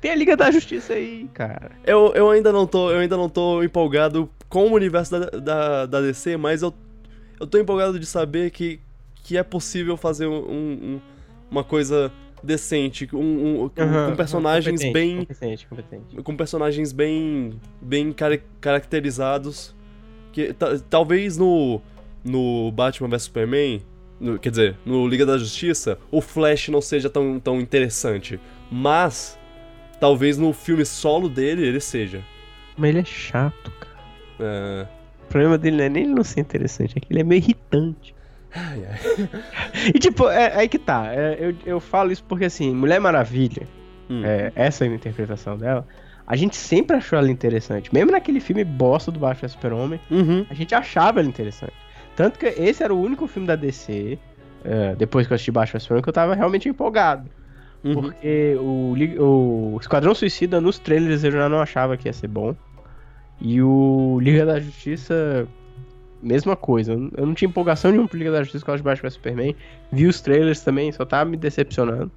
Tem 0.00 0.10
a 0.10 0.14
Liga 0.14 0.36
da 0.36 0.50
Justiça 0.50 0.92
aí, 0.92 1.26
cara. 1.32 1.70
Eu, 1.86 2.12
eu 2.14 2.28
ainda 2.30 2.52
não 2.52 2.66
tô, 2.66 2.90
eu 2.90 2.98
ainda 2.98 3.16
não 3.16 3.28
tô 3.28 3.62
empolgado 3.62 4.28
com 4.48 4.66
o 4.68 4.74
universo 4.74 5.12
da, 5.18 5.30
da, 5.30 5.86
da 5.86 6.00
DC, 6.02 6.36
mas 6.36 6.60
eu, 6.60 6.74
eu 7.40 7.46
tô 7.46 7.56
empolgado 7.56 7.98
de 7.98 8.04
saber 8.04 8.50
que, 8.50 8.78
que 9.24 9.38
é 9.38 9.42
possível 9.42 9.96
fazer 9.96 10.26
um, 10.26 10.36
um- 10.36 11.00
uma 11.50 11.64
coisa 11.64 12.12
decente, 12.42 13.08
um, 13.14 13.62
um- 13.64 13.68
com, 13.70 13.82
Aham, 13.82 14.10
com 14.10 14.16
personagens 14.16 14.80
competente, 14.82 14.92
bem. 14.92 15.16
Competente, 15.20 15.66
competente. 15.66 16.22
Com 16.22 16.36
personagens 16.36 16.92
bem. 16.92 17.58
bem 17.80 18.12
cari- 18.12 18.42
caracterizados. 18.60 19.74
Que 20.36 20.52
ta- 20.52 20.78
talvez 20.90 21.38
no. 21.38 21.80
no 22.22 22.70
Batman 22.72 23.08
vs 23.08 23.22
Superman. 23.22 23.80
no- 24.20 24.38
quer 24.38 24.50
dizer, 24.50 24.76
no 24.84 25.08
Liga 25.08 25.24
da 25.24 25.38
Justiça, 25.38 25.98
o 26.10 26.20
Flash 26.20 26.68
não 26.68 26.82
seja 26.82 27.08
tão, 27.08 27.40
tão 27.40 27.58
interessante. 27.58 28.38
Mas. 28.70 29.38
Talvez 29.98 30.36
no 30.36 30.52
filme 30.52 30.84
solo 30.84 31.26
dele 31.26 31.66
ele 31.66 31.80
seja. 31.80 32.20
Mas 32.76 32.90
ele 32.90 32.98
é 32.98 33.04
chato, 33.06 33.72
cara. 33.80 33.96
É... 34.38 34.86
O 35.24 35.26
problema 35.28 35.56
dele 35.56 35.78
não 35.78 35.84
é 35.84 35.88
nem 35.88 36.02
ele 36.04 36.12
não 36.14 36.22
ser 36.22 36.40
interessante, 36.40 36.98
é 36.98 37.00
que 37.00 37.10
ele 37.10 37.20
é 37.20 37.24
meio 37.24 37.38
irritante. 37.42 38.14
Ai, 38.54 38.82
ai. 38.84 39.28
E 39.94 39.98
tipo, 39.98 40.28
é, 40.28 40.54
aí 40.54 40.68
que 40.68 40.78
tá. 40.78 41.06
é, 41.14 41.38
eu, 41.40 41.54
eu 41.64 41.80
falo 41.80 42.12
isso 42.12 42.22
porque 42.24 42.44
assim, 42.44 42.74
Mulher 42.74 43.00
Maravilha, 43.00 43.66
Hum. 44.10 44.20
é, 44.22 44.52
essa 44.54 44.84
é 44.84 44.88
a 44.88 44.94
interpretação 44.94 45.56
dela, 45.56 45.88
a 46.26 46.34
gente 46.36 46.56
sempre 46.56 46.96
achou 46.96 47.18
ela 47.18 47.30
interessante. 47.30 47.92
Mesmo 47.94 48.10
naquele 48.12 48.40
filme 48.40 48.64
bosta 48.64 49.10
do 49.12 49.18
Batman 49.18 49.48
Super-Homem, 49.48 50.00
Uhum. 50.10 50.44
a 50.50 50.54
gente 50.54 50.74
achava 50.74 51.20
ela 51.20 51.28
interessante. 51.28 51.72
Tanto 52.16 52.38
que 52.38 52.46
esse 52.46 52.82
era 52.82 52.94
o 52.94 53.00
único 53.00 53.26
filme 53.26 53.46
da 53.46 53.54
DC, 53.56 54.18
é, 54.64 54.94
depois 54.96 55.26
que 55.26 55.32
eu 55.32 55.34
assisti 55.36 55.50
Batman 55.50 55.78
Super-Homem, 55.80 56.02
que 56.02 56.08
eu 56.08 56.12
tava 56.12 56.34
realmente 56.34 56.68
empolgado. 56.68 57.28
Uhum. 57.84 57.94
Porque 57.94 58.56
o, 58.58 58.94
o 59.22 59.78
Esquadrão 59.80 60.14
Suicida 60.14 60.60
nos 60.60 60.78
trailers 60.78 61.22
eu 61.22 61.30
já 61.30 61.48
não 61.48 61.60
achava 61.60 61.96
que 61.96 62.08
ia 62.08 62.12
ser 62.12 62.26
bom. 62.28 62.56
E 63.40 63.60
o 63.62 64.18
Liga 64.20 64.46
da 64.46 64.58
Justiça, 64.58 65.46
mesma 66.22 66.56
coisa. 66.56 66.92
Eu 66.92 67.26
não 67.26 67.34
tinha 67.34 67.48
empolgação 67.48 67.90
nenhuma 67.90 68.08
pro 68.08 68.18
Liga 68.18 68.32
da 68.32 68.42
Justiça 68.42 68.64
com 68.64 68.72
os 68.72 68.80
Batman 68.80 69.10
Superman. 69.10 69.54
Vi 69.92 70.06
os 70.06 70.20
trailers 70.20 70.62
também, 70.62 70.90
só 70.90 71.04
tava 71.04 71.28
me 71.30 71.36
decepcionando. 71.36 72.10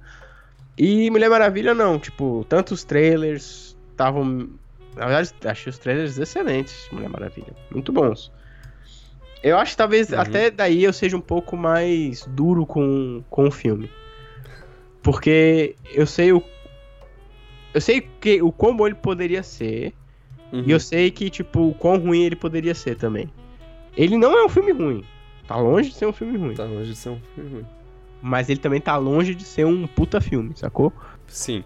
E 0.78 1.10
Mulher 1.10 1.28
Maravilha 1.28 1.74
não, 1.74 1.98
tipo, 1.98 2.44
tanto 2.48 2.72
os 2.72 2.82
trailers 2.84 3.69
estavam. 4.00 4.48
Na 4.96 5.06
verdade, 5.06 5.32
achei 5.44 5.70
os 5.70 5.78
trailers 5.78 6.18
excelentes 6.18 6.88
Mulher 6.90 7.08
Maravilha. 7.08 7.54
Muito 7.70 7.92
bons. 7.92 8.32
Eu 9.42 9.56
acho 9.56 9.72
que 9.72 9.76
talvez 9.76 10.10
Uhum. 10.10 10.20
até 10.20 10.50
daí 10.50 10.82
eu 10.84 10.92
seja 10.92 11.16
um 11.16 11.20
pouco 11.20 11.56
mais 11.56 12.26
duro 12.26 12.66
com, 12.66 13.22
com 13.30 13.46
o 13.46 13.50
filme. 13.50 13.90
Porque 15.02 15.76
eu 15.94 16.06
sei 16.06 16.32
o. 16.32 16.42
Eu 17.72 17.80
sei 17.80 18.00
que, 18.20 18.42
o 18.42 18.50
quão 18.50 18.76
bom 18.76 18.86
ele 18.86 18.96
poderia 18.96 19.42
ser. 19.42 19.94
Uhum. 20.52 20.64
E 20.66 20.70
eu 20.72 20.80
sei 20.80 21.10
que, 21.10 21.30
tipo, 21.30 21.68
o 21.68 21.74
quão 21.74 21.96
ruim 21.98 22.24
ele 22.24 22.36
poderia 22.36 22.74
ser 22.74 22.96
também. 22.96 23.30
Ele 23.96 24.18
não 24.18 24.36
é 24.36 24.44
um 24.44 24.48
filme 24.48 24.72
ruim. 24.72 25.04
Tá 25.46 25.56
longe 25.56 25.90
de 25.90 25.94
ser 25.94 26.06
um 26.06 26.12
filme 26.12 26.36
ruim. 26.36 26.54
Tá 26.54 26.64
longe 26.64 26.90
de 26.90 26.96
ser 26.96 27.10
um 27.10 27.20
filme 27.34 27.50
ruim. 27.50 27.66
Mas 28.20 28.50
ele 28.50 28.60
também 28.60 28.80
tá 28.80 28.96
longe 28.96 29.34
de 29.34 29.44
ser 29.44 29.64
um 29.64 29.86
puta 29.86 30.20
filme, 30.20 30.52
sacou? 30.54 30.92
Sim, 31.26 31.64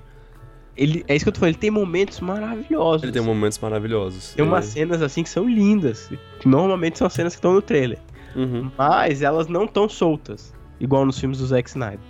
Ele, 0.76 1.04
é 1.06 1.14
isso 1.14 1.24
que 1.24 1.28
eu 1.28 1.32
tô 1.32 1.40
falando, 1.40 1.52
ele 1.54 1.60
tem 1.60 1.70
momentos 1.70 2.18
maravilhosos. 2.20 3.02
ele 3.04 3.12
tem 3.12 3.22
momentos 3.22 3.58
maravilhosos. 3.60 4.34
Tem 4.34 4.44
umas 4.44 4.66
É. 4.66 4.70
cenas 4.70 5.02
assim 5.02 5.22
que 5.22 5.28
são 5.28 5.48
lindas. 5.48 6.10
Que 6.40 6.48
normalmente 6.48 6.98
são 6.98 7.08
cenas 7.08 7.34
que 7.34 7.38
estão 7.38 7.52
no 7.52 7.62
trailer. 7.62 7.98
Uhum. 8.34 8.70
Mas 8.76 9.22
elas 9.22 9.46
não 9.46 9.66
tão 9.68 9.88
soltas. 9.88 10.52
Igual 10.80 11.06
nos 11.06 11.18
filmes 11.18 11.38
do 11.38 11.46
Zack 11.46 11.68
Snyder. 11.68 12.00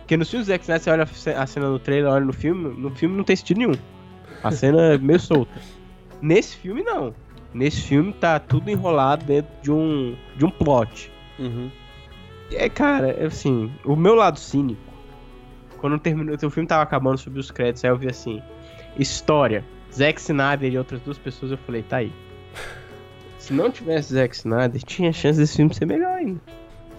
Porque 0.00 0.16
nos 0.16 0.30
filmes 0.30 0.46
do 0.46 0.50
Zack 0.52 0.62
Snyder, 0.62 0.82
você 0.82 0.90
olha 0.90 1.02
a 1.02 1.06
ce- 1.06 1.30
a 1.30 1.46
cena 1.46 1.68
no 1.68 1.78
trailer, 1.80 2.10
olha 2.12 2.24
no 2.24 2.32
filme, 2.32 2.68
no 2.80 2.90
filme 2.94 3.16
não 3.16 3.24
tem 3.24 3.34
sentido 3.34 3.58
nenhum. 3.58 3.74
A 4.42 4.52
cena 4.52 4.94
é 4.94 4.98
meio 4.98 5.18
solta. 5.18 5.50
Nesse 6.22 6.56
filme, 6.56 6.82
não. 6.84 7.12
Nesse 7.52 7.80
filme 7.82 8.12
tá 8.12 8.38
tudo 8.38 8.70
enrolado 8.70 9.24
dentro 9.24 9.50
de 9.62 9.72
um, 9.72 10.14
de 10.36 10.44
um 10.44 10.50
plot. 10.50 11.10
Uhum. 11.38 11.68
É, 12.52 12.68
cara, 12.68 13.08
é 13.10 13.26
assim, 13.26 13.72
o 13.84 13.96
meu 13.96 14.14
lado 14.14 14.38
cínico, 14.38 14.80
quando 15.80 15.98
terminou, 15.98 16.34
o 16.34 16.50
filme 16.50 16.66
tava 16.66 16.82
acabando, 16.82 17.18
subiu 17.18 17.40
os 17.40 17.50
créditos, 17.50 17.84
aí 17.84 17.90
eu 17.90 17.96
vi 17.96 18.08
assim, 18.08 18.42
história, 18.98 19.64
Zack 19.92 20.20
Snyder 20.20 20.72
e 20.72 20.78
outras 20.78 21.00
duas 21.00 21.18
pessoas, 21.18 21.52
eu 21.52 21.58
falei, 21.58 21.82
tá 21.82 21.98
aí. 21.98 22.12
Se 23.38 23.52
não 23.52 23.70
tivesse 23.70 24.14
Zack 24.14 24.34
Snyder, 24.36 24.82
tinha 24.82 25.12
chance 25.12 25.38
desse 25.38 25.56
filme 25.56 25.74
ser 25.74 25.86
melhor 25.86 26.12
ainda. 26.12 26.40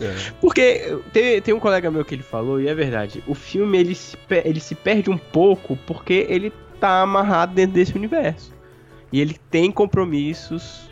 É. 0.02 0.16
Porque 0.42 0.98
tem, 1.14 1.42
tem 1.42 1.54
um 1.54 1.60
colega 1.60 1.92
meu 1.92 2.04
que 2.04 2.16
ele 2.16 2.24
falou, 2.24 2.60
e 2.60 2.68
é 2.68 2.74
verdade, 2.74 3.24
o 3.28 3.36
filme 3.36 3.78
ele 3.78 3.94
se, 3.94 4.18
ele 4.44 4.60
se 4.60 4.74
perde 4.74 5.10
um 5.10 5.18
pouco 5.18 5.78
porque 5.86 6.26
ele 6.28 6.52
tá 6.80 7.02
amarrado 7.02 7.54
dentro 7.54 7.74
desse 7.74 7.96
universo. 7.96 8.52
E 9.12 9.22
ele 9.22 9.38
tem 9.52 9.72
compromissos 9.72 10.90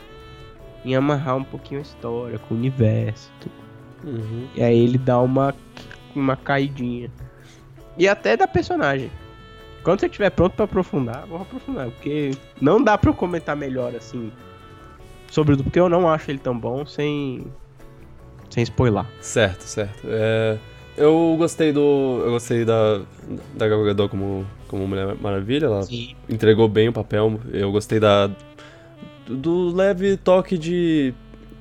em 0.85 0.95
amarrar 0.95 1.37
um 1.37 1.43
pouquinho 1.43 1.79
a 1.79 1.83
história 1.83 2.37
com 2.37 2.53
o 2.53 2.57
universo. 2.57 3.31
e. 3.45 4.07
Uhum. 4.07 4.47
E 4.55 4.63
aí 4.63 4.77
ele 4.77 4.97
dá 4.97 5.19
uma, 5.19 5.55
uma 6.15 6.35
caidinha. 6.35 7.11
E 7.99 8.07
até 8.07 8.35
da 8.37 8.47
personagem. 8.47 9.11
Quando 9.83 9.99
você 9.99 10.07
estiver 10.07 10.29
pronto 10.31 10.53
pra 10.55 10.65
aprofundar, 10.65 11.25
vou 11.27 11.41
aprofundar. 11.41 11.87
Porque 11.91 12.31
não 12.61 12.81
dá 12.83 12.97
pra 12.97 13.09
eu 13.09 13.13
comentar 13.13 13.55
melhor 13.55 13.93
assim. 13.95 14.31
Sobre 15.29 15.53
o 15.53 15.63
porque 15.63 15.79
eu 15.79 15.87
não 15.89 16.09
acho 16.09 16.31
ele 16.31 16.39
tão 16.39 16.57
bom 16.57 16.85
sem. 16.85 17.45
Sem 18.49 18.63
spoiler. 18.63 19.05
Certo, 19.21 19.61
certo. 19.61 20.01
É, 20.07 20.57
eu 20.97 21.35
gostei 21.37 21.71
do. 21.71 22.21
Eu 22.25 22.31
gostei 22.31 22.65
da. 22.65 23.01
Da 23.55 23.67
Gal 23.67 23.83
Gadot 23.83 24.09
como, 24.09 24.45
como 24.67 24.87
Mulher 24.87 25.15
Maravilha. 25.21 25.65
Ela 25.67 25.83
Sim. 25.83 26.15
entregou 26.27 26.67
bem 26.67 26.89
o 26.89 26.93
papel. 26.93 27.39
Eu 27.53 27.71
gostei 27.71 27.99
da. 27.99 28.27
Do, 29.25 29.35
do 29.35 29.75
leve 29.75 30.17
toque 30.17 30.57
de. 30.57 31.13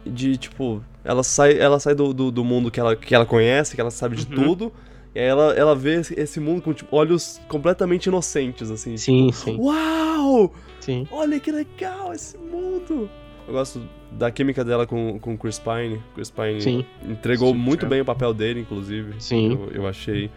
De 0.06 0.36
tipo. 0.36 0.82
Ela 1.04 1.22
sai, 1.22 1.58
ela 1.58 1.78
sai 1.78 1.94
do, 1.94 2.12
do, 2.12 2.30
do 2.30 2.44
mundo 2.44 2.70
que 2.70 2.80
ela, 2.80 2.96
que 2.96 3.14
ela 3.14 3.24
conhece, 3.26 3.74
que 3.74 3.80
ela 3.80 3.90
sabe 3.90 4.16
de 4.16 4.26
Uhum. 4.34 4.44
tudo. 4.44 4.72
E 5.14 5.18
aí 5.20 5.26
ela, 5.26 5.52
ela 5.54 5.74
vê 5.74 5.94
esse- 6.00 6.40
mundo 6.40 6.62
com 6.62 6.72
tipo, 6.72 6.94
olhos 6.96 7.40
completamente 7.48 8.06
inocentes, 8.06 8.70
assim. 8.70 8.96
Sim, 8.96 9.32
sim, 9.32 9.56
Uau! 9.58 10.52
sim. 10.80 11.06
Olha 11.10 11.40
que 11.40 11.50
legal 11.50 12.12
esse 12.12 12.36
mundo! 12.38 13.08
Eu 13.46 13.54
gosto 13.54 13.80
da 14.12 14.30
química 14.30 14.62
dela 14.64 14.86
com, 14.86 15.18
com 15.18 15.34
o 15.34 15.38
Chris 15.38 15.58
Pine. 15.58 16.02
Chris 16.14 16.30
Pine 16.30 16.60
Sim. 16.60 16.84
entregou 17.08 17.52
Sim, 17.52 17.58
muito 17.58 17.86
é. 17.86 17.88
bem 17.88 18.00
o 18.02 18.04
papel 18.04 18.34
dele, 18.34 18.60
inclusive. 18.60 19.14
Sim. 19.18 19.52
Eu, 19.52 19.82
eu 19.82 19.86
achei. 19.86 20.30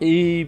E 0.00 0.46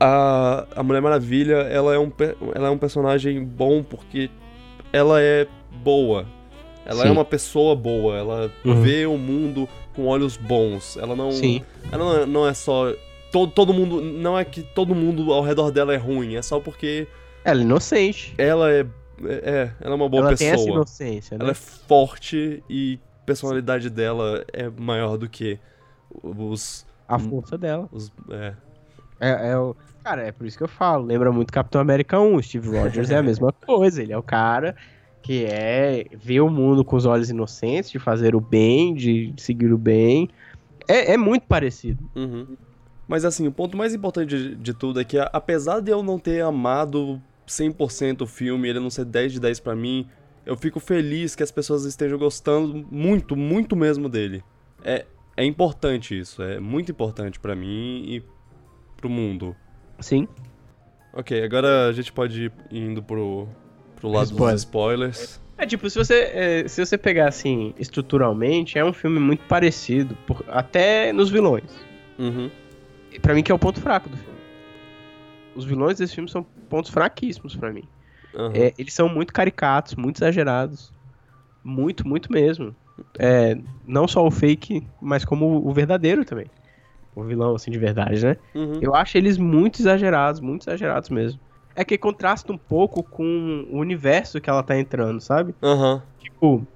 a, 0.00 0.66
a 0.76 0.82
Mulher 0.82 1.00
Maravilha, 1.00 1.54
ela 1.54 1.94
é, 1.94 1.98
um, 1.98 2.10
ela 2.54 2.68
é 2.68 2.70
um 2.70 2.78
personagem 2.78 3.42
bom 3.44 3.82
porque 3.82 4.28
ela 4.92 5.20
é 5.20 5.46
boa. 5.82 6.26
Ela 6.84 7.02
é 7.04 7.06
Sim. 7.06 7.12
uma 7.12 7.24
pessoa 7.24 7.74
boa, 7.74 8.16
ela 8.16 8.50
Uhum. 8.64 8.82
vê 8.82 9.06
o 9.06 9.16
mundo 9.16 9.68
com 9.94 10.06
olhos 10.06 10.36
bons. 10.36 10.96
Ela 10.96 11.14
não, 11.16 11.30
Sim. 11.32 11.62
ela 11.90 12.26
não 12.26 12.46
é, 12.46 12.50
é 12.50 12.54
só 12.54 12.92
todo, 13.32 13.52
todo 13.52 13.72
mundo, 13.74 14.00
não 14.00 14.38
é 14.38 14.44
que 14.44 14.62
todo 14.62 14.94
mundo 14.94 15.32
ao 15.32 15.42
redor 15.42 15.70
dela 15.70 15.92
é 15.94 15.96
ruim, 15.96 16.36
é 16.36 16.42
só 16.42 16.60
porque 16.60 17.06
Ela 17.44 17.60
é 17.60 17.62
inocente. 17.62 18.34
ela 18.38 18.70
é 18.70 18.86
é, 19.26 19.70
ela 19.80 19.92
é 19.92 19.96
uma 19.96 20.08
boa 20.08 20.26
ela 20.26 20.36
tem 20.36 20.48
essa 20.48 20.56
pessoa. 20.58 20.74
inocência, 20.76 21.38
né? 21.38 21.44
Ela 21.44 21.52
é 21.52 21.54
forte 21.54 22.62
e 22.68 22.98
a 23.22 23.24
personalidade 23.24 23.88
dela 23.88 24.44
é 24.52 24.68
maior 24.68 25.16
do 25.16 25.28
que 25.28 25.58
os 26.22 26.84
A 27.08 27.18
força 27.18 27.56
dela. 27.56 27.88
os 27.92 28.12
é, 28.30 28.54
É, 29.20 29.50
é 29.50 29.58
o... 29.58 29.76
Cara, 30.02 30.22
é 30.26 30.32
por 30.32 30.46
isso 30.46 30.58
que 30.58 30.64
eu 30.64 30.68
falo. 30.68 31.04
Lembra 31.06 31.32
muito 31.32 31.52
Capitão 31.52 31.80
América 31.80 32.20
1. 32.20 32.42
Steve 32.42 32.76
Rogers 32.76 33.10
é 33.10 33.16
a 33.16 33.22
mesma 33.22 33.52
coisa. 33.64 34.02
Ele 34.02 34.12
é 34.12 34.18
o 34.18 34.22
cara 34.22 34.76
que 35.24 35.46
é 35.46 36.04
ver 36.12 36.42
o 36.42 36.50
mundo 36.50 36.84
com 36.84 36.96
os 36.96 37.06
olhos 37.06 37.30
inocentes, 37.30 37.90
de 37.90 37.98
fazer 37.98 38.36
o 38.36 38.40
bem, 38.40 38.92
de 38.92 39.32
seguir 39.38 39.72
o 39.72 39.78
bem. 39.78 40.28
É, 40.86 41.14
é 41.14 41.16
muito 41.16 41.46
parecido. 41.46 42.04
Uhum. 42.14 42.58
Mas 43.08 43.24
assim, 43.24 43.46
o 43.46 43.52
ponto 43.52 43.74
mais 43.74 43.94
importante 43.94 44.36
de, 44.36 44.54
de 44.54 44.74
tudo 44.74 45.00
é 45.00 45.04
que, 45.04 45.16
apesar 45.18 45.80
de 45.80 45.90
eu 45.90 46.02
não 46.02 46.18
ter 46.18 46.42
amado 46.42 47.22
100% 47.48 48.20
o 48.20 48.26
filme, 48.26 48.68
ele 48.68 48.78
não 48.78 48.90
ser 48.90 49.06
10 49.06 49.32
de 49.32 49.40
10 49.40 49.60
pra 49.60 49.74
mim, 49.74 50.06
eu 50.44 50.58
fico 50.58 50.78
feliz 50.78 51.34
que 51.34 51.42
as 51.42 51.50
pessoas 51.50 51.86
estejam 51.86 52.18
gostando 52.18 52.86
muito, 52.90 53.34
muito 53.34 53.74
mesmo 53.74 54.10
dele. 54.10 54.44
É, 54.84 55.06
é 55.38 55.44
importante 55.46 56.18
isso, 56.18 56.42
é 56.42 56.60
muito 56.60 56.92
importante 56.92 57.40
pra 57.40 57.56
mim 57.56 58.04
e 58.06 58.22
pro 58.98 59.08
mundo. 59.08 59.56
Sim. 60.00 60.28
Ok, 61.14 61.42
agora 61.42 61.88
a 61.88 61.92
gente 61.92 62.12
pode 62.12 62.44
ir 62.44 62.52
indo 62.70 63.02
pro, 63.02 63.48
pro 63.96 64.08
lado 64.10 64.26
Spoiler. 64.26 64.52
dos 64.54 64.60
spoilers. 64.62 65.40
É 65.56 65.66
tipo, 65.66 65.88
se 65.88 65.96
você, 65.96 66.14
é, 66.32 66.68
se 66.68 66.84
você 66.84 66.98
pegar 66.98 67.28
assim, 67.28 67.72
estruturalmente, 67.78 68.78
é 68.78 68.84
um 68.84 68.92
filme 68.92 69.20
muito 69.20 69.44
parecido, 69.46 70.16
por- 70.26 70.44
até 70.48 71.12
nos 71.12 71.30
vilões. 71.30 71.70
Uhum. 72.18 72.50
E 73.12 73.20
Pra 73.20 73.32
mim 73.34 73.42
que 73.42 73.52
é 73.52 73.54
o 73.54 73.58
ponto 73.58 73.80
fraco 73.80 74.08
do 74.08 74.16
filme. 74.16 74.34
Os 75.54 75.64
vilões 75.64 75.98
desse 75.98 76.14
filme 76.14 76.28
são 76.28 76.44
pontos 76.68 76.90
fraquíssimos 76.90 77.54
pra 77.54 77.72
mim. 77.72 77.84
aham. 78.34 78.52
É, 78.54 78.74
eles 78.76 78.92
são 78.92 79.08
muito 79.08 79.32
caricatos, 79.32 79.94
muito 79.94 80.16
exagerados. 80.16 80.92
Muito, 81.62 82.06
muito 82.06 82.30
mesmo. 82.32 82.74
É, 83.18 83.56
não 83.86 84.06
só 84.08 84.26
o 84.26 84.30
fake, 84.30 84.86
mas 85.00 85.24
como 85.24 85.66
o 85.66 85.72
verdadeiro 85.72 86.24
também. 86.24 86.46
O 87.14 87.22
vilão, 87.22 87.54
assim, 87.54 87.70
de 87.70 87.78
verdade, 87.78 88.24
né? 88.24 88.36
Uhum. 88.54 88.80
Eu 88.82 88.94
acho 88.94 89.16
eles 89.16 89.38
muito 89.38 89.80
exagerados, 89.80 90.40
muito 90.40 90.62
exagerados 90.68 91.08
mesmo. 91.10 91.40
É 91.76 91.84
que 91.84 91.98
contrasta 91.98 92.52
um 92.52 92.58
pouco 92.58 93.02
com 93.02 93.66
o 93.70 93.78
universo 93.78 94.40
que 94.40 94.48
ela 94.48 94.62
tá 94.62 94.78
entrando, 94.78 95.20
sabe? 95.20 95.54
Aham. 95.62 96.02
Tipo, 96.18 96.66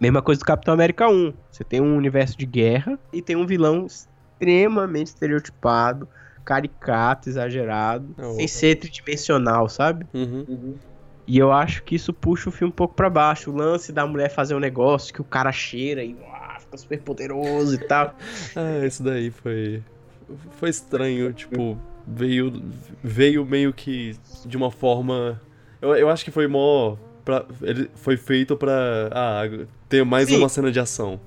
mesma 0.00 0.20
coisa 0.22 0.38
do 0.38 0.44
Capitão 0.44 0.74
América 0.74 1.08
1. 1.08 1.32
Você 1.50 1.64
tem 1.64 1.80
um 1.80 1.96
universo 1.96 2.36
de 2.36 2.46
guerra 2.46 2.98
e 3.12 3.22
tem 3.22 3.36
um 3.36 3.46
vilão 3.46 3.86
extremamente 3.86 5.08
estereotipado, 5.08 6.08
caricato, 6.44 7.28
exagerado, 7.28 8.14
É 8.18 8.26
o- 8.26 8.34
sem 8.34 8.46
ser 8.46 8.76
tridimensional, 8.76 9.68
sabe? 9.68 10.06
Uhum. 10.12 10.76
E 11.26 11.38
eu 11.38 11.50
acho 11.50 11.82
que 11.82 11.96
isso 11.96 12.12
puxa 12.12 12.48
o 12.50 12.52
filme 12.52 12.70
um 12.72 12.76
pouco 12.76 12.94
pra 12.94 13.10
baixo. 13.10 13.50
O 13.50 13.56
lance 13.56 13.92
da 13.92 14.06
mulher 14.06 14.28
fazer 14.30 14.54
um 14.54 14.60
negócio 14.60 15.12
que 15.12 15.20
o 15.20 15.24
cara 15.24 15.50
cheira 15.50 16.04
e 16.04 16.14
uau, 16.14 16.60
fica 16.60 16.76
super 16.76 17.00
poderoso 17.02 17.74
e 17.74 17.78
tal. 17.78 18.14
Ah, 18.54 18.86
isso 18.86 19.02
daí 19.02 19.30
foi. 19.30 19.82
Foi 20.52 20.70
estranho, 20.70 21.32
tipo, 21.32 21.76
veio. 22.06 22.62
Veio 23.02 23.44
meio 23.44 23.72
que 23.72 24.16
de 24.44 24.56
uma 24.56 24.70
forma. 24.70 25.40
Eu, 25.80 25.94
eu 25.96 26.08
acho 26.08 26.24
que 26.24 26.30
foi 26.30 26.46
mó. 26.46 26.96
Pra, 27.24 27.44
ele 27.62 27.90
foi 27.96 28.16
feito 28.16 28.56
pra. 28.56 28.72
Ah, 29.12 29.42
ter 29.88 30.04
mais 30.04 30.28
Sim. 30.28 30.38
uma 30.38 30.48
cena 30.48 30.70
de 30.70 30.78
ação. 30.80 31.18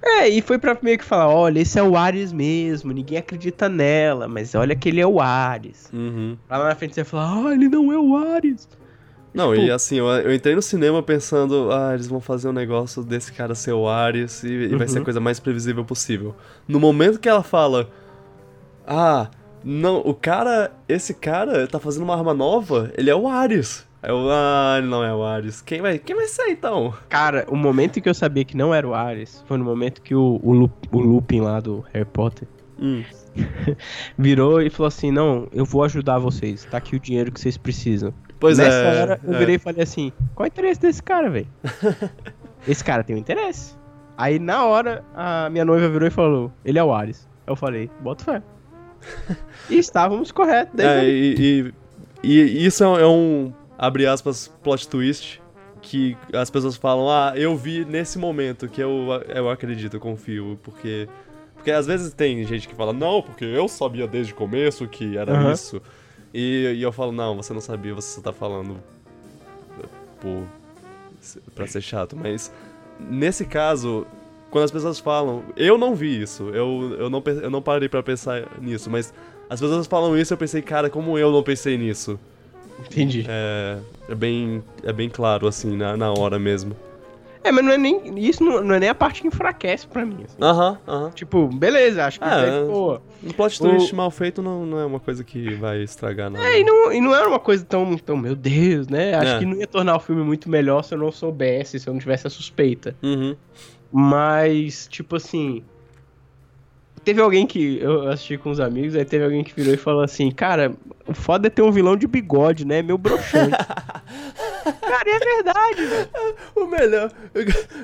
É, 0.00 0.28
e 0.28 0.40
foi 0.40 0.58
pra 0.58 0.76
meio 0.82 0.98
que 0.98 1.04
falar: 1.04 1.28
olha, 1.28 1.60
esse 1.60 1.78
é 1.78 1.82
o 1.82 1.96
Ares 1.96 2.32
mesmo, 2.32 2.92
ninguém 2.92 3.18
acredita 3.18 3.68
nela, 3.68 4.28
mas 4.28 4.54
olha 4.54 4.74
que 4.76 4.88
ele 4.88 5.00
é 5.00 5.06
o 5.06 5.20
Ares. 5.20 5.90
Uhum. 5.92 6.36
Lá 6.48 6.68
na 6.68 6.74
frente 6.74 6.94
você 6.94 7.02
vai 7.02 7.10
falar: 7.10 7.48
ah, 7.50 7.52
ele 7.54 7.68
não 7.68 7.92
é 7.92 7.98
o 7.98 8.16
Ares. 8.16 8.68
Não, 9.34 9.52
Tipo- 9.52 9.66
e 9.66 9.70
assim, 9.70 9.96
eu, 9.98 10.06
eu 10.06 10.34
entrei 10.34 10.54
no 10.54 10.62
cinema 10.62 11.02
pensando, 11.02 11.68
ah, 11.70 11.92
eles 11.94 12.06
vão 12.08 12.20
fazer 12.20 12.48
um 12.48 12.52
negócio 12.52 13.04
desse 13.04 13.32
cara 13.32 13.54
ser 13.54 13.72
o 13.72 13.86
Ares 13.88 14.42
e, 14.42 14.48
e 14.48 14.74
vai 14.76 14.88
ser 14.88 14.96
a 14.96 15.00
Uhum. 15.00 15.04
coisa 15.04 15.20
mais 15.20 15.38
previsível 15.38 15.84
possível. 15.84 16.34
No 16.66 16.80
momento 16.80 17.20
que 17.20 17.28
ela 17.28 17.42
fala, 17.42 17.90
ah, 18.86 19.28
não, 19.64 19.98
o 19.98 20.14
cara, 20.14 20.70
esse 20.88 21.14
cara 21.14 21.66
tá 21.66 21.78
fazendo 21.78 22.02
uma 22.04 22.16
arma 22.16 22.32
nova, 22.34 22.90
ele 22.96 23.10
é 23.10 23.14
o 23.14 23.28
Ares. 23.28 23.86
Aí 24.02 24.10
eu, 24.10 24.28
ah, 24.30 24.80
não 24.82 25.02
é 25.02 25.12
o 25.12 25.24
Ares. 25.24 25.60
Quem 25.60 25.80
vai, 25.80 25.98
quem 25.98 26.14
vai 26.14 26.26
ser 26.26 26.48
então? 26.50 26.94
Cara, 27.08 27.44
o 27.48 27.56
momento 27.56 27.98
em 27.98 28.02
que 28.02 28.08
eu 28.08 28.14
sabia 28.14 28.44
que 28.44 28.56
não 28.56 28.72
era 28.72 28.86
o 28.86 28.94
Ares 28.94 29.44
foi 29.46 29.56
no 29.58 29.64
momento 29.64 30.00
que 30.02 30.14
o, 30.14 30.38
o, 30.42 30.52
Lu- 30.52 30.72
o 30.92 31.00
Lupin 31.00 31.40
lá 31.40 31.58
do 31.60 31.84
Harry 31.92 32.04
Potter 32.04 32.46
Hum, 32.80 33.02
virou 34.16 34.62
e 34.62 34.70
falou 34.70 34.86
assim: 34.86 35.10
não, 35.10 35.48
eu 35.52 35.64
vou 35.64 35.82
ajudar 35.82 36.18
vocês, 36.20 36.64
tá 36.64 36.78
aqui 36.78 36.94
o 36.94 37.00
dinheiro 37.00 37.32
que 37.32 37.40
vocês 37.40 37.56
precisam. 37.56 38.14
pois 38.38 38.58
Nessa 38.58 38.76
é. 38.76 39.00
hora 39.02 39.20
eu 39.24 39.34
é. 39.34 39.38
virei 39.38 39.56
e 39.56 39.58
falei 39.58 39.82
assim: 39.82 40.12
qual 40.34 40.46
é 40.46 40.48
o 40.48 40.52
interesse 40.52 40.80
desse 40.80 41.02
cara, 41.02 41.28
velho? 41.28 41.48
Esse 42.66 42.84
cara 42.84 43.02
tem 43.02 43.16
um 43.16 43.18
interesse. 43.18 43.76
Aí 44.16 44.38
na 44.38 44.64
hora 44.64 45.04
a 45.14 45.48
minha 45.50 45.64
noiva 45.64 45.88
virou 45.88 46.06
e 46.06 46.10
falou: 46.10 46.52
ele 46.64 46.78
é 46.78 46.84
o 46.84 46.92
Ares. 46.92 47.28
Eu 47.46 47.56
falei: 47.56 47.90
bota 48.00 48.24
fé. 48.24 48.42
E 49.68 49.78
estávamos 49.78 50.30
corretos. 50.32 50.74
desde 50.74 50.94
É, 50.96 51.08
e, 51.08 51.72
e, 52.22 52.30
e 52.30 52.66
isso 52.66 52.82
é 52.84 52.88
um- 52.88 52.98
é 52.98 53.06
um, 53.06 53.52
abre 53.78 54.06
aspas, 54.06 54.48
plot 54.62 54.88
twist 54.88 55.40
que 55.82 56.16
as 56.32 56.50
pessoas 56.50 56.76
falam, 56.76 57.08
ah, 57.08 57.32
eu 57.36 57.56
vi 57.56 57.84
nesse 57.84 58.18
momento 58.18 58.68
que 58.68 58.80
eu, 58.82 59.08
eu 59.34 59.48
acredito, 59.48 59.94
eu 59.94 60.00
confio, 60.00 60.58
porque... 60.62 61.08
Porque 61.54 61.70
às 61.72 61.86
vezes 61.86 62.12
tem 62.12 62.44
gente 62.44 62.68
que 62.68 62.74
fala, 62.74 62.92
não, 62.92 63.20
porque 63.20 63.44
eu 63.44 63.66
sabia 63.68 64.06
desde 64.06 64.32
o 64.32 64.36
começo 64.36 64.86
que 64.86 65.16
era 65.18 65.32
Aham. 65.32 65.52
isso. 65.52 65.82
E, 66.32 66.74
e 66.76 66.82
eu 66.82 66.92
falo, 66.92 67.10
não, 67.10 67.36
você 67.36 67.52
não 67.52 67.60
sabia, 67.60 67.92
você 67.94 68.14
só 68.14 68.20
tá 68.20 68.32
falando 68.32 68.76
por, 70.20 70.44
pra 71.56 71.66
ser 71.66 71.80
chato. 71.80 72.16
Mas 72.16 72.52
nesse 73.00 73.44
caso, 73.44 74.06
quando 74.50 74.64
as 74.64 74.70
pessoas 74.70 74.98
falam, 74.98 75.42
eu 75.56 75.76
não 75.78 75.94
vi 75.94 76.22
isso, 76.22 76.48
eu, 76.50 76.96
eu, 76.98 77.10
não, 77.10 77.22
eu 77.42 77.50
não 77.50 77.62
parei 77.62 77.88
pra 77.88 78.02
pensar 78.02 78.44
nisso, 78.60 78.90
mas 78.90 79.12
as 79.48 79.60
pessoas 79.60 79.86
falam 79.86 80.16
isso 80.16 80.32
eu 80.32 80.38
pensei, 80.38 80.62
cara, 80.62 80.88
como 80.90 81.18
eu 81.18 81.30
não 81.30 81.42
pensei 81.42 81.76
nisso? 81.76 82.18
Entendi. 82.80 83.24
É, 83.28 83.78
é 84.08 84.14
bem, 84.14 84.62
é 84.84 84.92
bem 84.92 85.08
claro, 85.08 85.46
assim, 85.48 85.76
na, 85.76 85.96
na 85.96 86.12
hora 86.12 86.38
mesmo. 86.38 86.76
É, 87.42 87.52
mas 87.52 87.64
não 87.64 87.72
é 87.72 87.78
nem. 87.78 88.18
Isso 88.18 88.42
não, 88.42 88.62
não 88.62 88.74
é 88.74 88.80
nem 88.80 88.88
a 88.88 88.94
parte 88.94 89.22
que 89.22 89.28
enfraquece 89.28 89.86
pra 89.86 90.04
mim. 90.04 90.24
assim. 90.24 90.36
Aham, 90.40 90.78
aham. 90.86 91.10
Tipo, 91.10 91.46
beleza, 91.46 92.04
acho 92.04 92.18
que 92.20 92.26
é. 92.26 92.60
ficou. 92.60 93.00
Um 93.24 93.30
plot 93.30 93.58
twist 93.60 93.94
mal 93.94 94.10
feito 94.10 94.42
não, 94.42 94.66
não 94.66 94.78
é 94.78 94.84
uma 94.84 95.00
coisa 95.00 95.22
que 95.24 95.54
vai 95.54 95.82
estragar 95.82 96.30
nada. 96.30 96.44
É, 96.44 96.60
e 96.60 96.64
não, 96.64 96.92
e 96.92 97.00
não 97.00 97.14
era 97.14 97.26
uma 97.28 97.38
coisa 97.38 97.64
tão, 97.64 97.96
tão, 97.96 98.16
meu 98.16 98.34
Deus, 98.36 98.88
né? 98.88 99.14
Acho 99.14 99.36
É. 99.36 99.38
que 99.38 99.46
não 99.46 99.56
ia 99.56 99.66
tornar 99.66 99.96
o 99.96 100.00
filme 100.00 100.22
muito 100.22 100.50
melhor 100.50 100.82
se 100.82 100.94
eu 100.94 100.98
não 100.98 101.10
soubesse, 101.10 101.78
se 101.80 101.88
eu 101.88 101.92
não 101.92 102.00
tivesse 102.00 102.26
a 102.26 102.30
suspeita. 102.30 102.94
Uhum. 103.02 103.34
Mas, 103.92 104.86
tipo 104.88 105.16
assim. 105.16 105.64
Teve 107.04 107.20
alguém 107.22 107.46
que. 107.46 107.78
Eu 107.80 108.08
assisti 108.08 108.36
com 108.36 108.50
os 108.50 108.60
amigos, 108.60 108.94
aí 108.94 109.04
teve 109.04 109.24
alguém 109.24 109.42
que 109.42 109.54
virou 109.54 109.72
e 109.72 109.76
falou 109.78 110.02
assim: 110.02 110.30
Cara, 110.30 110.74
o 111.06 111.14
foda 111.14 111.46
é 111.46 111.50
ter 111.50 111.62
um 111.62 111.70
vilão 111.72 111.96
de 111.96 112.06
bigode, 112.06 112.66
né? 112.66 112.82
Meu 112.82 112.98
broxante. 112.98 113.56
Cara, 114.80 115.10
é 115.10 115.18
verdade, 115.18 115.84
velho. 115.86 116.08
O 116.54 116.66
melhor 116.66 117.10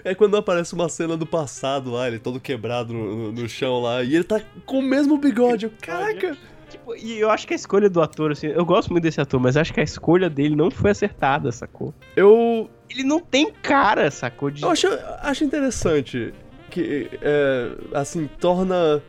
é 0.05 0.15
quando 0.15 0.37
aparece 0.37 0.75
uma 0.75 0.89
cena 0.89 1.17
do 1.17 1.25
passado 1.25 1.91
lá, 1.93 2.09
ele 2.09 2.19
todo 2.19 2.39
quebrado 2.41 2.93
no, 2.93 3.17
no- 3.17 3.33
no 3.33 3.49
chão 3.49 3.81
lá, 3.81 4.03
e 4.03 4.15
ele 4.15 4.25
tá 4.25 4.41
com 4.67 4.81
o 4.81 4.83
mesmo 4.83 5.17
bigode. 5.17 5.71
Caraca! 5.81 6.37
Tipo, 6.75 6.97
e 6.97 7.21
eu 7.21 7.31
acho 7.31 7.47
que 7.47 7.53
a 7.53 7.57
escolha 7.57 7.89
do 7.89 8.03
ator, 8.03 8.33
assim, 8.33 8.49
eu 8.49 8.65
gosto 8.65 8.91
muito 8.91 9.05
desse 9.05 9.21
ator, 9.21 9.39
mas 9.39 9.57
acho 9.57 9.73
que 9.73 9.79
a 9.81 9.83
escolha 9.85 10.29
dele 10.29 10.57
não 10.57 10.71
foi 10.73 10.91
acertada, 10.91 11.53
sacou? 11.53 11.95
Eu, 12.17 12.69
Ele 12.91 13.05
não 13.05 13.21
tem 13.21 13.53
cara, 13.53 14.11
sacou? 14.11 14.51
De... 14.51 14.63
eu 14.63 14.71
acho, 14.71 14.89
acho 15.23 15.45
interessante 15.45 16.35
que, 16.71 17.09
é, 17.23 17.71
assim, 17.95 18.29
torna, 18.41 19.01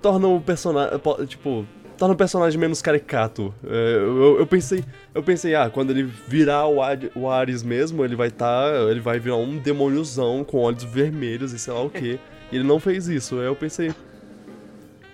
torna 0.00 0.28
o 0.28 0.40
personagem, 0.40 1.00
tipo, 1.26 1.66
torna 1.98 2.14
o 2.14 2.16
personagem 2.16 2.60
menos 2.60 2.80
caricato. 2.80 3.52
É, 3.66 3.96
eu, 3.96 4.38
eu 4.38 4.46
pensei, 4.46 4.84
eu 5.12 5.22
pensei, 5.22 5.56
ah, 5.56 5.68
quando 5.68 5.90
ele 5.90 6.04
virar 6.04 6.66
o, 6.68 6.80
Ad- 6.80 7.10
o 7.16 7.28
Ares 7.28 7.64
mesmo, 7.64 8.04
ele 8.04 8.14
vai 8.14 8.30
tá, 8.30 8.70
ele 8.88 9.00
vai 9.00 9.18
virar 9.18 9.36
um 9.36 9.58
demôniozão 9.58 10.44
com 10.44 10.58
olhos 10.58 10.84
vermelhos 10.84 11.52
e 11.52 11.58
sei 11.58 11.72
lá 11.74 11.82
o 11.82 11.90
que. 11.90 12.20
E 12.52 12.56
ele 12.56 12.64
não 12.64 12.80
fez 12.80 13.06
isso. 13.06 13.38
Aí 13.38 13.46
eu 13.46 13.54
pensei, 13.54 13.92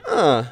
ah, 0.06 0.44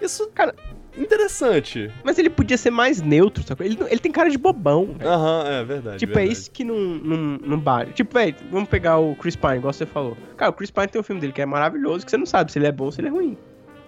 isso, 0.00 0.28
Cara- 0.34 0.54
interessante. 1.00 1.90
Mas 2.02 2.18
ele 2.18 2.30
podia 2.30 2.56
ser 2.56 2.70
mais 2.70 3.00
neutro, 3.00 3.42
sacou? 3.42 3.64
Ele, 3.64 3.78
ele 3.88 4.00
tem 4.00 4.10
cara 4.12 4.30
de 4.30 4.38
bobão. 4.38 4.96
Aham, 5.00 5.44
é 5.48 5.64
verdade. 5.64 5.98
Tipo, 5.98 6.14
verdade. 6.14 6.28
é 6.28 6.32
isso 6.32 6.50
que 6.50 6.64
não, 6.64 6.76
não, 6.76 7.38
não 7.38 7.58
bate. 7.58 7.92
Tipo, 7.92 8.14
velho, 8.14 8.34
vamos 8.50 8.68
pegar 8.68 8.98
o 8.98 9.14
Chris 9.16 9.36
Pine, 9.36 9.56
igual 9.56 9.72
você 9.72 9.86
falou. 9.86 10.16
Cara, 10.36 10.50
o 10.50 10.54
Chris 10.54 10.70
Pine 10.70 10.88
tem 10.88 11.00
um 11.00 11.04
filme 11.04 11.20
dele 11.20 11.32
que 11.32 11.42
é 11.42 11.46
maravilhoso, 11.46 12.04
que 12.04 12.10
você 12.10 12.16
não 12.16 12.26
sabe 12.26 12.52
se 12.52 12.58
ele 12.58 12.66
é 12.66 12.72
bom 12.72 12.86
ou 12.86 12.92
se 12.92 13.00
ele 13.00 13.08
é 13.08 13.10
ruim. 13.10 13.36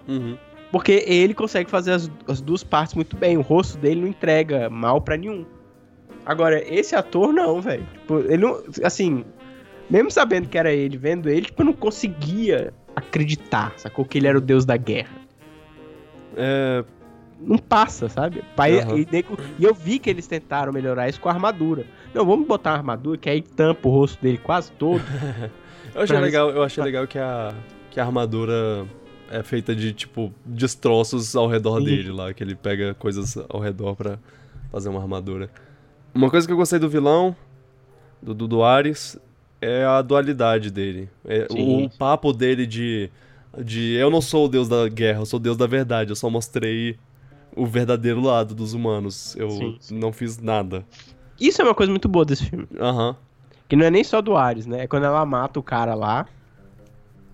Uhum. 0.09 0.37
Porque 0.71 1.05
ele 1.07 1.35
consegue 1.35 1.69
fazer 1.69 1.93
as, 1.93 2.11
as 2.29 2.41
duas 2.41 2.63
partes 2.63 2.95
muito 2.95 3.17
bem. 3.17 3.37
O 3.37 3.41
rosto 3.41 3.77
dele 3.79 4.01
não 4.01 4.09
entrega 4.09 4.71
mal 4.71 5.01
pra 5.01 5.17
nenhum. 5.17 5.45
Agora, 6.25 6.63
esse 6.73 6.95
ator 6.95 7.33
não, 7.33 7.61
velho. 7.61 7.87
Tipo, 7.93 8.19
ele 8.21 8.39
não. 8.39 8.63
Assim, 8.85 9.25
mesmo 9.89 10.11
sabendo 10.11 10.49
que 10.49 10.57
era 10.57 10.73
ele, 10.73 10.97
vendo 10.97 11.29
ele, 11.29 11.47
tipo, 11.47 11.63
eu 11.63 11.67
não 11.67 11.73
conseguia 11.73 12.73
acreditar, 12.95 13.73
sacou? 13.77 14.05
Que 14.05 14.19
ele 14.19 14.29
era 14.29 14.39
o 14.39 14.41
deus 14.41 14.65
da 14.65 14.77
guerra. 14.77 15.11
É, 16.37 16.85
Não 17.41 17.57
passa, 17.57 18.09
sabe? 18.09 18.43
Pai, 18.55 18.79
Aham. 18.81 18.99
e, 18.99 19.09
e 19.59 19.65
eu 19.65 19.75
vi 19.75 19.99
que 19.99 20.11
eles 20.11 20.27
tentaram 20.27 20.73
melhorar 20.73 21.09
isso 21.09 21.21
com 21.21 21.29
a 21.29 21.33
armadura. 21.33 21.87
Não, 22.15 22.25
vamos 22.25 22.47
botar 22.47 22.71
uma 22.71 22.77
armadura 22.79 23.17
que 23.17 23.31
aí 23.31 23.41
tampa 23.41 23.89
o 23.89 23.91
rosto 23.91 24.21
dele 24.21 24.39
quase 24.39 24.71
todo. 24.73 25.03
Eu 25.95 26.03
achei 26.03 26.19
legal, 26.19 26.51
eu 26.51 26.63
achei 26.63 26.85
legal 26.85 27.05
que 27.05 27.19
a, 27.19 27.53
que 27.91 27.99
a 27.99 28.05
armadura 28.05 28.87
é 29.29 29.43
feita 29.43 29.75
de, 29.75 29.93
tipo, 29.93 30.33
destroços 30.45 31.35
ao 31.35 31.49
redor 31.49 31.79
Sim. 31.79 31.85
dele 31.85 32.13
lá, 32.13 32.33
que 32.33 32.45
ele 32.45 32.55
pega 32.55 32.95
coisas 32.95 33.37
ao 33.49 33.59
redor 33.61 33.97
pra 33.97 34.19
fazer 34.71 34.89
uma 34.89 35.01
armadura. 35.01 35.51
Uma 36.15 36.31
coisa 36.31 36.47
que 36.47 36.53
eu 36.53 36.57
gostei 36.57 36.79
do 36.79 36.89
vilão, 36.89 37.35
do, 38.23 38.33
do, 38.35 38.47
do 38.47 38.63
Ares, 38.63 39.19
é 39.61 39.85
a 39.85 40.01
dualidade 40.01 40.71
dele. 40.71 41.09
É, 41.25 41.47
Sim. 41.51 41.87
o 41.87 41.91
papo 41.91 42.33
dele 42.33 42.67
de, 42.67 43.11
de 43.59 43.95
eu 43.95 44.11
não 44.11 44.21
sou 44.21 44.47
o 44.47 44.49
deus 44.49 44.69
da 44.69 44.89
guerra, 44.89 45.21
eu 45.21 45.27
sou 45.27 45.41
o 45.41 45.43
deus 45.43 45.57
da 45.57 45.67
verdade, 45.67 46.11
eu 46.11 46.17
só 46.17 46.31
mostrei 46.31 46.97
o 47.57 47.67
verdadeiro 47.67 48.21
lado 48.21 48.55
dos 48.55 48.75
humanos. 48.75 49.35
Eu 49.37 49.51
Sim, 49.51 49.77
sim. 49.81 49.99
não 49.99 50.13
fiz 50.13 50.39
nada. 50.39 50.85
Isso 51.41 51.61
é 51.61 51.65
uma 51.65 51.75
coisa 51.75 51.91
muito 51.91 52.09
boa 52.09 52.25
desse 52.25 52.45
filme. 52.45 52.67
Aham. 52.79 53.17
Que 53.69 53.77
não 53.77 53.87
é 53.87 53.91
nem 53.91 54.05
só 54.05 54.21
do 54.21 54.37
Ares, 54.37 54.67
né? 54.67 54.83
É 54.83 54.87
quando 54.87 55.05
ela 55.05 55.25
mata 55.25 55.59
o 55.59 55.63
cara 55.63 55.95
lá. 55.95 56.27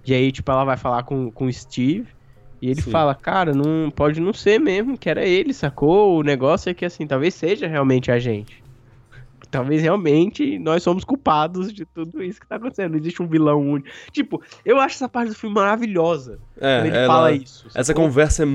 E 0.05 0.15
aí, 0.15 0.31
tipo, 0.31 0.51
ela 0.51 0.65
vai 0.65 0.77
falar 0.77 1.03
com, 1.03 1.31
com 1.31 1.47
o 1.47 1.53
Steve. 1.53 2.07
E 2.61 2.71
ele 2.71 2.81
Sim. 2.81 2.91
fala, 2.91 3.15
cara, 3.15 3.53
não 3.53 3.91
pode 3.91 4.21
não 4.21 4.33
ser 4.33 4.59
mesmo, 4.59 4.97
que 4.97 5.11
era 5.11 5.25
ele, 5.25 5.53
sacou? 5.53 6.19
O 6.19 6.23
negócio 6.23 6.71
é 6.71 6.75
que, 6.75 6.85
assim, 6.85 7.07
talvez 7.07 7.35
seja 7.35 7.67
realmente 7.67 8.11
a 8.11 8.19
gente. 8.19 8.63
Talvez 9.51 9.81
realmente 9.83 10.59
nós 10.59 10.83
somos 10.83 11.05
culpados 11.05 11.73
de 11.73 11.85
tudo 11.87 12.23
isso 12.23 12.41
que 12.41 12.47
tá 12.47 12.57
acontecendo. 12.57 12.93
Não 12.93 12.99
existe 12.99 13.23
um 13.23 13.27
vilão 13.29 13.61
único. 13.61 13.89
Tipo, 14.13 14.43
eu 14.65 14.79
acho 14.81 14.97
essa 14.97 15.09
parte 15.09 15.29
do 15.29 15.35
filme 15.35 15.55
maravilhosa. 15.55 16.39
É, 16.61 16.79
quando 16.81 16.87
ele 16.87 16.97
ela- 16.97 17.07
fala 17.07 17.33
isso. 17.33 17.69
Essa 17.75 17.95
conversa 17.95 18.45
é 18.45 18.47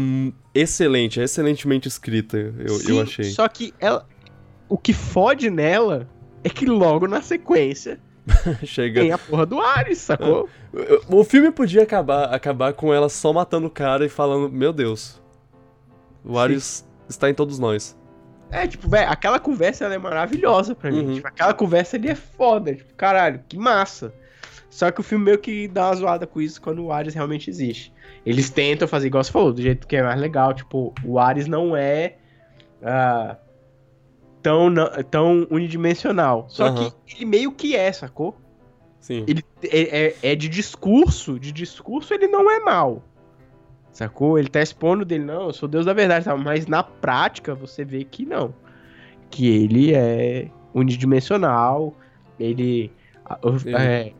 excelente, 0.54 1.20
é 1.20 1.24
excelentemente 1.24 1.88
escrita, 1.88 2.38
eu, 2.60 2.70
Sim, 2.76 2.98
eu 2.98 3.02
achei. 3.04 3.26
Só 3.26 3.48
que 3.48 3.74
ela. 3.80 4.06
O 4.68 4.78
que 4.78 4.94
fode 4.94 5.50
nela 5.50 6.08
é 6.44 6.50
que 6.50 6.66
logo 6.66 7.08
na 7.08 7.22
sequência 7.22 8.00
Chega. 8.64 9.02
tem 9.02 9.12
a 9.12 9.18
porra 9.18 9.46
do 9.46 9.60
Ares, 9.60 9.98
sacou? 9.98 10.48
O 11.10 11.24
filme 11.24 11.52
podia 11.52 11.84
acabar, 11.84 12.26
acabar 12.34 12.74
com 12.74 12.94
ela 12.94 13.10
só 13.10 13.34
matando 13.34 13.68
o 13.68 13.70
cara 13.72 14.06
e 14.06 14.10
falando, 14.10 14.50
meu 14.50 14.72
Deus, 14.72 15.22
o 16.24 16.34
Sim. 16.34 16.38
Ares 16.40 16.88
está 17.10 17.30
em 17.30 17.34
todos 17.34 17.60
nós. 17.60 17.98
É, 18.52 18.68
tipo, 18.68 18.90
velho, 18.90 19.10
aquela 19.10 19.40
conversa 19.40 19.86
ela 19.86 19.96
é 19.96 19.98
maravilhosa 19.98 20.76
pra 20.76 20.92
mim. 20.92 21.06
Uhum. 21.06 21.14
Tipo, 21.16 21.28
aquela 21.28 21.54
conversa 21.54 21.96
ali 21.96 22.10
é 22.10 22.16
foda. 22.16 22.76
Tipo, 22.76 22.94
caralho, 22.96 23.42
que 23.48 23.58
massa. 23.58 24.14
Só 24.70 24.92
que 24.92 25.00
o 25.00 25.04
filme 25.04 25.26
meio 25.26 25.38
que 25.38 25.68
dá 25.68 25.88
uma 25.88 25.96
zoada 25.96 26.28
com 26.28 26.42
isso 26.42 26.62
quando 26.62 26.84
o 26.84 26.92
Ares 26.92 27.14
realmente 27.14 27.50
existe. 27.50 27.94
Eles 28.26 28.50
tentam 28.50 28.88
fazer 28.88 29.08
igual 29.08 29.24
você 29.24 29.32
falou, 29.32 29.52
do 29.52 29.62
jeito 29.62 29.88
que 29.88 29.96
é 29.96 30.04
mais 30.04 30.20
legal. 30.20 30.54
Tipo, 30.54 30.94
o 31.04 31.20
Ares 31.20 31.48
não 31.48 31.76
é 31.76 32.16
ah, 32.84 33.38
tão, 34.42 34.74
tão 35.10 35.48
unidimensional. 35.50 36.46
Só 36.50 36.68
Aham. 36.68 36.92
que 37.06 37.16
ele 37.16 37.26
meio 37.26 37.52
que 37.52 37.76
é, 37.76 37.92
sacou? 37.92 38.38
Sim. 39.00 39.26
Ele 39.28 39.44
é, 39.64 40.08
é- 40.08 40.16
é 40.24 40.36
de 40.36 40.48
discurso, 40.48 41.40
de 41.40 41.52
discurso 41.52 42.14
ele 42.14 42.28
não 42.28 42.50
é 42.50 42.60
mal. 42.60 43.04
Sacou? 43.92 44.40
Ele 44.40 44.48
tá 44.48 44.62
expondo 44.62 45.04
dele, 45.06 45.26
não, 45.26 45.48
eu 45.48 45.54
sou 45.54 45.68
Deus 45.68 45.86
da 45.86 45.94
verdade, 45.94 46.26
tá? 46.26 46.36
mas 46.38 46.66
na 46.68 46.82
prática 46.84 47.54
você 47.54 47.84
vê 47.84 48.04
que 48.04 48.26
não. 48.26 48.54
Que 49.30 49.48
ele 49.48 49.94
é 49.94 50.50
unidimensional, 50.74 51.94
ele. 52.40 52.92
Ele- 53.66 53.76
É, 53.76 54.14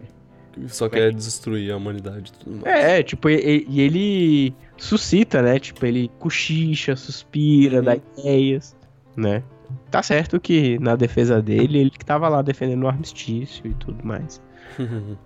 Só 0.68 0.88
quer 0.90 1.14
destruir 1.14 1.72
a 1.72 1.78
humanidade 1.78 2.32
e 2.36 2.44
tudo 2.44 2.62
mais. 2.62 2.76
é, 2.76 3.02
tipo, 3.04 3.30
e, 3.30 3.36
e- 3.36 3.66
e 3.70 3.82
ele 3.82 4.54
suscita, 4.78 5.42
né? 5.42 5.58
Tipo, 5.60 5.86
ele 5.86 6.10
cochicha, 6.20 6.96
suspira, 6.96 7.78
Uhum. 7.80 7.84
dá 7.84 7.96
ideias, 7.96 8.76
né? 9.16 9.44
Tá 9.90 10.04
certo 10.04 10.40
que 10.40 10.78
na 10.80 10.96
defesa 10.98 11.42
dele, 11.42 11.78
ele 11.80 11.90
que 11.90 12.04
tava 12.06 12.28
lá 12.28 12.42
defendendo 12.42 12.84
o 12.84 12.88
armistício 12.88 13.66
e 13.66 13.74
tudo 13.76 14.06
mais. 14.06 14.42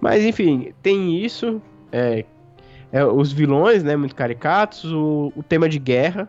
Mas 0.00 0.24
enfim, 0.24 0.72
tem 0.82 1.24
isso. 1.24 1.60
É, 1.90 2.24
é, 2.92 3.04
os 3.04 3.32
vilões, 3.32 3.82
né? 3.82 3.96
Muito 3.96 4.14
caricatos. 4.14 4.84
O, 4.92 5.32
o 5.36 5.42
tema 5.42 5.68
de 5.68 5.78
guerra, 5.78 6.28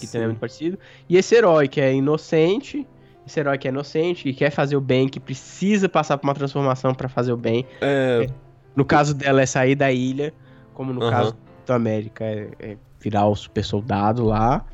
que 0.00 0.06
também 0.06 0.24
é 0.24 0.26
muito 0.28 0.40
parecido. 0.40 0.78
E 1.08 1.16
esse 1.16 1.34
herói 1.34 1.68
que 1.68 1.80
é 1.80 1.92
inocente. 1.94 2.86
Esse 3.26 3.40
herói 3.40 3.58
que 3.58 3.68
é 3.68 3.70
inocente, 3.70 4.22
que 4.22 4.32
quer 4.32 4.50
fazer 4.50 4.74
o 4.74 4.80
bem, 4.80 5.06
que 5.06 5.20
precisa 5.20 5.86
passar 5.86 6.16
por 6.16 6.26
uma 6.26 6.34
transformação 6.34 6.94
pra 6.94 7.10
fazer 7.10 7.30
o 7.30 7.36
bem. 7.36 7.66
É, 7.82 8.26
No 8.74 8.86
caso 8.86 9.12
dela 9.12 9.42
é 9.42 9.46
sair 9.46 9.74
da 9.74 9.92
ilha, 9.92 10.32
como 10.72 10.94
no 10.94 11.02
Aham. 11.02 11.10
caso 11.10 11.36
do 11.66 11.72
América 11.74 12.24
é, 12.24 12.48
é 12.58 12.76
virar 12.98 13.26
o 13.26 13.36
super 13.36 13.62
soldado 13.62 14.24
lá. 14.24 14.64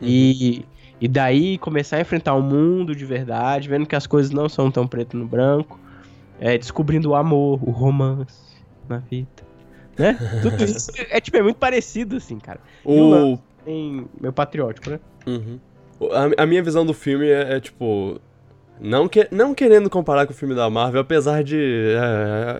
E, 0.00 0.64
e 0.98 1.06
daí 1.06 1.58
começar 1.58 1.98
a 1.98 2.00
enfrentar 2.00 2.32
o 2.34 2.40
mundo 2.42 2.94
de 2.94 3.04
verdade, 3.04 3.68
vendo 3.68 3.84
que 3.86 3.94
as 3.94 4.06
coisas 4.06 4.30
não 4.30 4.48
são 4.48 4.70
tão 4.70 4.86
preto 4.86 5.14
no 5.14 5.26
branco. 5.26 5.78
É, 6.40 6.56
descobrindo 6.56 7.10
o 7.10 7.14
amor, 7.14 7.60
o 7.62 7.70
romance 7.70 8.62
na 8.88 8.98
vida. 8.98 9.28
Né? 9.98 10.16
Tudo 10.42 10.62
isso 10.64 10.90
é, 11.10 11.20
tipo, 11.20 11.36
é 11.36 11.42
muito 11.42 11.56
parecido, 11.56 12.16
assim, 12.16 12.38
cara. 12.38 12.60
o, 12.84 13.38
Tem 13.64 14.06
meu 14.20 14.32
patriótico, 14.32 14.90
né? 14.90 15.00
Uhum. 15.26 15.58
O- 15.98 16.12
A, 16.12 16.42
a 16.42 16.46
minha 16.46 16.62
visão 16.62 16.86
do 16.86 16.94
filme 16.94 17.26
é, 17.28 17.56
é, 17.56 17.60
tipo. 17.60 18.20
Não, 18.80 19.08
que, 19.08 19.26
não 19.32 19.54
querendo 19.54 19.90
comparar 19.90 20.24
com 20.26 20.32
o 20.32 20.36
filme 20.36 20.54
da 20.54 20.70
Marvel, 20.70 21.00
apesar 21.00 21.42
de. 21.42 21.58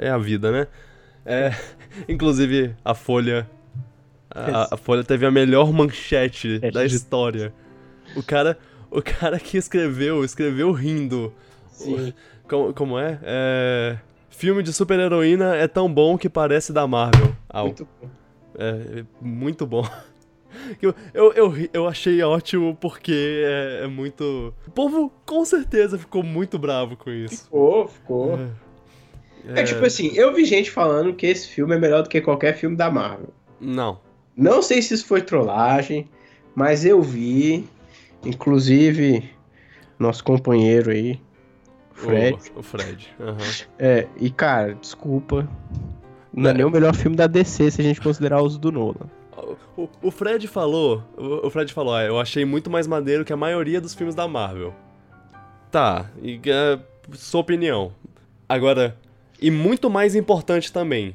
É, 0.01 0.07
é 0.07 0.11
a 0.11 0.19
vida, 0.19 0.51
né? 0.51 0.67
É, 1.25 1.53
inclusive, 2.09 2.75
a 2.85 2.95
Folha. 2.95 3.49
A, 4.31 4.75
a 4.75 4.77
Folha 4.77 5.03
teve 5.05 5.25
a 5.25 5.31
melhor 5.31 5.73
manchete 5.73 6.59
É, 6.61 6.71
da 6.71 6.85
história. 6.85 7.53
O 8.17 8.23
cara, 8.23 8.59
o 8.91 9.01
cara 9.03 9.39
que 9.39 9.57
escreveu, 9.57 10.25
escreveu 10.25 10.73
rindo. 10.73 11.33
Sim. 11.71 12.13
Como, 12.49 12.75
como 12.75 12.99
é? 12.99 13.19
é? 13.23 13.97
Filme 14.29 14.63
de 14.63 14.73
super-heroína 14.73 15.57
é 15.57 15.67
tão 15.67 15.93
bom 15.93 16.17
que 16.17 16.29
parece 16.29 16.73
da 16.73 16.87
Marvel. 16.87 17.35
Au. 17.49 17.67
Muito 17.67 17.89
bom. 18.01 18.09
É, 18.59 19.01
é 19.01 19.05
muito 19.21 19.67
bom. 19.67 19.89
Eu, 20.83 20.95
eu, 21.15 21.33
eu, 21.35 21.69
eu 21.73 21.87
achei 21.87 22.21
ótimo 22.23 22.77
porque 22.81 23.45
é, 23.45 23.85
é 23.85 23.87
muito. 23.87 24.53
O 24.67 24.71
povo 24.71 25.13
com 25.25 25.45
certeza 25.45 25.99
ficou 25.99 26.23
muito 26.23 26.59
bravo 26.59 26.97
com 26.97 27.11
isso. 27.11 27.45
Ficou, 27.45 27.87
ficou. 27.87 28.39
É, 29.55 29.63
tipo 29.63 29.85
assim, 29.85 30.11
eu 30.15 30.35
vi 30.35 30.45
gente 30.45 30.71
falando 30.71 31.15
que 31.15 31.27
esse 31.27 31.49
filme 31.49 31.75
é 31.75 31.79
melhor 31.79 32.03
do 32.03 32.09
que 32.09 32.21
qualquer 32.21 32.57
filme 32.57 32.77
da 32.77 32.91
Marvel. 32.91 33.29
Não. 33.61 34.01
Não 34.37 34.63
sei 34.63 34.83
se 34.83 34.95
isso 34.95 35.07
foi 35.07 35.21
trollagem, 35.23 36.09
mas 36.55 36.85
eu 36.85 37.01
vi. 37.01 37.69
Inclusive, 38.25 39.31
nosso 39.99 40.25
companheiro 40.25 40.91
aí, 40.91 41.21
Fred. 41.99 42.39
O, 42.55 42.61
o 42.61 42.63
Fred. 42.63 43.09
aham. 43.21 43.37
É, 43.79 44.07
e 44.17 44.31
cara, 44.31 44.75
desculpa. 44.75 45.49
Não 46.33 46.51
é 46.51 46.55
nem 46.55 46.65
o 46.65 46.71
melhor 46.71 46.95
filme 46.95 47.17
da 47.17 47.27
DC 47.27 47.71
se 47.71 47.81
a 47.81 47.85
gente 47.85 48.01
considerar 48.01 48.43
os 48.43 48.57
do 48.57 48.71
Nolan. 48.71 49.09
O, 49.77 49.89
o 50.03 50.11
Fred 50.11 50.47
falou. 50.47 51.03
O, 51.17 51.51
Fred 51.51 51.73
falou, 51.73 51.95
ah, 51.95 52.05
eu 52.05 52.19
achei 52.21 52.45
muito 52.45 52.71
mais 52.71 52.87
maneiro 52.87 53.25
que 53.25 53.33
a 53.33 53.37
maioria 53.37 53.81
dos 53.81 53.95
filmes 53.95 54.15
da 54.15 54.29
Marvel. 54.29 54.75
Tá, 55.71 56.11
e 56.23 56.41
é, 56.47 56.79
sua 57.13 57.41
opinião. 57.41 57.93
Agora, 58.49 58.97
e 59.41 59.51
muito 59.51 59.91
mais 59.91 60.15
importante 60.15 60.73
também. 60.73 61.15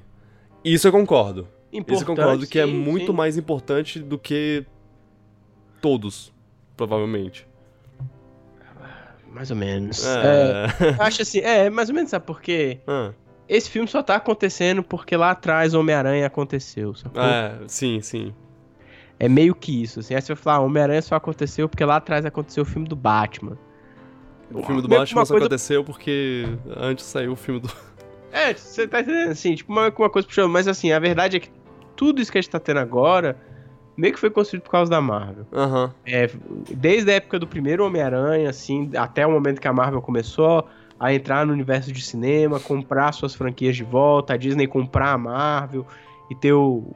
Isso 0.63 0.87
eu 0.87 0.91
concordo. 0.91 1.47
Isso 1.71 2.03
eu 2.03 2.05
concordo 2.05 2.45
que 2.45 2.59
é 2.59 2.65
sim, 2.65 2.73
muito 2.73 3.11
sim. 3.11 3.17
mais 3.17 3.37
importante 3.37 3.99
do 3.99 4.17
que 4.17 4.65
todos, 5.81 6.31
provavelmente. 6.77 7.47
Mais 9.33 9.49
ou 9.51 9.57
menos. 9.57 10.05
É, 10.05 10.65
É. 10.89 10.95
eu 10.99 11.03
acho 11.03 11.21
assim, 11.21 11.39
é, 11.39 11.69
mais 11.69 11.89
ou 11.89 11.95
menos, 11.95 12.09
sabe 12.11 12.25
por 12.25 12.41
quê? 12.41 12.79
Ah, 12.87 13.11
Esse 13.49 13.69
filme 13.69 13.87
só 13.87 14.01
tá 14.03 14.15
acontecendo 14.15 14.83
porque 14.83 15.15
lá 15.17 15.31
atrás 15.31 15.73
Homem-Aranha 15.73 16.25
aconteceu, 16.27 16.93
sacou? 16.95 17.21
é, 17.21 17.55
sim, 17.67 17.99
sim. 18.01 18.33
É 19.19 19.27
meio 19.29 19.53
que 19.55 19.81
isso, 19.83 19.99
assim. 19.99 20.15
Aí 20.15 20.21
você 20.21 20.33
vai 20.33 20.41
falar, 20.43 20.57
ah, 20.57 20.59
Homem-Aranha 20.61 21.01
só 21.01 21.15
aconteceu 21.15 21.67
porque 21.69 21.83
lá 21.85 21.95
atrás 21.97 22.25
aconteceu 22.25 22.63
o 22.63 22.65
filme 22.65 22.87
do 22.87 22.95
Batman. 22.95 23.57
O 24.51 24.61
filme 24.63 24.81
do 24.81 24.87
Meio 24.89 25.01
Batman 25.01 25.25
só 25.25 25.33
coisa- 25.33 25.45
aconteceu 25.45 25.83
porque 25.83 26.45
antes 26.75 27.05
saiu 27.05 27.31
o 27.31 27.35
filme 27.35 27.59
do. 27.59 27.69
É, 28.31 28.53
você 28.53 28.87
tá 28.87 28.99
entendendo, 29.01 29.29
assim, 29.31 29.55
tipo, 29.55 29.71
uma, 29.71 29.89
uma 29.89 30.09
coisa 30.09 30.27
puxando, 30.27 30.49
mas 30.51 30.67
assim, 30.67 30.91
a 30.91 30.99
verdade 30.99 31.37
é 31.37 31.39
que 31.39 31.49
tudo 31.95 32.21
isso 32.21 32.31
que 32.31 32.37
a 32.37 32.41
gente 32.41 32.49
tá 32.49 32.59
tendo 32.59 32.79
agora 32.79 33.37
meio 33.95 34.13
que 34.13 34.19
foi 34.19 34.29
construído 34.29 34.63
por 34.63 34.71
causa 34.71 34.89
da 34.89 35.01
Marvel. 35.01 35.45
Aham. 35.53 35.93
É, 36.05 36.29
desde 36.71 37.11
a 37.11 37.15
época 37.15 37.39
do 37.39 37.47
primeiro 37.47 37.85
Homem-Aranha, 37.85 38.49
assim, 38.49 38.89
até 38.95 39.25
o 39.25 39.31
momento 39.31 39.61
que 39.61 39.67
a 39.67 39.73
Marvel 39.73 40.01
começou 40.01 40.67
a 40.99 41.13
entrar 41.13 41.45
no 41.45 41.53
universo 41.53 41.91
de 41.91 42.01
cinema, 42.01 42.59
comprar 42.59 43.11
suas 43.11 43.35
franquias 43.35 43.75
de 43.75 43.83
volta, 43.83 44.33
a 44.33 44.37
Disney 44.37 44.67
comprar 44.67 45.13
a 45.13 45.17
Marvel 45.17 45.85
e 46.29 46.35
ter 46.35 46.53
o. 46.53 46.95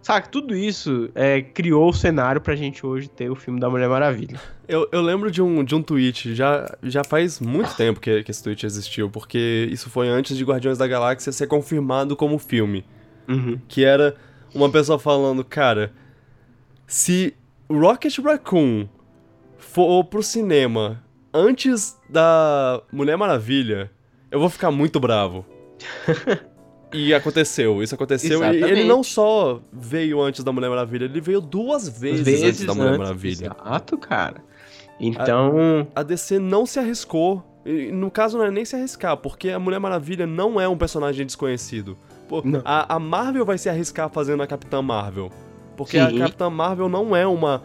Sabe, 0.00 0.28
tudo 0.30 0.56
isso 0.56 1.10
é, 1.14 1.42
criou 1.42 1.90
o 1.90 1.92
cenário 1.92 2.40
pra 2.40 2.54
gente 2.54 2.86
hoje 2.86 3.08
ter 3.08 3.28
o 3.28 3.34
filme 3.34 3.58
da 3.58 3.68
Mulher 3.68 3.88
Maravilha. 3.88 4.40
Eu, 4.66 4.88
eu 4.92 5.02
lembro 5.02 5.30
de 5.30 5.42
um, 5.42 5.64
de 5.64 5.74
um 5.74 5.82
tweet, 5.82 6.34
já, 6.34 6.72
já 6.82 7.02
faz 7.02 7.40
muito 7.40 7.74
tempo 7.74 8.00
que, 8.00 8.22
que 8.22 8.30
esse 8.30 8.42
tweet 8.42 8.64
existiu, 8.64 9.10
porque 9.10 9.68
isso 9.70 9.90
foi 9.90 10.08
antes 10.08 10.36
de 10.36 10.44
Guardiões 10.44 10.78
da 10.78 10.86
Galáxia 10.86 11.32
ser 11.32 11.46
confirmado 11.48 12.14
como 12.14 12.38
filme. 12.38 12.86
Uhum. 13.26 13.58
Que 13.66 13.84
era 13.84 14.14
uma 14.54 14.70
pessoa 14.70 14.98
falando, 14.98 15.44
cara, 15.44 15.92
se 16.88 17.34
Rocket 17.70 18.18
Raccoon 18.18 18.88
for 19.58 20.02
pro 20.04 20.22
cinema 20.22 21.04
antes 21.34 21.96
da 22.08 22.82
Mulher 22.90 23.16
Maravilha, 23.18 23.90
eu 24.30 24.40
vou 24.40 24.48
ficar 24.48 24.70
muito 24.70 24.98
bravo. 24.98 25.44
e 26.92 27.12
aconteceu, 27.12 27.82
isso 27.82 27.94
aconteceu. 27.94 28.42
E 28.42 28.46
ele 28.46 28.56
Exatamente. 28.56 28.88
não 28.88 29.02
só 29.02 29.60
veio 29.70 30.18
antes 30.22 30.42
da 30.42 30.50
Mulher 30.50 30.70
Maravilha, 30.70 31.04
ele 31.04 31.20
veio 31.20 31.42
duas 31.42 31.86
vezes, 31.86 32.42
antes 32.42 32.64
da 32.64 32.74
Mulher 32.74 32.88
antes, 32.88 32.98
Maravilha. 33.00 33.54
Exato, 33.54 33.98
cara. 33.98 34.42
Então. 34.98 35.86
A 35.94 36.02
DC 36.02 36.38
não 36.38 36.64
se 36.64 36.78
arriscou. 36.78 37.44
E, 37.66 37.92
no 37.92 38.10
caso, 38.10 38.38
não 38.38 38.46
é 38.46 38.50
nem 38.50 38.64
se 38.64 38.74
arriscar, 38.74 39.18
porque 39.18 39.50
a 39.50 39.58
Mulher 39.58 39.78
Maravilha 39.78 40.26
não 40.26 40.58
é 40.58 40.66
um 40.66 40.76
personagem 40.76 41.26
desconhecido. 41.26 41.98
Pô, 42.26 42.42
a, 42.64 42.94
a 42.94 42.98
Marvel 42.98 43.44
vai 43.44 43.58
se 43.58 43.68
arriscar 43.68 44.08
fazendo 44.08 44.42
a 44.42 44.46
Capitã 44.46 44.80
Marvel. 44.80 45.30
Porque 45.78 45.96
Sim. 45.96 46.16
a 46.16 46.18
Capitã 46.26 46.50
Marvel 46.50 46.88
não 46.88 47.14
é 47.16 47.24
uma, 47.26 47.62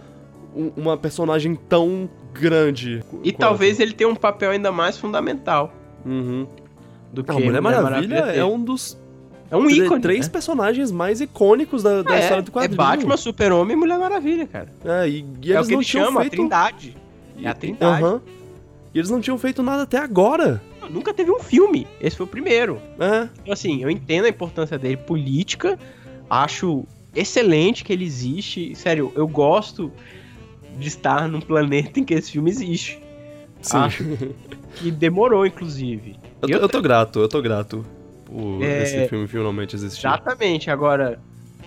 um- 0.56 0.72
uma 0.78 0.96
personagem 0.96 1.56
tão 1.56 2.08
grande. 2.32 3.04
E 3.24 3.32
talvez 3.34 3.80
ele 3.80 3.92
tenha 3.92 4.08
um 4.10 4.16
papel 4.16 4.52
ainda 4.52 4.72
mais 4.72 4.98
fundamental 4.98 5.74
Uhum. 6.06 6.48
do 7.12 7.24
que 7.24 7.32
a 7.32 7.34
Mulher 7.34 7.60
Maravilha, 7.62 8.16
é 8.20 8.26
teve. 8.34 8.44
um 8.44 8.64
dos 8.64 8.96
É 9.50 9.58
um 9.58 9.68
ícone. 9.70 10.02
três 10.02 10.28
né? 10.28 10.32
personagens 10.32 10.92
mais 10.92 11.22
icônicos 11.22 11.82
da, 11.84 12.04
da 12.04 12.16
é, 12.16 12.20
história 12.20 12.44
do 12.44 12.50
é 12.50 12.54
quadrinho. 12.54 12.78
Batman, 12.78 13.18
Super-Homem 13.18 13.76
e 13.76 13.80
Mulher 13.80 13.98
Maravilha, 13.98 14.46
cara. 14.48 14.68
É, 14.86 15.10
e, 15.10 15.26
e 15.42 15.52
é 15.52 15.56
eles 15.56 15.66
o 15.66 15.70
que 15.70 15.74
não 15.74 15.82
ele 15.82 15.88
chama, 15.88 16.20
a 16.20 16.22
feito... 16.22 16.36
Trindade. 16.38 16.98
É 17.42 17.48
a 17.50 17.54
Trindade. 17.56 18.04
Aham. 18.04 18.22
E 18.94 19.00
eles 19.00 19.10
não 19.10 19.20
tinham 19.20 19.40
feito 19.40 19.64
nada 19.64 19.82
até 19.84 19.98
agora. 19.98 20.62
Nunca 20.90 21.12
teve 21.16 21.32
um 21.32 21.40
filme. 21.40 21.88
Esse 22.00 22.16
foi 22.18 22.26
o 22.28 22.30
primeiro. 22.30 22.80
É. 23.00 23.28
Então, 23.42 23.54
assim, 23.54 23.82
eu 23.82 23.90
entendo 23.90 24.26
a 24.26 24.30
importância 24.30 24.78
dele 24.78 24.98
política. 24.98 25.80
Acho 26.30 26.86
excelente 27.16 27.84
que 27.84 27.92
ele 27.94 28.06
existe. 28.06 28.76
Sério, 28.76 29.12
eu 29.16 29.28
gosto 29.28 29.92
de 30.78 30.88
estar 30.88 31.28
num 31.28 31.40
planeta 31.42 32.00
em 32.00 32.04
que 32.04 32.14
esse 32.14 32.32
filme 32.32 32.50
existe. 32.50 33.00
Sim. 33.62 33.78
Acho 33.78 34.04
que 34.76 34.92
demorou, 34.92 35.46
inclusive. 35.46 36.16
Eu, 36.42 36.50
tô, 36.50 36.56
eu 36.58 36.70
tô 36.70 36.82
grato, 36.82 37.20
eu 37.20 37.30
tô 37.30 37.42
grato 37.42 37.86
por 38.26 38.64
É, 38.64 38.84
esse 38.84 39.08
filme 39.08 39.28
finalmente 39.28 39.76
existir. 39.76 40.00
Exatamente, 40.00 40.70
agora. 40.70 41.20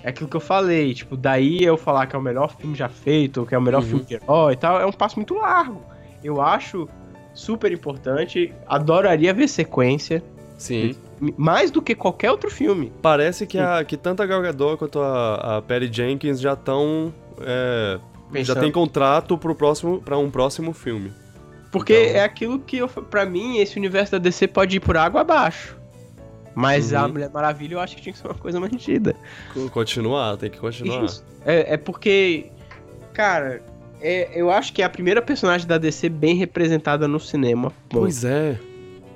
É 0.03 0.11
aquilo 0.11 0.29
que 0.29 0.37
eu 0.37 0.41
falei, 0.41 0.95
tipo, 0.95 1.17
daí 1.17 1.65
eu 1.65 1.77
falar 1.77 2.07
que 2.07 2.15
é 2.15 2.19
o 2.19 2.23
melhor 2.23 2.55
filme 2.57 2.77
já 2.77 2.89
feito, 2.89 3.41
ou 3.41 3.47
que 3.47 3.55
é 3.55 3.59
o 3.59 3.63
melhor 3.63 3.83
Uhum. 3.83 3.89
filme 3.89 4.05
de 4.05 4.15
herói 4.15 4.53
e 4.53 4.57
tal, 4.57 4.81
é 4.81 4.87
um 4.87 4.93
passo 4.93 5.17
muito 5.17 5.35
largo. 5.35 5.83
Eu 6.23 6.41
acho 6.41 6.89
super 7.35 7.73
importante, 7.73 8.53
adoraria 8.69 9.35
ver 9.35 9.49
sequência, 9.49 10.23
Sim. 10.59 10.95
Mais 11.37 11.71
do 11.71 11.81
que 11.83 11.95
qualquer 11.95 12.31
outro 12.31 12.51
filme. 12.51 12.93
Parece 13.03 13.47
que, 13.47 13.59
a, 13.59 13.85
que 13.85 13.97
tanto 13.97 14.23
a 14.23 14.27
Gal 14.27 14.43
Gadot 14.43 14.77
quanto 14.77 15.01
a, 15.01 15.57
a 15.59 15.63
Patty 15.63 15.91
Jenkins 15.93 16.41
já 16.41 16.53
estão. 16.55 17.13
já 17.39 18.01
Pensando. 18.33 18.61
tem 18.61 18.73
contrato 18.73 19.39
pro 19.39 19.55
próximo, 19.55 20.01
pra 20.01 20.19
um 20.19 20.31
próximo 20.31 20.73
filme. 20.73 21.13
Porque 21.71 21.93
Então- 21.95 22.17
é 22.21 22.25
aquilo 22.25 22.59
que, 22.59 22.79
eu, 22.79 22.89
pra 22.89 23.25
mim, 23.27 23.59
esse 23.59 23.79
universo 23.79 24.13
da 24.13 24.19
DC 24.19 24.47
pode 24.49 24.77
ir 24.77 24.81
por 24.81 24.97
água 24.97 25.21
abaixo. 25.21 25.77
Mas 26.55 26.91
Uhum. 26.93 26.99
a 26.99 27.09
Mulher 27.09 27.31
Maravilha 27.31 27.75
eu 27.75 27.81
acho 27.81 27.95
que 27.97 28.03
tinha 28.03 28.13
que 28.15 28.19
ser 28.19 28.27
uma 28.27 28.35
coisa 28.35 28.59
mantida. 28.59 29.15
Co- 29.53 29.69
Continuar, 29.71 30.37
tem 30.39 30.51
que 30.51 30.59
continuar. 30.59 31.05
Isso. 31.05 31.23
É, 31.45 31.75
é 31.75 31.77
porque, 31.77 32.47
cara, 33.13 33.63
é- 34.01 34.31
eu 34.35 34.51
acho 34.51 34.73
que 34.73 34.81
é 34.81 34.85
a 34.87 34.89
primeira 34.89 35.21
personagem 35.21 35.67
da 35.67 35.77
DC 35.77 36.09
bem 36.09 36.35
representada 36.35 37.07
no 37.07 37.21
cinema. 37.21 37.71
Pois 37.91 38.25
é. 38.25 38.59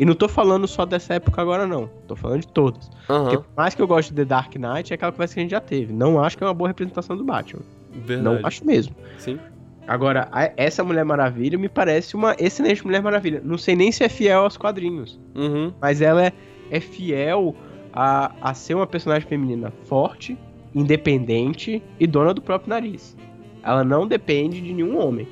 E 0.00 0.04
não 0.06 0.14
tô 0.14 0.26
falando 0.28 0.66
só 0.66 0.86
dessa 0.86 1.12
época 1.14 1.42
agora, 1.42 1.66
não. 1.66 1.88
Tô 2.08 2.16
falando 2.16 2.40
de 2.40 2.48
todas. 2.48 2.90
Porque 3.06 3.36
por 3.36 3.46
mais 3.56 3.74
que 3.74 3.82
eu 3.82 3.86
goste 3.86 4.10
de 4.12 4.16
The 4.16 4.24
Dark 4.24 4.54
Knight, 4.56 4.92
é 4.92 4.94
aquela 4.94 5.12
conversa 5.12 5.34
que 5.34 5.40
a 5.40 5.42
gente 5.42 5.50
já 5.50 5.60
teve. 5.60 5.92
Não 5.92 6.22
acho 6.24 6.38
que 6.38 6.42
é 6.42 6.46
uma 6.46 6.54
boa 6.54 6.68
representação 6.68 7.14
do 7.16 7.22
Batman. 7.22 7.60
verdade. 7.92 8.22
Não 8.40 8.46
acho 8.46 8.64
mesmo. 8.66 8.96
Sim. 9.18 9.38
Agora, 9.86 10.28
essa 10.56 10.82
Mulher 10.82 11.04
Maravilha 11.04 11.58
me 11.58 11.68
parece 11.68 12.14
uma 12.16 12.34
excelente 12.38 12.84
Mulher 12.84 13.02
Maravilha. 13.02 13.42
Não 13.44 13.58
sei 13.58 13.76
nem 13.76 13.92
se 13.92 14.02
é 14.02 14.08
fiel 14.08 14.40
aos 14.44 14.56
quadrinhos. 14.56 15.20
Uhum. 15.34 15.72
Mas 15.80 16.00
ela 16.00 16.24
é, 16.24 16.32
é 16.70 16.80
fiel 16.80 17.54
a, 17.92 18.32
a 18.40 18.54
ser 18.54 18.74
uma 18.76 18.86
personagem 18.86 19.28
feminina 19.28 19.70
forte, 19.84 20.38
independente 20.74 21.82
e 21.98 22.06
dona 22.06 22.32
do 22.32 22.40
próprio 22.40 22.70
nariz. 22.70 23.16
Ela 23.62 23.84
não 23.84 24.06
depende 24.06 24.60
de 24.60 24.72
nenhum 24.72 24.98
homem. 24.98 25.28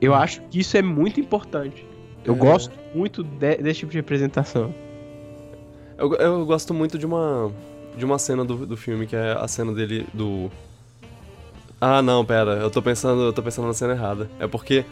Eu 0.00 0.14
acho 0.14 0.40
que 0.50 0.60
isso 0.60 0.76
é 0.76 0.82
muito 0.82 1.20
importante. 1.20 1.86
Eu 2.24 2.34
É. 2.34 2.36
gosto 2.38 2.72
muito 2.96 3.22
de- 3.22 3.56
desse 3.56 3.80
tipo 3.80 3.92
de 3.92 3.98
representação. 3.98 4.74
Eu, 5.98 6.12
eu 6.14 6.46
gosto 6.46 6.72
muito 6.74 6.98
de 6.98 7.06
uma. 7.06 7.50
De 7.96 8.04
uma 8.04 8.18
cena 8.18 8.44
do, 8.44 8.66
do 8.66 8.76
filme, 8.76 9.06
que 9.06 9.16
é 9.16 9.32
a 9.32 9.48
cena 9.48 9.72
dele 9.72 10.06
do. 10.12 10.50
Ah 11.80 12.00
não, 12.02 12.24
pera, 12.24 12.52
eu 12.54 12.70
tô 12.70 12.80
pensando. 12.82 13.22
Eu 13.22 13.32
tô 13.32 13.42
pensando 13.42 13.66
na 13.66 13.74
cena 13.74 13.92
errada. 13.94 14.30
É 14.38 14.46
porque. 14.46 14.84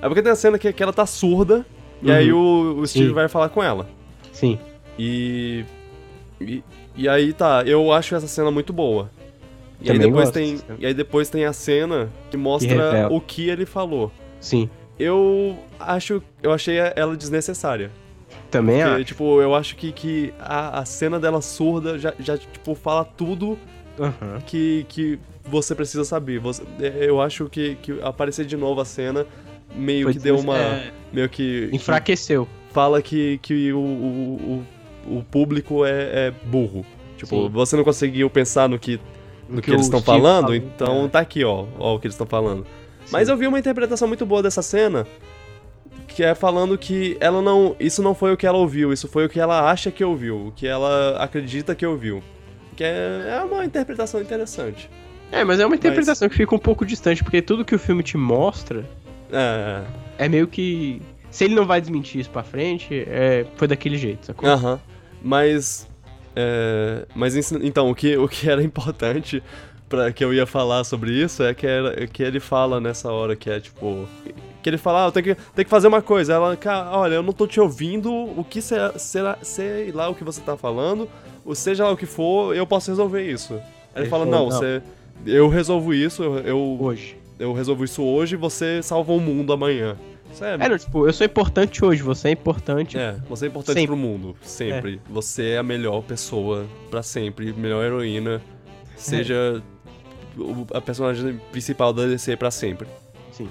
É 0.00 0.06
porque 0.08 0.22
tem 0.22 0.32
a 0.32 0.36
cena 0.36 0.58
que, 0.58 0.72
que 0.72 0.82
ela 0.82 0.92
tá 0.92 1.04
surda, 1.06 1.66
e 2.02 2.08
Uhum. 2.08 2.14
aí 2.16 2.32
o, 2.32 2.78
o 2.78 2.86
Steve 2.86 3.08
Sim. 3.08 3.12
vai 3.14 3.28
falar 3.28 3.48
com 3.48 3.62
ela. 3.62 3.86
Sim. 4.32 4.58
E, 4.98 5.64
e. 6.40 6.62
e 6.96 7.08
aí 7.08 7.32
tá, 7.32 7.62
eu 7.66 7.92
acho 7.92 8.14
essa 8.14 8.28
cena 8.28 8.50
muito 8.50 8.72
boa. 8.72 9.10
E 9.80 9.90
aí, 9.90 9.96
Também 9.96 10.08
depois 10.10 10.24
gosto 10.26 10.34
tem, 10.34 10.58
e 10.78 10.86
aí 10.86 10.94
depois 10.94 11.28
tem 11.30 11.44
a 11.44 11.52
cena 11.52 12.08
que 12.30 12.36
mostra 12.36 12.90
revela. 12.92 13.12
o 13.12 13.20
que 13.20 13.48
ele 13.48 13.64
falou. 13.66 14.10
Sim. 14.40 14.68
Eu 14.98 15.58
acho. 15.78 16.22
Eu 16.42 16.52
achei 16.52 16.76
ela 16.96 17.16
desnecessária. 17.16 17.90
Também 18.50 18.78
Porque, 18.82 18.94
acho. 18.96 19.04
tipo, 19.04 19.40
eu 19.42 19.54
acho 19.54 19.76
que, 19.76 19.92
que 19.92 20.32
a, 20.38 20.80
a 20.80 20.84
cena 20.84 21.20
dela 21.20 21.40
surda 21.42 21.98
já, 21.98 22.14
já, 22.18 22.36
tipo, 22.36 22.74
fala 22.74 23.04
tudo 23.04 23.58
Aham. 23.98 24.40
que, 24.46 24.86
que 24.88 25.18
você 25.44 25.74
precisa 25.74 26.04
saber. 26.04 26.38
Você- 26.40 26.62
eu 27.00 27.20
acho 27.20 27.46
que, 27.48 27.74
que 27.76 28.00
aparecer 28.02 28.44
de 28.46 28.56
novo 28.56 28.80
a 28.80 28.84
cena 28.84 29.26
meio 29.74 30.04
Foi 30.04 30.12
que 30.14 30.18
deu 30.18 30.38
uma. 30.38 30.56
é, 30.58 30.90
Meio 31.12 31.28
que. 31.28 31.68
enfraqueceu. 31.72 32.48
Fala 32.72 33.00
que, 33.02 33.38
que 33.38 33.72
o, 33.72 33.78
o, 33.78 34.64
o, 35.06 35.18
o 35.18 35.24
público 35.24 35.84
é, 35.84 36.28
é 36.28 36.30
burro. 36.44 36.84
Tipo, 37.16 37.44
Sim. 37.44 37.48
você 37.50 37.76
não 37.76 37.84
conseguiu 37.84 38.30
pensar 38.30 38.68
no 38.68 38.78
que 38.78 39.00
no 39.48 39.56
que, 39.56 39.62
que 39.62 39.70
eles 39.72 39.86
estão 39.86 40.00
falando, 40.02 40.42
falou, 40.42 40.54
então 40.56 41.04
é. 41.06 41.08
tá 41.08 41.20
aqui, 41.20 41.42
ó, 41.42 41.64
ó 41.78 41.94
o 41.94 41.98
que 41.98 42.06
eles 42.06 42.14
estão 42.14 42.26
falando. 42.26 42.66
Mas 43.10 43.28
eu 43.28 43.36
vi 43.36 43.46
uma 43.46 43.58
interpretação 43.58 44.06
muito 44.06 44.26
boa 44.26 44.42
dessa 44.42 44.62
cena, 44.62 45.06
que 46.06 46.22
é 46.22 46.34
falando 46.34 46.76
que 46.76 47.16
ela 47.20 47.40
não, 47.40 47.76
isso 47.78 48.02
não 48.02 48.14
foi 48.14 48.32
o 48.32 48.36
que 48.36 48.46
ela 48.46 48.58
ouviu, 48.58 48.92
isso 48.92 49.08
foi 49.08 49.26
o 49.26 49.28
que 49.28 49.38
ela 49.38 49.70
acha 49.70 49.90
que 49.90 50.04
ouviu, 50.04 50.48
o 50.48 50.52
que 50.52 50.66
ela 50.66 51.22
acredita 51.22 51.74
que 51.74 51.86
ouviu. 51.86 52.22
Que 52.76 52.84
é, 52.84 53.38
é 53.38 53.44
uma 53.44 53.64
interpretação 53.64 54.20
interessante. 54.20 54.90
É, 55.30 55.44
mas 55.44 55.60
é 55.60 55.66
uma 55.66 55.76
interpretação 55.76 56.28
que 56.28 56.36
fica 56.36 56.54
um 56.54 56.58
pouco 56.58 56.84
distante, 56.86 57.22
porque 57.22 57.42
tudo 57.42 57.64
que 57.64 57.74
o 57.74 57.78
filme 57.78 58.02
te 58.02 58.16
mostra 58.16 58.84
É, 59.30 59.84
é 60.18 60.28
meio 60.28 60.46
que. 60.46 61.02
Se 61.30 61.44
ele 61.44 61.54
não 61.54 61.66
vai 61.66 61.80
desmentir 61.80 62.20
isso 62.20 62.30
pra 62.30 62.42
frente, 62.42 63.04
é... 63.06 63.46
foi 63.56 63.68
daquele 63.68 63.98
jeito, 63.98 64.26
sacou? 64.26 64.48
Aham. 64.48 64.80
Mas. 65.22 65.86
é, 66.34 67.06
mas 67.14 67.52
então, 67.52 67.90
o 67.90 67.94
que, 67.94 68.16
o 68.16 68.26
que 68.26 68.48
era 68.48 68.62
importante 68.62 69.42
para 69.88 70.12
que 70.12 70.24
eu 70.24 70.32
ia 70.34 70.46
falar 70.46 70.84
sobre 70.84 71.10
isso 71.12 71.42
é 71.42 71.54
que, 71.54 71.66
era, 71.66 72.06
que 72.06 72.22
ele 72.22 72.40
fala 72.40 72.80
nessa 72.80 73.10
hora 73.10 73.34
que 73.36 73.48
é 73.50 73.58
tipo. 73.60 74.06
Que 74.62 74.68
ele 74.70 74.76
fala, 74.78 75.04
ah, 75.04 75.08
eu 75.08 75.12
tenho 75.12 75.24
que, 75.24 75.34
tenho 75.34 75.64
que 75.64 75.70
fazer 75.70 75.86
uma 75.86 76.02
coisa. 76.02 76.32
Ela, 76.34 76.56
cara, 76.56 76.90
olha, 76.96 77.14
eu 77.14 77.22
não 77.22 77.32
tô 77.32 77.46
te 77.46 77.60
ouvindo, 77.60 78.12
o 78.12 78.44
que 78.44 78.60
será, 78.60 78.98
será, 78.98 79.38
sei 79.42 79.92
lá 79.92 80.08
o 80.08 80.14
que 80.14 80.24
você 80.24 80.40
tá 80.40 80.56
falando, 80.56 81.08
ou 81.44 81.54
seja 81.54 81.84
lá 81.84 81.92
o 81.92 81.96
que 81.96 82.06
for, 82.06 82.54
eu 82.56 82.66
posso 82.66 82.90
resolver 82.90 83.22
isso. 83.30 83.54
Aí 83.54 83.60
ele, 83.96 84.02
Ele 84.04 84.08
fala, 84.10 84.24
falou, 84.26 84.40
não, 84.40 84.48
"Não." 84.50 84.58
você. 84.58 84.82
Eu 85.26 85.48
resolvo 85.48 85.94
isso, 85.94 86.22
eu, 86.22 86.38
eu, 86.40 86.76
Hoje. 86.80 87.16
eu 87.38 87.52
resolvo 87.52 87.84
isso 87.84 88.02
hoje 88.02 88.36
você 88.36 88.82
salva 88.82 89.12
o 89.12 89.20
mundo 89.20 89.52
amanhã. 89.52 89.96
Isso 90.32 90.44
é, 90.44 90.54
É, 90.54 90.68
não, 90.68 90.76
tipo, 90.76 91.06
eu 91.06 91.12
sou 91.12 91.24
importante 91.24 91.82
hoje, 91.84 92.02
você 92.02 92.28
é 92.28 92.30
importante. 92.32 92.98
é, 92.98 93.16
você 93.28 93.46
é 93.46 93.48
importante 93.48 93.74
Sempre. 93.76 93.86
pro 93.86 93.96
mundo, 93.96 94.36
sempre. 94.42 95.00
Você 95.08 95.50
é 95.50 95.58
a 95.58 95.62
melhor 95.62 96.02
pessoa 96.02 96.66
pra 96.90 97.02
sempre, 97.02 97.52
melhor 97.52 97.82
heroína. 97.84 98.42
Seja 98.96 99.62
o- 99.62 99.62
a 100.74 100.80
personagem 100.80 101.40
principal 101.52 101.92
da 101.92 102.06
DC 102.06 102.36
pra 102.36 102.50
sempre. 102.50 102.86
Sim. 103.32 103.48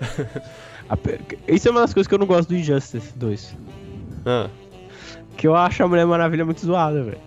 Isso 1.48 1.68
é 1.68 1.70
uma 1.70 1.80
das 1.80 1.94
coisas 1.94 2.06
que 2.08 2.14
eu 2.14 2.18
não 2.18 2.26
gosto 2.26 2.48
do 2.50 2.56
Injustice 2.56 3.12
2. 3.16 3.56
Ah, 4.26 4.48
Que 5.36 5.46
eu 5.46 5.54
acho 5.54 5.82
a 5.82 5.88
Mulher 5.88 6.06
Maravilha 6.06 6.44
muito 6.44 6.64
zoada, 6.64 7.02
velho. 7.02 7.18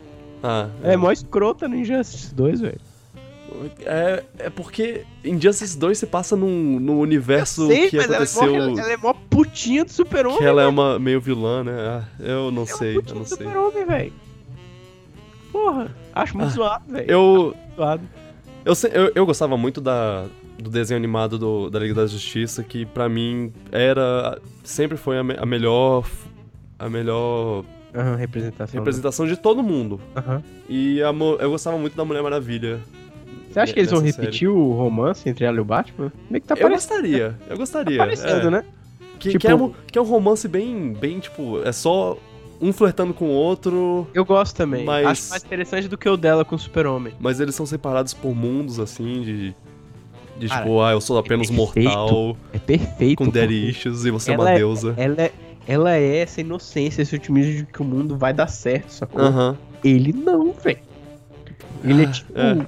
ah, 0.43 0.69
Ela 0.83 0.93
é 0.93 0.97
mó 0.97 1.11
escrota 1.11 1.67
no 1.67 1.75
Injustice 1.75 2.33
2, 2.35 2.61
velho. 2.61 2.79
é, 3.81 4.23
é 4.39 4.49
porque 4.49 5.03
Injustice 5.23 5.77
2 5.77 5.97
se 5.97 6.05
passa 6.05 6.35
num, 6.35 6.79
num 6.79 6.99
universo 6.99 7.67
Sei, 7.67 7.89
que 7.89 7.97
mas 7.97 8.11
aconteceu. 8.11 8.43
ela 8.55 8.57
é 8.65 8.67
mó, 8.69 8.79
ela 8.79 8.91
é 8.91 8.97
mó 8.97 9.13
putinha 9.29 9.83
do 9.85 9.91
super-homem. 9.91 10.37
que 10.39 10.45
ela 10.45 10.61
é 10.61 10.67
uma 10.67 10.99
meio 10.99 11.19
vilã, 11.19 11.63
né? 11.63 11.71
Ah, 11.73 12.03
eu 12.19 12.51
não 12.51 12.63
Ela 12.63 12.71
é 12.71 12.75
sei, 12.75 12.97
uma 12.97 13.03
eu 13.09 13.15
não 13.15 13.21
do 13.23 13.27
sei. 13.27 13.37
super-homem, 13.37 13.85
velho. 13.85 14.13
Porra, 15.51 15.95
acho 16.13 16.37
muito 16.37 16.49
Ah, 16.51 16.53
zoado, 16.53 16.83
velho. 16.87 17.09
Eu, 17.11 17.55
Zoado. 17.75 18.03
Eu, 18.67 18.73
eu, 18.91 19.11
eu 19.15 19.25
gostava 19.25 19.57
muito 19.57 19.79
da, 19.79 20.25
do 20.59 20.69
desenho 20.69 20.97
animado 20.97 21.37
do- 21.39 21.69
da 21.69 21.79
Liga 21.79 21.93
da 21.93 22.05
Justiça, 22.07 22.63
que 22.63 22.85
pra 22.85 23.07
mim 23.07 23.51
era. 23.71 24.39
Sempre 24.63 24.97
foi 24.97 25.17
a, 25.17 25.23
me- 25.23 25.37
a 25.37 25.45
melhor. 25.45 26.05
A 26.79 26.89
melhor 26.89 27.63
Aham, 27.95 28.15
representação. 28.15 28.77
representação 28.79 29.25
de 29.25 29.35
todo 29.37 29.63
mundo. 29.63 29.99
Aham. 30.15 30.43
E 30.69 31.01
a 31.01 31.07
eu 31.39 31.49
gostava 31.49 31.77
muito 31.77 31.95
da 31.97 32.05
Mulher 32.05 32.21
Maravilha. 32.21 32.79
Você 33.49 33.59
acha 33.59 33.73
que 33.73 33.79
eles 33.79 33.91
vão 33.91 34.01
repetir 34.01 34.47
o 34.49 34.73
romance 34.73 35.27
entre 35.27 35.45
ela 35.45 35.57
e 35.57 35.59
o 35.59 35.65
Batman? 35.65 36.11
Meio 36.29 36.41
que 36.41 36.47
tá 36.47 36.55
Eu 36.59 36.69
gostaria, 36.69 37.35
eu 37.49 37.55
gostaria. 37.57 37.97
parecendo 37.97 38.47
é. 38.47 38.51
né? 38.51 38.63
Que, 39.17 39.29
Tipo- 39.29 39.39
que, 39.39 39.47
é 39.47 39.55
um, 39.55 39.73
que 39.91 39.97
é 39.97 40.01
um 40.01 40.05
romance 40.05 40.47
bem, 40.47 40.93
bem, 40.93 41.19
tipo, 41.19 41.59
é 41.63 41.71
só 41.71 42.15
um 42.61 42.73
flertando 42.73 43.13
com 43.13 43.25
o 43.25 43.31
outro, 43.31 44.07
Eu 44.13 44.25
gosto 44.25 44.55
também. 44.55 44.83
Mas- 44.85 45.05
Acho 45.07 45.29
mais 45.29 45.43
interessante 45.43 45.87
do 45.87 45.97
que 45.97 46.07
o 46.09 46.17
dela 46.17 46.43
com 46.45 46.55
o 46.55 46.59
super-homem. 46.59 47.13
mas 47.19 47.39
eles 47.39 47.53
são 47.55 47.65
separados 47.65 48.13
por 48.13 48.35
mundos, 48.35 48.79
assim, 48.79 49.21
de. 49.21 49.55
De 50.39 50.47
Cara, 50.47 50.61
tipo, 50.65 50.81
ah, 50.81 50.91
eu 50.91 51.01
sou 51.01 51.17
apenas 51.17 51.47
perfeito. 51.49 51.89
mortal, 51.89 52.37
É 52.53 52.59
perfeito. 52.59 53.17
com 53.23 53.27
daddy 53.27 53.69
issues, 53.71 54.05
e 54.05 54.11
você 54.11 54.31
é 54.31 54.35
uma 54.37 54.51
é- 54.51 54.55
deusa. 54.57 54.93
Ela 54.95 55.15
é, 55.23 55.31
ela 55.67 55.95
é 55.95 56.17
essa 56.17 56.41
inocência, 56.41 57.01
esse 57.01 57.15
otimismo 57.15 57.53
de 57.53 57.65
que 57.65 57.81
o 57.81 57.83
mundo 57.83 58.15
vai 58.15 58.33
dar 58.35 58.45
certo, 58.47 58.89
sacou? 58.91 59.19
Aham. 59.19 59.57
Ele 59.83 60.13
não, 60.13 60.53
velho. 60.53 60.77
Ele 61.83 62.03
é 62.03 62.05
Ah, 62.05 62.11
tipo. 62.11 62.33
é. 62.37 62.67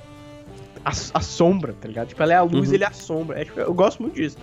A, 0.83 0.89
a 0.89 1.21
sombra, 1.21 1.75
tá 1.79 1.87
ligado? 1.87 2.07
Tipo, 2.07 2.23
ela 2.23 2.33
é 2.33 2.37
a 2.37 2.41
luz, 2.41 2.69
Uhum. 2.69 2.73
ele 2.75 2.83
é 2.83 2.87
a 2.87 2.91
sombra. 2.91 3.39
É, 3.39 3.45
tipo, 3.45 3.59
eu 3.59 3.73
gosto 3.73 4.01
muito 4.01 4.15
disso. 4.15 4.37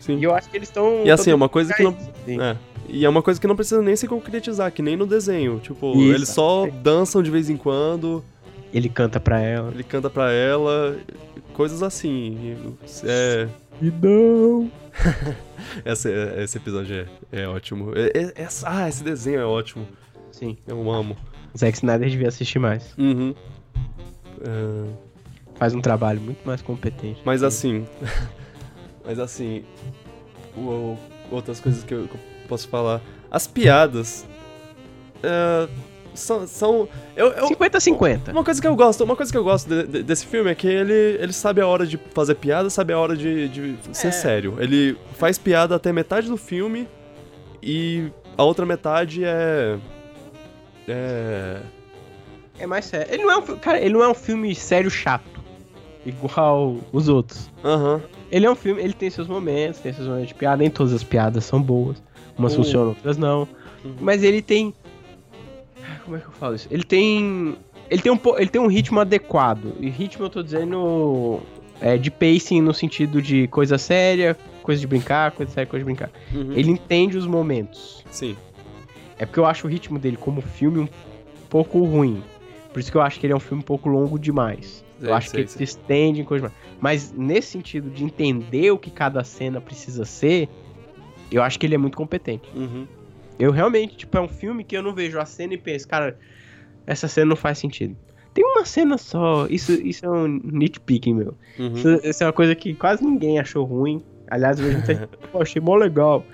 Sim. 0.00 0.16
E 0.18 0.24
eu 0.24 0.34
acho 0.34 0.48
que 0.48 0.56
eles 0.56 0.68
estão. 0.70 1.02
E 1.04 1.10
assim, 1.10 1.30
é 1.30 1.34
uma 1.34 1.50
coisa 1.50 1.74
que 1.74 1.82
não. 1.82 1.94
Sim. 2.24 2.40
É. 2.40 2.56
E 2.88 3.04
é 3.04 3.08
uma 3.08 3.22
coisa 3.22 3.38
que 3.40 3.46
não 3.46 3.54
precisa 3.54 3.82
nem 3.82 3.94
se 3.94 4.08
concretizar, 4.08 4.72
que 4.72 4.80
nem 4.82 4.96
no 4.96 5.06
desenho. 5.06 5.60
Tipo, 5.60 5.92
Isso. 5.96 6.14
eles 6.14 6.28
só 6.30 6.66
dançam 6.82 7.22
de 7.22 7.30
vez 7.30 7.50
em 7.50 7.56
quando, 7.56 8.24
Ele 8.72 8.88
canta 8.88 9.20
pra 9.20 9.40
ela. 9.40 9.70
ele 9.72 9.84
canta 9.84 10.08
pra 10.08 10.32
ela, 10.32 10.96
coisas 11.52 11.82
assim. 11.82 12.56
É. 13.04 13.46
E 13.82 13.90
não. 13.90 14.70
Esse, 15.84 16.08
esse 16.42 16.56
episódio 16.56 17.06
é, 17.32 17.42
é 17.42 17.46
ótimo. 17.48 17.92
É- 17.94 18.10
é- 18.18 18.32
essa- 18.42 18.66
ah, 18.68 18.88
esse 18.88 19.04
desenho 19.04 19.40
é 19.40 19.44
ótimo. 19.44 19.86
Sim. 20.32 20.56
Eu 20.66 20.90
amo. 20.90 21.16
Zack 21.56 21.76
Snyder 21.76 22.08
devia 22.08 22.28
assistir 22.28 22.58
mais. 22.58 22.94
Uhum. 22.96 23.34
É, 24.40 25.08
Faz 25.56 25.74
um 25.74 25.80
trabalho 25.80 26.20
muito 26.20 26.38
mais 26.46 26.62
competente. 26.62 27.20
mas 27.24 27.42
assim. 27.42 27.84
mas 29.04 29.18
assim. 29.18 29.64
outras 31.30 31.60
coisas 31.60 31.82
que 31.84 31.92
eu 31.94 32.08
posso 32.48 32.68
falar. 32.68 33.00
As 33.30 33.46
piadas. 33.46 34.26
é, 35.22 35.68
são. 36.14 36.46
são 36.46 36.88
eu, 37.14 37.28
eu, 37.32 37.48
50-50. 37.48 38.30
Uma 38.32 38.42
coisa 38.42 38.60
que 38.60 38.66
eu 38.66 38.74
gosto, 38.74 39.04
uma 39.04 39.14
coisa 39.14 39.30
que 39.30 39.38
eu 39.38 39.44
gosto 39.44 39.68
de- 39.68 39.86
de- 39.86 40.02
desse 40.02 40.26
filme 40.26 40.50
é 40.50 40.54
que 40.54 40.66
ele, 40.66 40.92
ele 41.20 41.32
sabe 41.32 41.60
a 41.60 41.66
hora 41.66 41.86
de 41.86 41.96
fazer 42.14 42.34
piada, 42.36 42.68
sabe 42.70 42.92
a 42.92 42.98
hora 42.98 43.16
de, 43.16 43.48
de 43.48 43.76
ser 43.92 44.08
É. 44.08 44.12
sério. 44.12 44.56
Ele 44.58 44.96
faz 45.16 45.38
piada 45.38 45.74
até 45.76 45.92
metade 45.92 46.26
do 46.28 46.36
filme 46.36 46.88
e 47.62 48.10
a 48.36 48.42
outra 48.42 48.64
metade 48.66 49.22
é. 49.24 49.76
É. 50.88 51.60
É 52.58 52.66
mais 52.66 52.86
sério. 52.86 53.12
Ele 53.12 53.22
não 53.22 53.30
é 53.32 53.36
um, 53.36 53.42
cara, 53.58 53.80
ele 53.80 53.94
não 53.94 54.02
é 54.02 54.08
um 54.08 54.14
filme 54.14 54.54
sério 54.54 54.90
chato. 54.90 55.38
Igual 56.04 56.78
os 56.92 57.08
outros. 57.08 57.50
Aham. 57.64 58.00
Ele 58.30 58.46
é 58.46 58.50
um 58.50 58.54
filme, 58.54 58.82
ele 58.82 58.92
tem 58.92 59.10
seus 59.10 59.26
momentos, 59.26 59.80
tem 59.80 59.92
seus 59.92 60.06
momentos 60.06 60.28
de 60.28 60.34
piada, 60.34 60.58
nem 60.58 60.70
todas 60.70 60.92
as 60.92 61.02
piadas 61.02 61.44
são 61.44 61.60
boas. 61.62 62.02
Umas 62.36 62.54
funcionam, 62.54 62.90
outras 62.90 63.16
não. 63.16 63.48
Uhum. 63.84 63.96
Mas 64.00 64.22
ele 64.22 64.40
tem. 64.40 64.72
Como 66.04 66.16
é 66.16 66.20
que 66.20 66.26
eu 66.26 66.32
falo 66.32 66.54
isso? 66.54 66.68
Ele 66.70 66.84
tem. 66.84 67.56
Ele 67.90 68.02
tem 68.02 68.12
um, 68.12 68.20
ele 68.36 68.50
tem 68.50 68.60
um 68.60 68.66
ritmo 68.66 69.00
adequado. 69.00 69.74
E 69.80 69.88
ritmo 69.88 70.26
eu 70.26 70.30
tô 70.30 70.42
dizendo. 70.42 71.40
É, 71.80 71.96
de 71.96 72.10
pacing 72.10 72.60
no 72.60 72.74
sentido 72.74 73.22
de 73.22 73.46
coisa 73.46 73.78
séria, 73.78 74.36
coisa 74.64 74.80
de 74.80 74.86
brincar, 74.86 75.30
coisa 75.30 75.52
séria, 75.52 75.68
coisa 75.68 75.84
de 75.84 75.84
brincar. 75.84 76.10
Uhum. 76.34 76.52
Ele 76.52 76.72
entende 76.72 77.16
os 77.16 77.24
momentos. 77.24 78.04
Sim. 78.10 78.36
É 79.16 79.24
porque 79.24 79.38
eu 79.38 79.46
acho 79.46 79.66
o 79.66 79.70
ritmo 79.70 79.96
dele 79.96 80.16
como 80.16 80.40
filme 80.40 80.80
um 80.80 80.88
pouco 81.48 81.82
ruim. 81.84 82.20
Por 82.72 82.80
isso 82.80 82.90
que 82.90 82.96
eu 82.96 83.00
acho 83.00 83.20
que 83.20 83.26
ele 83.26 83.32
é 83.32 83.36
um 83.36 83.40
filme 83.40 83.62
um 83.62 83.66
pouco 83.66 83.88
longo 83.88 84.18
demais. 84.18 84.84
Eu 85.00 85.14
acho 85.14 85.30
sei, 85.30 85.36
que 85.36 85.40
ele 85.42 85.48
sei. 85.48 85.66
se 85.66 85.72
estende 85.72 86.20
em 86.20 86.24
coisas 86.24 86.50
mais. 86.50 86.54
Mas 86.80 87.12
nesse 87.12 87.48
sentido 87.48 87.90
de 87.90 88.04
entender 88.04 88.70
o 88.70 88.78
que 88.78 88.90
cada 88.90 89.22
cena 89.24 89.60
precisa 89.60 90.04
ser, 90.04 90.48
eu 91.30 91.42
acho 91.42 91.58
que 91.58 91.66
ele 91.66 91.74
é 91.74 91.78
muito 91.78 91.96
competente. 91.96 92.48
Uhum. 92.54 92.86
Eu 93.38 93.52
realmente, 93.52 93.96
tipo, 93.96 94.16
é 94.16 94.20
um 94.20 94.28
filme 94.28 94.64
que 94.64 94.76
eu 94.76 94.82
não 94.82 94.94
vejo 94.94 95.18
a 95.18 95.24
cena 95.24 95.54
e 95.54 95.58
penso, 95.58 95.86
cara, 95.86 96.18
essa 96.86 97.06
cena 97.06 97.26
não 97.26 97.36
faz 97.36 97.58
sentido. 97.58 97.96
Tem 98.34 98.44
uma 98.44 98.64
cena 98.64 98.98
só, 98.98 99.46
isso, 99.48 99.72
isso 99.72 100.04
é 100.04 100.10
um 100.10 100.26
nitpicking, 100.28 101.14
meu. 101.14 101.34
Uhum. 101.58 101.72
Isso, 101.74 101.88
isso 102.04 102.22
é 102.22 102.26
uma 102.26 102.32
coisa 102.32 102.54
que 102.54 102.74
quase 102.74 103.04
ninguém 103.04 103.38
achou 103.38 103.64
ruim. 103.64 104.02
Aliás, 104.28 104.58
eu 104.58 104.70
gente, 104.70 105.06
pô, 105.32 105.42
achei 105.42 105.60
mó 105.60 105.76
legal. 105.76 106.24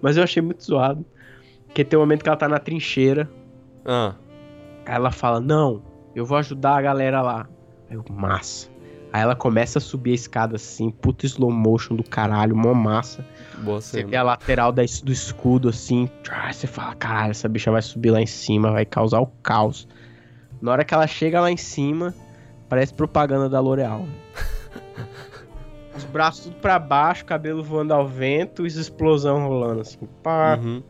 Mas 0.00 0.16
eu 0.16 0.22
achei 0.22 0.42
muito 0.42 0.64
zoado. 0.64 1.04
Porque 1.66 1.84
tem 1.84 1.98
um 1.98 2.02
momento 2.02 2.22
que 2.22 2.28
ela 2.28 2.36
tá 2.36 2.48
na 2.48 2.58
trincheira, 2.58 3.28
Ah. 3.84 4.14
Aí 4.86 4.94
ela 4.94 5.10
fala, 5.10 5.40
não, 5.40 5.82
eu 6.14 6.24
vou 6.24 6.36
ajudar 6.38 6.76
a 6.76 6.82
galera 6.82 7.22
lá. 7.22 7.48
Eu, 7.94 8.04
massa. 8.10 8.68
Aí 9.12 9.22
ela 9.22 9.36
começa 9.36 9.78
a 9.78 9.80
subir 9.80 10.10
a 10.10 10.14
escada 10.14 10.56
assim, 10.56 10.90
puta 10.90 11.24
slow 11.24 11.50
motion 11.50 11.94
do 11.94 12.02
caralho, 12.02 12.56
mó 12.56 12.74
massa. 12.74 13.24
Boa 13.58 13.80
Você 13.80 13.98
cena. 13.98 14.08
vê 14.10 14.16
a 14.16 14.22
lateral 14.24 14.72
da- 14.72 14.82
do 15.04 15.12
escudo 15.12 15.68
assim, 15.68 16.10
você 16.52 16.66
fala, 16.66 16.94
caralho, 16.96 17.30
essa 17.30 17.48
bicha 17.48 17.70
vai 17.70 17.80
subir 17.80 18.10
lá 18.10 18.20
em 18.20 18.26
cima, 18.26 18.72
vai 18.72 18.84
causar 18.84 19.20
o 19.20 19.26
caos. 19.42 19.86
Na 20.60 20.72
hora 20.72 20.84
que 20.84 20.92
ela 20.92 21.06
chega 21.06 21.40
lá 21.40 21.48
em 21.50 21.56
cima, 21.56 22.12
parece 22.68 22.92
propaganda 22.92 23.48
da 23.48 23.60
L'Oreal. 23.60 24.04
Os 25.96 26.04
braços 26.04 26.46
tudo 26.46 26.56
pra 26.56 26.76
baixo, 26.78 27.24
cabelo 27.24 27.62
voando 27.62 27.94
ao 27.94 28.08
vento 28.08 28.64
e 28.64 28.66
explosão 28.66 29.46
rolando 29.46 29.80
assim. 29.82 29.98
Pá. 30.24 30.58
Uhum. 30.60 30.82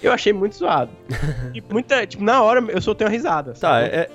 Eu 0.00 0.12
achei 0.12 0.32
muito 0.32 0.56
zoado. 0.56 0.90
e 1.52 1.60
muita, 1.60 2.06
tipo, 2.06 2.22
na 2.22 2.42
hora 2.42 2.60
eu 2.68 2.80
soltei 2.80 3.04
uma 3.06 3.10
risada. 3.12 3.52
Tá, 3.54 3.58
sabe? 3.58 3.86
é. 3.86 4.08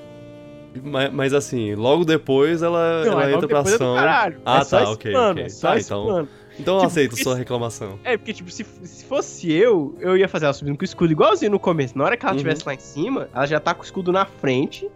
É- 0.77 0.89
Mas, 0.89 1.13
mas 1.13 1.33
assim, 1.33 1.75
logo 1.75 2.05
depois 2.05 2.61
ela, 2.61 3.03
Não, 3.05 3.11
ela 3.13 3.25
logo 3.25 3.35
entra 3.35 3.47
pra 3.47 3.57
é 3.59 3.61
ação. 3.75 3.95
caralho. 3.95 4.41
Ah, 4.45 4.57
é 4.59 4.63
só 4.63 4.79
tá, 4.83 4.91
ok, 4.91 5.11
plano, 5.11 5.31
ok. 5.31 5.43
é 5.43 5.49
só 5.49 5.67
Tá, 5.69 5.77
esse 5.77 5.87
então- 5.87 6.05
plano. 6.05 6.29
Então 6.59 6.73
eu 6.73 6.79
Tipo, 6.79 6.87
aceito 6.91 7.13
esse- 7.13 7.23
sua 7.23 7.35
reclamação. 7.35 7.99
É, 8.03 8.17
porque, 8.17 8.33
tipo, 8.33 8.49
se, 8.49 8.63
se 8.63 9.05
fosse 9.05 9.51
eu, 9.53 9.95
eu 9.99 10.17
ia 10.17 10.27
fazer 10.27 10.45
ela 10.45 10.53
subindo 10.53 10.75
com 10.75 10.81
o 10.81 10.85
escudo 10.85 11.11
igualzinho 11.11 11.51
no 11.51 11.59
começo. 11.59 11.95
Na 11.95 12.03
hora 12.03 12.17
que 12.17 12.25
ela 12.25 12.31
Uhum. 12.33 12.37
estivesse 12.37 12.63
lá 12.65 12.73
em 12.73 12.79
cima, 12.79 13.29
ela 13.33 13.45
já 13.45 13.59
tá 13.59 13.75
com 13.75 13.81
o 13.81 13.85
escudo 13.85 14.11
na 14.11 14.25
frente, 14.25 14.89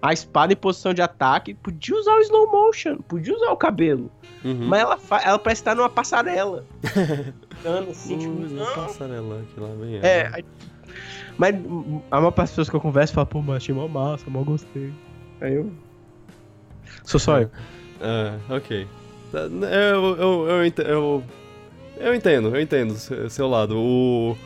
a 0.00 0.12
espada 0.12 0.52
em 0.52 0.56
posição 0.56 0.94
de 0.94 1.02
ataque, 1.02 1.54
podia 1.54 1.96
usar 1.96 2.14
o 2.14 2.20
slow 2.20 2.48
motion, 2.48 2.98
podia 2.98 3.34
usar 3.34 3.50
o 3.50 3.56
cabelo. 3.56 4.08
Uhum. 4.44 4.68
Mas 4.68 4.80
ela, 4.80 4.98
ela 5.24 5.38
parece 5.40 5.60
estar 5.60 5.74
numa 5.74 5.88
passarela. 5.90 6.64
Dando 7.64 7.90
assim, 7.90 8.16
tipo, 8.18 8.32
Ui, 8.40 8.46
uma 8.46 8.64
não. 8.66 8.74
passarela 8.76 9.42
que 9.52 9.60
lá 9.60 9.68
vem 9.80 9.98
É, 10.00 10.20
ela. 10.20 10.36
aí- 10.36 10.44
mas 11.36 11.54
hum, 11.56 12.00
a 12.12 12.16
maior 12.18 12.30
parte 12.30 12.46
das 12.46 12.50
pessoas 12.50 12.70
que 12.70 12.76
eu 12.76 12.80
converso 12.80 13.12
fala, 13.12 13.26
pô, 13.26 13.42
mas 13.42 13.56
achei 13.56 13.74
mó 13.74 13.88
massa, 13.88 14.30
mó 14.30 14.44
gostei. 14.44 14.92
Aí 15.40 15.54
eu. 15.54 15.70
Sou 17.04 17.18
só 17.20 17.40
eu. 17.40 17.50
Ah, 18.00 18.36
ok. 18.50 18.86
Eu, 19.32 20.16
eu, 20.16 20.48
eu, 20.48 20.72
eu, 20.86 21.24
eu 21.98 22.14
entendo, 22.14 22.54
eu 22.54 22.60
entendo 22.60 22.92
o 22.92 23.30
seu, 23.30 23.48
lado. 23.48 23.76
O, 23.76 24.36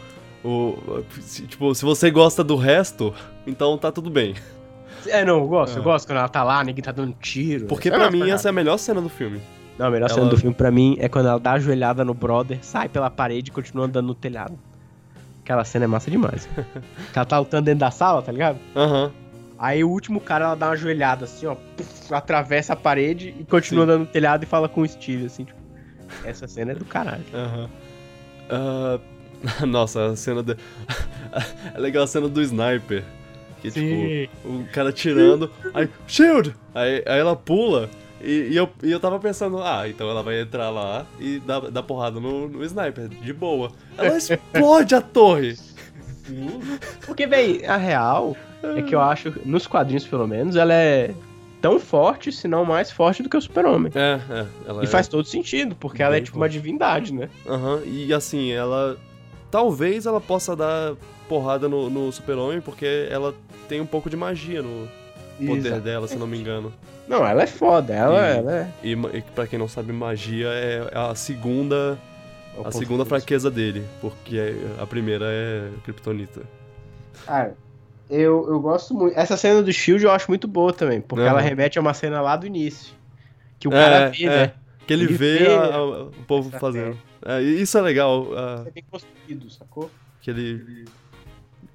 o, 0.44 1.04
se- 1.20 1.46
tipo, 1.46 1.74
se 1.74 1.84
você 1.84 2.10
gosta 2.10 2.42
do 2.42 2.56
resto, 2.56 3.14
então 3.46 3.76
tá 3.78 3.92
tudo 3.92 4.10
bem. 4.10 4.34
É, 5.06 5.24
não, 5.24 5.38
eu 5.40 5.46
gosto, 5.48 5.76
eu 5.76 5.82
Ah. 5.82 5.84
gosto 5.84 6.06
quando 6.06 6.18
ela 6.18 6.28
tá 6.28 6.42
lá, 6.44 6.62
ninguém 6.64 6.82
tá 6.82 6.92
dando 6.92 7.14
tiro. 7.20 7.66
Porque 7.66 7.90
pra 7.90 7.98
gosto 8.00 8.12
mim 8.12 8.30
essa 8.30 8.48
é 8.48 8.50
a 8.50 8.52
melhor 8.52 8.76
cena 8.78 9.00
do 9.00 9.08
filme. 9.08 9.40
Não, 9.78 9.86
a 9.86 9.90
melhor 9.90 10.08
cena 10.08 10.22
ela- 10.22 10.30
do 10.30 10.36
filme 10.36 10.54
pra 10.54 10.70
mim 10.70 10.96
é 10.98 11.08
quando 11.08 11.26
ela 11.28 11.38
dá 11.40 11.52
a 11.52 11.58
joelhada 11.58 12.04
no 12.04 12.14
brother, 12.14 12.58
sai 12.62 12.88
pela 12.88 13.08
parede 13.10 13.50
e 13.50 13.52
continua 13.52 13.86
andando 13.86 14.06
no 14.06 14.14
telhado. 14.14 14.58
Aquela 15.42 15.64
cena 15.64 15.84
é 15.84 15.88
massa 15.88 16.08
demais. 16.10 16.48
Ela 17.14 17.24
tá 17.24 17.36
lutando 17.40 17.64
dentro 17.64 17.80
da 17.80 17.90
sala, 17.90 18.22
tá 18.22 18.30
ligado? 18.30 18.58
Aham. 18.76 19.10
Aí 19.62 19.84
o 19.84 19.88
último 19.88 20.20
cara, 20.20 20.46
ela 20.46 20.56
dá 20.56 20.70
uma 20.70 20.76
joelhada 20.76 21.24
assim, 21.24 21.46
ó, 21.46 21.54
puf, 21.54 22.12
atravessa 22.12 22.72
a 22.72 22.76
parede 22.76 23.32
e 23.38 23.44
continua 23.44 23.86
Sim. 23.86 23.92
andando 23.92 24.00
no 24.00 24.06
telhado 24.06 24.42
e 24.42 24.46
fala 24.46 24.68
com 24.68 24.80
o 24.80 24.88
Steve, 24.88 25.26
assim, 25.26 25.44
tipo. 25.44 25.60
Essa 26.24 26.48
cena 26.48 26.72
é 26.72 26.74
do 26.74 26.84
caralho. 26.84 27.22
Aham. 27.32 27.70
Ah, 28.50 28.98
nossa, 29.64 30.06
a 30.06 30.16
cena 30.16 30.42
do. 30.42 30.56
é 31.72 31.78
legal 31.78 32.02
a 32.02 32.06
cena 32.08 32.28
do 32.28 32.42
sniper. 32.42 33.04
Que 33.60 33.70
tipo, 33.70 34.48
o 34.48 34.66
cara 34.72 34.92
tirando, 34.92 35.48
aí, 35.72 35.88
shield! 36.08 36.52
Aí, 36.74 37.04
aí 37.06 37.20
ela 37.20 37.36
pula, 37.36 37.88
e, 38.20 38.48
e 38.50 38.56
eu, 38.56 38.68
e 38.82 38.90
eu 38.90 38.98
tava 38.98 39.20
pensando, 39.20 39.62
ah, 39.62 39.88
então 39.88 40.10
ela 40.10 40.24
vai 40.24 40.40
entrar 40.40 40.70
lá 40.70 41.06
e 41.20 41.38
dar, 41.38 41.60
dar 41.70 41.84
porrada 41.84 42.18
no, 42.18 42.48
no 42.48 42.64
sniper, 42.64 43.06
de 43.06 43.32
boa. 43.32 43.70
Ela 43.96 44.18
explode 44.18 44.96
a 44.96 45.00
torre! 45.00 45.56
Porque, 47.06 47.28
véi, 47.28 47.64
a 47.64 47.76
real 47.76 48.36
é 48.62 48.82
que 48.82 48.94
eu 48.94 49.00
acho, 49.00 49.32
nos 49.44 49.66
quadrinhos 49.66 50.06
pelo 50.06 50.26
menos, 50.26 50.56
ela 50.56 50.72
é 50.74 51.14
tão 51.60 51.78
forte, 51.78 52.32
se 52.32 52.48
não 52.48 52.64
mais 52.64 52.90
forte 52.90 53.22
do 53.22 53.28
que 53.28 53.36
o 53.36 53.40
super-homem. 53.40 53.92
É, 53.94 54.20
é. 54.30 54.46
Ela 54.68 54.82
E 54.82 54.84
é- 54.84 54.88
faz 54.88 55.06
todo 55.08 55.24
sentido, 55.26 55.74
porque 55.76 56.02
ela 56.02 56.14
é 56.14 56.18
Bem 56.18 56.24
tipo 56.24 56.36
uma 56.36 56.48
divindade, 56.48 57.12
né? 57.12 57.28
Aham, 57.46 57.80
e 57.84 58.12
assim, 58.12 58.50
ela. 58.52 58.96
Talvez 59.50 60.06
ela 60.06 60.20
possa 60.20 60.56
dar 60.56 60.94
porrada 61.28 61.68
no, 61.68 61.88
no 61.90 62.10
super-homem, 62.10 62.60
porque 62.60 63.06
ela 63.10 63.34
tem 63.68 63.80
um 63.80 63.86
pouco 63.86 64.08
de 64.10 64.16
magia 64.16 64.62
no 64.62 64.88
poder 65.38 65.68
Exato. 65.68 65.80
dela, 65.82 66.08
se 66.08 66.16
não 66.16 66.26
me 66.26 66.38
engano. 66.38 66.72
Não, 67.06 67.26
ela 67.26 67.42
é 67.42 67.46
foda, 67.46 67.92
ela, 67.92 68.14
E- 68.30 68.38
ela 68.38 68.52
é. 68.56 68.68
E, 68.82 68.92
e 68.92 69.22
pra 69.34 69.46
quem 69.46 69.58
não 69.58 69.68
sabe, 69.68 69.92
magia 69.92 70.46
é 70.48 70.88
a 70.94 71.14
segunda, 71.14 71.98
é 72.56 72.66
a 72.68 72.70
segunda 72.72 73.04
fraqueza 73.04 73.50
dele, 73.50 73.84
porque 74.00 74.38
a 74.80 74.86
primeira 74.86 75.26
é 75.28 75.68
Kryptonita. 75.84 76.40
Cara, 77.26 77.54
eu, 78.20 78.46
eu 78.48 78.60
gosto 78.60 78.94
muito. 78.94 79.18
Essa 79.18 79.36
cena 79.36 79.62
do 79.62 79.72
Shield 79.72 80.04
eu 80.04 80.10
acho 80.10 80.30
muito 80.30 80.46
boa 80.46 80.72
também, 80.72 81.00
porque 81.00 81.24
ela 81.24 81.40
remete 81.40 81.78
a 81.78 81.80
uma 81.80 81.94
cena 81.94 82.20
lá 82.20 82.36
do 82.36 82.46
início. 82.46 82.94
Que 83.58 83.68
o 83.68 83.72
É, 83.72 83.76
cara 83.76 84.08
vê, 84.10 84.24
é. 84.24 84.28
né? 84.28 84.52
Que 84.86 84.92
ele, 84.92 85.04
Ele 85.04 85.14
vê, 85.14 85.38
vê 85.38 85.46
a- 85.54 85.74
a- 85.76 86.02
o 86.04 86.10
povo 86.26 86.48
essa 86.48 86.58
fazendo. 86.58 86.98
É, 87.24 87.40
isso 87.40 87.78
é 87.78 87.80
legal, 87.80 88.26
É 88.66 88.70
bem 88.70 88.84
construído, 88.90 89.48
sacou? 89.50 89.90
que 90.20 90.30
ele. 90.30 90.84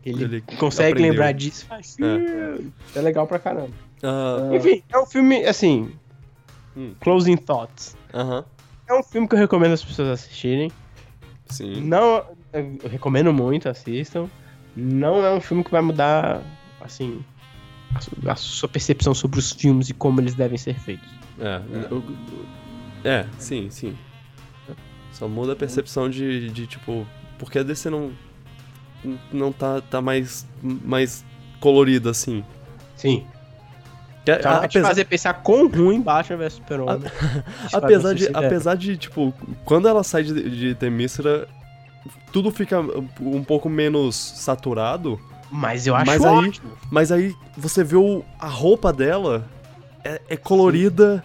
Ele, 0.06 0.24
Ele 0.24 0.42
consegue 0.58 0.92
aprendeu. 0.92 1.12
lembrar 1.12 1.32
disso. 1.34 1.66
faz, 1.66 1.96
"Shield". 1.96 2.72
É 2.96 3.02
legal 3.02 3.28
pra 3.28 3.40
caramba. 3.40 3.72
ah, 4.04 4.50
Enfim, 4.54 4.82
é 4.90 4.98
um 4.98 5.06
filme, 5.06 5.46
assim. 5.46 5.92
Hum. 6.78 6.94
Closing 7.02 7.36
Thoughts. 7.38 7.98
É 8.88 8.94
um 8.94 9.04
filme 9.04 9.28
que 9.28 9.36
eu 9.36 9.40
recomendo 9.40 9.74
as 9.74 9.84
pessoas 9.84 10.10
assistirem. 10.10 10.72
sim. 11.50 11.82
Não. 11.82 12.24
Eu 12.54 12.90
recomendo 12.90 13.34
muito, 13.34 13.68
assistam. 13.70 14.30
Não 14.78 15.26
é 15.26 15.34
um 15.34 15.42
filme 15.42 15.64
que 15.64 15.72
vai 15.72 15.82
mudar, 15.82 16.42
assim. 16.82 17.24
a 17.96 18.00
su- 18.02 18.12
A 18.30 18.36
sua 18.36 18.70
percepção 18.70 19.14
sobre 19.14 19.40
os 19.40 19.52
filmes 19.52 19.90
e 19.90 19.94
como 19.94 20.22
eles 20.22 20.36
devem 20.36 20.58
ser 20.58 20.76
feitos. 20.80 21.08
É, 21.40 21.62
eu- 21.90 22.04
é, 23.04 23.26
sim, 23.40 23.70
sim. 23.70 23.98
Só 25.12 25.28
muda 25.28 25.54
a 25.54 25.56
percepção 25.56 26.10
de, 26.10 26.50
de 26.52 26.68
tipo, 26.68 27.08
porque 27.40 27.60
a 27.60 27.64
DC 27.64 27.90
não 27.90 28.12
não 29.32 29.52
tá, 29.52 29.80
tá 29.82 30.02
mais 30.02 30.46
mais 30.62 31.24
colorida 31.60 32.10
assim. 32.12 32.44
Sim. 32.96 33.26
Que- 34.26 34.32
Então, 34.34 34.52
a- 34.52 34.68
te 34.68 34.82
fazer 34.82 35.06
pensar 35.06 35.34
quão 35.36 35.68
ruim 35.70 36.02
Batman 36.02 36.38
vs 36.38 36.54
Super-Homem. 36.54 37.10
apesar 37.74 38.14
de 38.14 38.28
apesar 38.34 38.76
de 38.76 38.98
tipo, 38.98 39.34
quando 39.64 39.88
ela 39.88 40.04
sai 40.04 40.24
de, 40.24 40.50
de 40.50 40.76
Temícera, 40.76 41.48
tudo 42.32 42.52
fica 42.52 42.80
um 43.22 43.44
pouco 43.44 43.70
menos 43.70 44.16
saturado, 44.16 45.20
Mas 45.52 45.88
eu 45.88 45.96
acho 45.96 46.06
Mas 46.06 46.26
aí- 46.26 46.48
ótimo. 46.48 46.70
mas 46.92 47.12
aí 47.12 47.36
você 47.58 47.84
vê 47.84 47.96
o, 47.96 48.24
a 48.40 48.48
roupa 48.48 48.92
dela 48.94 49.46
é, 50.04 50.22
é 50.30 50.38
colorida 50.38 51.24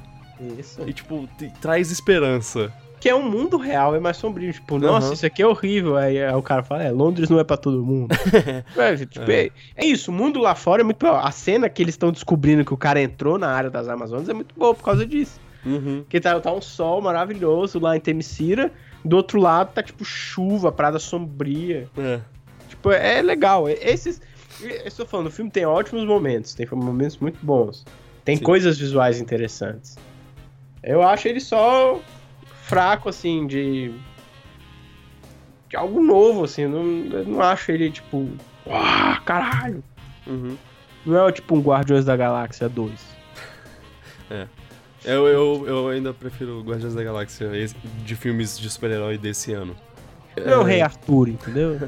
Isso. 0.58 0.80
e 0.86 0.92
tipo 0.92 1.28
traz 1.60 1.90
esperança. 1.90 2.72
Que 3.00 3.08
é 3.08 3.14
um 3.16 3.28
mundo 3.28 3.56
real, 3.56 3.96
é 3.96 3.98
mais 3.98 4.16
sombrio. 4.16 4.52
Tipo, 4.52 4.78
nossa, 4.78 5.06
Aham. 5.08 5.14
isso 5.14 5.26
aqui 5.26 5.42
é 5.42 5.46
horrível. 5.46 5.96
Aí, 5.96 6.22
aí 6.22 6.32
o 6.36 6.40
cara 6.40 6.62
fala, 6.62 6.84
é, 6.84 6.90
Londres 6.92 7.28
não 7.28 7.40
é 7.40 7.42
pra 7.42 7.56
todo 7.56 7.84
mundo. 7.84 8.14
é, 8.78 8.94
tipo, 8.96 9.28
é. 9.28 9.50
é 9.74 9.84
isso, 9.84 10.12
o 10.12 10.14
mundo 10.14 10.38
lá 10.38 10.54
fora 10.54 10.82
é 10.82 10.84
muito 10.84 10.98
pior. 10.98 11.20
A 11.20 11.32
cena 11.32 11.68
que 11.68 11.82
eles 11.82 11.94
estão 11.94 12.12
descobrindo 12.12 12.64
que 12.64 12.72
o 12.72 12.76
cara 12.76 13.02
entrou 13.02 13.38
na 13.38 13.48
área 13.48 13.68
das 13.70 13.88
Amazonas 13.88 14.28
é 14.28 14.32
muito 14.32 14.54
boa 14.56 14.72
por 14.72 14.84
causa 14.84 15.04
disso. 15.04 15.40
Uhum. 15.66 16.02
Porque 16.04 16.20
tá, 16.20 16.38
tá 16.40 16.52
um 16.52 16.60
sol 16.62 17.02
maravilhoso 17.02 17.80
lá 17.80 17.96
em 17.96 18.00
Temicira, 18.00 18.70
do 19.04 19.16
outro 19.16 19.40
lado 19.40 19.72
tá 19.72 19.82
tipo 19.82 20.04
chuva, 20.04 20.70
prada 20.70 20.98
sombria. 20.98 21.88
É. 21.96 22.20
Tipo, 22.68 22.90
é 22.90 23.20
legal. 23.22 23.68
É- 23.68 23.72
Esses. 23.72 24.20
Eu 24.60 24.86
estou 24.86 25.06
falando, 25.06 25.26
o 25.26 25.30
filme 25.30 25.50
tem 25.50 25.66
ótimos 25.66 26.04
momentos, 26.04 26.54
tem 26.54 26.66
momentos 26.72 27.16
muito 27.18 27.38
bons. 27.44 27.84
Tem 28.24 28.36
Sim. 28.36 28.42
coisas 28.42 28.78
visuais 28.78 29.20
interessantes. 29.20 29.96
Eu 30.82 31.02
acho 31.02 31.26
ele 31.28 31.40
só 31.40 32.00
fraco, 32.62 33.08
assim, 33.08 33.46
de. 33.46 33.92
de 35.68 35.76
algo 35.76 36.00
novo, 36.02 36.44
assim. 36.44 36.62
Eu 36.62 36.68
não, 36.70 37.18
eu 37.18 37.24
não 37.24 37.40
acho 37.42 37.72
ele, 37.72 37.90
tipo. 37.90 38.28
Ah, 38.70 39.20
caralho! 39.24 39.82
Uhum. 40.26 40.56
Não 41.04 41.26
é 41.28 41.32
tipo 41.32 41.56
um 41.56 41.60
Guardiões 41.60 42.04
da 42.04 42.16
Galáxia 42.16 42.68
2. 42.68 42.92
Eu, 45.04 45.26
eu, 45.26 45.64
eu 45.66 45.88
ainda 45.88 46.12
prefiro 46.12 46.60
Guardiões 46.62 46.94
da 46.94 47.02
Galáxia 47.02 47.50
de 48.04 48.16
filmes 48.16 48.58
de 48.58 48.70
super-herói 48.70 49.18
desse 49.18 49.52
ano. 49.52 49.74
Não 50.36 50.52
é 50.52 50.58
o 50.58 50.62
Rei 50.62 50.80
Arthur, 50.80 51.28
entendeu? 51.28 51.80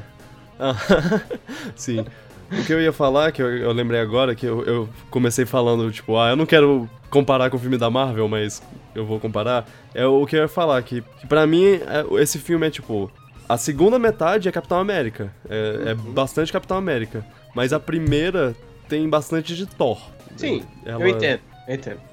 Ah, 0.59 0.75
Sim. 1.77 2.05
O 2.53 2.65
que 2.65 2.73
eu 2.73 2.81
ia 2.81 2.93
falar, 2.93 3.33
que 3.33 3.41
eu, 3.43 3.49
eu 3.57 3.73
lembrei 3.73 4.01
agora, 4.01 4.35
que 4.35 4.45
eu, 4.47 4.63
eu 4.65 4.89
comecei 5.11 5.47
falando, 5.47 5.91
tipo, 5.91 6.17
ah, 6.19 6.31
eu 6.31 6.37
não 6.37 6.45
quero 6.47 6.89
comparar 7.09 7.49
com 7.51 7.57
o 7.57 7.61
filme 7.61 7.79
da 7.79 7.89
Marvel, 7.91 8.29
mas 8.29 8.63
eu 8.95 9.07
vou 9.07 9.19
comparar, 9.19 9.67
é 9.95 10.07
o 10.07 10.27
que 10.27 10.37
eu 10.37 10.43
ia 10.43 10.49
falar, 10.49 10.83
que, 10.83 11.03
que 11.21 11.27
pra 11.27 11.47
mim, 11.47 11.65
é- 11.65 12.21
esse 12.21 12.39
filme 12.39 12.67
é, 12.67 12.71
tipo, 12.71 13.11
a 13.49 13.57
segunda 13.57 13.99
metade 13.99 14.49
é 14.49 14.53
Capitão 14.53 14.79
América, 14.79 15.33
é, 15.49 15.91
é 15.91 15.95
bastante 15.95 16.53
Capitão 16.53 16.77
América, 16.77 17.25
mas 17.55 17.73
a 17.73 17.81
primeira 17.81 18.55
tem 18.89 19.09
bastante 19.09 19.57
de 19.57 19.65
Thor. 19.67 19.99
Sim, 20.37 20.63
Ela, 20.85 21.03
eu 21.03 21.09
entendo, 21.09 21.41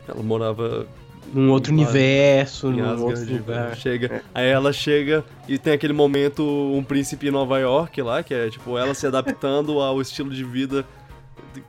Ela 0.08 0.24
morava 0.24 0.86
Num 1.34 1.52
outro 1.52 1.72
universo, 1.74 2.70
num 2.72 2.84
Asgard, 2.84 3.04
outro 3.04 3.34
lugar. 3.34 3.76
chega, 3.76 4.24
aí 4.34 4.48
ela 4.48 4.74
chega 4.74 5.24
e 5.48 5.58
tem 5.58 5.74
aquele 5.74 5.94
momento 5.94 6.44
um 6.44 6.84
príncipe 6.84 7.28
em 7.28 7.32
Nova 7.32 7.60
York 7.60 8.02
lá, 8.02 8.24
que 8.24 8.34
é 8.34 8.50
tipo 8.50 8.78
ela 8.78 8.94
se 8.94 9.06
adaptando 9.08 9.80
ao 9.80 10.02
estilo 10.02 10.30
de 10.32 10.44
vida 10.44 10.86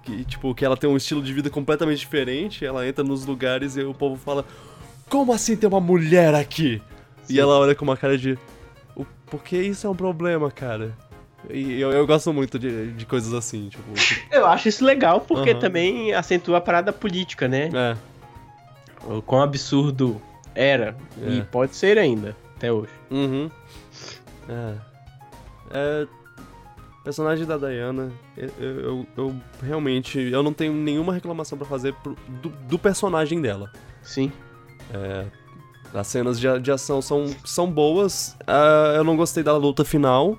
que 0.05 0.25
tipo 0.25 0.55
que 0.55 0.65
ela 0.65 0.77
tem 0.77 0.89
um 0.89 0.97
estilo 0.97 1.21
de 1.23 1.33
vida 1.33 1.51
completamente 1.51 1.99
diferente, 1.99 2.65
ela 2.65 2.87
entra 2.87 3.03
nos 3.05 3.27
lugares 3.27 3.77
e 3.77 3.83
o 3.83 3.93
povo 3.93 4.17
fala: 4.17 4.45
"Como 5.09 5.33
assim 5.33 5.57
tem 5.57 5.69
uma 5.69 5.81
mulher 5.81 6.35
aqui?" 6.35 6.81
Sim. 7.25 7.35
E 7.35 7.41
ela 7.41 7.59
olha 7.59 7.75
com 7.75 7.85
uma 7.85 7.97
cara 7.97 8.17
de 8.17 8.39
"O- 8.97 9.05
por 9.27 9.43
que 9.43 9.57
isso 9.57 9.87
é 9.87 9.91
um 9.91 9.95
problema, 9.97 10.51
cara?" 10.51 10.97
E 11.51 11.81
eu, 11.81 11.91
eu 11.91 12.07
gosto 12.07 12.33
muito 12.33 12.59
de, 12.59 12.93
de 12.93 13.05
coisas 13.07 13.33
assim, 13.35 13.69
tipo, 13.69 13.83
Eu 14.31 14.47
acho 14.47 14.69
isso 14.69 14.85
legal, 14.85 15.21
porque 15.21 15.51
Aham. 15.51 15.59
também 15.61 16.15
acentua 16.15 16.59
a 16.59 16.61
parada 16.61 16.93
política, 16.93 17.49
né? 17.49 17.69
é, 17.75 17.97
O 19.07 19.21
quão 19.23 19.43
absurdo 19.43 20.21
era. 20.55 20.97
E 21.21 21.41
É. 21.41 21.43
pode 21.43 21.75
ser 21.75 21.99
ainda, 21.99 22.37
até 22.57 22.71
hoje. 22.73 22.93
Uhum. 23.11 23.51
É. 24.49 24.75
É. 25.73 26.07
Personagem 27.05 27.45
da 27.45 27.57
Diana, 27.59 28.13
eu, 28.37 28.51
eu, 28.61 29.07
eu 29.17 29.35
realmente. 29.61 30.21
Eu 30.21 30.41
não 30.41 30.53
tenho 30.53 30.73
nenhuma 30.73 31.13
reclamação 31.13 31.59
pra 31.59 31.67
fazer 31.67 31.93
pro- 31.95 32.17
do, 32.41 32.49
do 32.51 32.79
personagem 32.79 33.41
dela. 33.43 33.73
Sim. 34.03 34.31
As 35.93 36.07
cenas 36.07 36.39
de, 36.39 36.47
de 36.61 36.71
ação 36.71 37.03
são, 37.03 37.27
são 37.45 37.69
boas. 37.71 38.37
ah, 38.47 38.93
eu 38.97 39.03
não 39.05 39.17
gostei 39.17 39.43
da 39.43 39.57
luta 39.57 39.85
final. 39.85 40.39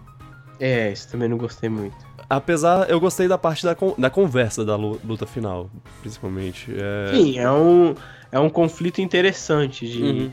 É, 0.65 0.91
isso 0.93 1.09
também 1.09 1.27
não 1.27 1.37
gostei 1.37 1.67
muito. 1.69 1.95
Apesar, 2.29 2.89
eu 2.89 2.97
gostei 2.99 3.27
da 3.27 3.37
parte 3.37 3.65
da, 3.65 3.75
con- 3.75 3.95
da 3.97 4.09
conversa 4.09 4.63
da 4.63 4.77
lu- 4.77 4.97
luta 5.03 5.25
final, 5.27 5.69
principalmente. 6.01 6.73
É, 6.73 7.13
Sim, 7.17 7.37
é 7.37 7.51
um, 7.51 7.93
é 8.31 8.39
um 8.39 8.49
conflito 8.49 9.01
interessante 9.01 9.85
de. 9.85 10.01
Uhum. 10.01 10.31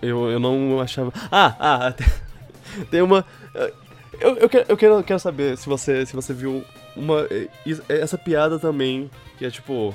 Eu, 0.00 0.30
eu 0.30 0.38
não 0.38 0.80
achava. 0.80 1.12
Ah, 1.32 1.56
ah, 1.58 1.90
tem, 1.92 2.06
tem 2.92 3.02
uma. 3.02 3.24
Eu, 4.20 4.36
eu, 4.36 4.48
quero, 4.48 4.66
eu 4.68 5.02
quero, 5.02 5.18
saber 5.18 5.56
se 5.58 5.68
você, 5.68 6.06
se 6.06 6.14
você 6.14 6.32
viu 6.32 6.64
uma. 6.96 7.26
is- 7.66 7.82
Essa 7.88 8.16
piada 8.16 8.58
também, 8.60 9.10
que 9.36 9.44
é 9.44 9.50
tipo. 9.50 9.92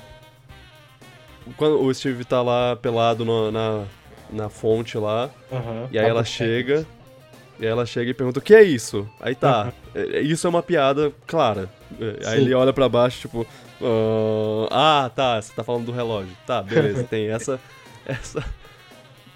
Quando 1.55 1.81
o 1.81 1.93
Steve 1.93 2.25
tá 2.25 2.41
lá 2.41 2.75
pelado 2.75 3.23
no- 3.23 3.51
na, 3.51 3.85
na 4.29 4.49
fonte 4.49 4.97
lá, 4.97 5.29
Aham, 5.49 5.87
e 5.91 5.97
aí 5.97 6.03
tá 6.03 6.09
ela 6.09 6.25
chega. 6.25 6.85
E 7.59 7.65
aí 7.65 7.71
ela 7.71 7.85
chega 7.85 8.11
e 8.11 8.13
pergunta: 8.13 8.39
o 8.39 8.41
que 8.41 8.53
é 8.53 8.63
isso? 8.63 9.07
Aí 9.19 9.33
tá. 9.35 9.71
é- 9.95 10.17
é- 10.17 10.21
Isso 10.21 10.45
é 10.45 10.49
uma 10.49 10.61
piada 10.63 11.11
clara. 11.25 11.69
É, 11.99 12.27
Aí 12.29 12.37
Sim. 12.37 12.41
ele 12.45 12.53
olha 12.53 12.71
pra 12.73 12.87
baixo, 12.89 13.19
tipo. 13.21 13.45
"Ah, 14.71 15.05
Ah, 15.05 15.09
tá, 15.09 15.41
você 15.41 15.53
tá 15.53 15.63
falando 15.63 15.85
do 15.85 15.91
relógio. 15.91 16.31
Tá, 16.45 16.61
beleza, 16.63 17.03
tem 17.03 17.29
essa. 17.29 17.59
Essa. 18.05 18.43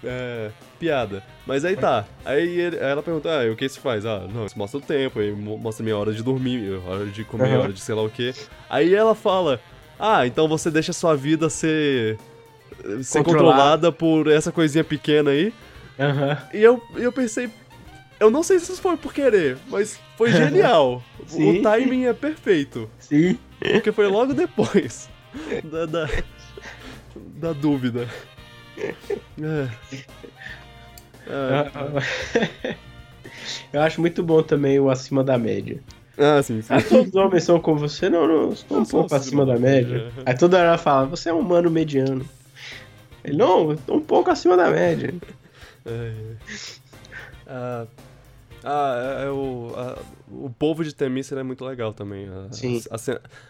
É, 0.04 0.50
piada. 0.80 1.22
Mas 1.46 1.64
aí 1.64 1.76
tá. 1.76 2.04
Aí, 2.24 2.58
ele- 2.60 2.78
aí 2.78 2.90
ela 2.90 3.02
pergunta: 3.02 3.28
Ah, 3.30 3.50
o 3.50 3.56
que 3.56 3.64
isso 3.64 3.80
faz? 3.80 4.04
Ah, 4.04 4.26
não, 4.32 4.46
isso 4.46 4.58
mostra 4.58 4.78
o 4.78 4.82
tempo, 4.82 5.18
aí 5.20 5.30
mo- 5.32 5.56
mostra 5.58 5.82
minha 5.84 5.96
hora 5.96 6.12
de 6.12 6.22
dormir, 6.22 6.80
hora 6.86 7.06
de 7.06 7.24
comer, 7.24 7.50
Aham. 7.50 7.60
hora 7.60 7.72
de 7.72 7.80
sei 7.80 7.94
lá 7.94 8.02
o 8.02 8.10
quê. 8.10 8.34
Aí 8.68 8.94
ela 8.94 9.14
fala: 9.14 9.60
Ah, 9.98 10.26
então 10.26 10.48
você 10.48 10.70
deixa 10.70 10.92
sua 10.92 11.14
vida 11.16 11.48
ser. 11.48 12.18
ser 13.02 13.18
Controlada. 13.22 13.22
controlada 13.22 13.92
por 13.92 14.26
essa 14.28 14.50
coisinha 14.50 14.82
pequena 14.82 15.30
aí. 15.30 15.52
Aham. 16.00 16.38
E 16.52 16.60
eu, 16.62 16.82
e 16.96 17.02
eu 17.02 17.12
pensei, 17.12 17.48
eu 18.22 18.30
não 18.30 18.42
sei 18.42 18.58
se 18.60 18.72
isso 18.72 18.80
foi 18.80 18.96
por 18.96 19.12
querer, 19.12 19.58
mas 19.68 19.98
foi 20.16 20.30
genial. 20.32 21.02
Sim. 21.26 21.58
o 21.58 21.62
timing 21.62 22.04
é 22.06 22.12
perfeito. 22.12 22.88
Sim. 22.98 23.36
Porque 23.58 23.90
foi 23.90 24.06
logo 24.06 24.32
depois 24.32 25.08
da, 25.64 25.86
da, 25.86 26.08
da 27.16 27.52
dúvida. 27.52 28.08
É. 28.78 28.94
É. 31.26 32.76
Eu 33.72 33.80
acho 33.80 34.00
muito 34.00 34.22
bom 34.22 34.42
também 34.42 34.78
o 34.78 34.88
acima 34.88 35.24
da 35.24 35.36
média. 35.36 35.82
Ah, 36.16 36.40
sim, 36.42 36.62
sim. 36.62 36.72
Ah, 36.72 36.80
todos 36.80 37.08
os 37.08 37.14
homens 37.14 37.42
são 37.42 37.58
como 37.58 37.80
você? 37.80 38.08
Não, 38.08 38.28
não, 38.28 38.52
estou 38.52 38.78
um 38.78 38.84
pouco 38.84 39.14
acima 39.14 39.44
da 39.44 39.58
média. 39.58 40.12
Aí 40.24 40.36
toda 40.36 40.58
hora 40.58 40.68
ela 40.68 40.78
fala, 40.78 41.06
você 41.06 41.30
é 41.30 41.34
um 41.34 41.40
humano 41.40 41.70
mediano. 41.70 42.24
Ele, 43.24 43.36
não, 43.36 43.74
tô 43.76 43.96
um 43.96 44.00
pouco 44.00 44.30
acima 44.30 44.56
da 44.56 44.70
média. 44.70 45.12
É. 45.86 46.12
Ah, 47.46 47.86
ah, 48.64 49.18
é, 49.20 49.26
é 49.26 49.30
o, 49.30 49.72
a- 49.76 49.98
o 50.30 50.50
povo 50.50 50.84
de 50.84 50.94
Temícera 50.94 51.40
é 51.40 51.44
muito 51.44 51.64
legal 51.64 51.92
também. 51.92 52.28
A- 52.28 52.52
Sim. 52.52 52.80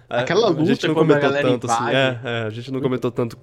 a 0.08 0.20
Aquela 0.20 0.50
A 0.50 0.64
gente 0.64 0.70
luta 0.70 0.88
não 0.88 0.94
comentou 0.94 1.20
galera 1.22 1.48
tanto 1.48 1.70
assim. 1.70 1.90
É, 1.90 2.20
é, 2.24 2.42
a 2.46 2.50
gente 2.50 2.70
não 2.72 2.80
comentou 2.80 3.10
tanto 3.10 3.36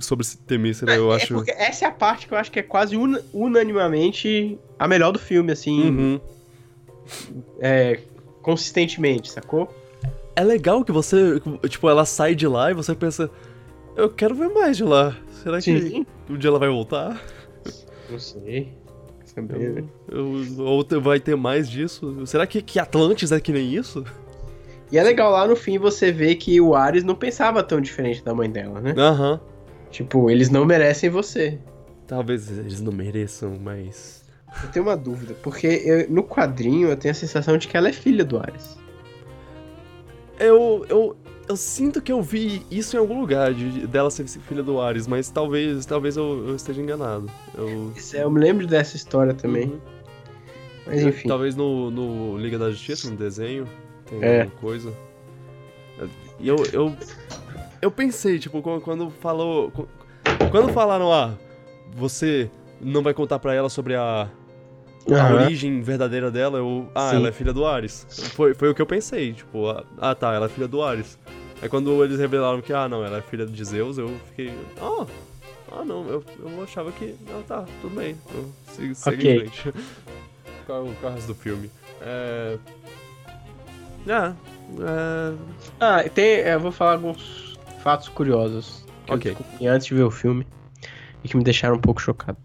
sobre 0.00 0.26
Temícera, 0.46 0.94
eu 0.94 1.12
É 1.12 1.16
acho. 1.16 1.34
porque 1.34 1.50
essa 1.52 1.84
é 1.84 1.88
a 1.88 1.92
parte 1.92 2.26
que 2.26 2.34
eu 2.34 2.38
acho 2.38 2.50
que 2.50 2.58
é 2.58 2.62
quase 2.62 2.96
una- 2.96 3.20
unanimamente 3.32 4.58
a 4.78 4.88
melhor 4.88 5.12
do 5.12 5.18
filme, 5.18 5.52
assim, 5.52 5.80
Uhum. 5.88 6.20
é, 7.60 8.00
consistentemente, 8.42 9.30
sacou? 9.30 9.72
É 10.34 10.42
legal 10.42 10.84
que 10.84 10.90
você, 10.92 11.40
tipo, 11.68 11.88
ela 11.88 12.04
sai 12.04 12.34
de 12.34 12.46
lá 12.48 12.70
e 12.70 12.74
você 12.74 12.94
pensa, 12.94 13.30
eu 13.96 14.08
quero 14.10 14.34
ver 14.34 14.48
mais 14.48 14.76
de 14.76 14.84
lá. 14.84 15.14
Será 15.42 15.58
que 15.60 15.80
Sim. 15.80 16.06
um 16.28 16.36
dia 16.38 16.48
ela 16.48 16.58
vai 16.58 16.68
voltar? 16.68 17.20
Não 18.10 18.18
sei. 18.18 18.72
Eu- 20.08 20.62
ou 20.64 20.86
vai 21.00 21.18
ter 21.18 21.36
mais 21.36 21.68
disso? 21.70 22.26
Será 22.26 22.46
que, 22.46 22.60
que 22.62 22.78
Atlantis 22.78 23.32
é 23.32 23.40
que 23.40 23.52
nem 23.52 23.74
isso? 23.74 24.04
E 24.90 24.98
é 24.98 25.02
legal 25.02 25.30
lá 25.30 25.46
no 25.46 25.56
fim 25.56 25.78
você 25.78 26.12
ver 26.12 26.34
que 26.34 26.60
o 26.60 26.74
Ares 26.74 27.02
não 27.02 27.14
pensava 27.14 27.62
tão 27.62 27.80
diferente 27.80 28.22
da 28.22 28.34
mãe 28.34 28.50
dela, 28.50 28.78
né? 28.80 28.94
Aham. 28.96 29.40
Tipo, 29.90 30.30
eles 30.30 30.50
não 30.50 30.64
merecem 30.66 31.08
você. 31.08 31.58
Talvez 32.06 32.50
eles 32.50 32.80
não 32.80 32.92
mereçam, 32.92 33.58
mas. 33.62 34.22
Eu 34.62 34.68
tenho 34.70 34.84
uma 34.84 34.96
dúvida, 34.96 35.34
porque 35.42 35.66
eu- 35.66 36.10
no 36.10 36.22
quadrinho 36.22 36.88
eu 36.90 36.96
tenho 36.96 37.12
a 37.12 37.14
sensação 37.14 37.56
de 37.56 37.68
que 37.68 37.76
ela 37.76 37.88
é 37.88 37.92
filha 37.92 38.22
do 38.24 38.38
Ares. 38.38 38.76
Eu, 40.38 40.84
eu, 40.88 41.16
eu 41.48 41.56
sinto 41.56 42.00
que 42.00 42.10
eu 42.12 42.22
vi 42.22 42.64
isso 42.70 42.96
em 42.96 42.98
algum 42.98 43.20
lugar, 43.20 43.52
de, 43.52 43.86
dela 43.86 44.10
ser 44.10 44.26
filha 44.26 44.62
do 44.62 44.80
Ares, 44.80 45.06
mas 45.06 45.28
talvez, 45.30 45.84
talvez 45.86 46.16
eu, 46.16 46.48
eu 46.48 46.56
esteja 46.56 46.80
enganado. 46.80 47.30
Eu. 47.56 47.92
Isso 47.96 48.16
é- 48.16 48.22
Eu 48.24 48.30
me 48.30 48.40
lembro 48.40 48.66
dessa 48.66 48.96
história 48.96 49.34
também. 49.34 49.66
Uhum. 49.66 49.80
Mas 50.86 51.02
enfim. 51.02 51.28
Talvez 51.28 51.54
no, 51.54 51.90
no 51.90 52.36
Liga 52.38 52.58
da 52.58 52.70
Justiça, 52.70 53.08
no 53.10 53.16
desenho, 53.16 53.66
tem 54.06 54.22
É. 54.22 54.42
alguma 54.42 54.60
coisa. 54.60 54.92
E 56.40 56.48
eu, 56.48 56.56
eu, 56.72 56.92
eu 57.80 57.90
pensei, 57.90 58.38
tipo, 58.38 58.60
quando, 58.80 59.10
falou. 59.10 59.70
qu- 59.70 59.88
Quando 60.50 60.72
falaram, 60.72 61.12
ah, 61.12 61.34
você 61.94 62.50
não 62.80 63.00
vai 63.02 63.14
contar 63.14 63.38
pra 63.38 63.54
ela 63.54 63.68
sobre 63.68 63.94
a, 63.94 64.28
a 65.10 65.34
origem 65.34 65.82
verdadeira 65.82 66.30
dela, 66.30 66.58
eu. 66.58 66.88
Ah, 66.94 67.10
Sim. 67.10 67.16
ela 67.16 67.28
é 67.28 67.32
filha 67.32 67.52
do 67.52 67.66
Ares. 67.66 68.06
Foi, 68.34 68.54
foi 68.54 68.70
o 68.70 68.74
que 68.74 68.82
eu 68.82 68.86
pensei, 68.86 69.32
tipo, 69.32 69.68
ah, 69.68 69.84
ah, 69.98 70.14
tá, 70.14 70.32
ela 70.32 70.46
é 70.46 70.48
filha 70.48 70.68
do 70.68 70.82
Ares. 70.82 71.18
Aí 71.60 71.68
quando 71.68 72.02
eles 72.04 72.18
revelaram 72.18 72.60
que, 72.60 72.72
ah, 72.72 72.88
não, 72.88 73.04
ela 73.04 73.18
é 73.18 73.22
filha 73.22 73.46
de 73.46 73.64
Zeus, 73.64 73.98
eu 73.98 74.08
fiquei. 74.28 74.52
Ah, 74.80 75.06
ah 75.72 75.84
não, 75.84 76.06
eu, 76.08 76.24
eu 76.40 76.62
achava 76.62 76.90
que. 76.92 77.14
Ah, 77.30 77.42
tá, 77.46 77.64
tudo 77.80 77.94
bem. 77.94 78.16
Eu 78.34 78.52
sigo, 78.66 78.94
segue 78.94 79.16
Ok. 79.16 79.34
em 79.34 79.48
frente. 79.48 79.74
Qual 80.66 80.86
é 80.86 80.90
o 80.90 81.10
resto 81.10 81.26
do 81.28 81.34
filme? 81.34 81.70
É. 82.00 82.58
É. 84.06 84.12
é... 84.12 85.34
Ah, 85.78 86.02
tem, 86.08 86.38
eu 86.38 86.60
vou 86.60 86.72
falar 86.72 86.92
alguns 86.92 87.58
fatos 87.82 88.08
curiosos 88.08 88.84
que 89.06 89.14
Ok. 89.14 89.30
eu 89.30 89.36
descobri 89.36 89.66
antes 89.66 89.86
de 89.86 89.94
ver 89.94 90.02
o 90.02 90.10
filme 90.10 90.46
e 91.22 91.28
que 91.28 91.36
me 91.36 91.44
deixaram 91.44 91.76
um 91.76 91.80
pouco 91.80 92.00
chocado. 92.00 92.38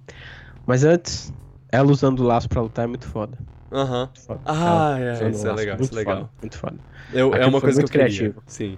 Mas 0.65 0.83
antes, 0.83 1.33
ela 1.77 1.91
usando 1.91 2.19
o 2.19 2.23
laço 2.23 2.49
pra 2.49 2.61
lutar 2.61 2.85
é 2.85 2.87
muito 2.87 3.07
foda. 3.07 3.37
Aham. 3.71 4.05
Muito 4.05 4.21
foda. 4.21 4.41
Ah, 4.45 4.97
Ela 4.99 5.27
é, 5.27 5.29
isso 5.29 5.45
é 5.47 5.49
laço, 5.49 5.55
legal, 5.55 5.77
muito 5.77 5.83
isso 5.91 5.93
é 5.93 5.97
legal. 5.97 6.15
Foda, 6.17 6.29
muito 6.41 6.57
foda. 6.57 6.77
Eu, 7.13 7.33
é 7.33 7.45
uma 7.45 7.61
coisa 7.61 7.61
que 7.61 7.67
eu 7.67 7.73
muito 7.73 7.91
criativo. 7.91 8.43
Sim. 8.47 8.77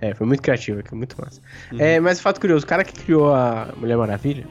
É, 0.00 0.14
foi 0.14 0.26
muito 0.26 0.42
criativo, 0.42 0.82
que 0.82 0.92
é 0.92 0.96
muito 0.96 1.14
massa. 1.20 1.40
Uhum. 1.70 1.78
É, 1.80 2.00
mas 2.00 2.20
fato 2.20 2.40
curioso, 2.40 2.64
o 2.64 2.68
cara 2.68 2.82
que 2.82 2.92
criou 2.92 3.32
a 3.32 3.68
Mulher 3.76 3.96
Maravilha, 3.96 4.44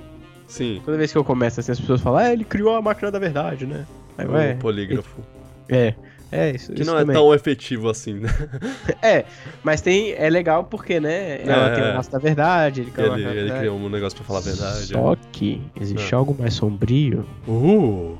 Sim. 0.48 0.82
toda 0.86 0.98
vez 0.98 1.12
que 1.12 1.18
eu 1.18 1.24
começo 1.26 1.60
assim, 1.60 1.72
as 1.74 1.80
pessoas 1.80 2.00
falam, 2.02 2.20
ah, 2.20 2.32
ele 2.32 2.46
criou 2.46 2.76
a 2.76 2.82
máquina 2.82 3.12
da 3.12 3.20
verdade, 3.20 3.66
né? 3.66 3.86
Aí, 4.18 4.26
O 4.28 4.32
ué, 4.32 4.54
polígrafo. 4.56 5.22
é, 5.70 5.94
é, 6.32 6.52
isso, 6.56 6.72
Que 6.74 6.82
isso 6.82 6.90
não 6.92 6.98
é 6.98 7.02
também. 7.02 7.16
tão 7.16 7.34
efetivo 7.34 7.90
assim, 7.90 8.14
né? 8.16 8.30
É, 9.02 9.26
mas 9.64 9.82
tem, 9.82 10.14
é 10.14 10.30
legal 10.30 10.64
porque, 10.64 11.00
né, 11.00 11.42
ela 11.44 11.70
É, 11.72 11.76
tem 11.76 11.84
é. 11.84 11.92
o 11.92 11.96
laço 11.96 12.12
da 12.12 12.20
verdade, 12.20 12.82
ele 12.82 12.92
Ele, 12.98 13.08
ele 13.24 13.34
verdade. 13.34 13.60
criou 13.60 13.78
um 13.78 13.90
negócio 13.90 14.16
pra 14.18 14.26
falar 14.26 14.40
a 14.40 14.44
verdade. 14.44 14.86
Só 14.88 15.16
que 15.32 15.62
existe 15.80 16.14
Ah. 16.14 16.18
algo 16.20 16.36
mais 16.40 16.54
sombrio. 16.54 17.26
Uh! 17.48 18.18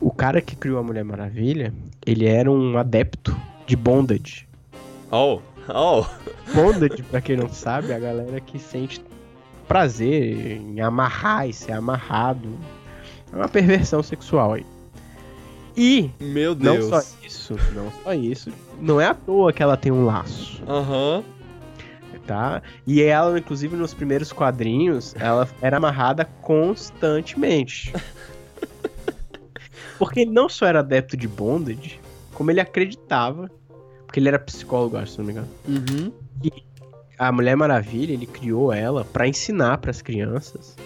O 0.00 0.10
cara 0.12 0.40
que 0.42 0.54
criou 0.54 0.78
a 0.78 0.82
Mulher 0.82 1.04
Maravilha, 1.04 1.72
ele 2.04 2.26
era 2.26 2.50
um 2.50 2.76
adepto 2.76 3.34
de 3.66 3.74
bondage. 3.76 4.46
Oh! 5.10 5.40
Oh! 5.68 6.04
Bondage, 6.54 7.02
pra 7.04 7.20
quem 7.20 7.36
não 7.36 7.48
sabe, 7.48 7.90
é 7.90 7.96
a 7.96 7.98
galera 7.98 8.40
que 8.40 8.58
sente 8.58 9.00
prazer 9.66 10.58
em 10.60 10.80
amarrar 10.80 11.48
e 11.48 11.52
ser 11.52 11.72
amarrado. 11.72 12.48
É 13.32 13.36
uma 13.36 13.48
perversão 13.48 14.02
sexual 14.02 14.52
aí. 14.52 14.66
E, 15.76 16.10
Meu 16.18 16.54
não 16.54 16.74
Deus. 16.74 16.86
só 16.86 17.02
isso, 17.24 17.56
não 17.74 17.92
só 18.02 18.14
isso, 18.14 18.50
não 18.80 19.00
é 19.00 19.06
à 19.06 19.14
toa 19.14 19.52
que 19.52 19.62
ela 19.62 19.76
tem 19.76 19.92
um 19.92 20.04
laço, 20.06 20.62
Aham. 20.66 21.22
tá? 22.26 22.62
E 22.86 23.02
ela, 23.02 23.38
inclusive, 23.38 23.76
nos 23.76 23.92
primeiros 23.92 24.32
quadrinhos, 24.32 25.14
ela 25.18 25.46
era 25.60 25.76
amarrada 25.76 26.24
constantemente. 26.42 27.92
Porque 29.98 30.20
ele 30.20 30.30
não 30.30 30.48
só 30.48 30.66
era 30.66 30.80
adepto 30.80 31.16
de 31.16 31.26
bondage, 31.28 32.00
como 32.34 32.50
ele 32.50 32.60
acreditava, 32.60 33.50
porque 34.06 34.20
ele 34.20 34.28
era 34.28 34.38
psicólogo, 34.38 34.96
acho, 34.96 35.12
se 35.12 35.18
não 35.18 35.24
me 35.24 35.32
engano. 35.32 35.48
Uhum. 35.66 36.12
A 37.18 37.32
Mulher 37.32 37.56
Maravilha, 37.56 38.12
ele 38.12 38.26
criou 38.26 38.72
ela 38.72 39.04
pra 39.04 39.26
ensinar 39.26 39.78
pras 39.78 40.02
crianças 40.02 40.76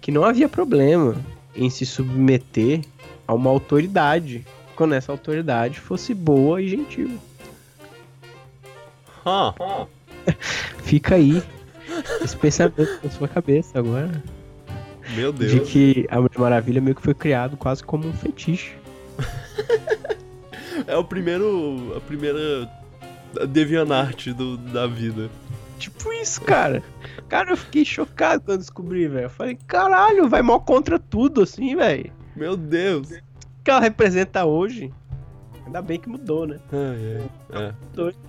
que 0.00 0.12
não 0.12 0.24
havia 0.24 0.48
problema 0.48 1.16
em 1.56 1.68
se 1.68 1.84
submeter 1.84 2.82
a 3.26 3.34
uma 3.34 3.50
autoridade, 3.50 4.46
quando 4.74 4.94
essa 4.94 5.12
autoridade 5.12 5.80
fosse 5.80 6.14
boa 6.14 6.60
e 6.60 6.68
gentil. 6.68 7.18
Ah. 9.24 9.54
Fica 10.82 11.16
aí 11.16 11.42
esse 12.22 12.36
pensamento 12.36 13.00
na 13.02 13.10
sua 13.10 13.28
cabeça 13.28 13.78
agora. 13.78 14.22
Meu 15.14 15.32
Deus. 15.32 15.52
De 15.52 15.60
que 15.60 16.06
a 16.10 16.16
Mulher 16.16 16.38
Maravilha 16.38 16.80
meio 16.80 16.94
que 16.94 17.02
foi 17.02 17.14
criado 17.14 17.56
quase 17.56 17.82
como 17.82 18.06
um 18.06 18.12
fetiche. 18.12 18.72
É 20.86 20.96
o 20.96 21.04
primeiro. 21.04 21.94
A 21.96 22.00
primeira. 22.00 22.70
Devianarte 23.48 24.32
do, 24.32 24.56
da 24.56 24.86
vida. 24.86 25.28
Tipo 25.78 26.12
isso, 26.12 26.40
cara. 26.40 26.82
Cara, 27.28 27.50
eu 27.50 27.56
fiquei 27.56 27.84
chocado 27.84 28.42
quando 28.44 28.60
descobri, 28.60 29.06
velho. 29.08 29.24
Eu 29.24 29.30
falei, 29.30 29.58
caralho, 29.66 30.28
vai 30.28 30.42
mó 30.42 30.58
contra 30.58 30.98
tudo, 30.98 31.42
assim, 31.42 31.76
velho. 31.76 32.10
Meu 32.36 32.56
Deus. 32.56 33.10
O 33.10 33.64
que 33.64 33.70
ela 33.70 33.80
representa 33.80 34.44
hoje? 34.44 34.92
Ainda 35.64 35.82
bem 35.82 35.98
que 35.98 36.08
mudou, 36.08 36.46
né? 36.46 36.58
Ai. 36.72 37.28
É. 37.52 37.72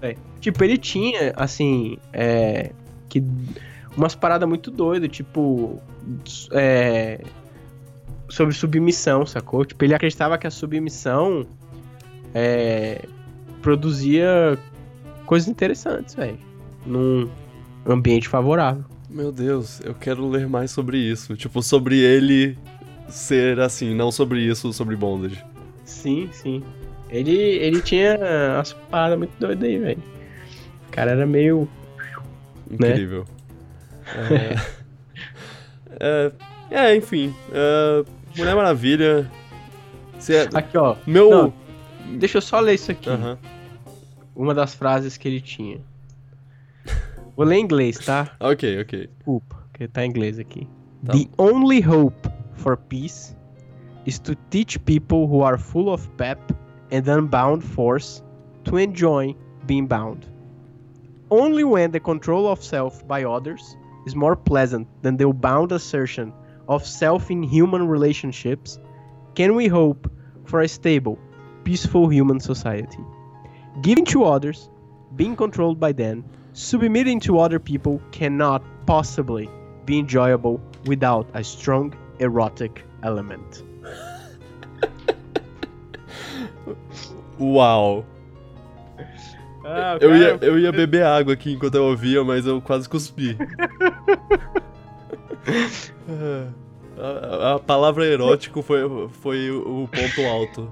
Velho. 0.02 0.18
Tipo, 0.40 0.64
ele 0.64 0.78
tinha, 0.78 1.34
assim, 1.36 1.98
é. 2.12 2.72
Que. 3.10 3.24
Umas 3.96 4.16
paradas 4.16 4.48
muito 4.48 4.72
doidas, 4.72 5.10
tipo. 5.10 5.80
É. 6.52 7.22
Sobre 8.30 8.54
submissão, 8.56 9.26
sacou? 9.26 9.64
Tipo, 9.66 9.86
ele 9.86 9.94
acreditava 9.94 10.38
que 10.38 10.48
a 10.48 10.52
submissão. 10.52 11.46
É. 12.34 13.06
Produzia 13.62 14.58
coisas 15.26 15.48
interessantes, 15.48 16.16
velho. 16.16 16.40
Num 16.86 17.30
ambiente 17.86 18.28
favorável. 18.28 18.86
Meu 19.10 19.32
Deus, 19.32 19.80
eu 19.84 19.94
quero 19.94 20.28
ler 20.28 20.48
mais 20.48 20.72
sobre 20.72 20.98
isso. 20.98 21.36
Tipo, 21.36 21.62
sobre 21.62 22.00
ele 22.00 22.58
ser 23.08 23.60
assim, 23.60 23.94
não 23.94 24.12
sobre 24.12 24.42
isso, 24.42 24.72
sobre 24.74 24.96
bondage. 24.96 25.44
Sim, 25.86 26.30
sim. 26.32 26.64
Ele, 27.10 27.32
ele 27.32 27.82
tinha 27.82 28.18
umas 28.56 28.74
paradas 28.74 29.18
muito 29.18 29.32
doidas 29.40 29.64
aí, 29.64 29.78
velho. 29.78 30.04
O 30.88 30.92
cara 30.92 31.12
era 31.12 31.26
meio. 31.26 31.68
Né? 32.70 32.92
Incrível. 32.92 33.26
É... 34.16 34.56
é, 36.00 36.32
é, 36.70 36.96
enfim. 36.96 37.34
é, 37.52 38.04
Mulher 38.38 38.56
Maravilha. 38.56 39.32
É- 40.30 40.58
Aqui, 40.58 40.78
ó. 40.78 40.96
Meu. 41.06 41.30
Não, 41.30 41.54
Deixa 42.18 42.38
eu 42.38 42.42
só 42.42 42.60
ler 42.60 42.76
isso 42.76 42.92
aqui. 42.92 43.10
Aham. 43.10 43.38
Uma 44.36 44.54
das 44.54 44.74
frases 44.74 45.18
que 45.18 45.28
ele 45.28 45.42
tinha. 45.42 45.80
Vou 47.36 47.46
ler 47.46 47.58
em 47.58 47.64
inglês, 47.64 47.98
tá? 47.98 48.36
Ok, 48.40 48.82
ok. 48.82 49.10
Desculpa, 49.18 49.64
que 49.74 49.88
tá 49.88 50.06
em 50.06 50.10
inglês 50.10 50.40
aqui. 50.40 50.68
Tá. 51.06 51.14
The 51.14 51.28
only 51.38 51.86
hope 51.86 52.30
for 52.58 52.76
peace 52.76 53.36
is 54.06 54.20
to 54.20 54.36
teach 54.50 54.84
people 54.86 55.28
who 55.28 55.42
are 55.42 55.58
full 55.58 55.92
of 55.94 56.18
pep 56.18 56.40
and 56.92 57.08
unbound 57.08 57.64
force 57.64 58.22
to 58.66 58.78
enjoy 58.78 59.36
being 59.66 59.88
bound. 59.88 60.26
Only 61.30 61.64
when 61.64 61.92
the 61.92 62.00
control 62.00 62.48
of 62.48 62.64
self 62.64 63.06
by 63.08 63.24
others 63.26 63.76
is 64.06 64.16
more 64.16 64.36
pleasant 64.36 64.88
than 65.02 65.18
the 65.18 65.28
bound 65.28 65.72
assertion 65.72 66.34
of 66.68 66.86
self 66.86 67.30
in 67.30 67.44
human 67.44 67.88
relationships 67.88 68.80
can 69.36 69.56
we 69.56 69.68
hope 69.68 70.10
for 70.46 70.62
a 70.62 70.68
stable, 70.68 71.20
peaceful 71.64 72.08
human 72.08 72.40
society. 72.40 73.04
Giving 73.82 74.06
to 74.06 74.24
others, 74.24 74.70
being 75.16 75.36
controlled 75.36 75.80
by 75.80 75.92
them, 75.92 76.24
submitting 76.54 77.20
to 77.22 77.40
other 77.40 77.60
people 77.60 78.02
cannot 78.12 78.64
possibly 78.86 79.50
be 79.86 80.00
enjoyable 80.00 80.62
without 80.86 81.28
a 81.34 81.44
strong 81.44 81.94
erotic 82.20 82.84
element. 83.04 83.64
Uau. 87.40 88.06
Ah, 89.66 89.98
Eu 90.00 90.16
ia, 90.16 90.38
eu 90.42 90.58
ia 90.60 90.72
beber 90.72 91.04
água 91.04 91.34
aqui 91.34 91.54
enquanto 91.54 91.76
eu 91.76 91.84
ouvia, 91.86 92.24
mas 92.24 92.46
eu 92.46 92.62
quase 92.62 92.88
cuspi. 92.88 93.38
A, 97.00 97.54
a 97.56 97.60
palavra 97.60 98.06
erótico 98.08 98.64
foi, 98.64 98.80
foi 99.22 99.52
o 99.52 99.88
ponto 99.88 100.22
alto. 100.26 100.72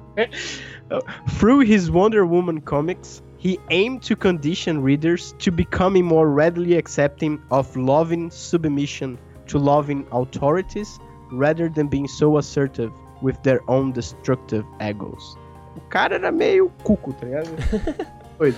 Through 1.37 1.61
his 1.61 1.87
Wonder 1.89 2.25
Woman 2.25 2.61
comics, 2.61 3.21
he 3.37 3.59
aimed 3.69 4.01
to 4.07 4.15
condition 4.15 4.81
readers 4.81 5.33
to 5.37 5.51
becoming 5.51 6.03
more 6.03 6.27
readily 6.27 6.77
accepting 6.77 7.39
of 7.51 7.75
loving 7.77 8.31
submission 8.31 9.19
to 9.47 9.59
loving 9.59 10.03
authorities 10.11 10.99
rather 11.37 11.69
than 11.69 11.87
being 11.87 12.07
so 12.07 12.37
assertive 12.37 12.91
with 13.21 13.35
their 13.43 13.61
own 13.67 13.91
destructive 13.91 14.65
egos. 14.79 15.37
O 15.77 15.81
cara 15.89 16.15
era 16.15 16.31
meio 16.31 16.69
cuco, 16.83 17.13
tá 17.13 17.25
ligado? 17.25 17.49
Doido. 18.39 18.57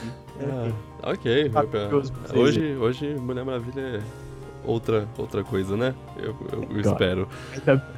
Ah, 1.04 1.12
ok. 1.12 1.50
Vocês 1.50 2.12
Hoje, 2.36 2.76
hoje 2.76 3.16
Mulher 3.16 3.44
Maravilha 3.46 3.82
é 3.82 4.02
outra, 4.66 5.08
outra 5.18 5.44
coisa, 5.44 5.76
né? 5.78 5.94
Eu, 6.18 6.36
eu 6.52 6.62
Claro. 6.68 6.80
espero. 6.82 7.28
Ainda- 7.56 7.88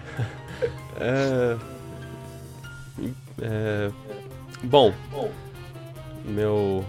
É, 0.99 1.57
é, 3.41 3.91
bom, 4.63 4.93
meu, 6.25 6.83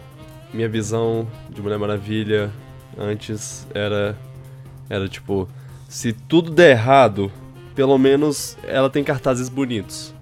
minha 0.52 0.68
visão 0.68 1.28
de 1.48 1.62
Mulher 1.62 1.78
Maravilha 1.78 2.50
antes 2.98 3.66
era, 3.72 4.16
era 4.88 5.08
tipo, 5.08 5.48
se 5.88 6.12
tudo 6.12 6.50
der 6.50 6.70
errado, 6.72 7.30
pelo 7.74 7.96
menos 7.98 8.56
ela 8.64 8.88
tem 8.90 9.02
cartazes 9.04 9.48
bonitos. 9.48 10.14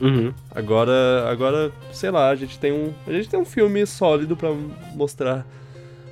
Uhum. 0.00 0.32
Agora, 0.50 1.26
agora, 1.30 1.70
sei 1.92 2.10
lá, 2.10 2.30
a 2.30 2.34
gente 2.34 2.58
tem 2.58 2.72
um, 2.72 2.92
a 3.06 3.12
gente 3.12 3.28
tem 3.28 3.38
um 3.38 3.44
filme 3.44 3.84
sólido 3.86 4.34
pra 4.36 4.50
mostrar 4.94 5.46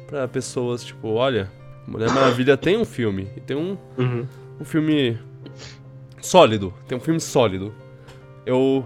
pra 0.07 0.29
pessoas, 0.29 0.85
tipo, 0.85 1.09
olha, 1.15 1.51
Mulher 1.87 2.11
Maravilha 2.13 2.57
tem 2.57 2.77
um 2.77 2.85
filme, 2.85 3.29
e 3.37 3.41
tem 3.41 3.57
um, 3.57 3.79
Uhum. 3.97 4.27
um 4.61 4.65
filme 4.65 5.19
sólido, 6.21 6.73
tem 6.87 6.99
um 6.99 7.01
filme 7.01 7.19
sólido. 7.21 7.73
Eu, 8.45 8.85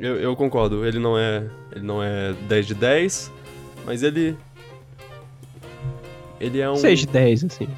eu 0.00 0.16
eu 0.16 0.34
concordo, 0.36 0.86
ele 0.86 0.98
não 0.98 1.18
é, 1.18 1.46
ele 1.72 1.84
não 1.84 2.02
é 2.02 2.32
10 2.48 2.66
de 2.68 2.74
10, 2.74 3.32
mas 3.84 4.02
ele 4.02 4.34
ele 6.40 6.60
é 6.60 6.70
um 6.70 6.76
6 6.76 7.00
de 7.00 7.06
10, 7.06 7.44
assim. 7.44 7.68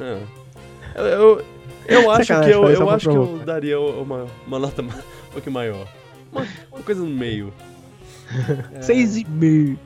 é. 0.00 0.18
Eu, 0.96 1.04
eu, 1.04 1.44
eu 1.94 2.10
acho 2.10 2.26
Sacanagem, 2.26 2.52
que 2.52 2.56
eu, 2.56 2.70
eu 2.70 2.90
acho 2.90 3.08
que 3.08 3.16
eu 3.16 3.38
daria 3.44 3.80
uma, 3.80 4.26
uma 4.46 4.58
nota 4.58 4.82
um 4.82 4.88
pouquinho 5.32 5.52
maior. 5.52 5.88
Uma, 6.30 6.46
uma 6.70 6.82
coisa 6.82 7.02
no 7.02 7.10
meio. 7.10 7.52
É, 8.74 8.80
6,5. 8.80 9.78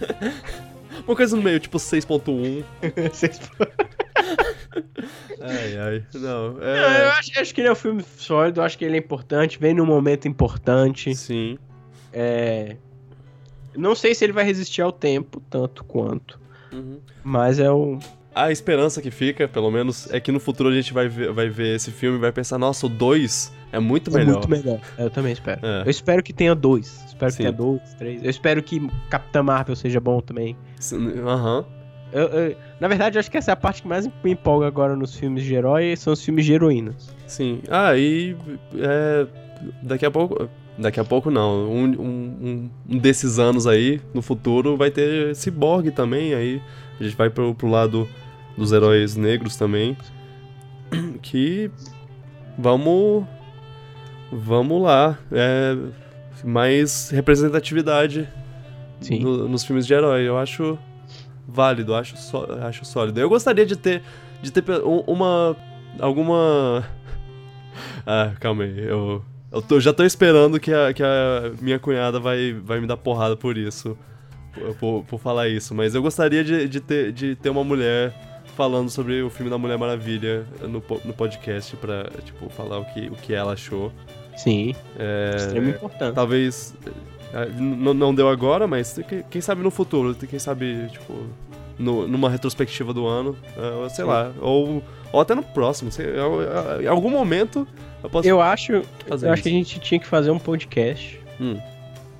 Uma 1.06 1.16
coisa 1.16 1.34
no 1.34 1.42
meio, 1.42 1.58
tipo 1.58 1.76
6.1. 1.76 2.64
6 3.12 3.40
Ai, 5.40 5.76
ai. 5.76 6.04
Não, 6.14 6.52
Não, 6.52 6.60
eu 6.60 6.64
é. 6.64 7.08
acho, 7.18 7.40
acho 7.40 7.54
que 7.54 7.60
ele 7.60 7.68
é 7.68 7.72
um 7.72 7.76
filme 7.76 8.04
sólido, 8.16 8.60
eu 8.60 8.64
acho 8.64 8.78
que 8.78 8.84
ele 8.84 8.96
é 8.96 8.98
importante, 8.98 9.58
vem 9.58 9.74
num 9.74 9.86
momento 9.86 10.28
importante. 10.28 11.14
Sim. 11.16 11.58
É... 12.12 12.76
Não 13.74 13.94
sei 13.94 14.14
se 14.14 14.24
ele 14.24 14.32
vai 14.32 14.44
resistir 14.44 14.82
ao 14.82 14.92
tempo, 14.92 15.40
tanto 15.48 15.82
quanto. 15.84 16.38
Uhum. 16.72 17.00
Mas 17.24 17.58
é 17.58 17.70
um. 17.72 17.98
A 18.34 18.52
esperança 18.52 19.02
que 19.02 19.10
fica, 19.10 19.48
pelo 19.48 19.70
menos, 19.70 20.08
é 20.12 20.20
que 20.20 20.30
no 20.30 20.38
futuro 20.38 20.68
a 20.68 20.72
gente 20.72 20.92
vai 20.92 21.08
ver, 21.08 21.32
vai 21.32 21.48
ver 21.48 21.74
esse 21.76 21.90
filme 21.90 22.16
e 22.16 22.20
vai 22.20 22.30
pensar, 22.30 22.58
nossa, 22.58 22.86
o 22.86 22.88
2 22.88 23.52
é 23.72 23.78
muito 23.80 24.10
é 24.10 24.18
melhor. 24.20 24.32
muito 24.34 24.48
melhor. 24.48 24.80
Eu 24.96 25.10
também 25.10 25.32
espero. 25.32 25.60
É. 25.66 25.82
Eu 25.84 25.90
espero 25.90 26.22
que 26.22 26.32
tenha 26.32 26.54
dois. 26.54 27.04
Espero 27.06 27.30
Sim. 27.32 27.36
que 27.36 27.42
tenha 27.42 27.52
dois, 27.52 27.94
três. 27.94 28.22
Eu 28.22 28.30
espero 28.30 28.62
que 28.62 28.88
Capitã 29.10 29.42
Marvel 29.42 29.74
seja 29.76 30.00
bom 30.00 30.20
também. 30.20 30.56
Aham. 31.26 31.64
Eu- 32.12 32.28
eu- 32.28 32.56
na 32.80 32.88
verdade, 32.88 33.16
eu 33.16 33.20
acho 33.20 33.30
que 33.30 33.36
essa 33.38 33.52
é 33.52 33.54
a 33.54 33.56
parte 33.56 33.82
que 33.82 33.88
mais 33.88 34.06
me 34.24 34.32
empolga 34.32 34.66
agora 34.66 34.96
nos 34.96 35.14
filmes 35.14 35.44
de 35.44 35.54
herói, 35.54 35.94
são 35.96 36.12
os 36.12 36.24
filmes 36.24 36.44
de 36.44 36.52
heroínas. 36.52 37.14
Sim. 37.26 37.60
Ah, 37.70 37.96
e 37.96 38.36
é, 38.76 39.26
daqui 39.82 40.06
a 40.06 40.10
pouco. 40.10 40.48
Daqui 40.78 40.98
a 40.98 41.04
pouco 41.04 41.30
não. 41.30 41.70
Um, 41.70 41.84
um, 41.84 42.00
um- 42.00 42.70
um 42.88 42.98
desses 42.98 43.38
anos 43.38 43.66
aí, 43.66 44.00
no 44.14 44.22
futuro, 44.22 44.76
vai 44.76 44.90
ter 44.90 45.34
Cyborg 45.36 45.90
também. 45.90 46.32
Aí 46.32 46.60
a 46.98 47.04
gente 47.04 47.14
vai 47.16 47.28
pro, 47.28 47.54
pro 47.54 47.68
lado 47.68 48.08
dos 48.60 48.72
heróis 48.72 49.16
negros 49.16 49.56
também. 49.56 49.96
Que. 51.22 51.70
Vamos. 52.58 53.24
Vamos 54.30 54.82
lá. 54.82 55.18
É, 55.32 55.76
mais 56.44 57.10
representatividade 57.10 58.28
no- 59.20 59.48
nos 59.48 59.64
filmes 59.64 59.86
de 59.86 59.94
herói. 59.94 60.22
Eu 60.28 60.38
acho 60.38 60.78
válido, 61.48 61.94
acho, 61.94 62.16
só, 62.16 62.46
acho 62.62 62.84
sólido. 62.84 63.18
Eu 63.18 63.28
gostaria 63.28 63.66
de 63.66 63.76
ter, 63.76 64.02
de 64.42 64.50
ter 64.52 64.62
um- 64.82 65.00
uma. 65.06 65.56
alguma. 65.98 66.84
Ah, 68.04 68.32
calma 68.40 68.64
aí. 68.64 68.78
Eu, 68.78 69.22
eu 69.52 69.62
tô- 69.62 69.78
já 69.80 69.92
tô 69.92 70.04
esperando 70.04 70.58
que 70.58 70.72
a, 70.72 70.92
que 70.92 71.02
a 71.02 71.52
minha 71.60 71.78
cunhada 71.78 72.18
vai, 72.18 72.52
vai 72.52 72.80
me 72.80 72.86
dar 72.86 72.96
porrada 72.96 73.36
por 73.36 73.56
isso. 73.56 73.96
Por, 74.52 74.74
por- 74.76 75.04
por 75.04 75.20
falar 75.20 75.48
isso. 75.48 75.74
Mas 75.74 75.94
eu 75.94 76.02
gostaria 76.02 76.42
de, 76.42 76.66
de, 76.68 76.80
ter, 76.80 77.12
de 77.12 77.36
ter 77.36 77.48
uma 77.48 77.62
mulher 77.62 78.12
falando 78.60 78.90
sobre 78.90 79.22
o 79.22 79.30
filme 79.30 79.50
da 79.50 79.56
Mulher 79.56 79.78
Maravilha 79.78 80.44
no, 80.60 80.82
no 81.02 81.12
podcast 81.14 81.74
pra, 81.76 82.04
tipo, 82.22 82.50
falar 82.50 82.78
o 82.78 82.84
que, 82.84 83.06
o 83.08 83.12
que 83.12 83.32
ela 83.32 83.54
achou. 83.54 83.90
Sim. 84.36 84.74
É, 84.98 85.32
Extremamente 85.34 85.76
importante. 85.76 86.14
Talvez. 86.14 86.74
n- 87.58 87.94
Não 87.94 88.14
deu 88.14 88.28
agora, 88.28 88.66
mas 88.66 89.00
que- 89.08 89.24
quem 89.30 89.40
sabe 89.40 89.62
no 89.62 89.70
futuro, 89.70 90.14
quem 90.14 90.38
sabe, 90.38 90.88
tipo, 90.92 91.14
no- 91.78 92.06
numa 92.06 92.28
retrospectiva 92.28 92.92
do 92.92 93.06
ano, 93.06 93.34
eh, 93.56 93.88
sei 93.88 94.04
Sim. 94.04 94.10
lá, 94.10 94.30
ou, 94.42 94.82
ou 95.10 95.20
até 95.22 95.34
no 95.34 95.42
próximo, 95.42 95.90
sei, 95.90 96.04
eu- 96.06 96.82
em 96.82 96.86
algum 96.86 97.08
momento 97.08 97.66
eu 98.04 98.10
posso 98.10 98.28
Eu 98.28 98.42
acho, 98.42 98.72
eu 98.72 98.84
isso. 99.14 99.26
acho 99.26 99.42
que 99.42 99.48
a 99.48 99.52
gente 99.52 99.80
tinha 99.80 99.98
que 99.98 100.06
fazer 100.06 100.30
um 100.30 100.38
podcast 100.38 101.18
Hum. 101.40 101.58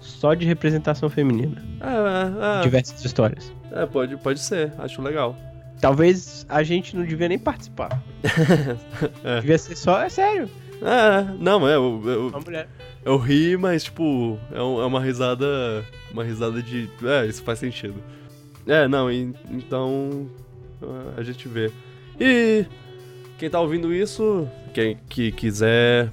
só 0.01 0.33
de 0.33 0.47
representação 0.47 1.11
feminina. 1.11 1.62
É, 1.83 2.61
é, 2.61 2.62
Diversas 2.62 3.05
histórias. 3.05 3.53
é, 3.73 3.85
pode, 3.85 4.17
pode 4.17 4.41
ser, 4.41 4.73
acho 4.79 5.03
legal. 5.03 5.37
Talvez 5.81 6.44
a 6.48 6.62
gente 6.62 6.97
não 6.97 7.05
devia 7.05 7.28
nem 7.28 7.39
participar. 7.39 8.01
É. 9.24 9.40
Devia 9.40 9.59
ser 9.59 9.77
só, 9.77 10.01
é 10.02 10.09
sério, 10.09 10.48
É, 10.82 11.27
não, 11.39 11.69
é, 11.69 11.74
eu, 11.77 12.02
eu, 12.07 12.28
uma 12.28 12.40
mulher. 12.40 12.69
eu 13.05 13.16
ri, 13.19 13.57
mas, 13.57 13.85
tipo, 13.85 14.39
é, 14.52 14.62
um- 14.62 14.81
é 14.81 14.86
uma 14.86 15.01
risada. 15.01 15.85
Uma 16.12 16.24
risada 16.24 16.62
de. 16.62 16.89
É, 17.05 17.27
isso 17.27 17.43
faz 17.43 17.59
sentido. 17.59 17.97
É, 18.66 18.89
não, 18.89 19.11
e- 19.11 19.32
então. 19.51 20.27
ah, 20.82 21.15
A 21.19 21.23
gente 21.23 21.47
vê. 21.48 21.70
E. 22.19 22.65
Quem 23.39 23.48
tá 23.48 23.59
ouvindo 23.61 23.93
isso, 23.94 24.47
quem 24.74 24.98
que 25.09 25.31
quiser. 25.32 26.11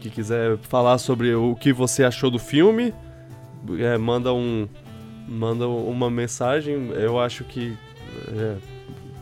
Que 0.00 0.10
quiser 0.10 0.56
falar 0.58 0.96
sobre 0.98 1.34
o 1.34 1.54
que 1.56 1.72
você 1.72 2.04
achou 2.04 2.30
do 2.30 2.38
filme, 2.38 2.92
é, 3.80 3.96
manda 3.98 4.32
um. 4.32 4.66
Manda 5.28 5.66
uma 5.68 6.10
mensagem. 6.10 6.90
Eu 6.94 7.18
acho 7.20 7.44
que. 7.44 7.76
É, 8.36 8.56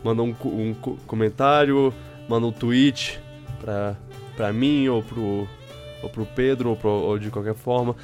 manda 0.03 0.21
um, 0.23 0.35
um 0.45 0.73
co- 0.73 0.97
comentário, 1.07 1.93
manda 2.27 2.47
um 2.47 2.51
tweet 2.51 3.19
pra, 3.61 3.95
pra 4.35 4.53
mim 4.53 4.87
ou 4.87 5.01
pro, 5.03 5.47
ou 6.03 6.09
pro 6.09 6.25
Pedro 6.25 6.69
ou, 6.69 6.75
pro- 6.75 6.89
ou 6.91 7.17
de 7.19 7.29
qualquer 7.29 7.55
forma. 7.55 7.95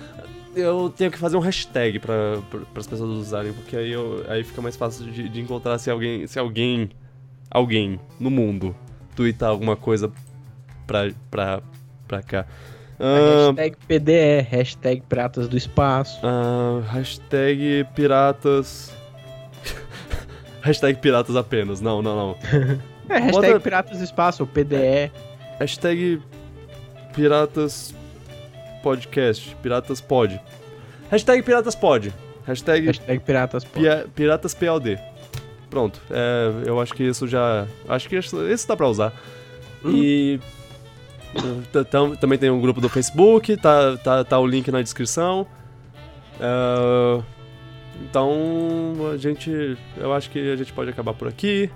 Eu 0.55 0.93
tenho 0.95 1.09
que 1.09 1.17
fazer 1.17 1.35
um 1.35 1.39
hashtag 1.39 1.97
pra, 1.99 2.13
as 2.75 2.85
pessoas 2.85 3.09
usarem, 3.09 3.53
porque 3.53 3.75
aí, 3.75 3.91
eu, 3.91 4.23
aí 4.27 4.43
fica 4.43 4.61
mais 4.61 4.75
fácil 4.75 5.05
de, 5.11 5.27
de 5.27 5.41
encontrar 5.41 5.79
se 5.79 5.89
alguém, 5.89 6.27
se 6.27 6.37
alguém, 6.37 6.89
alguém 7.49 7.99
no 8.19 8.29
mundo 8.29 8.75
tweetar 9.15 9.49
alguma 9.49 9.75
coisa 9.75 10.11
pra, 10.85 11.09
pra, 11.31 11.61
pra 12.07 12.21
cá. 12.21 12.45
Ah, 12.99 13.47
Hashtag 13.47 13.75
PDE, 13.87 14.41
hashtag 14.47 15.01
Pratas 15.09 15.47
do 15.47 15.57
Espaço. 15.57 16.19
ah, 16.23 16.81
hashtag 16.91 17.85
piratas. 17.95 18.95
Hashtag 20.63 20.99
piratas 20.99 21.35
apenas. 21.35 21.79
Não, 21.81 22.01
não, 22.01 22.15
não. 22.15 22.37
É, 23.09 23.19
hashtag 23.19 23.47
Bota- 23.53 23.59
Piratas 23.59 23.99
Espaço, 23.99 24.47
PDE. 24.47 25.11
Hashtag 25.59 26.21
Piratas 27.13 27.93
Podcast. 28.81 29.55
Piratas 29.61 29.99
Pod. 29.99 30.39
Hashtag 31.11 31.43
Piratas 31.43 31.75
Pod. 31.75 32.13
Hashtag 32.47 32.87
Hashtag 32.87 33.19
Piratas 33.19 33.63
Pop. 33.65 33.79
Pia- 33.81 34.05
Piratas 34.15 34.53
PLD. 34.53 34.97
Pronto. 35.69 35.99
É, 36.09 36.49
eu 36.65 36.79
acho 36.79 36.93
que 36.93 37.03
isso 37.03 37.27
já. 37.27 37.67
Acho 37.89 38.07
que 38.07 38.15
isso, 38.17 38.67
dá 38.67 38.75
pra 38.77 38.87
usar. 38.87 39.11
E. 39.85 40.39
t- 41.73 41.83
tam- 41.85 42.15
Também 42.15 42.37
tem 42.39 42.49
um 42.49 42.61
grupo 42.61 42.79
do 42.79 42.87
Facebook, 42.87 43.57
tá, 43.57 43.97
tá, 43.97 44.23
tá 44.23 44.39
o 44.39 44.47
link 44.47 44.71
na 44.71 44.81
descrição. 44.81 45.45
É, 46.39 47.21
então, 48.01 48.31
a 49.13 49.17
gente. 49.17 49.77
Eu 49.97 50.13
acho 50.13 50.29
que 50.29 50.51
a 50.51 50.55
gente 50.55 50.71
pode 50.73 50.89
acabar 50.89 51.13
por 51.13 51.27
aqui. 51.27 51.69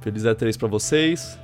Feliz 0.00 0.22
E3 0.24 0.58
pra 0.58 0.68
vocês. 0.68 1.38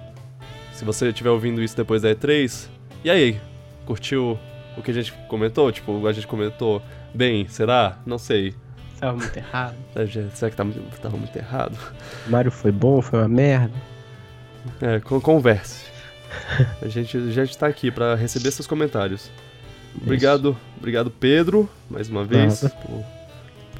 Se 0.72 0.84
você 0.84 1.08
estiver 1.08 1.30
ouvindo 1.30 1.62
isso 1.62 1.76
depois 1.76 2.02
da 2.02 2.10
E3, 2.14 2.68
e 3.04 3.10
aí? 3.10 3.40
Curtiu 3.86 4.38
o 4.76 4.82
que 4.82 4.90
a 4.90 4.94
gente 4.94 5.12
comentou? 5.28 5.70
Tipo, 5.72 6.06
a 6.06 6.12
gente 6.12 6.26
comentou 6.26 6.80
bem, 7.14 7.46
será? 7.48 7.98
Não 8.06 8.18
sei. 8.18 8.54
Tava 8.98 9.16
muito 9.16 9.36
errado. 9.36 9.76
É, 9.96 10.06
Será 10.34 10.50
que 10.50 10.56
tá 10.56 10.64
muito- 10.64 11.00
tava 11.00 11.16
muito 11.16 11.36
errado? 11.36 11.76
Mario 12.28 12.50
foi 12.50 12.70
bom, 12.70 13.00
foi 13.02 13.18
uma 13.18 13.28
merda. 13.28 13.74
É, 14.80 15.00
con- 15.00 15.20
converse. 15.20 15.84
A 16.80 16.86
gente, 16.88 17.16
a 17.16 17.30
gente 17.30 17.56
tá 17.58 17.66
aqui 17.66 17.90
pra 17.90 18.14
receber 18.14 18.50
seus 18.52 18.66
comentários. 18.66 19.30
Obrigado, 20.00 20.56
obrigado 20.78 21.10
Pedro, 21.10 21.68
mais 21.90 22.08
uma 22.08 22.24
vez, 22.24 22.62
Nada. 22.62 22.74
por, 22.76 23.04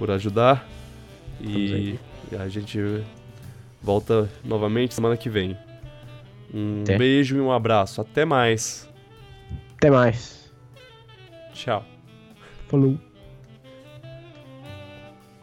por 0.01 0.11
ajudar. 0.11 0.67
E, 1.39 1.99
e 2.33 2.37
a 2.37 2.49
gente 2.49 3.05
volta 3.83 4.29
novamente 4.43 4.95
semana 4.95 5.15
que 5.17 5.29
vem. 5.29 5.57
Um 6.53 6.81
Até. 6.81 6.97
beijo 6.97 7.37
e 7.37 7.41
um 7.41 7.53
abraço. 7.53 8.01
Até 8.01 8.25
mais. 8.25 8.89
Até 9.77 9.91
mais. 9.91 10.51
Tchau. 11.53 11.85
Falou. 12.67 12.99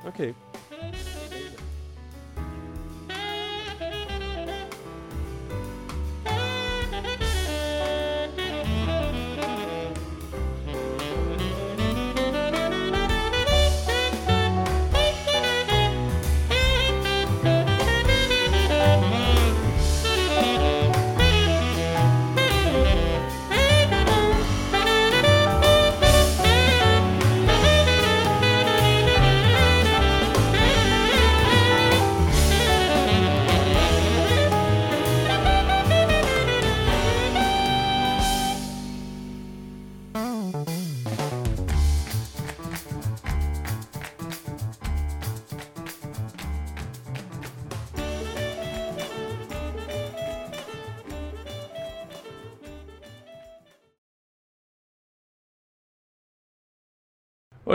Ok. 0.04 0.34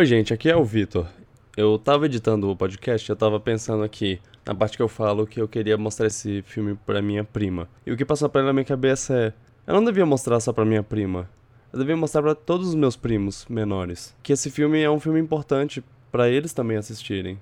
Oi, 0.03 0.07
gente, 0.07 0.35
aqui 0.35 0.51
é 0.51 0.57
o 0.57 0.65
Vitor. 0.65 1.07
Eu 1.57 1.79
tava 1.79 2.07
editando 2.07 2.51
o 2.51 2.57
podcast, 2.57 3.09
eu 3.09 3.15
tava 3.15 3.39
pensando 3.39 3.85
aqui 3.85 4.21
na 4.45 4.53
parte 4.53 4.77
que 4.77 4.83
eu 4.83 4.89
falo 4.89 5.29
que 5.29 5.41
eu 5.41 5.47
queria 5.47 5.79
mostrar 5.79 6.09
esse 6.09 6.43
filme 6.43 6.77
pra 6.85 7.01
minha 7.01 7.23
prima. 7.23 7.69
E 7.87 7.93
o 7.93 7.97
que 7.97 8.05
passou 8.05 8.29
pela 8.29 8.53
minha 8.53 8.65
cabeça 8.65 9.15
é: 9.15 9.33
eu 9.65 9.73
não 9.73 9.85
devia 9.85 10.05
mostrar 10.05 10.41
só 10.41 10.53
pra 10.53 10.65
minha 10.65 10.83
prima. 10.83 11.31
Eu 11.73 11.79
devia 11.79 11.97
mostrar 11.97 12.21
pra 12.21 12.35
todos 12.35 12.71
os 12.71 12.75
meus 12.75 12.97
primos 12.97 13.47
menores 13.49 14.13
que 14.25 14.33
esse 14.33 14.51
filme 14.51 14.83
é 14.83 14.91
um 14.91 14.99
filme 14.99 15.21
importante 15.21 15.85
pra 16.11 16.29
eles 16.29 16.53
também 16.53 16.79
assistirem. 16.79 17.39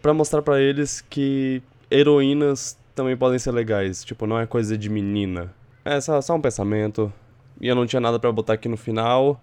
Pra 0.00 0.14
mostrar 0.14 0.42
pra 0.42 0.60
eles 0.60 1.00
que 1.00 1.60
heroínas 1.90 2.78
também 2.94 3.16
podem 3.16 3.40
ser 3.40 3.50
legais, 3.50 4.04
tipo, 4.04 4.28
não 4.28 4.38
é 4.38 4.46
coisa 4.46 4.78
de 4.78 4.88
menina. 4.88 5.52
É 5.84 6.00
só, 6.00 6.20
só 6.20 6.36
um 6.36 6.40
pensamento. 6.40 7.12
E 7.60 7.66
eu 7.66 7.74
não 7.74 7.84
tinha 7.84 7.98
nada 7.98 8.16
pra 8.20 8.30
botar 8.30 8.52
aqui 8.52 8.68
no 8.68 8.76
final, 8.76 9.40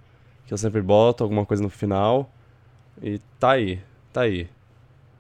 que 0.48 0.54
eu 0.54 0.58
sempre 0.58 0.82
boto 0.82 1.26
alguma 1.26 1.46
coisa 1.46 1.62
no 1.62 1.70
final. 1.70 2.33
E 3.04 3.20
tá 3.40 3.52
aí, 3.52 3.82
tá 4.12 4.22
aí. 4.22 4.48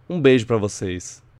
Um 0.09 0.21
beijo 0.21 0.47
pra 0.47 0.57
vocês. 0.57 1.22